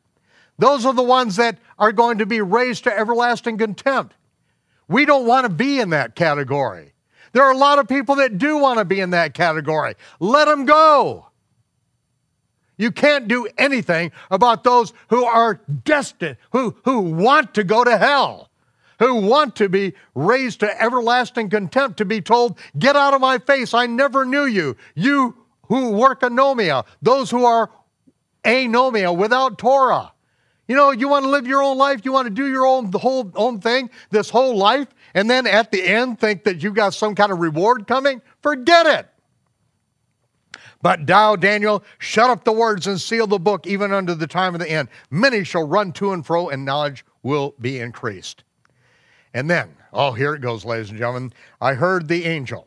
Those 0.58 0.84
are 0.84 0.92
the 0.92 1.02
ones 1.02 1.36
that 1.36 1.58
are 1.78 1.92
going 1.92 2.18
to 2.18 2.26
be 2.26 2.40
raised 2.40 2.84
to 2.84 2.96
everlasting 2.96 3.58
contempt. 3.58 4.14
We 4.88 5.04
don't 5.04 5.26
want 5.26 5.46
to 5.46 5.52
be 5.52 5.80
in 5.80 5.90
that 5.90 6.14
category. 6.14 6.92
There 7.32 7.44
are 7.44 7.52
a 7.52 7.56
lot 7.56 7.78
of 7.78 7.88
people 7.88 8.16
that 8.16 8.38
do 8.38 8.58
want 8.58 8.78
to 8.78 8.84
be 8.84 9.00
in 9.00 9.10
that 9.10 9.34
category. 9.34 9.94
Let 10.18 10.46
them 10.46 10.66
go. 10.66 11.29
You 12.80 12.90
can't 12.90 13.28
do 13.28 13.46
anything 13.58 14.10
about 14.30 14.64
those 14.64 14.94
who 15.10 15.26
are 15.26 15.60
destined, 15.84 16.38
who, 16.52 16.74
who 16.86 17.00
want 17.00 17.52
to 17.54 17.62
go 17.62 17.84
to 17.84 17.98
hell, 17.98 18.48
who 18.98 19.16
want 19.16 19.56
to 19.56 19.68
be 19.68 19.92
raised 20.14 20.60
to 20.60 20.82
everlasting 20.82 21.50
contempt, 21.50 21.98
to 21.98 22.06
be 22.06 22.22
told, 22.22 22.58
Get 22.78 22.96
out 22.96 23.12
of 23.12 23.20
my 23.20 23.36
face, 23.36 23.74
I 23.74 23.84
never 23.84 24.24
knew 24.24 24.46
you. 24.46 24.78
You 24.94 25.36
who 25.68 25.90
work 25.90 26.22
anomia, 26.22 26.86
those 27.02 27.30
who 27.30 27.44
are 27.44 27.70
anomia 28.44 29.14
without 29.14 29.58
Torah. 29.58 30.12
You 30.66 30.74
know, 30.74 30.90
you 30.90 31.06
want 31.06 31.26
to 31.26 31.30
live 31.30 31.46
your 31.46 31.62
own 31.62 31.76
life, 31.76 32.06
you 32.06 32.12
want 32.12 32.28
to 32.28 32.34
do 32.34 32.48
your 32.48 32.64
own 32.64 32.90
whole 32.92 33.30
own 33.34 33.60
thing 33.60 33.90
this 34.08 34.30
whole 34.30 34.56
life, 34.56 34.88
and 35.12 35.28
then 35.28 35.46
at 35.46 35.70
the 35.70 35.82
end 35.82 36.18
think 36.18 36.44
that 36.44 36.62
you 36.62 36.72
got 36.72 36.94
some 36.94 37.14
kind 37.14 37.30
of 37.30 37.40
reward 37.40 37.86
coming? 37.86 38.22
Forget 38.40 38.86
it. 38.86 39.08
But 40.82 41.06
thou, 41.06 41.36
Daniel, 41.36 41.84
shut 41.98 42.30
up 42.30 42.44
the 42.44 42.52
words 42.52 42.86
and 42.86 43.00
seal 43.00 43.26
the 43.26 43.38
book 43.38 43.66
even 43.66 43.92
unto 43.92 44.14
the 44.14 44.26
time 44.26 44.54
of 44.54 44.60
the 44.60 44.70
end. 44.70 44.88
Many 45.10 45.44
shall 45.44 45.66
run 45.66 45.92
to 45.92 46.12
and 46.12 46.24
fro, 46.24 46.48
and 46.48 46.64
knowledge 46.64 47.04
will 47.22 47.54
be 47.60 47.78
increased. 47.78 48.44
And 49.34 49.48
then, 49.48 49.76
oh, 49.92 50.12
here 50.12 50.34
it 50.34 50.40
goes, 50.40 50.64
ladies 50.64 50.90
and 50.90 50.98
gentlemen. 50.98 51.32
I 51.60 51.74
heard 51.74 52.08
the 52.08 52.24
angel 52.24 52.66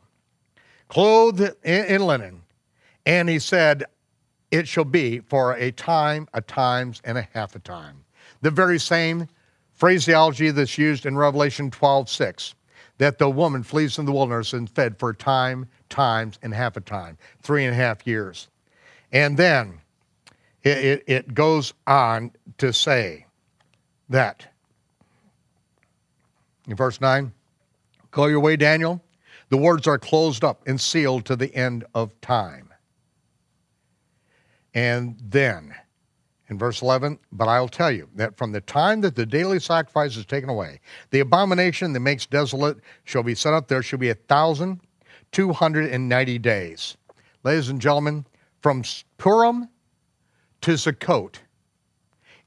clothed 0.90 1.42
in, 1.64 1.86
in 1.86 2.06
linen, 2.06 2.44
and 3.06 3.28
he 3.28 3.40
said, 3.40 3.84
It 4.52 4.68
shall 4.68 4.86
be 4.86 5.20
for 5.20 5.54
a 5.54 5.72
time, 5.72 6.28
a 6.34 6.42
times, 6.42 7.02
and 7.04 7.18
a 7.18 7.28
half 7.34 7.56
a 7.56 7.60
time. 7.60 8.04
The 8.42 8.52
very 8.52 8.80
same 8.80 9.28
phraseology 9.72 10.52
that's 10.52 10.78
used 10.78 11.06
in 11.06 11.18
Revelation 11.18 11.72
12 11.72 12.10
6 12.10 12.56
that 13.00 13.18
the 13.18 13.30
woman 13.30 13.64
flees 13.64 13.96
from 13.96 14.06
the 14.06 14.12
wilderness 14.12 14.54
and 14.54 14.70
fed 14.70 14.98
for 15.00 15.10
a 15.10 15.16
time, 15.16 15.68
times, 15.94 16.40
and 16.42 16.54
half 16.54 16.76
a 16.76 16.82
time, 16.82 17.18
three 17.42 17.64
and 17.64 17.74
a 17.74 17.78
half 17.78 18.06
years. 18.06 18.50
And 19.12 19.38
then 19.38 19.80
it, 20.64 20.78
it, 20.78 21.04
it 21.08 21.34
goes 21.34 21.74
on 21.86 22.32
to 22.58 22.74
say 22.74 23.28
that 24.10 24.48
in 26.68 26.76
verse 26.76 27.00
9, 27.00 27.32
go 28.12 28.26
your 28.26 28.40
way, 28.40 28.56
Daniel. 28.56 29.04
The 29.50 29.58
words 29.58 29.88
are 29.88 30.00
closed 30.00 30.44
up 30.44 30.68
and 30.68 30.82
sealed 30.82 31.26
to 31.26 31.36
the 31.36 31.54
end 31.54 31.86
of 31.94 32.20
time. 32.22 32.74
And 34.74 35.16
then 35.24 35.76
in 36.50 36.58
verse 36.58 36.82
11, 36.82 37.20
but 37.32 37.48
I'll 37.48 37.68
tell 37.68 37.92
you 37.92 38.10
that 38.16 38.36
from 38.38 38.52
the 38.52 38.62
time 38.62 39.02
that 39.02 39.16
the 39.16 39.26
daily 39.26 39.60
sacrifice 39.60 40.18
is 40.18 40.26
taken 40.26 40.50
away, 40.50 40.80
the 41.12 41.20
abomination 41.20 41.94
that 41.94 42.00
makes 42.00 42.26
desolate 42.26 42.78
shall 43.04 43.24
be 43.24 43.36
set 43.36 43.54
up. 43.54 43.68
There 43.68 43.84
shall 43.84 44.00
be 44.00 44.10
a 44.10 44.16
thousand 44.16 44.80
two 45.34 45.52
hundred 45.52 45.92
and 45.92 46.08
ninety 46.08 46.40
days. 46.40 46.96
Ladies 47.44 47.68
and 47.68 47.82
gentlemen, 47.82 48.26
from 48.62 48.84
Purim 49.18 49.68
to 50.62 50.72
Sukkot, 50.72 51.36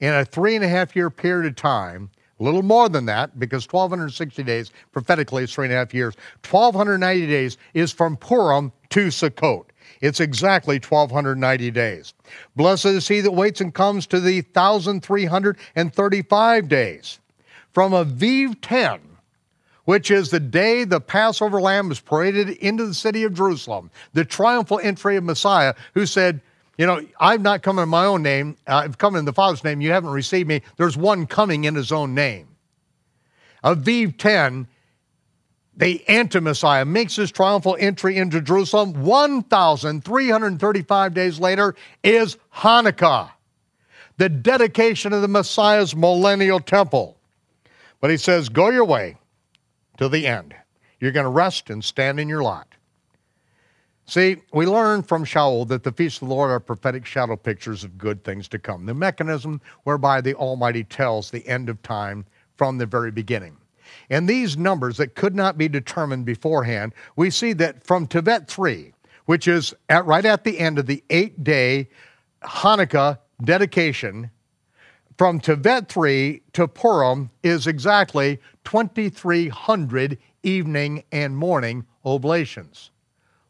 in 0.00 0.14
a 0.14 0.24
three 0.24 0.56
and 0.56 0.64
a 0.64 0.68
half 0.68 0.96
year 0.96 1.10
period 1.10 1.46
of 1.46 1.56
time, 1.56 2.10
A 2.38 2.42
little 2.42 2.62
more 2.62 2.90
than 2.90 3.06
that, 3.06 3.38
because 3.38 3.64
1,260 3.64 4.42
days 4.42 4.70
prophetically 4.92 5.44
is 5.44 5.54
three 5.54 5.64
and 5.66 5.72
a 5.72 5.76
half 5.76 5.94
years. 5.94 6.14
1,290 6.48 7.26
days 7.26 7.56
is 7.72 7.92
from 7.92 8.16
Purim 8.16 8.72
to 8.90 9.06
Sukkot. 9.06 9.64
It's 10.02 10.20
exactly 10.20 10.76
1,290 10.76 11.70
days. 11.70 12.12
Blessed 12.54 12.84
is 12.86 13.08
he 13.08 13.22
that 13.22 13.32
waits 13.32 13.62
and 13.62 13.72
comes 13.72 14.06
to 14.08 14.20
the 14.20 14.42
1,335 14.52 16.68
days. 16.68 17.18
From 17.72 17.92
Aviv 17.92 18.56
10, 18.60 19.00
which 19.86 20.10
is 20.10 20.28
the 20.30 20.40
day 20.40 20.84
the 20.84 21.00
Passover 21.00 21.58
lamb 21.60 21.88
was 21.88 22.00
paraded 22.00 22.50
into 22.50 22.84
the 22.86 22.92
city 22.92 23.24
of 23.24 23.32
Jerusalem, 23.32 23.90
the 24.12 24.24
triumphal 24.24 24.78
entry 24.82 25.16
of 25.16 25.24
Messiah, 25.24 25.74
who 25.94 26.04
said, 26.06 26.42
You 26.76 26.84
know, 26.86 27.00
I've 27.18 27.40
not 27.40 27.62
come 27.62 27.78
in 27.78 27.88
my 27.88 28.04
own 28.04 28.22
name, 28.22 28.58
I've 28.66 28.98
come 28.98 29.16
in 29.16 29.24
the 29.24 29.32
Father's 29.32 29.64
name, 29.64 29.80
you 29.80 29.92
haven't 29.92 30.10
received 30.10 30.48
me. 30.48 30.60
There's 30.76 30.96
one 30.96 31.26
coming 31.26 31.64
in 31.64 31.74
his 31.74 31.92
own 31.92 32.14
name. 32.14 32.48
Aviv 33.64 34.18
10 34.18 34.68
the 35.78 36.02
anti-Messiah 36.08 36.86
makes 36.86 37.16
his 37.16 37.30
triumphal 37.30 37.76
entry 37.78 38.16
into 38.16 38.40
Jerusalem 38.40 39.04
1,335 39.04 41.12
days 41.12 41.38
later 41.38 41.74
is 42.02 42.38
Hanukkah, 42.54 43.28
the 44.16 44.30
dedication 44.30 45.12
of 45.12 45.20
the 45.20 45.28
Messiah's 45.28 45.94
millennial 45.94 46.60
temple. 46.60 47.18
But 48.00 48.10
he 48.10 48.16
says, 48.16 48.48
go 48.48 48.70
your 48.70 48.86
way 48.86 49.18
to 49.98 50.08
the 50.08 50.26
end. 50.26 50.54
You're 51.00 51.12
going 51.12 51.24
to 51.24 51.30
rest 51.30 51.70
and 51.70 51.84
stand 51.84 52.18
in 52.20 52.28
your 52.28 52.42
lot. 52.42 52.68
See, 54.08 54.36
we 54.52 54.66
learn 54.66 55.02
from 55.02 55.24
Shaul 55.24 55.66
that 55.66 55.82
the 55.82 55.90
feasts 55.90 56.22
of 56.22 56.28
the 56.28 56.34
Lord 56.34 56.50
are 56.50 56.60
prophetic 56.60 57.04
shadow 57.04 57.36
pictures 57.36 57.82
of 57.82 57.98
good 57.98 58.22
things 58.22 58.46
to 58.48 58.58
come, 58.58 58.86
the 58.86 58.94
mechanism 58.94 59.60
whereby 59.82 60.20
the 60.20 60.34
Almighty 60.34 60.84
tells 60.84 61.30
the 61.30 61.46
end 61.48 61.68
of 61.68 61.82
time 61.82 62.24
from 62.54 62.78
the 62.78 62.86
very 62.86 63.10
beginning. 63.10 63.56
And 64.08 64.28
these 64.28 64.56
numbers 64.56 64.96
that 64.98 65.16
could 65.16 65.34
not 65.34 65.58
be 65.58 65.68
determined 65.68 66.24
beforehand, 66.24 66.92
we 67.16 67.30
see 67.30 67.52
that 67.54 67.84
from 67.84 68.06
Tevet 68.06 68.46
3, 68.46 68.92
which 69.26 69.48
is 69.48 69.74
at, 69.88 70.06
right 70.06 70.24
at 70.24 70.44
the 70.44 70.58
end 70.58 70.78
of 70.78 70.86
the 70.86 71.02
eight 71.10 71.42
day 71.42 71.88
Hanukkah 72.42 73.18
dedication, 73.42 74.30
from 75.16 75.40
Tevet 75.40 75.88
3 75.88 76.42
to 76.52 76.68
Purim 76.68 77.30
is 77.42 77.66
exactly 77.66 78.38
2,300 78.64 80.18
evening 80.42 81.02
and 81.10 81.36
morning 81.36 81.86
oblations, 82.04 82.90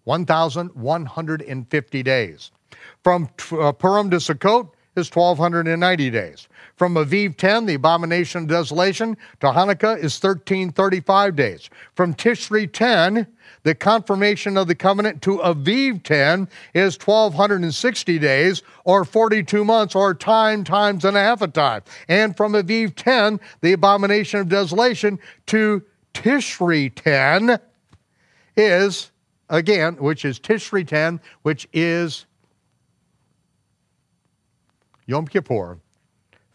1,150 0.04 2.02
days. 2.02 2.50
From 3.02 3.28
uh, 3.52 3.72
Purim 3.72 4.10
to 4.10 4.16
Sukkot 4.16 4.70
is 4.96 5.10
1,290 5.14 6.10
days. 6.10 6.48
From 6.76 6.94
Aviv 6.94 7.36
10, 7.36 7.66
the 7.66 7.74
abomination 7.74 8.42
of 8.42 8.48
desolation, 8.48 9.16
to 9.40 9.46
Hanukkah 9.46 9.96
is 9.96 10.22
1335 10.22 11.36
days. 11.36 11.70
From 11.94 12.14
Tishri 12.14 12.70
10, 12.70 13.26
the 13.62 13.74
confirmation 13.74 14.56
of 14.56 14.68
the 14.68 14.74
covenant 14.74 15.22
to 15.22 15.38
Aviv 15.38 16.02
10 16.02 16.48
is 16.74 16.98
1260 16.98 18.18
days 18.18 18.62
or 18.84 19.04
42 19.04 19.64
months 19.64 19.94
or 19.94 20.14
time 20.14 20.64
times 20.64 21.04
and 21.04 21.16
a 21.16 21.20
half 21.20 21.42
a 21.42 21.48
time. 21.48 21.82
And 22.08 22.36
from 22.36 22.52
Aviv 22.52 22.94
10, 22.94 23.40
the 23.62 23.72
abomination 23.72 24.40
of 24.40 24.48
desolation 24.48 25.18
to 25.46 25.82
Tishri 26.14 26.92
10 26.94 27.58
is, 28.56 29.10
again, 29.48 29.94
which 29.96 30.24
is 30.24 30.38
Tishri 30.38 30.86
10, 30.86 31.20
which 31.42 31.66
is 31.72 32.25
Yom 35.06 35.26
Kippur, 35.26 35.78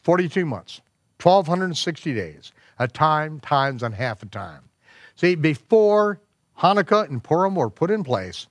42 0.04 0.46
months, 0.46 0.82
1,260 1.22 2.14
days, 2.14 2.52
a 2.80 2.88
time, 2.88 3.40
times, 3.40 3.84
and 3.84 3.94
half 3.94 4.24
a 4.24 4.26
time. 4.26 4.64
See, 5.16 5.36
before 5.36 6.20
Hanukkah 6.60 7.08
and 7.08 7.24
Purim 7.24 7.56
were 7.56 7.70
put 7.70 7.92
in 7.92 8.04
place, 8.04 8.48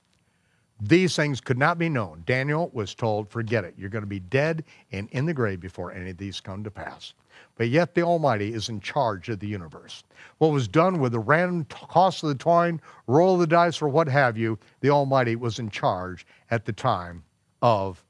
these 0.79 1.15
things 1.15 1.39
could 1.39 1.59
not 1.59 1.77
be 1.77 1.89
known. 1.89 2.23
Daniel 2.25 2.71
was 2.73 2.95
told, 2.95 3.29
forget 3.29 3.63
it, 3.63 3.75
you're 3.77 3.89
going 3.89 4.01
to 4.01 4.07
be 4.07 4.19
dead 4.19 4.63
and 4.91 5.07
in 5.11 5.27
the 5.27 5.33
grave 5.33 5.59
before 5.59 5.91
any 5.91 6.09
of 6.09 6.17
these 6.17 6.39
come 6.39 6.63
to 6.63 6.71
pass. 6.71 7.13
But 7.55 7.69
yet 7.69 7.93
the 7.93 8.01
Almighty 8.01 8.53
is 8.53 8.69
in 8.69 8.79
charge 8.79 9.29
of 9.29 9.39
the 9.39 9.47
universe. 9.47 10.03
What 10.39 10.51
was 10.51 10.67
done 10.67 10.99
with 10.99 11.11
the 11.11 11.19
random 11.19 11.65
toss 11.65 12.23
of 12.23 12.29
the 12.29 12.43
coin, 12.43 12.81
roll 13.05 13.35
of 13.35 13.41
the 13.41 13.47
dice, 13.47 13.81
or 13.81 13.89
what 13.89 14.07
have 14.07 14.37
you, 14.37 14.57
the 14.79 14.89
Almighty 14.89 15.35
was 15.35 15.59
in 15.59 15.69
charge 15.69 16.25
at 16.49 16.65
the 16.65 16.73
time 16.73 17.23
of 17.61 18.03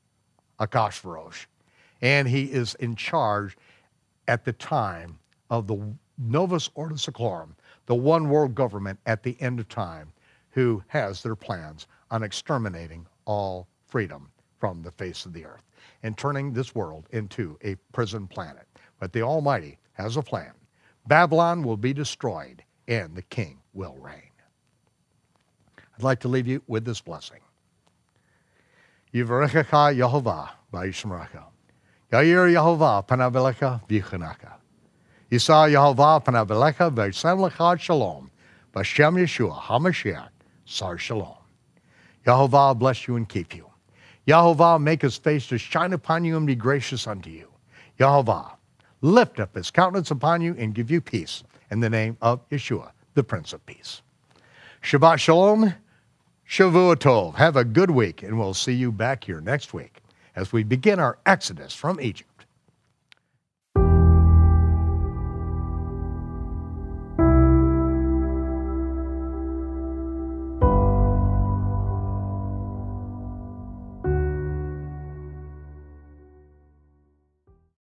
Achashverosh 0.59 1.47
and 2.01 2.27
he 2.27 2.43
is 2.45 2.75
in 2.75 2.95
charge 2.95 3.57
at 4.27 4.45
the 4.45 4.53
time 4.53 5.19
of 5.49 5.67
the 5.67 5.77
Novus 6.17 6.69
Ordo 6.75 6.95
Seclorum, 6.95 7.55
the 7.85 7.95
one 7.95 8.29
world 8.29 8.55
government 8.55 8.99
at 9.05 9.23
the 9.23 9.35
end 9.41 9.59
of 9.59 9.67
time, 9.67 10.11
who 10.51 10.83
has 10.87 11.23
their 11.23 11.35
plans 11.35 11.87
on 12.09 12.23
exterminating 12.23 13.05
all 13.25 13.67
freedom 13.87 14.29
from 14.59 14.81
the 14.81 14.91
face 14.91 15.25
of 15.25 15.33
the 15.33 15.45
earth 15.45 15.63
and 16.03 16.17
turning 16.17 16.53
this 16.53 16.75
world 16.75 17.07
into 17.11 17.57
a 17.63 17.75
prison 17.93 18.27
planet. 18.27 18.67
But 18.99 19.13
the 19.13 19.21
Almighty 19.21 19.77
has 19.93 20.17
a 20.17 20.21
plan. 20.21 20.51
Babylon 21.07 21.63
will 21.63 21.77
be 21.77 21.93
destroyed 21.93 22.63
and 22.87 23.15
the 23.15 23.23
king 23.23 23.59
will 23.73 23.97
reign. 23.99 24.31
I'd 25.97 26.03
like 26.03 26.19
to 26.21 26.27
leave 26.27 26.47
you 26.47 26.61
with 26.67 26.85
this 26.85 27.01
blessing. 27.01 27.39
Yivarechecha 29.13 29.95
Yehovah 29.97 30.49
Vayishmerecha. 30.73 31.50
Yair 32.11 32.51
Yehovah 32.51 33.07
panavelecha 33.07 33.81
vichanaka. 33.87 34.55
Yisa 35.31 35.71
Yehovah 35.71 36.21
panavelecha 36.21 36.93
v'yisem 36.93 37.49
lecha 37.49 37.79
shalom. 37.79 38.29
B'Shem 38.73 39.17
Yeshua 39.17 39.57
HaMashiach 39.57 40.27
Sar 40.65 40.97
Shalom. 40.97 41.37
Yehovah 42.27 42.77
bless 42.77 43.07
you 43.07 43.15
and 43.15 43.29
keep 43.29 43.55
you. 43.55 43.65
Yehovah 44.27 44.81
make 44.81 45.01
his 45.01 45.15
face 45.15 45.47
to 45.47 45.57
shine 45.57 45.93
upon 45.93 46.25
you 46.25 46.35
and 46.35 46.45
be 46.45 46.53
gracious 46.53 47.07
unto 47.07 47.29
you. 47.29 47.47
Yehovah 47.97 48.55
lift 48.99 49.39
up 49.39 49.55
his 49.55 49.71
countenance 49.71 50.11
upon 50.11 50.41
you 50.41 50.53
and 50.57 50.75
give 50.75 50.91
you 50.91 50.99
peace 50.99 51.43
in 51.71 51.79
the 51.79 51.89
name 51.89 52.17
of 52.21 52.47
Yeshua, 52.49 52.91
the 53.13 53.23
Prince 53.23 53.53
of 53.53 53.65
Peace. 53.65 54.01
Shabbat 54.83 55.17
Shalom, 55.19 55.73
Shavua 56.45 56.97
Tov. 56.97 57.35
Have 57.35 57.55
a 57.55 57.63
good 57.63 57.89
week, 57.89 58.21
and 58.21 58.37
we'll 58.37 58.53
see 58.53 58.73
you 58.73 58.91
back 58.91 59.23
here 59.23 59.39
next 59.39 59.73
week 59.73 60.00
as 60.41 60.51
we 60.51 60.63
begin 60.63 60.99
our 60.99 61.19
exodus 61.25 61.73
from 61.73 62.01
Egypt. 62.01 62.30